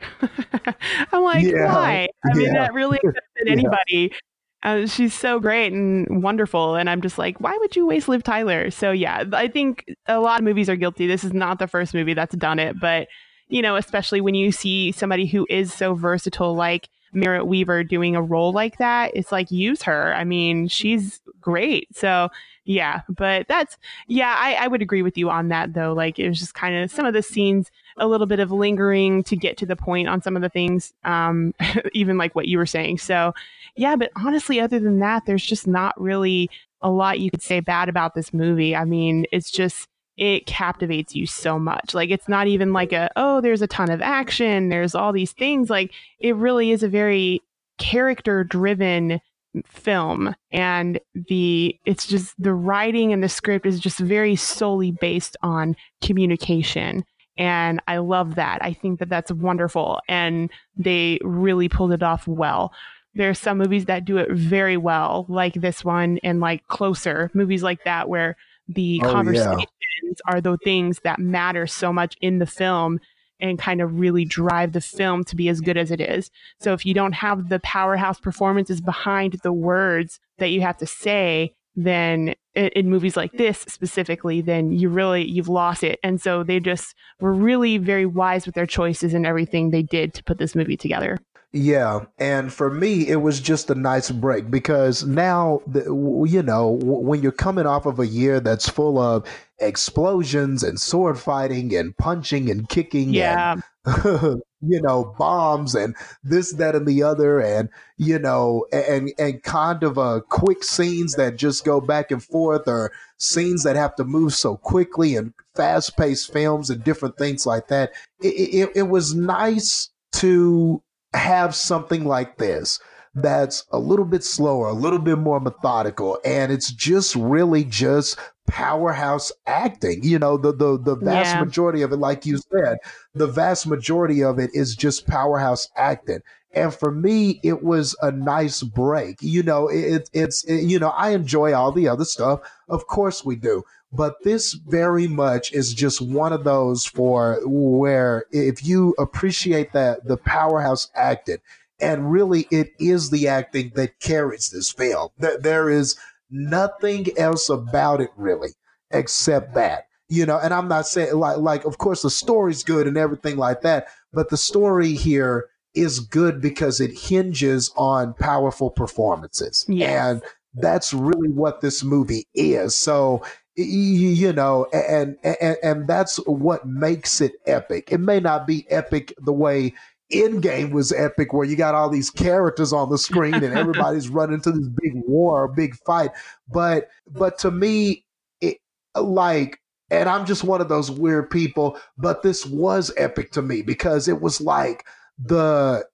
I'm 1.12 1.24
like, 1.24 1.44
yeah. 1.44 1.74
why? 1.74 2.08
I 2.24 2.38
mean, 2.38 2.54
that 2.54 2.76
really 2.76 3.00
affected 3.04 3.48
anybody. 3.48 4.14
Uh, 4.62 4.86
she's 4.86 5.12
so 5.12 5.40
great 5.40 5.74
and 5.74 6.22
wonderful, 6.22 6.76
and 6.76 6.88
I'm 6.88 7.02
just 7.02 7.18
like, 7.18 7.42
why 7.42 7.58
would 7.58 7.76
you 7.76 7.88
waste 7.88 8.08
Liv 8.08 8.22
Tyler? 8.22 8.70
So 8.70 8.92
yeah, 8.92 9.24
I 9.34 9.48
think 9.48 9.84
a 10.06 10.20
lot 10.20 10.40
of 10.40 10.46
movies 10.46 10.70
are 10.70 10.76
guilty. 10.76 11.08
This 11.08 11.24
is 11.24 11.34
not 11.34 11.58
the 11.58 11.68
first 11.68 11.96
movie 11.96 12.14
that's 12.14 12.36
done 12.36 12.60
it, 12.60 12.80
but 12.80 13.08
you 13.48 13.64
know, 13.64 13.78
especially 13.78 14.22
when 14.22 14.36
you 14.36 14.52
see 14.52 14.92
somebody 14.92 15.26
who 15.26 15.48
is 15.50 15.74
so 15.74 15.96
versatile, 15.96 16.54
like 16.54 16.88
Merritt 17.14 17.48
Wever, 17.48 17.84
doing 17.84 18.16
a 18.16 18.22
role 18.22 18.54
like 18.54 18.78
that, 18.78 19.12
it's 19.16 19.32
like 19.32 19.50
use 19.50 19.82
her. 19.82 20.14
I 20.14 20.24
mean, 20.24 20.68
she's 20.68 21.20
great. 21.40 21.88
So 21.98 22.30
yeah, 22.64 23.02
but 23.10 23.48
that's 23.48 23.78
yeah, 24.08 24.36
I, 24.38 24.54
I 24.54 24.68
would 24.68 24.82
agree 24.82 25.02
with 25.02 25.18
you 25.18 25.30
on 25.30 25.48
that 25.48 25.74
though. 25.74 25.94
Like 25.94 26.20
it 26.20 26.30
was 26.30 26.40
just 26.40 26.54
kind 26.54 26.76
of 26.76 26.92
some 26.92 27.06
of 27.06 27.14
the 27.14 27.24
scenes 27.24 27.72
a 27.98 28.08
little 28.08 28.28
bit 28.28 28.40
of 28.40 28.52
lingering 28.52 29.24
to 29.24 29.36
get 29.36 29.58
to 29.58 29.66
the 29.66 29.76
point 29.76 30.08
on 30.08 30.22
some 30.22 30.36
of 30.36 30.42
the 30.42 30.50
things, 30.50 30.94
um, 31.04 31.54
even 31.94 32.18
like 32.18 32.36
what 32.36 32.48
you 32.48 32.58
were 32.58 32.66
saying. 32.66 33.00
So 33.00 33.34
yeah, 33.76 33.96
but 33.96 34.12
honestly, 34.16 34.60
other 34.60 34.80
than 34.80 35.00
that, 35.00 35.26
there's 35.26 35.46
just 35.46 35.68
not 35.68 36.00
really 36.00 36.50
a 36.82 36.90
lot 36.90 37.20
you 37.20 37.32
could 37.32 37.42
say 37.42 37.60
bad 37.60 37.90
about 37.90 38.14
this 38.14 38.34
movie. 38.34 38.76
I 38.76 38.86
mean, 38.86 39.26
it's 39.32 39.50
just 39.50 39.88
it 40.18 40.46
captivates 40.46 41.16
you 41.16 41.26
so 41.26 41.58
much. 41.58 41.96
Like 41.96 42.12
it's 42.12 42.30
not 42.30 42.46
even 42.46 42.74
like 42.74 42.94
a 42.94 43.10
oh, 43.16 43.42
there's 43.42 43.64
a 43.64 43.68
ton 43.68 43.90
of 43.90 44.02
action, 44.02 44.70
there's 44.70 44.94
all 44.94 45.14
these 45.14 45.32
things. 45.32 45.70
Like 45.70 45.94
it 46.20 46.36
really 46.36 46.70
is 46.72 46.84
a 46.84 46.88
very 46.88 47.42
character 47.80 48.44
driven 48.44 49.20
film 49.66 50.34
and 50.52 51.00
the 51.14 51.78
it's 51.86 52.08
just 52.08 52.34
the 52.42 52.54
writing 52.54 53.12
and 53.12 53.24
the 53.24 53.30
script 53.30 53.66
is 53.66 53.80
just 53.80 54.00
very 54.00 54.36
solely 54.36 54.92
based 54.92 55.36
on 55.42 55.76
communication 56.02 57.04
and 57.38 57.82
I 57.88 57.98
love 57.98 58.36
that. 58.36 58.64
I 58.64 58.74
think 58.74 59.00
that 59.00 59.10
that's 59.10 59.32
wonderful 59.32 60.00
and 60.08 60.52
they 60.78 61.20
really 61.24 61.70
pulled 61.70 61.92
it 61.92 62.04
off 62.04 62.28
well. 62.28 62.74
There 63.14 63.30
are 63.30 63.36
some 63.36 63.58
movies 63.58 63.86
that 63.86 64.06
do 64.06 64.18
it 64.18 64.32
very 64.32 64.78
well, 64.78 65.26
like 65.28 65.56
this 65.56 65.84
one 65.84 66.20
and 66.24 66.40
like 66.40 66.68
Closer, 66.68 67.32
movies 67.34 67.64
like 67.64 67.84
that 67.84 68.08
where 68.08 68.38
the 68.68 69.02
oh, 69.04 69.12
conversations 69.12 69.66
yeah. 70.08 70.34
are 70.34 70.40
the 70.40 70.58
things 70.64 71.00
that 71.04 71.20
matter 71.20 71.68
so 71.68 71.92
much 71.92 72.16
in 72.22 72.40
the 72.40 72.46
film 72.46 73.00
and 73.42 73.60
kind 73.60 73.82
of 73.82 74.00
really 74.00 74.26
drive 74.26 74.74
the 74.74 74.82
film 74.82 75.24
to 75.26 75.36
be 75.36 75.50
as 75.50 75.62
good 75.62 75.78
as 75.78 75.92
it 75.92 76.00
is. 76.00 76.30
So 76.60 76.74
if 76.74 76.86
you 76.86 76.94
don't 76.94 77.14
have 77.14 77.50
the 77.50 77.60
powerhouse 77.60 78.20
performances 78.20 78.82
behind 78.82 79.38
the 79.44 79.54
words 79.54 80.20
that 80.38 80.50
you 80.50 80.62
have 80.62 80.78
to 80.78 80.86
say, 80.86 81.54
then 81.76 82.36
in 82.54 82.90
movies 82.90 83.16
like 83.16 83.32
this 83.34 83.60
specifically, 83.68 84.42
then 84.42 84.72
you 84.72 84.90
really 84.90 85.24
you've 85.24 85.48
lost 85.48 85.84
it. 85.84 86.00
And 86.04 86.22
so 86.22 86.44
they 86.44 86.60
just 86.60 86.94
were 87.20 87.34
really 87.34 87.78
very 87.78 88.06
wise 88.06 88.46
with 88.46 88.56
their 88.56 88.66
choices 88.66 89.14
and 89.14 89.26
everything 89.26 89.70
they 89.70 89.84
did 89.84 90.14
to 90.16 90.24
put 90.24 90.38
this 90.38 90.56
movie 90.56 90.78
together. 90.78 91.18
Yeah, 91.54 92.06
and 92.18 92.52
for 92.52 92.72
me, 92.72 93.10
it 93.10 93.18
was 93.18 93.42
just 93.42 93.70
a 93.70 93.76
nice 93.76 94.10
break 94.10 94.50
because 94.50 95.04
now, 95.04 95.62
you 95.66 96.42
know, 96.42 96.80
when 96.82 97.22
you're 97.22 97.34
coming 97.34 97.66
off 97.66 97.86
of 97.86 98.00
a 98.00 98.08
year 98.08 98.40
that's 98.40 98.70
full 98.70 98.98
of 98.98 99.28
explosions 99.60 100.64
and 100.64 100.80
sword 100.80 101.20
fighting 101.20 101.76
and 101.76 101.96
punching 101.98 102.50
and 102.50 102.70
kicking, 102.70 103.10
yeah, 103.10 103.60
and, 103.86 104.42
you 104.62 104.82
know, 104.82 105.14
bombs 105.20 105.76
and 105.76 105.94
this, 106.24 106.54
that, 106.54 106.74
and 106.74 106.88
the 106.88 107.04
other, 107.04 107.42
and 107.42 107.68
you 107.98 108.18
know, 108.18 108.66
and 108.72 109.12
and 109.20 109.44
kind 109.44 109.84
of 109.84 109.98
uh, 109.98 110.22
quick 110.30 110.64
scenes 110.64 111.16
that 111.16 111.36
just 111.36 111.66
go 111.66 111.82
back 111.82 112.12
and 112.12 112.24
forth, 112.24 112.66
or 112.66 112.94
scenes 113.18 113.64
that 113.64 113.76
have 113.76 113.94
to 113.98 114.06
move 114.06 114.34
so 114.34 114.56
quickly, 114.56 115.18
and 115.18 115.34
fast 115.56 115.98
paced 115.98 116.32
films 116.32 116.70
and 116.70 116.82
different 116.86 117.18
things 117.18 117.46
like 117.46 117.68
that. 117.68 117.92
It, 118.22 118.30
it, 118.30 118.70
it 118.74 118.84
was 118.84 119.14
nice 119.14 119.90
to 120.14 120.82
have 121.14 121.56
something 121.56 122.06
like 122.06 122.38
this 122.38 122.80
that's 123.14 123.66
a 123.72 123.80
little 123.80 124.06
bit 124.06 124.24
slower, 124.24 124.68
a 124.68 124.74
little 124.74 125.00
bit 125.00 125.18
more 125.18 125.40
methodical, 125.40 126.20
and 126.24 126.52
it's 126.52 126.72
just 126.72 127.16
really 127.16 127.64
just 127.64 128.18
powerhouse 128.48 129.32
acting. 129.48 130.04
You 130.04 130.20
know, 130.20 130.38
the 130.38 130.54
the 130.54 130.80
the 130.80 130.96
vast 130.96 131.36
yeah. 131.36 131.44
majority 131.44 131.82
of 131.82 131.92
it, 131.92 131.98
like 131.98 132.26
you 132.26 132.38
said, 132.38 132.78
the 133.14 133.28
vast 133.28 133.68
majority 133.68 134.24
of 134.24 134.40
it 134.40 134.52
is 134.54 134.76
just 134.76 135.08
powerhouse 135.08 135.68
acting. 135.76 136.20
And 136.54 136.74
for 136.74 136.92
me, 136.92 137.40
it 137.44 137.64
was 137.64 137.96
a 138.02 138.12
nice 138.12 138.62
break. 138.62 139.18
You 139.22 139.44
know, 139.44 139.70
it, 139.70 140.10
it's 140.14 140.44
it, 140.46 140.64
you 140.64 140.80
know 140.80 140.90
I 140.90 141.10
enjoy 141.10 141.54
all 141.54 141.72
the 141.72 141.88
other 141.88 142.06
stuff, 142.06 142.40
of 142.70 142.88
course 142.88 143.26
we 143.26 143.36
do, 143.36 143.64
but 143.94 144.16
this 144.24 144.54
very 144.54 145.08
much 145.08 145.52
is 145.52 145.74
just 145.74 146.02
one 146.02 146.34
of 146.34 146.44
those 146.44 146.86
for 146.86 147.40
where 147.46 148.26
if 148.32 148.66
you 148.66 148.96
appreciate 148.98 149.74
that 149.74 150.06
the 150.06 150.18
powerhouse 150.18 150.90
acted 150.96 151.42
and 151.80 152.12
really 152.12 152.48
it 152.52 152.72
is 152.80 153.10
the 153.10 153.28
acting 153.28 153.72
that 153.76 154.00
carries 154.00 154.50
this 154.50 154.72
film 154.72 155.10
there 155.18 155.70
is 155.70 155.98
nothing 156.30 157.08
else 157.18 157.50
about 157.50 158.02
it 158.02 158.12
really 158.16 158.52
except 158.92 159.54
that 159.54 159.88
you 160.10 160.26
know? 160.26 160.38
And 160.38 160.54
i'm 160.54 160.68
not 160.68 160.88
saying 160.88 161.16
like 161.16 161.38
like 161.38 161.66
of 161.66 161.78
course 161.78 162.02
the 162.02 162.10
story's 162.10 162.64
good 162.64 162.88
and 162.88 162.98
everything 162.98 163.38
like 163.38 163.62
that 163.62 163.88
but 164.14 164.30
the 164.30 164.38
story 164.38 164.94
here 164.94 165.48
is 165.74 166.00
good 166.00 166.42
because 166.42 166.82
it 166.82 166.98
hinges 166.98 167.72
on 167.78 168.14
powerful 168.16 168.70
performances. 168.70 169.66
Yes. 169.68 169.90
and 169.90 170.22
that's 170.56 170.94
really 170.94 171.30
what 171.30 171.62
this 171.62 171.84
movie 171.84 172.28
is. 172.36 172.76
So 172.76 173.24
you 173.64 174.34
know, 174.34 174.68
and, 174.74 175.18
and 175.24 175.58
and 175.64 175.88
that's 175.88 176.18
what 176.26 176.66
makes 176.66 177.22
it 177.22 177.34
epic. 177.46 177.92
It 177.92 178.00
may 178.00 178.20
not 178.20 178.48
be 178.48 178.66
epic 178.70 179.14
the 179.20 179.34
way 179.34 179.74
Endgame 180.12 180.72
was 180.72 180.92
epic, 180.92 181.34
where 181.34 181.46
you 181.46 181.56
got 181.56 181.76
all 181.76 181.90
these 181.90 182.10
characters 182.10 182.74
on 182.74 182.90
the 182.90 182.98
screen 182.98 183.36
and 183.36 183.58
everybody's 183.58 184.10
running 184.10 184.42
to 184.42 184.52
this 184.52 184.68
big 184.82 184.94
war, 184.96 185.48
big 185.48 185.76
fight. 185.86 186.12
But 186.52 186.90
but 187.10 187.38
to 187.40 187.52
me, 187.52 188.06
it 188.42 188.58
like, 188.96 189.60
and 189.90 190.10
I'm 190.10 190.26
just 190.26 190.44
one 190.44 190.62
of 190.62 190.70
those 190.70 190.92
weird 190.92 191.30
people. 191.30 191.78
But 191.98 192.24
this 192.24 192.46
was 192.46 192.92
epic 192.98 193.32
to 193.32 193.42
me 193.42 193.62
because 193.62 194.08
it 194.08 194.22
was 194.22 194.42
like 194.42 194.86
the 195.18 195.86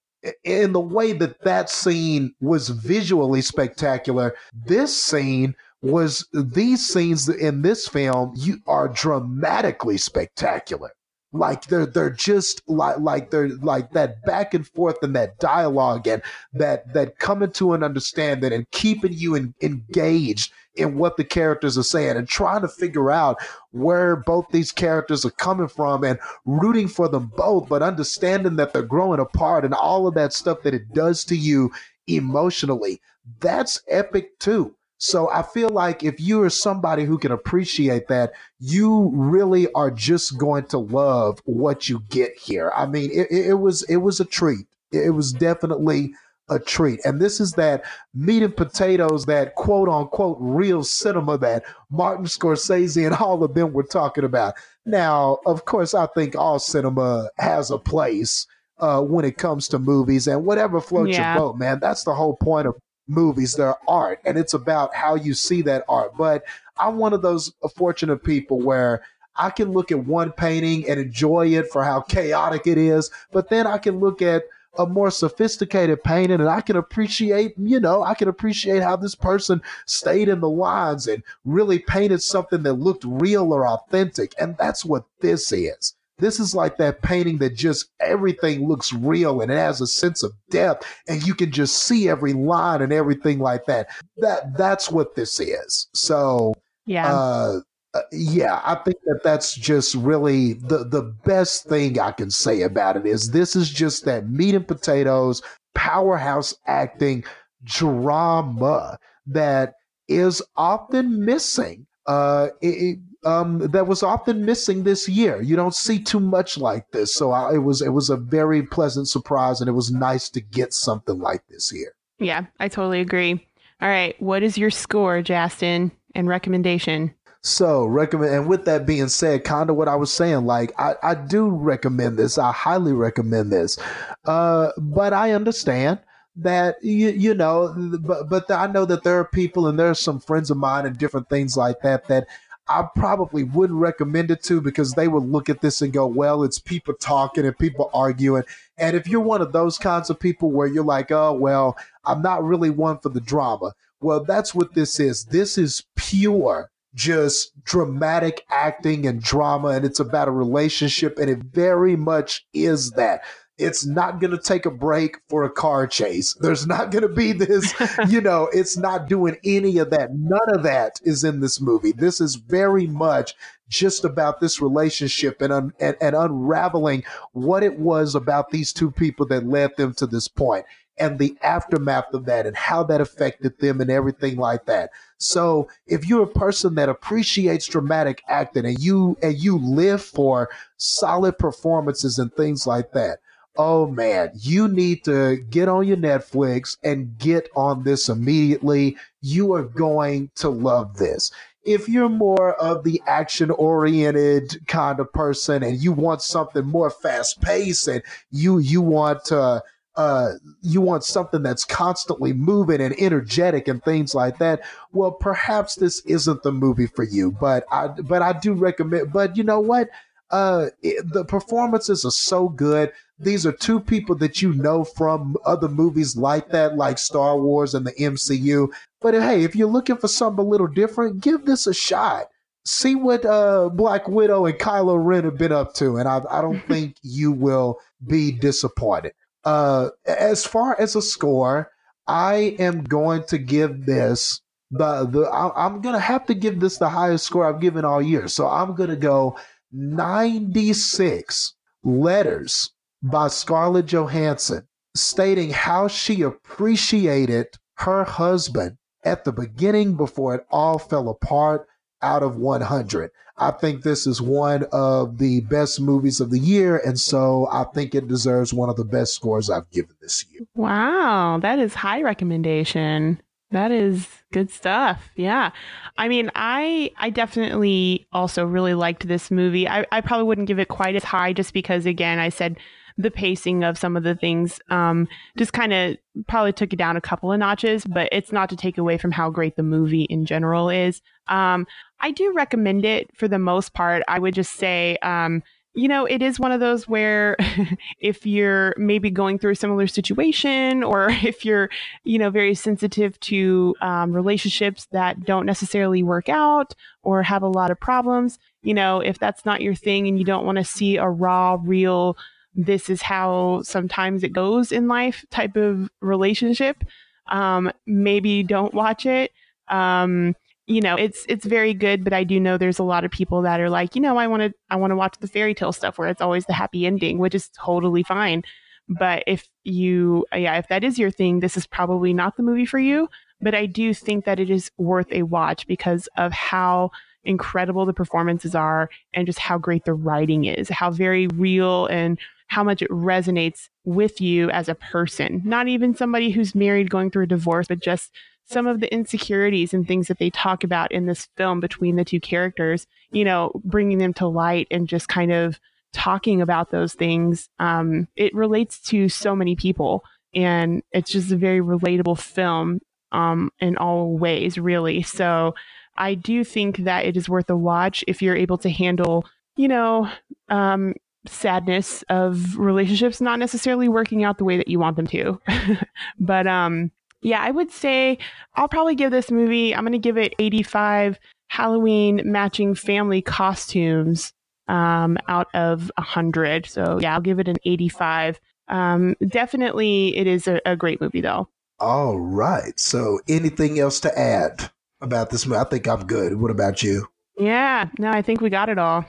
in 0.44 0.74
the 0.74 0.80
way 0.80 1.14
that 1.14 1.42
that 1.44 1.70
scene 1.70 2.34
was 2.42 2.70
visually 2.70 3.42
spectacular. 3.42 4.36
This 4.54 5.02
scene 5.02 5.56
was 5.82 6.28
these 6.34 6.88
scenes 6.88 7.30
in 7.30 7.62
this 7.62 7.88
film 7.88 8.34
you 8.36 8.58
are 8.68 8.88
dramatically 8.88 9.98
spectacular. 9.98 10.92
Like 11.34 11.68
they're 11.68 11.86
they're 11.86 12.10
just 12.10 12.62
like 12.68 13.00
like 13.00 13.32
they're 13.32 13.50
like 13.58 13.92
that 13.92 14.24
back 14.24 14.54
and 14.54 14.66
forth 14.66 14.98
and 15.04 15.16
that 15.16 15.40
dialogue 15.40 16.08
and 16.08 16.22
that 16.54 16.94
that 16.94 17.20
coming 17.20 17.52
to 17.52 17.74
an 17.74 17.84
understanding 17.84 18.54
and 18.54 18.70
keeping 18.72 19.12
you 19.12 19.36
in, 19.36 19.54
engaged 19.62 20.54
in 20.76 20.98
what 20.98 21.18
the 21.18 21.26
characters 21.26 21.78
are 21.78 21.84
saying 21.84 22.16
and 22.16 22.30
trying 22.30 22.62
to 22.62 22.68
figure 22.70 23.12
out 23.12 23.38
where 23.72 24.16
both 24.16 24.46
these 24.52 24.72
characters 24.72 25.26
are 25.26 25.32
coming 25.32 25.68
from 25.68 26.04
and 26.04 26.18
rooting 26.46 26.88
for 26.88 27.10
them 27.10 27.30
both 27.36 27.68
but 27.68 27.84
understanding 27.84 28.56
that 28.56 28.72
they're 28.72 28.82
growing 28.82 29.20
apart 29.20 29.66
and 29.66 29.74
all 29.74 30.08
of 30.08 30.14
that 30.14 30.32
stuff 30.32 30.62
that 30.64 30.74
it 30.74 30.94
does 30.94 31.26
to 31.26 31.36
you 31.36 31.70
emotionally. 32.08 33.02
That's 33.42 33.82
epic 33.90 34.40
too 34.40 34.77
so 34.98 35.30
I 35.30 35.44
feel 35.44 35.70
like 35.70 36.04
if 36.04 36.20
you 36.20 36.42
are 36.42 36.50
somebody 36.50 37.06
who 37.06 37.18
can 37.18 37.32
appreciate 37.32 38.08
that, 38.08 38.34
you 38.60 39.12
really 39.14 39.72
are 39.74 39.92
just 39.92 40.38
going 40.38 40.66
to 40.68 40.80
love 40.80 41.40
what 41.46 41.88
you 41.88 42.04
get 42.10 42.32
here. 42.38 42.72
I 42.76 42.88
mean, 42.88 43.12
it, 43.12 43.28
it 43.32 43.54
was 43.56 43.84
it 43.84 43.98
was 43.98 44.20
a 44.20 44.26
treat. 44.26 44.66
It 44.92 45.14
was 45.14 45.34
definitely 45.34 46.14
a 46.50 46.60
treat. 46.60 47.00
And 47.04 47.22
this 47.22 47.40
is 47.40 47.54
that 47.54 47.84
meat 48.14 48.42
and 48.42 48.56
potatoes, 48.56 49.26
that 49.26 49.56
quote 49.56 49.90
unquote 49.90 50.38
real 50.40 50.84
cinema 50.84 51.38
that 51.40 51.64
Martin 51.92 52.26
Scorsese 52.26 53.06
and 53.06 53.16
all 53.16 53.44
of 53.44 53.54
them 53.54 53.74
were 53.74 53.84
talking 53.84 54.24
about. 54.24 54.56
Now, 54.86 55.40
of 55.46 55.66
course, 55.66 55.94
I 55.94 56.08
think 56.08 56.36
all 56.36 56.58
cinema 56.58 57.30
has 57.38 57.70
a 57.70 57.78
place 57.78 58.48
uh, 58.80 59.02
when 59.02 59.26
it 59.26 59.38
comes 59.38 59.68
to 59.68 59.80
movies 59.80 60.28
and 60.28 60.46
whatever 60.46 60.80
floats 60.80 61.12
yeah. 61.12 61.34
your 61.34 61.48
boat, 61.48 61.58
man. 61.58 61.80
That's 61.80 62.04
the 62.04 62.14
whole 62.14 62.38
point 62.38 62.68
of 62.68 62.76
movies, 63.08 63.56
they're 63.56 63.78
art, 63.88 64.20
and 64.26 64.38
it's 64.38 64.54
about 64.54 64.96
how 64.96 65.16
you 65.16 65.34
see 65.34 65.62
that 65.64 65.84
art. 65.88 66.16
But 66.18 66.44
I'm 66.78 66.98
one 66.98 67.14
of 67.14 67.22
those 67.22 67.54
fortunate 67.76 68.24
people 68.24 68.62
where 68.62 69.02
I 69.36 69.50
can 69.50 69.72
look 69.72 69.92
at 69.92 70.06
one 70.06 70.32
painting 70.32 70.88
and 70.90 71.00
enjoy 71.00 71.48
it 71.48 71.72
for 71.72 71.84
how 71.84 72.02
chaotic 72.02 72.68
it 72.68 72.78
is, 72.78 73.12
but 73.32 73.50
then 73.50 73.68
I 73.68 73.78
can 73.78 74.00
look 74.00 74.22
at 74.22 74.44
a 74.78 74.86
more 74.86 75.10
sophisticated 75.10 76.04
painting 76.04 76.40
and 76.40 76.50
I 76.50 76.62
can 76.62 76.76
appreciate, 76.76 77.54
you 77.58 77.80
know, 77.80 78.04
I 78.04 78.14
can 78.14 78.28
appreciate 78.28 78.84
how 78.84 78.96
this 78.96 79.16
person 79.16 79.62
stayed 79.86 80.30
in 80.30 80.40
the 80.40 80.50
lines 80.50 81.08
and 81.08 81.24
really 81.46 81.80
painted 81.80 82.22
something 82.22 82.64
that 82.64 82.74
looked 82.74 83.04
real 83.06 83.54
or 83.54 83.68
authentic. 83.68 84.34
And 84.40 84.56
that's 84.58 84.86
what 84.86 85.06
this 85.20 85.52
is. 85.52 85.96
This 86.20 86.40
is 86.40 86.56
like 86.56 86.78
that 86.78 87.02
painting 87.02 87.38
that 87.40 87.56
just 87.56 87.90
everything 88.00 88.68
looks 88.68 88.92
real 88.92 89.42
and 89.42 89.52
it 89.52 89.56
has 89.56 89.82
a 89.82 89.88
sense 89.88 90.24
of 90.24 90.34
depth 90.50 90.88
and 91.08 91.26
you 91.26 91.36
can 91.36 91.52
just 91.52 91.84
see 91.84 92.10
every 92.10 92.34
line 92.34 92.82
and 92.82 92.92
everything 92.92 93.40
like 93.40 93.66
that. 93.66 93.90
That 94.18 94.58
that's 94.58 94.90
what 94.92 95.16
this 95.16 95.40
is. 95.40 95.88
So 95.94 96.54
yeah. 96.86 97.14
Uh, 97.14 97.60
uh, 97.94 98.02
yeah, 98.12 98.62
I 98.66 98.76
think 98.76 98.98
that 99.06 99.22
that's 99.24 99.56
just 99.56 99.96
really 99.96 100.54
the 100.54 100.84
the 100.84 101.04
best 101.24 101.66
thing 101.66 102.00
I 102.00 102.12
can 102.12 102.30
say 102.30 102.62
about 102.62 102.98
it 102.98 103.06
is 103.06 103.32
this 103.32 103.56
is 103.56 103.70
just 103.70 104.06
that 104.06 104.30
meat 104.30 104.56
and 104.56 104.68
potatoes 104.68 105.42
powerhouse 105.74 106.56
acting 106.66 107.24
drama 107.64 108.98
that 109.26 109.76
is 110.08 110.42
often 110.56 111.24
missing 111.24 111.88
uh, 112.08 112.48
it, 112.62 113.00
um, 113.26 113.60
that 113.60 113.88
was 113.88 114.04
often 114.04 114.46
missing 114.46 114.84
this 114.84 115.08
year. 115.08 115.42
You 115.42 115.56
don't 115.56 115.76
see 115.76 116.00
too 116.00 116.20
much 116.20 116.58
like 116.58 116.92
this, 116.92 117.14
so 117.14 117.32
I, 117.32 117.56
it 117.56 117.60
was 117.60 117.82
it 117.82 117.90
was 117.90 118.10
a 118.10 118.18
very 118.18 118.64
pleasant 118.64 119.08
surprise, 119.08 119.62
and 119.62 119.70
it 119.70 119.74
was 119.74 119.92
nice 119.92 120.30
to 120.32 120.42
get 120.42 120.74
something 120.74 121.20
like 121.20 121.42
this 121.50 121.70
here. 121.70 121.94
Yeah, 122.20 122.46
I 122.60 122.68
totally 122.68 123.02
agree. 123.02 123.48
All 123.82 123.90
right, 123.90 124.20
what 124.22 124.44
is 124.44 124.58
your 124.58 124.72
score, 124.72 125.22
Justin, 125.22 125.92
and 126.16 126.28
recommendation? 126.28 127.14
So 127.42 127.86
recommend, 127.86 128.34
and 128.34 128.48
with 128.48 128.66
that 128.66 128.86
being 128.86 129.08
said, 129.08 129.44
kind 129.44 129.70
of 129.70 129.76
what 129.76 129.88
I 129.88 129.96
was 129.96 130.12
saying, 130.12 130.46
like 130.46 130.74
I, 130.80 130.96
I 131.04 131.16
do 131.16 131.50
recommend 131.50 132.18
this. 132.18 132.38
I 132.38 132.52
highly 132.52 132.94
recommend 132.94 133.52
this, 133.52 133.78
uh, 134.26 134.72
but 134.78 135.14
I 135.14 135.32
understand 135.32 136.00
that 136.38 136.76
you, 136.84 137.10
you 137.10 137.34
know 137.34 137.74
but 138.00 138.30
but 138.30 138.50
I 138.52 138.68
know 138.68 138.86
that 138.86 139.04
there 139.04 139.20
are 139.20 139.26
people 139.26 139.68
and 139.68 139.78
there 139.78 139.90
are 139.90 139.96
some 139.96 140.20
friends 140.20 140.52
of 140.52 140.58
mine 140.58 140.86
and 140.86 140.98
different 140.98 141.30
things 141.30 141.58
like 141.58 141.82
that 141.82 142.08
that 142.08 142.28
I 142.70 142.86
probably 142.96 143.44
wouldn't 143.44 143.80
recommend 143.80 144.32
it 144.32 144.44
to 144.44 144.60
because 144.62 144.94
they 144.94 145.08
would 145.08 145.24
look 145.24 145.50
at 145.50 145.62
this 145.62 145.82
and 145.82 145.94
go, 145.94 146.06
well, 146.06 146.44
it's 146.44 146.60
people 146.60 146.94
talking 146.94 147.46
and 147.46 147.58
people 147.58 147.90
arguing. 147.94 148.44
And 148.78 148.96
if 148.96 149.08
you're 149.08 149.22
one 149.22 149.42
of 149.42 149.54
those 149.54 149.78
kinds 149.78 150.10
of 150.10 150.20
people 150.20 150.52
where 150.52 150.68
you're 150.68 150.84
like, 150.84 151.12
oh, 151.12 151.34
well, 151.34 151.78
I'm 152.06 152.22
not 152.22 152.44
really 152.44 152.70
one 152.70 153.00
for 153.00 153.10
the 153.10 153.22
drama. 153.22 153.74
Well, 154.02 154.24
that's 154.24 154.54
what 154.54 154.74
this 154.74 155.00
is. 155.00 155.26
This 155.26 155.58
is 155.58 155.86
pure, 155.96 156.70
just 156.94 157.52
dramatic 157.64 158.46
acting 158.50 159.08
and 159.08 159.22
drama. 159.22 159.70
And 159.70 159.86
it's 159.86 160.00
about 160.00 160.28
a 160.28 160.32
relationship. 160.32 161.18
And 161.18 161.30
it 161.30 161.40
very 161.40 161.96
much 161.96 162.46
is 162.54 162.92
that. 162.92 163.24
It's 163.58 163.86
not 163.86 164.20
going 164.20 164.32
to 164.32 164.38
take 164.38 164.66
a 164.66 164.72
break 164.72 165.18
for 165.30 165.44
a 165.44 165.50
car 165.50 165.88
chase. 165.88 166.36
There's 166.36 166.68
not 166.68 166.92
going 166.92 167.02
to 167.02 167.10
be 167.10 167.32
this, 167.32 167.74
you 168.08 168.22
know, 168.22 168.50
it's 168.54 168.78
not 168.78 169.10
doing 169.10 169.38
any 169.44 169.80
of 169.80 169.90
that. 169.90 170.14
None 170.14 170.50
of 170.50 170.64
that 170.64 171.00
is 171.04 171.24
in 171.24 171.40
this 171.40 171.60
movie. 171.60 171.92
This 171.92 172.22
is 172.22 172.36
very 172.36 172.88
much 172.88 173.34
just 173.68 174.06
about 174.06 174.40
this 174.40 174.62
relationship 174.62 175.42
and, 175.42 175.52
un- 175.52 175.74
and, 175.80 175.98
and 176.00 176.16
unraveling 176.16 177.04
what 177.34 177.64
it 177.64 177.80
was 177.80 178.16
about 178.16 178.52
these 178.52 178.72
two 178.72 178.92
people 178.92 179.26
that 179.28 179.46
led 179.46 179.76
them 179.76 179.94
to 179.96 180.08
this 180.08 180.28
point 180.28 180.66
and 181.00 181.20
the 181.20 181.38
aftermath 181.44 182.14
of 182.14 182.26
that 182.26 182.46
and 182.46 182.56
how 182.56 182.84
that 182.84 183.02
affected 183.02 183.60
them 183.60 183.82
and 183.82 183.90
everything 183.90 184.38
like 184.38 184.66
that. 184.66 184.90
So 185.18 185.68
if 185.86 186.08
you're 186.08 186.24
a 186.24 186.28
person 186.28 186.76
that 186.76 186.90
appreciates 186.90 187.68
dramatic 187.68 188.24
acting 188.28 188.66
and 188.66 188.80
you 188.80 189.18
and 189.22 189.38
you 189.38 189.58
live 189.58 190.02
for 190.02 190.50
solid 190.78 191.38
performances 191.38 192.18
and 192.20 192.34
things 192.34 192.66
like 192.66 192.94
that, 192.94 193.20
oh 193.58 193.88
man, 193.88 194.32
you 194.36 194.68
need 194.68 195.04
to 195.06 195.38
get 195.50 195.68
on 195.68 195.88
your 195.88 195.98
Netflix 195.98 196.78
and 196.84 197.18
get 197.18 197.50
on 197.56 197.84
this 197.84 198.10
immediately. 198.10 198.98
You 199.22 199.54
are 199.54 199.64
going 199.64 200.32
to 200.36 200.50
love 200.50 200.98
this. 200.98 201.32
If 201.66 201.90
you're 201.90 202.10
more 202.10 202.54
of 202.56 202.84
the 202.84 203.02
action 203.08 203.52
oriented 203.52 204.66
kind 204.68 205.00
of 205.00 205.12
person 205.12 205.64
and 205.64 205.78
you 205.78 205.92
want 205.92 206.22
something 206.22 206.66
more 206.66 206.90
fast 206.90 207.42
paced 207.42 207.88
and 207.90 208.02
you 208.32 208.60
you 208.60 208.82
want 208.82 209.26
to 209.26 209.62
uh, 209.98 210.34
you 210.62 210.80
want 210.80 211.04
something 211.04 211.42
that's 211.42 211.66
constantly 211.66 212.32
moving 212.32 212.80
and 212.80 212.96
energetic 213.00 213.68
and 213.68 213.84
things 213.84 214.14
like 214.14 214.38
that. 214.38 214.62
Well, 214.94 215.12
perhaps 215.12 215.76
this 215.76 216.02
isn't 216.06 216.44
the 216.44 216.52
movie 216.52 216.86
for 216.86 217.04
you, 217.04 217.32
but 217.32 217.66
I 217.72 217.88
but 217.88 218.22
I 218.22 218.34
do 218.34 218.54
recommend. 218.54 219.12
But 219.12 219.36
you 219.36 219.44
know 219.44 219.60
what? 219.60 219.90
Uh, 220.30 220.68
it, 220.82 221.12
the 221.14 221.24
performances 221.26 222.04
are 222.04 222.12
so 222.12 222.50
good. 222.50 222.92
These 223.20 223.46
are 223.46 223.52
two 223.52 223.80
people 223.80 224.16
that 224.18 224.42
you 224.42 224.54
know 224.54 224.84
from 224.84 225.38
other 225.46 225.70
movies 225.70 226.18
like 226.18 226.50
that, 226.50 226.76
like 226.76 226.98
Star 226.98 227.38
Wars 227.38 227.74
and 227.74 227.86
the 227.86 227.94
MCU. 227.94 228.70
But 229.02 229.14
hey, 229.14 229.44
if 229.44 229.56
you're 229.56 229.68
looking 229.68 229.98
for 229.98 230.08
something 230.08 230.46
a 230.46 230.48
little 230.48 230.68
different, 230.68 231.22
give 231.22 231.46
this 231.46 231.68
a 231.68 231.74
shot. 231.74 232.28
See 232.66 232.96
what 232.96 233.26
uh, 233.26 233.70
Black 233.70 234.08
Widow 234.10 234.46
and 234.46 234.60
Kylo 234.60 235.04
Ren 235.04 235.24
have 235.24 235.38
been 235.38 235.54
up 235.54 235.74
to, 235.76 235.98
and 235.98 236.08
I, 236.08 236.22
I 236.30 236.42
don't 236.42 236.62
think 236.68 236.98
you 237.02 237.32
will 237.32 237.80
be 238.06 238.32
disappointed. 238.32 239.14
Uh, 239.46 239.90
as 240.06 240.46
far 240.46 240.80
as 240.80 240.96
a 240.96 241.02
score, 241.02 241.72
I 242.08 242.56
am 242.60 242.84
going 242.84 243.24
to 243.28 243.38
give 243.38 243.86
this 243.86 244.42
the 244.72 245.06
the 245.06 245.22
I, 245.22 245.66
I'm 245.66 245.82
gonna 245.82 246.00
have 246.00 246.26
to 246.26 246.34
give 246.34 246.60
this 246.60 246.78
the 246.78 246.90
highest 246.90 247.26
score 247.26 247.46
I've 247.46 247.62
given 247.62 247.86
all 247.86 248.02
year. 248.02 248.28
So 248.28 248.48
I'm 248.48 248.76
gonna 248.76 248.96
go 248.96 249.38
96 249.72 251.56
letters 251.84 252.72
by 253.02 253.28
Scarlett 253.28 253.86
Johansson 253.86 254.68
stating 254.96 255.52
how 255.52 255.88
she 255.88 256.22
appreciated 256.22 257.48
her 257.76 258.04
husband 258.04 258.78
at 259.04 259.24
the 259.24 259.32
beginning 259.32 259.96
before 259.96 260.36
it 260.36 260.46
all 260.50 260.80
fell 260.80 261.10
apart 261.10 261.68
out 262.02 262.24
of 262.24 262.38
100. 262.38 263.12
I 263.40 263.52
think 263.52 263.84
this 263.84 264.08
is 264.08 264.20
one 264.20 264.66
of 264.72 265.20
the 265.20 265.42
best 265.42 265.80
movies 265.80 266.20
of 266.20 266.32
the 266.32 266.40
year, 266.40 266.82
and 266.84 267.00
so 267.00 267.48
I 267.52 267.66
think 267.66 267.94
it 267.94 268.08
deserves 268.08 268.52
one 268.52 268.70
of 268.70 268.78
the 268.78 268.84
best 268.84 269.14
scores 269.14 269.50
I've 269.50 269.70
given 269.70 269.96
this 270.02 270.26
year. 270.32 270.42
Wow, 270.56 271.38
that 271.42 271.60
is 271.60 271.76
high 271.76 272.02
recommendation. 272.02 273.22
That 273.52 273.72
is 273.72 274.08
good 274.34 274.50
stuff. 274.50 275.10
Yeah. 275.16 275.52
I 275.98 276.10
mean, 276.10 276.30
I 276.36 276.92
I 276.98 277.10
definitely 277.10 278.08
also 278.12 278.46
really 278.46 278.74
liked 278.74 279.08
this 279.08 279.32
movie. 279.32 279.68
I, 279.68 279.86
I 279.92 280.02
probably 280.02 280.26
wouldn't 280.26 280.48
give 280.48 280.60
it 280.60 280.68
quite 280.68 280.96
as 280.96 281.04
high 281.04 281.32
just 281.34 281.54
because 281.54 281.86
again 281.86 282.20
I 282.20 282.30
said 282.30 282.58
the 282.98 283.12
pacing 283.12 283.64
of 283.64 283.78
some 283.78 283.96
of 283.96 284.04
the 284.04 284.16
things 284.16 284.60
um, 284.70 285.08
just 285.38 285.54
kind 285.54 285.72
of 285.72 285.98
probably 286.28 286.52
took 286.52 286.74
it 286.74 286.78
down 286.78 286.98
a 286.98 287.02
couple 287.02 287.32
of 287.32 287.40
notches, 287.40 287.86
but 287.86 288.10
it's 288.12 288.32
not 288.32 288.50
to 288.50 288.56
take 288.56 288.78
away 288.78 288.98
from 288.98 289.12
how 289.12 289.30
great 289.30 289.56
the 289.56 289.64
movie 289.64 290.04
in 290.04 290.26
general 290.26 290.70
is. 290.70 291.02
Um, 291.28 291.68
I 292.00 292.12
do 292.12 292.34
recommend 292.34 292.86
it 292.86 293.10
for 293.16 293.28
the 293.28 293.38
most 293.40 293.74
part. 293.74 294.04
I 294.08 294.18
would 294.18 294.34
just 294.34 294.54
say 294.54 294.98
um, 295.04 295.44
you 295.78 295.88
know, 295.88 296.06
it 296.06 296.24
is 296.24 296.40
one 296.40 296.52
of 296.52 296.60
those 296.60 296.88
where 296.88 297.38
if 298.00 298.26
you're 298.26 298.74
maybe 298.78 299.12
going 299.12 299.38
through 299.38 299.52
a 299.52 299.56
similar 299.56 299.86
situation 299.86 300.84
or 300.84 301.10
if 301.24 301.46
you're, 301.46 301.70
you 302.04 302.18
know, 302.18 302.32
very 302.32 302.56
sensitive 302.56 303.20
to 303.20 303.76
um, 303.82 304.12
relationships 304.12 304.88
that 304.92 305.24
don't 305.24 305.46
necessarily 305.46 306.02
work 306.02 306.30
out 306.30 306.74
or 307.04 307.22
have 307.22 307.44
a 307.44 307.48
lot 307.48 307.70
of 307.70 307.80
problems, 307.80 308.40
you 308.64 308.74
know, 308.74 309.02
if 309.02 309.20
that's 309.20 309.46
not 309.46 309.62
your 309.62 309.76
thing 309.76 310.08
and 310.08 310.18
you 310.18 310.26
don't 310.26 310.48
want 310.48 310.58
to 310.58 310.64
see 310.64 310.98
a 310.98 311.08
raw, 311.08 311.60
real, 311.62 312.18
this 312.56 312.90
is 312.90 313.04
how 313.04 313.62
sometimes 313.64 314.24
it 314.24 314.34
goes 314.34 314.72
in 314.72 314.88
life 314.88 315.26
type 315.30 315.56
of 315.56 315.92
relationship, 316.02 316.84
um, 317.28 317.72
maybe 317.86 318.42
don't 318.42 318.74
watch 318.74 319.06
it. 319.06 319.32
Um, 319.68 320.36
you 320.68 320.82
know, 320.82 320.96
it's 320.96 321.26
it's 321.30 321.46
very 321.46 321.74
good, 321.74 322.04
but 322.04 322.12
I 322.12 322.26
do 322.26 322.40
know 322.40 322.58
there's 322.58 322.80
a 322.80 322.84
lot 322.84 323.06
of 323.06 323.12
people 323.12 323.42
that 323.44 323.62
are 323.62 323.70
like, 323.70 323.96
you 323.96 324.02
know, 324.02 324.18
I 324.18 324.28
want 324.28 324.44
to 324.44 324.54
I 324.70 324.76
want 324.76 324.92
to 324.92 324.98
watch 324.98 325.16
the 325.20 325.28
fairy 325.28 325.54
tale 325.54 325.72
stuff 325.72 325.98
where 325.98 326.10
it's 326.10 326.22
always 326.22 326.46
the 326.46 326.54
happy 326.54 326.86
ending, 326.86 327.18
which 327.18 327.34
is 327.34 327.50
totally 327.50 328.04
fine. 328.04 328.44
But 328.90 329.24
if 329.28 329.48
you 329.64 330.26
yeah, 330.36 330.58
if 330.58 330.68
that 330.68 330.84
is 330.84 331.00
your 331.00 331.10
thing, 331.10 331.40
this 331.40 331.56
is 331.56 331.66
probably 331.66 332.14
not 332.14 332.36
the 332.36 332.44
movie 332.44 332.66
for 332.66 332.80
you, 332.80 333.08
but 333.42 333.56
I 333.56 333.66
do 333.66 333.94
think 333.94 334.26
that 334.26 334.42
it 334.42 334.50
is 334.50 334.70
worth 334.78 335.12
a 335.12 335.24
watch 335.24 335.66
because 335.68 336.10
of 336.18 336.34
how 336.34 336.92
incredible 337.24 337.86
the 337.86 337.94
performances 337.94 338.54
are 338.54 338.90
and 339.14 339.26
just 339.26 339.40
how 339.40 339.58
great 339.58 339.86
the 339.86 339.94
writing 339.94 340.46
is, 340.46 340.68
how 340.68 340.92
very 340.92 341.28
real 341.28 341.86
and 341.88 342.20
how 342.48 342.64
much 342.64 342.82
it 342.82 342.90
resonates 342.90 343.70
with 343.86 344.20
you 344.20 344.50
as 344.52 344.68
a 344.68 344.76
person. 344.76 345.42
Not 345.46 345.68
even 345.70 345.96
somebody 345.96 346.30
who's 346.30 346.56
married 346.56 346.90
going 346.90 347.12
through 347.12 347.24
a 347.24 347.28
divorce, 347.28 347.68
but 347.68 347.80
just 347.80 348.12
some 348.48 348.66
of 348.66 348.80
the 348.80 348.92
insecurities 348.94 349.74
and 349.74 349.86
things 349.88 350.08
that 350.08 350.20
they 350.20 350.30
talk 350.30 350.64
about 350.64 350.92
in 350.92 351.06
this 351.06 351.28
film 351.36 351.60
between 351.60 351.98
the 351.98 352.06
two 352.06 352.20
characters, 352.20 352.88
you 353.12 353.26
know, 353.26 353.52
bringing 353.64 353.98
them 353.98 354.14
to 354.14 354.28
light 354.28 354.68
and 354.72 354.88
just 354.88 355.10
kind 355.10 355.32
of 355.32 355.60
talking 355.94 356.42
about 356.42 356.72
those 356.72 356.94
things. 356.94 357.50
Um, 357.60 358.08
it 358.16 358.34
relates 358.34 358.80
to 358.84 359.10
so 359.10 359.36
many 359.36 359.56
people, 359.56 360.04
and 360.34 360.82
it's 360.92 361.12
just 361.12 361.32
a 361.32 361.38
very 361.38 361.60
relatable 361.60 362.20
film 362.20 362.80
um, 363.12 363.52
in 363.60 363.78
all 363.78 364.18
ways, 364.18 364.58
really. 364.58 365.02
So 365.02 365.54
I 365.98 366.14
do 366.14 366.44
think 366.44 366.78
that 366.78 367.06
it 367.06 367.18
is 367.18 367.28
worth 367.28 367.50
a 367.50 367.56
watch 367.56 368.04
if 368.08 368.22
you're 368.22 368.36
able 368.36 368.58
to 368.60 368.70
handle, 368.70 369.26
you 369.58 369.68
know, 369.68 370.10
um, 370.48 370.94
sadness 371.26 372.04
of 372.10 372.58
relationships 372.58 373.20
not 373.20 373.40
necessarily 373.40 373.90
working 373.90 374.24
out 374.24 374.38
the 374.38 374.46
way 374.46 374.56
that 374.56 374.70
you 374.70 374.80
want 374.80 374.96
them 374.96 375.08
to. 375.08 375.40
but 376.20 376.48
um 376.48 376.92
yeah, 377.22 377.42
I 377.42 377.52
would 377.52 377.72
say 377.72 378.18
I'll 378.56 378.68
probably 378.68 378.96
give 378.96 379.12
this 379.12 379.32
movie, 379.32 379.74
I'm 379.74 379.84
going 379.84 379.94
to 379.94 379.98
give 379.98 380.18
it 380.18 380.34
85 380.40 381.20
Halloween 381.50 382.22
matching 382.26 382.76
family 382.76 383.22
costumes 383.22 384.34
um, 384.68 385.18
out 385.28 385.48
of 385.54 385.92
100. 385.98 386.66
So, 386.66 387.00
yeah, 387.02 387.14
I'll 387.14 387.22
give 387.22 387.40
it 387.40 387.48
an 387.48 387.58
85. 387.66 388.40
Um, 388.68 389.16
definitely, 389.28 390.16
it 390.18 390.28
is 390.28 390.48
a, 390.48 390.62
a 390.66 390.76
great 390.76 391.00
movie, 391.00 391.22
though. 391.22 391.48
All 391.80 392.20
right. 392.20 392.78
So, 392.80 393.20
anything 393.30 393.80
else 393.80 394.00
to 394.02 394.20
add 394.20 394.70
about 395.00 395.30
this 395.30 395.46
movie? 395.46 395.60
I 395.60 395.64
think 395.64 395.88
I'm 395.88 396.06
good. 396.06 396.40
What 396.40 396.52
about 396.52 396.84
you? 396.84 397.08
Yeah, 397.38 397.90
no, 398.00 398.10
I 398.10 398.22
think 398.22 398.42
we 398.42 398.50
got 398.50 398.70
it 398.70 398.80
all. 398.80 399.06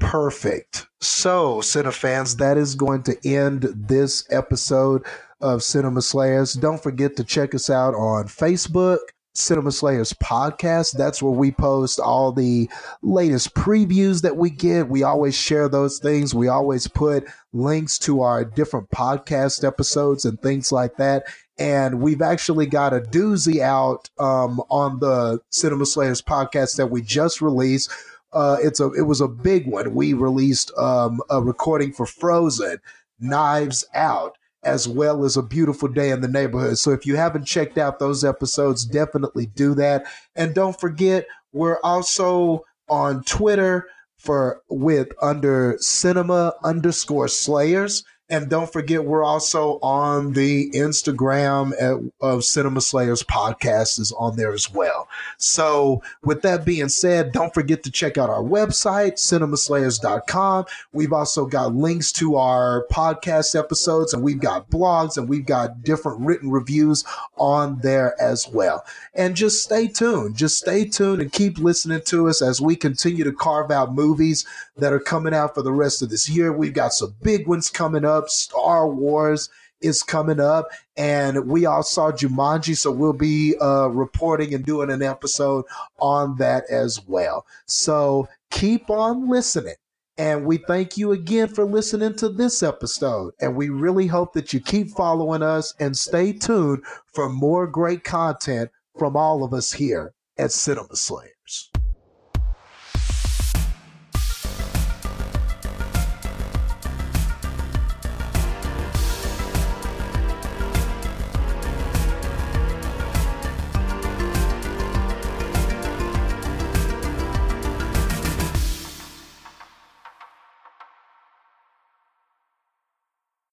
Perfect. 0.00 0.88
So, 1.00 1.60
fans, 1.60 2.36
that 2.36 2.56
is 2.56 2.74
going 2.74 3.02
to 3.04 3.16
end 3.28 3.68
this 3.74 4.26
episode 4.30 5.04
of 5.40 5.62
Cinema 5.62 6.02
Slayers. 6.02 6.54
Don't 6.54 6.82
forget 6.82 7.16
to 7.16 7.24
check 7.24 7.54
us 7.54 7.70
out 7.70 7.94
on 7.94 8.24
Facebook, 8.26 8.98
Cinema 9.34 9.72
Slayers 9.72 10.12
Podcast. 10.14 10.96
That's 10.96 11.22
where 11.22 11.32
we 11.32 11.52
post 11.52 12.00
all 12.00 12.32
the 12.32 12.68
latest 13.02 13.54
previews 13.54 14.22
that 14.22 14.36
we 14.36 14.50
get. 14.50 14.88
We 14.88 15.02
always 15.02 15.36
share 15.36 15.68
those 15.68 15.98
things. 15.98 16.34
We 16.34 16.48
always 16.48 16.88
put 16.88 17.26
links 17.52 17.98
to 18.00 18.22
our 18.22 18.44
different 18.44 18.90
podcast 18.90 19.66
episodes 19.66 20.24
and 20.24 20.40
things 20.40 20.72
like 20.72 20.96
that. 20.96 21.24
And 21.58 22.00
we've 22.00 22.22
actually 22.22 22.66
got 22.66 22.94
a 22.94 23.00
doozy 23.00 23.60
out 23.60 24.08
um, 24.18 24.60
on 24.70 24.98
the 24.98 25.40
Cinema 25.50 25.86
Slayers 25.86 26.22
podcast 26.22 26.76
that 26.76 26.88
we 26.88 27.02
just 27.02 27.40
released. 27.40 27.90
Uh, 28.32 28.56
it's 28.62 28.80
a 28.80 28.92
it 28.92 29.02
was 29.02 29.20
a 29.20 29.28
big 29.28 29.66
one. 29.66 29.94
We 29.94 30.12
released 30.12 30.72
um, 30.78 31.20
a 31.30 31.42
recording 31.42 31.92
for 31.92 32.06
Frozen, 32.06 32.78
Knives 33.18 33.84
Out 33.94 34.38
as 34.62 34.86
well 34.86 35.24
as 35.24 35.36
a 35.36 35.42
beautiful 35.42 35.88
day 35.88 36.10
in 36.10 36.20
the 36.20 36.28
neighborhood. 36.28 36.78
So 36.78 36.90
if 36.90 37.06
you 37.06 37.16
haven't 37.16 37.46
checked 37.46 37.78
out 37.78 37.98
those 37.98 38.24
episodes, 38.24 38.84
definitely 38.84 39.46
do 39.46 39.74
that. 39.74 40.04
And 40.36 40.54
don't 40.54 40.78
forget, 40.78 41.26
we're 41.52 41.80
also 41.82 42.64
on 42.88 43.22
Twitter 43.24 43.86
for 44.18 44.60
with 44.68 45.08
under 45.22 45.76
cinema 45.80 46.54
underscore 46.62 47.28
slayers. 47.28 48.04
And 48.30 48.48
don't 48.48 48.72
forget, 48.72 49.04
we're 49.04 49.24
also 49.24 49.80
on 49.82 50.34
the 50.34 50.70
Instagram 50.70 51.72
at, 51.80 51.98
of 52.20 52.44
Cinema 52.44 52.80
Slayers 52.80 53.24
podcast 53.24 53.98
is 53.98 54.12
on 54.12 54.36
there 54.36 54.52
as 54.52 54.72
well. 54.72 55.08
So, 55.36 56.00
with 56.22 56.42
that 56.42 56.64
being 56.64 56.88
said, 56.88 57.32
don't 57.32 57.52
forget 57.52 57.82
to 57.82 57.90
check 57.90 58.18
out 58.18 58.30
our 58.30 58.42
website, 58.42 59.14
cinemaslayers.com. 59.14 60.64
We've 60.92 61.12
also 61.12 61.44
got 61.44 61.74
links 61.74 62.12
to 62.12 62.36
our 62.36 62.86
podcast 62.92 63.58
episodes, 63.58 64.14
and 64.14 64.22
we've 64.22 64.40
got 64.40 64.70
blogs, 64.70 65.18
and 65.18 65.28
we've 65.28 65.46
got 65.46 65.82
different 65.82 66.20
written 66.20 66.52
reviews 66.52 67.04
on 67.36 67.80
there 67.80 68.14
as 68.22 68.46
well. 68.48 68.84
And 69.14 69.34
just 69.34 69.64
stay 69.64 69.88
tuned. 69.88 70.36
Just 70.36 70.58
stay 70.58 70.84
tuned 70.84 71.20
and 71.20 71.32
keep 71.32 71.58
listening 71.58 72.02
to 72.02 72.28
us 72.28 72.42
as 72.42 72.60
we 72.60 72.76
continue 72.76 73.24
to 73.24 73.32
carve 73.32 73.72
out 73.72 73.92
movies 73.92 74.46
that 74.76 74.92
are 74.92 75.00
coming 75.00 75.34
out 75.34 75.54
for 75.54 75.62
the 75.62 75.72
rest 75.72 76.00
of 76.00 76.10
this 76.10 76.28
year. 76.28 76.52
We've 76.52 76.72
got 76.72 76.92
some 76.92 77.14
big 77.22 77.46
ones 77.46 77.68
coming 77.68 78.04
up. 78.20 78.28
Star 78.28 78.88
Wars 78.88 79.48
is 79.80 80.02
coming 80.02 80.40
up, 80.40 80.68
and 80.96 81.46
we 81.46 81.66
all 81.66 81.82
saw 81.82 82.12
Jumanji, 82.12 82.76
so 82.76 82.90
we'll 82.90 83.12
be 83.12 83.56
uh, 83.60 83.86
reporting 83.86 84.54
and 84.54 84.64
doing 84.64 84.90
an 84.90 85.02
episode 85.02 85.64
on 85.98 86.36
that 86.36 86.64
as 86.70 87.00
well. 87.06 87.46
So 87.66 88.28
keep 88.50 88.90
on 88.90 89.28
listening. 89.28 89.74
And 90.18 90.44
we 90.44 90.58
thank 90.58 90.98
you 90.98 91.12
again 91.12 91.48
for 91.48 91.64
listening 91.64 92.14
to 92.16 92.28
this 92.28 92.62
episode. 92.62 93.32
And 93.40 93.56
we 93.56 93.70
really 93.70 94.06
hope 94.06 94.34
that 94.34 94.52
you 94.52 94.60
keep 94.60 94.90
following 94.90 95.42
us 95.42 95.72
and 95.80 95.96
stay 95.96 96.34
tuned 96.34 96.84
for 97.14 97.30
more 97.30 97.66
great 97.66 98.04
content 98.04 98.70
from 98.98 99.16
all 99.16 99.42
of 99.42 99.54
us 99.54 99.72
here 99.72 100.12
at 100.36 100.52
Cinema 100.52 100.94
Slayer. 100.94 101.39